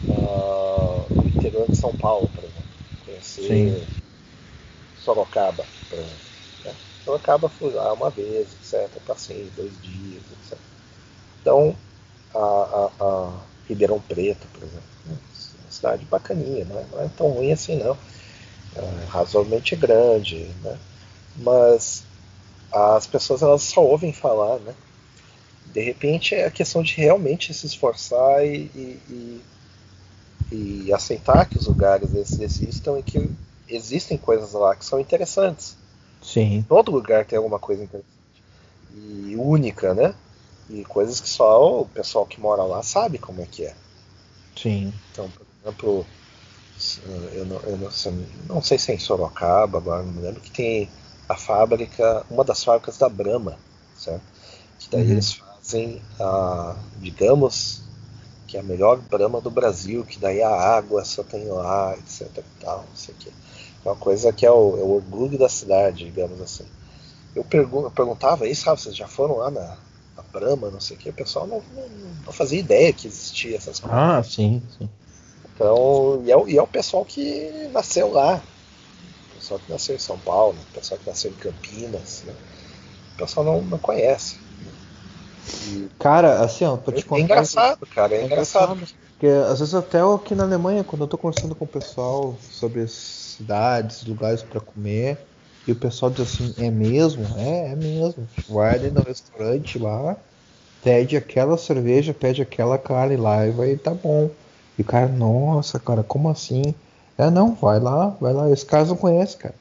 uh, 0.08 1.06
o 1.10 1.28
interior 1.28 1.66
de 1.70 1.76
São 1.76 1.94
Paulo, 1.96 2.28
por 2.34 2.42
exemplo. 2.44 2.62
Conhecer 3.06 3.86
Sorocaba, 4.96 5.64
por 5.88 5.98
exemplo. 5.98 6.16
Né? 6.64 6.74
Sorocaba 7.04 7.48
fui 7.48 7.70
lá 7.70 7.92
uma 7.92 8.10
vez, 8.10 8.48
etc. 8.54 8.90
Passei 9.06 9.50
dois 9.56 9.72
dias, 9.80 10.22
etc. 10.32 10.58
Então, 11.40 11.76
a, 12.34 12.38
a, 12.38 13.04
a 13.04 13.32
Ribeirão 13.68 14.00
Preto, 14.00 14.46
por 14.52 14.62
exemplo, 14.62 14.82
né? 15.06 15.16
Cidade 15.82 16.04
bacaninha, 16.04 16.64
não 16.64 16.78
é, 16.78 16.84
não 16.92 17.02
é 17.02 17.08
tão 17.16 17.28
ruim 17.28 17.52
assim 17.52 17.76
não. 17.76 17.96
É 18.76 19.04
razoavelmente 19.08 19.76
grande, 19.76 20.48
né? 20.62 20.78
mas 21.36 22.04
as 22.72 23.06
pessoas 23.06 23.42
elas 23.42 23.62
só 23.62 23.84
ouvem 23.84 24.12
falar, 24.12 24.58
né? 24.60 24.74
De 25.66 25.80
repente 25.80 26.34
é 26.34 26.46
a 26.46 26.50
questão 26.50 26.82
de 26.82 26.94
realmente 26.94 27.52
se 27.52 27.66
esforçar 27.66 28.44
e, 28.44 28.70
e, 28.74 29.42
e, 30.50 30.84
e 30.86 30.92
aceitar 30.92 31.46
que 31.46 31.58
os 31.58 31.66
lugares 31.66 32.14
esses 32.14 32.40
existam 32.40 32.98
e 32.98 33.02
que 33.02 33.30
existem 33.68 34.16
coisas 34.18 34.52
lá 34.52 34.74
que 34.76 34.84
são 34.84 35.00
interessantes. 35.00 35.76
Sim. 36.22 36.64
Todo 36.68 36.92
lugar 36.92 37.24
tem 37.24 37.36
alguma 37.36 37.58
coisa 37.58 37.82
interessante 37.82 38.12
e 38.94 39.34
única, 39.36 39.94
né? 39.94 40.14
E 40.68 40.84
coisas 40.84 41.20
que 41.20 41.28
só 41.28 41.80
o 41.80 41.86
pessoal 41.86 42.26
que 42.26 42.40
mora 42.40 42.62
lá 42.62 42.82
sabe 42.82 43.18
como 43.18 43.40
é 43.40 43.46
que 43.46 43.64
é. 43.64 43.74
Sim. 44.56 44.92
Então, 45.10 45.30
por 45.62 45.68
exemplo, 45.68 46.06
eu 47.32 47.46
não, 47.46 47.56
eu 47.60 47.76
não, 47.76 47.90
não 48.48 48.62
sei 48.62 48.78
se 48.78 48.90
é 48.90 48.94
em 48.94 48.98
Sorocaba, 48.98 49.78
agora 49.78 50.02
não 50.02 50.12
me 50.12 50.22
lembro 50.22 50.40
que 50.40 50.50
tem 50.50 50.88
a 51.28 51.36
fábrica, 51.36 52.26
uma 52.28 52.44
das 52.44 52.64
fábricas 52.64 52.98
da 52.98 53.08
Brahma, 53.08 53.56
certo? 53.96 54.22
Que 54.78 54.90
daí 54.90 55.04
uhum. 55.04 55.10
eles 55.12 55.34
fazem, 55.34 56.02
a, 56.18 56.74
digamos, 56.98 57.82
que 58.48 58.56
é 58.56 58.60
a 58.60 58.64
melhor 58.64 58.98
Brahma 58.98 59.40
do 59.40 59.50
Brasil, 59.50 60.04
que 60.04 60.18
daí 60.18 60.42
a 60.42 60.50
água 60.50 61.04
só 61.04 61.22
tem 61.22 61.46
lá, 61.46 61.94
etc. 61.96 62.38
E 62.38 62.60
tal, 62.60 62.78
não 62.78 62.96
sei 62.96 63.14
o 63.14 63.18
que. 63.18 63.28
É 63.28 63.88
uma 63.88 63.96
coisa 63.96 64.32
que 64.32 64.44
é 64.44 64.50
o, 64.50 64.76
é 64.78 64.82
o, 64.82 64.90
orgulho 64.90 65.38
da 65.38 65.48
cidade, 65.48 66.04
digamos 66.04 66.40
assim. 66.40 66.66
Eu, 67.34 67.44
pergun 67.44 67.84
eu 67.84 67.90
perguntava 67.90 68.46
isso, 68.48 68.64
sabe, 68.64 68.80
vocês 68.80 68.96
já 68.96 69.06
foram 69.06 69.38
lá 69.38 69.50
na, 69.50 69.76
na 70.16 70.22
Brahma, 70.32 70.70
não 70.70 70.80
sei 70.80 70.96
o 70.96 71.00
que, 71.00 71.08
o 71.08 71.14
pessoal 71.14 71.46
não, 71.46 71.62
não, 71.74 71.88
não, 72.26 72.32
fazia 72.32 72.58
ideia 72.58 72.92
que 72.92 73.06
existia 73.06 73.56
essas 73.56 73.78
coisas. 73.80 73.98
Ah, 73.98 74.22
sim, 74.22 74.62
sim. 74.76 74.88
Então, 75.54 76.22
e 76.24 76.32
é, 76.32 76.44
e 76.48 76.58
é 76.58 76.62
o 76.62 76.66
pessoal 76.66 77.04
que 77.04 77.68
nasceu 77.72 78.10
lá, 78.12 78.42
pessoal 79.42 79.60
que 79.60 79.72
nasceu 79.72 79.96
em 79.96 79.98
São 79.98 80.18
Paulo, 80.18 80.56
o 80.70 80.74
pessoal 80.74 80.98
que 81.00 81.08
nasceu 81.08 81.30
em 81.30 81.34
Campinas, 81.34 82.22
né? 82.24 82.32
o 83.14 83.18
pessoal 83.18 83.44
não, 83.44 83.62
não 83.62 83.78
conhece. 83.78 84.38
E... 85.66 85.88
Cara, 85.98 86.40
assim, 86.40 86.64
ó, 86.64 86.76
pra 86.76 86.94
te 86.94 87.00
é 87.00 87.02
contar. 87.02 87.20
É 87.20 87.24
engraçado, 87.24 87.86
cara, 87.86 88.14
é, 88.14 88.20
é 88.20 88.24
engraçado. 88.24 88.74
engraçado. 88.74 89.02
Porque 89.10 89.26
às 89.26 89.58
vezes 89.60 89.74
até 89.74 90.00
aqui 90.00 90.34
na 90.34 90.44
Alemanha, 90.44 90.82
quando 90.82 91.02
eu 91.02 91.08
tô 91.08 91.18
conversando 91.18 91.54
com 91.54 91.64
o 91.64 91.68
pessoal 91.68 92.36
sobre 92.40 92.86
cidades, 92.88 94.04
lugares 94.04 94.42
para 94.42 94.60
comer, 94.60 95.18
e 95.66 95.72
o 95.72 95.76
pessoal 95.76 96.10
diz 96.10 96.22
assim, 96.22 96.54
é 96.58 96.70
mesmo? 96.70 97.24
É, 97.36 97.72
é 97.72 97.76
mesmo. 97.76 98.28
Vai 98.48 98.74
ali 98.74 98.90
no 98.90 99.02
restaurante 99.02 99.78
lá, 99.78 100.16
pede 100.82 101.16
aquela 101.16 101.56
cerveja, 101.56 102.12
pede 102.12 102.42
aquela 102.42 102.78
carne 102.78 103.16
lá 103.16 103.46
e 103.46 103.50
vai 103.50 103.76
tá 103.76 103.92
bom. 103.92 104.30
E 104.78 104.82
o 104.82 104.84
cara, 104.84 105.08
nossa, 105.08 105.78
cara, 105.78 106.02
como 106.02 106.28
assim? 106.28 106.74
É, 107.18 107.30
não, 107.30 107.54
vai 107.54 107.78
lá, 107.78 108.16
vai 108.20 108.32
lá. 108.32 108.50
Esse 108.50 108.64
caso 108.64 108.90
não 108.90 108.96
conhece, 108.96 109.36
cara. 109.36 109.54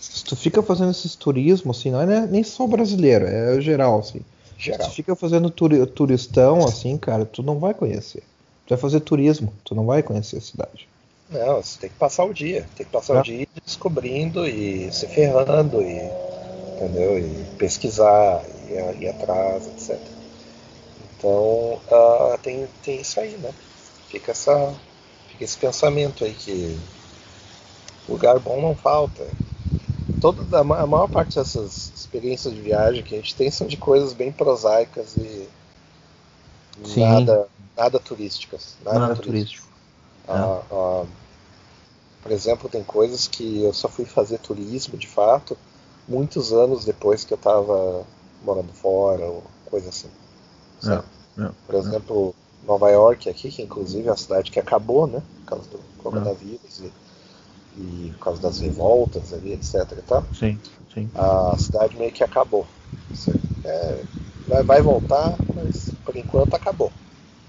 Se 0.00 0.24
tu 0.24 0.36
fica 0.36 0.62
fazendo 0.62 0.90
esses 0.90 1.14
turismo, 1.14 1.70
assim, 1.70 1.90
não 1.90 2.00
é 2.00 2.26
nem 2.26 2.42
só 2.42 2.66
brasileiro, 2.66 3.26
é 3.26 3.60
geral, 3.60 3.98
assim. 3.98 4.20
Geral. 4.56 4.82
Se 4.82 4.90
tu 4.90 4.94
fica 4.94 5.16
fazendo 5.16 5.50
turi 5.50 5.84
turistão, 5.86 6.64
assim, 6.64 6.96
cara, 6.96 7.24
tu 7.24 7.42
não 7.42 7.58
vai 7.58 7.74
conhecer. 7.74 8.22
Tu 8.66 8.70
vai 8.70 8.78
fazer 8.78 9.00
turismo, 9.00 9.52
tu 9.64 9.74
não 9.74 9.84
vai 9.84 10.02
conhecer 10.02 10.38
a 10.38 10.40
cidade. 10.40 10.88
Não, 11.30 11.56
você 11.56 11.80
tem 11.80 11.90
que 11.90 11.96
passar 11.96 12.24
o 12.24 12.32
dia. 12.32 12.66
Tem 12.76 12.86
que 12.86 12.92
passar 12.92 13.16
é. 13.16 13.20
o 13.20 13.22
dia 13.22 13.46
descobrindo 13.64 14.46
e 14.46 14.90
se 14.92 15.06
ferrando 15.06 15.82
e, 15.82 16.10
entendeu? 16.74 17.18
E 17.18 17.44
pesquisar 17.58 18.42
e 18.68 19.02
ir 19.02 19.08
atrás, 19.08 19.66
etc. 19.66 19.98
Então, 21.16 21.80
uh, 21.90 22.38
tem, 22.42 22.66
tem 22.82 23.00
isso 23.00 23.18
aí, 23.18 23.36
né? 23.38 23.50
Fica 24.14 24.30
essa 24.30 24.74
Fica 25.34 25.44
esse 25.44 25.58
pensamento 25.58 26.24
aí 26.24 26.32
que 26.32 26.78
lugar 28.08 28.38
bom 28.38 28.60
não 28.60 28.76
falta. 28.76 29.26
Toda, 30.20 30.60
a 30.60 30.64
maior 30.64 31.08
parte 31.08 31.36
dessas 31.36 31.92
experiências 31.94 32.54
de 32.54 32.60
viagem 32.60 33.02
que 33.02 33.14
a 33.14 33.18
gente 33.18 33.34
tem 33.34 33.50
são 33.50 33.66
de 33.66 33.76
coisas 33.76 34.12
bem 34.12 34.30
prosaicas 34.30 35.16
e 35.16 35.48
nada, 36.96 37.48
nada 37.76 37.98
turísticas. 37.98 38.76
Nada, 38.84 38.98
nada 39.00 39.16
turístico. 39.16 39.66
turístico. 39.66 39.74
Ah, 40.28 40.62
é. 40.62 40.74
ah, 40.74 41.06
por 42.22 42.32
exemplo, 42.32 42.68
tem 42.68 42.84
coisas 42.84 43.26
que 43.26 43.62
eu 43.62 43.74
só 43.74 43.88
fui 43.88 44.04
fazer 44.04 44.38
turismo 44.38 44.96
de 44.96 45.08
fato 45.08 45.58
muitos 46.06 46.52
anos 46.52 46.84
depois 46.84 47.24
que 47.24 47.32
eu 47.32 47.36
estava 47.36 48.06
morando 48.42 48.72
fora 48.72 49.24
ou 49.24 49.42
coisa 49.66 49.88
assim. 49.88 50.08
É, 50.86 51.42
é, 51.42 51.50
por 51.66 51.74
exemplo, 51.74 52.34
Nova 52.66 52.90
York 52.90 53.28
aqui, 53.28 53.50
que 53.50 53.62
inclusive 53.62 54.08
é 54.08 54.12
a 54.12 54.16
cidade 54.16 54.50
que 54.50 54.58
acabou, 54.58 55.06
né? 55.06 55.22
Por 55.40 55.46
causa 55.46 55.70
do 55.70 55.78
coronavírus 55.98 56.80
e, 56.80 56.92
e 57.80 58.12
por 58.12 58.24
causa 58.24 58.42
das 58.42 58.58
revoltas 58.58 59.32
ali, 59.32 59.52
etc. 59.52 59.84
Tá? 60.06 60.22
Sim, 60.32 60.58
sim. 60.92 61.10
A 61.14 61.56
cidade 61.58 61.96
meio 61.96 62.12
que 62.12 62.24
acabou. 62.24 62.66
É, 63.64 64.02
vai, 64.46 64.62
vai 64.62 64.82
voltar, 64.82 65.36
mas 65.54 65.90
por 66.04 66.16
enquanto 66.16 66.54
acabou. 66.54 66.92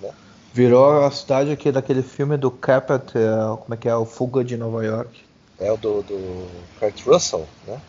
Né? 0.01 0.11
Virou 0.53 1.05
a 1.05 1.11
cidade 1.11 1.51
aqui 1.51 1.71
daquele 1.71 2.01
filme 2.01 2.37
do 2.37 2.51
Capet, 2.51 3.17
é, 3.17 3.57
como 3.57 3.73
é 3.73 3.77
que 3.77 3.87
é? 3.87 3.95
O 3.95 4.05
Fuga 4.05 4.43
de 4.43 4.57
Nova 4.57 4.83
York. 4.83 5.23
É 5.59 5.71
o 5.71 5.77
do, 5.77 6.01
do 6.01 6.47
Kurt 6.79 7.05
Russell, 7.05 7.47
né? 7.65 7.81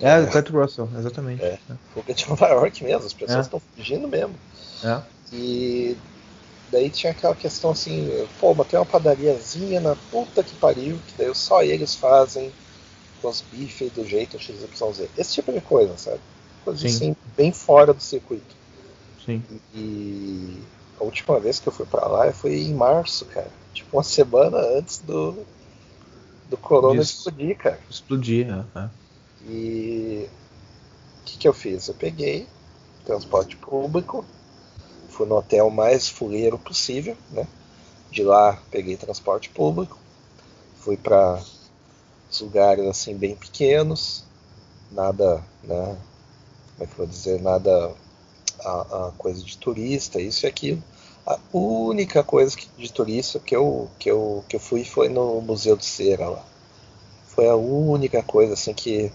É, 0.00 0.22
do 0.22 0.30
Kurt 0.30 0.48
Russell, 0.50 0.88
exatamente. 0.98 1.42
É, 1.42 1.58
Fuga 1.92 2.14
de 2.14 2.28
Nova 2.28 2.46
York 2.46 2.84
mesmo, 2.84 3.06
as 3.06 3.12
pessoas 3.12 3.46
estão 3.46 3.58
é. 3.58 3.76
fugindo 3.76 4.08
mesmo. 4.08 4.34
É. 4.84 5.00
E 5.32 5.96
Daí 6.70 6.88
tinha 6.88 7.12
aquela 7.12 7.34
questão 7.34 7.70
assim, 7.70 8.08
pô, 8.38 8.54
mas 8.54 8.68
tem 8.68 8.78
uma 8.78 8.86
padariazinha 8.86 9.80
na 9.80 9.96
puta 10.10 10.42
que 10.42 10.54
pariu, 10.56 10.98
que 11.06 11.14
daí 11.18 11.34
só 11.34 11.62
eles 11.62 11.94
fazem 11.94 12.52
os 13.22 13.40
bifes 13.52 13.92
do 13.92 14.04
jeito 14.04 14.38
XYZ. 14.38 15.08
Esse 15.16 15.34
tipo 15.34 15.52
de 15.52 15.60
coisa, 15.60 15.96
sabe? 15.96 16.20
Coisa 16.64 16.80
Sim. 16.80 16.94
assim, 16.94 17.16
bem 17.36 17.52
fora 17.52 17.92
do 17.92 18.00
circuito. 18.00 18.54
Sim. 19.24 19.42
E 19.74 20.58
a 20.98 21.04
última 21.04 21.40
vez 21.40 21.58
que 21.58 21.68
eu 21.68 21.72
fui 21.72 21.86
para 21.86 22.06
lá 22.06 22.32
foi 22.32 22.54
em 22.54 22.74
março, 22.74 23.24
cara. 23.26 23.50
Tipo, 23.74 23.96
uma 23.96 24.02
semana 24.02 24.58
antes 24.78 24.98
do, 24.98 25.44
do 26.48 26.56
corona 26.56 27.00
Isso. 27.00 27.18
explodir, 27.18 27.56
cara. 27.56 27.80
Explodir, 27.88 28.46
é. 28.48 28.78
é. 28.78 28.90
E 29.48 30.28
o 31.20 31.24
que, 31.24 31.38
que 31.38 31.48
eu 31.48 31.52
fiz? 31.52 31.88
Eu 31.88 31.94
peguei 31.94 32.46
transporte 33.04 33.56
público, 33.56 34.24
fui 35.10 35.26
no 35.26 35.36
hotel 35.36 35.70
mais 35.70 36.08
fuleiro 36.08 36.58
possível, 36.58 37.16
né? 37.30 37.46
De 38.10 38.22
lá 38.22 38.60
peguei 38.70 38.96
transporte 38.96 39.50
público, 39.50 39.98
fui 40.76 40.96
para 40.96 41.40
lugares 42.40 42.86
assim 42.86 43.16
bem 43.16 43.34
pequenos, 43.36 44.24
nada, 44.90 45.42
né? 45.62 45.96
Como 46.76 46.84
é 46.84 46.86
que 46.86 46.92
eu 46.92 46.96
vou 46.96 47.06
dizer, 47.06 47.40
nada 47.40 47.94
a, 48.64 49.08
a 49.08 49.12
coisa 49.18 49.42
de 49.42 49.56
turista, 49.56 50.20
isso 50.20 50.46
e 50.46 50.48
aquilo. 50.48 50.82
A 51.26 51.38
única 51.52 52.24
coisa 52.24 52.56
que, 52.56 52.68
de 52.76 52.92
turista 52.92 53.38
que 53.38 53.54
eu, 53.54 53.88
que, 53.98 54.10
eu, 54.10 54.44
que 54.48 54.56
eu 54.56 54.60
fui 54.60 54.84
foi 54.84 55.08
no 55.08 55.40
Museu 55.40 55.76
de 55.76 55.84
Cera 55.84 56.28
lá. 56.28 56.44
Foi 57.28 57.48
a 57.48 57.56
única 57.56 58.22
coisa 58.22 58.54
assim 58.54 58.74
que. 58.74 59.12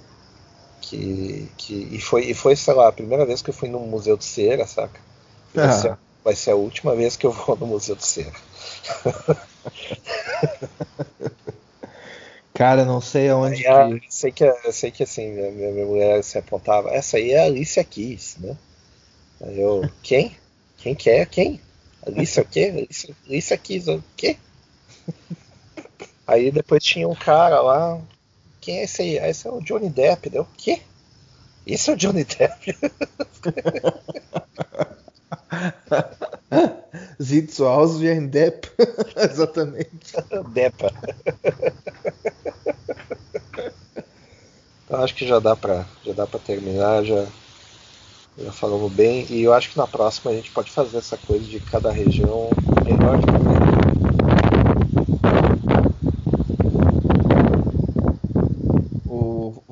que, 0.82 1.50
que 1.58 1.74
e, 1.92 2.00
foi, 2.00 2.26
e 2.26 2.34
foi, 2.34 2.56
sei 2.56 2.74
lá, 2.74 2.88
a 2.88 2.94
primeira 2.94 3.26
vez 3.26 3.42
que 3.42 3.50
eu 3.50 3.54
fui 3.54 3.70
no 3.70 3.80
Museu 3.80 4.18
de 4.18 4.24
Cera, 4.26 4.66
saca? 4.68 5.00
Vai, 5.56 5.74
ser, 5.74 5.92
ah. 5.92 5.98
vai 6.24 6.36
ser 6.36 6.52
a 6.52 6.56
última 6.56 6.96
vez 6.96 7.16
que 7.16 7.26
eu 7.26 7.32
vou 7.32 7.56
no 7.56 7.68
Museu 7.68 7.96
do 7.96 8.04
Cera. 8.04 8.32
Cara, 12.54 12.86
não 12.86 13.02
sei 13.02 13.30
aonde. 13.30 13.64
Que... 13.64 14.02
sei, 14.10 14.32
que, 14.32 14.46
eu 14.46 14.72
sei 14.72 14.90
que 14.90 15.04
assim, 15.04 15.30
minha, 15.30 15.52
minha 15.52 15.86
mulher 15.86 16.24
se 16.24 16.38
apontava. 16.38 16.90
Essa 16.90 17.18
aí 17.18 17.32
é 17.32 17.44
a 17.44 17.46
Alicia 17.46 17.84
Keys, 17.84 18.38
né? 18.40 18.56
Aí 19.42 19.60
eu, 19.60 19.90
quem? 20.02 20.38
Quem 20.78 20.96
que 20.96 21.10
é? 21.10 21.26
Quem? 21.26 21.60
Alicia 22.06 22.44
o 22.44 22.46
quê? 22.46 22.74
Alicia, 22.74 23.16
Alicia 23.28 23.58
Keys, 23.58 23.88
o 23.88 24.02
quê? 24.16 24.38
Aí 26.26 26.50
depois 26.50 26.84
tinha 26.84 27.08
um 27.08 27.16
cara 27.16 27.62
lá. 27.62 28.00
Quem 28.62 28.80
é 28.80 28.84
esse 28.86 29.02
aí? 29.02 29.20
Ah, 29.20 29.30
esse 29.30 29.48
é 29.48 29.52
o 29.52 29.60
Johnny 29.60 29.90
Depp. 29.90 30.30
Deu 30.30 30.44
o 30.44 30.48
quê? 30.58 30.82
Esse 31.68 31.90
é 31.90 31.94
o 31.94 31.98
Johnny 31.98 32.24
Depp? 32.24 32.78
Sieht 37.20 37.52
so 37.52 37.68
aus 37.68 38.00
wie 38.00 38.10
ein 38.10 38.32
Depp. 38.32 38.72
Exatamente. 39.16 40.14
Depa. 40.54 40.92
Então 44.84 45.04
acho 45.04 45.16
que 45.16 45.28
já 45.28 45.40
dá 45.40 45.56
para 45.56 45.86
já 46.04 46.14
dá 46.14 46.28
para 46.28 46.40
terminar, 46.40 47.04
já 47.04 47.28
já 48.38 48.52
falamos 48.52 48.92
bem 48.94 49.26
e 49.30 49.42
eu 49.44 49.54
acho 49.54 49.72
que 49.72 49.78
na 49.78 49.88
próxima 49.88 50.32
a 50.32 50.36
gente 50.36 50.52
pode 50.52 50.72
fazer 50.72 50.98
essa 50.98 51.18
coisa 51.18 51.46
de 51.46 51.60
cada 51.60 51.92
região 51.92 52.50
melhor 52.84 53.18
de 53.20 53.26
cada 53.26 53.56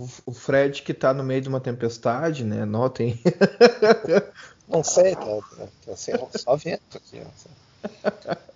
o, 0.03 0.07
o 0.25 0.34
Fred 0.34 0.81
que 0.81 0.93
tá 0.93 1.13
no 1.13 1.23
meio 1.23 1.41
de 1.41 1.49
uma 1.49 1.59
tempestade, 1.61 2.43
né? 2.43 2.65
Notem. 2.65 3.19
Não 4.73 4.83
sei, 4.83 5.15
tá, 5.15 5.21
tá, 5.85 5.93
tá 5.95 5.95
só 6.39 6.55
vento 6.55 6.97
aqui. 6.97 7.21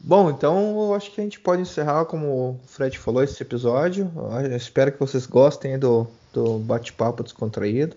Bom, 0.00 0.30
então 0.30 0.86
eu 0.86 0.94
acho 0.94 1.12
que 1.12 1.20
a 1.20 1.24
gente 1.24 1.38
pode 1.38 1.60
encerrar, 1.60 2.06
como 2.06 2.26
o 2.26 2.60
Fred 2.66 2.98
falou, 2.98 3.22
esse 3.22 3.42
episódio. 3.42 4.10
Eu 4.50 4.56
espero 4.56 4.90
que 4.90 4.98
vocês 4.98 5.26
gostem 5.26 5.78
do, 5.78 6.08
do 6.32 6.58
bate-papo 6.58 7.22
descontraído, 7.22 7.94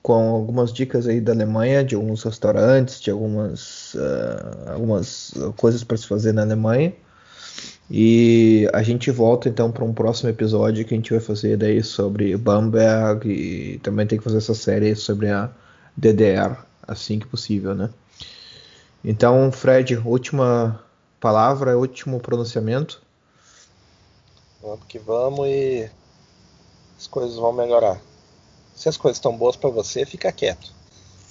com 0.00 0.30
algumas 0.30 0.72
dicas 0.72 1.08
aí 1.08 1.20
da 1.20 1.32
Alemanha, 1.32 1.82
de 1.82 1.96
alguns 1.96 2.22
restaurantes, 2.22 3.00
de 3.00 3.10
algumas, 3.10 3.94
uh, 3.94 4.70
algumas 4.72 5.34
coisas 5.56 5.82
para 5.82 5.96
se 5.96 6.06
fazer 6.06 6.32
na 6.32 6.42
Alemanha. 6.42 6.94
E 7.90 8.68
a 8.74 8.82
gente 8.82 9.10
volta 9.10 9.48
então 9.48 9.72
para 9.72 9.84
um 9.84 9.94
próximo 9.94 10.28
episódio 10.28 10.84
que 10.84 10.92
a 10.92 10.96
gente 10.96 11.10
vai 11.10 11.20
fazer 11.20 11.56
daí 11.56 11.82
sobre 11.82 12.36
Bamberg 12.36 13.28
e 13.28 13.78
também 13.78 14.06
tem 14.06 14.18
que 14.18 14.24
fazer 14.24 14.38
essa 14.38 14.54
série 14.54 14.94
sobre 14.94 15.30
a 15.30 15.50
DDR 15.96 16.58
assim 16.86 17.18
que 17.18 17.26
possível, 17.26 17.74
né? 17.74 17.88
Então, 19.02 19.50
Fred, 19.50 19.96
última 19.96 20.82
palavra, 21.20 21.78
último 21.78 22.20
pronunciamento. 22.20 23.00
Vamos 24.60 24.84
que 24.86 24.98
vamos 24.98 25.46
e 25.46 25.88
as 26.98 27.06
coisas 27.06 27.36
vão 27.36 27.52
melhorar. 27.52 28.00
Se 28.74 28.88
as 28.88 28.96
coisas 28.96 29.16
estão 29.16 29.36
boas 29.36 29.56
para 29.56 29.70
você, 29.70 30.04
fica 30.04 30.30
quieto. 30.30 30.72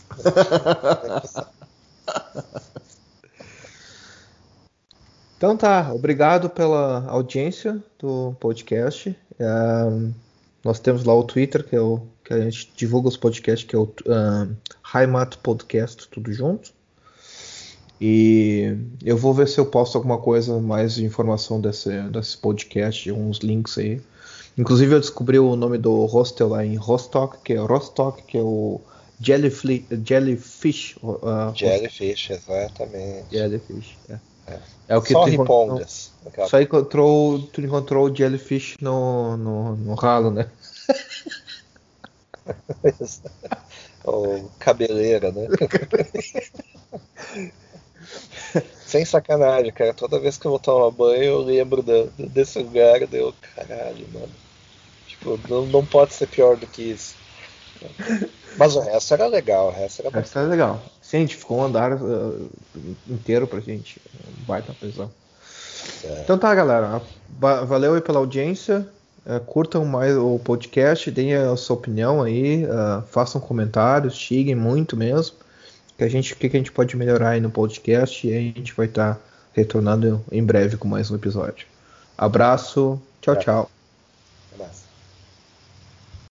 Então 5.38 5.56
tá, 5.56 5.94
obrigado 5.94 6.50
pela 6.50 7.06
audiência 7.08 7.82
do 8.00 8.36
podcast. 8.40 9.16
Nós 10.64 10.80
temos 10.80 11.04
lá 11.04 11.14
o 11.14 11.24
Twitter, 11.24 11.64
que 11.64 11.76
é 11.76 11.80
o 11.80 12.02
que 12.26 12.34
a 12.34 12.42
gente 12.42 12.72
divulga 12.76 13.08
os 13.08 13.16
podcasts, 13.16 13.64
que 13.68 13.76
é 13.76 13.80
o 13.80 13.88
Heimat 14.96 15.38
Podcast, 15.38 16.08
tudo 16.10 16.34
junto. 16.34 16.74
E 18.02 18.76
eu 19.04 19.16
vou 19.16 19.32
ver 19.32 19.48
se 19.48 19.60
eu 19.60 19.66
posto 19.68 19.96
alguma 19.96 20.18
coisa, 20.18 20.60
mais 20.60 20.98
informação 20.98 21.62
desse, 21.62 22.02
desse 22.10 22.38
podcast, 22.38 23.12
uns 23.12 23.38
links 23.38 23.78
aí. 23.78 24.02
Inclusive 24.58 24.96
eu 24.96 25.00
descobri 25.00 25.38
o 25.38 25.56
nome 25.56 25.78
do 25.78 26.06
hostel 26.06 26.50
lá 26.50 26.66
em 26.66 26.76
Rostock, 26.76 27.38
que 27.44 27.54
é 27.54 27.58
Rostock, 27.58 28.24
que 28.24 28.38
é 28.40 28.42
o 28.42 28.82
Jellyfish. 29.22 29.86
Jellyfish, 30.04 30.98
uh, 31.04 31.56
Jellyfish 31.56 32.32
exatamente. 32.32 33.26
Jellyfish, 33.32 33.98
é. 34.10 34.20
É, 34.48 34.60
é 34.90 34.98
o 34.98 35.02
que 35.02 35.14
Só 35.14 35.24
tu 35.24 35.30
encontrou, 35.30 35.82
só 36.48 36.62
encontrou, 36.62 37.40
tu 37.40 37.62
encontrou 37.62 38.10
o 38.10 38.16
jellyfish 38.16 38.76
no, 38.80 39.36
no, 39.36 39.76
no 39.76 39.96
ralo, 39.96 40.32
né? 40.32 40.50
o 44.06 44.50
cabeleira, 44.58 45.32
né? 45.32 45.48
Sem 48.86 49.04
sacanagem, 49.04 49.74
cara. 49.74 49.94
Toda 49.94 50.20
vez 50.20 50.38
que 50.38 50.48
eu 50.48 50.52
vou 50.52 50.60
tomar 50.60 50.90
banho, 50.92 51.24
eu 51.24 51.42
lembro 51.42 51.84
desse 52.18 52.60
lugar, 52.60 53.06
deu 53.06 53.34
caralho, 53.54 54.08
mano. 54.14 54.32
Tipo, 55.06 55.38
não, 55.50 55.66
não 55.66 55.86
pode 55.86 56.14
ser 56.14 56.28
pior 56.28 56.56
do 56.56 56.66
que 56.66 56.84
isso. 56.84 57.17
Mas 58.58 58.76
o 58.76 58.80
resto 58.80 59.14
era 59.14 59.28
legal, 59.28 59.68
o 59.68 59.72
resto 59.72 60.02
era, 60.02 60.10
o 60.10 60.12
resto 60.12 60.40
era 60.40 60.48
legal. 60.48 60.82
Sim, 61.02 61.18
a 61.18 61.20
gente 61.22 61.36
ficou 61.36 61.60
um 61.60 61.64
andar 61.64 61.94
uh, 61.94 62.50
inteiro 63.08 63.48
pra 63.48 63.60
gente. 63.60 64.02
Um 64.28 64.46
baita 64.46 64.74
prisão. 64.74 65.12
É. 66.04 66.22
Então 66.22 66.38
tá, 66.38 66.54
galera. 66.54 67.02
Valeu 67.40 67.96
aí 67.96 68.02
pela 68.02 68.20
audiência. 68.20 68.88
Uh, 69.26 69.40
curtam 69.42 69.86
mais 69.86 70.16
o 70.16 70.40
podcast, 70.40 71.12
deem 71.12 71.36
a 71.36 71.56
sua 71.58 71.76
opinião 71.76 72.24
aí, 72.24 72.64
uh, 72.66 73.04
façam 73.10 73.42
comentários, 73.42 74.16
xinguem 74.16 74.56
muito 74.56 74.96
mesmo. 74.96 75.36
Que 75.98 76.04
a 76.04 76.08
gente, 76.08 76.34
o 76.34 76.38
que, 76.38 76.48
que 76.48 76.56
a 76.56 76.60
gente 76.60 76.72
pode 76.72 76.96
melhorar 76.96 77.32
aí 77.32 77.42
no 77.42 77.50
podcast 77.50 78.26
e 78.26 78.34
a 78.34 78.40
gente 78.40 78.74
vai 78.74 78.86
estar 78.86 79.16
tá 79.16 79.22
retornando 79.54 80.24
em 80.32 80.44
breve 80.44 80.78
com 80.78 80.88
mais 80.88 81.12
um 81.12 81.16
episódio. 81.16 81.68
Abraço, 82.18 83.02
tchau, 83.22 83.34
é. 83.34 83.38
tchau. 83.38 83.77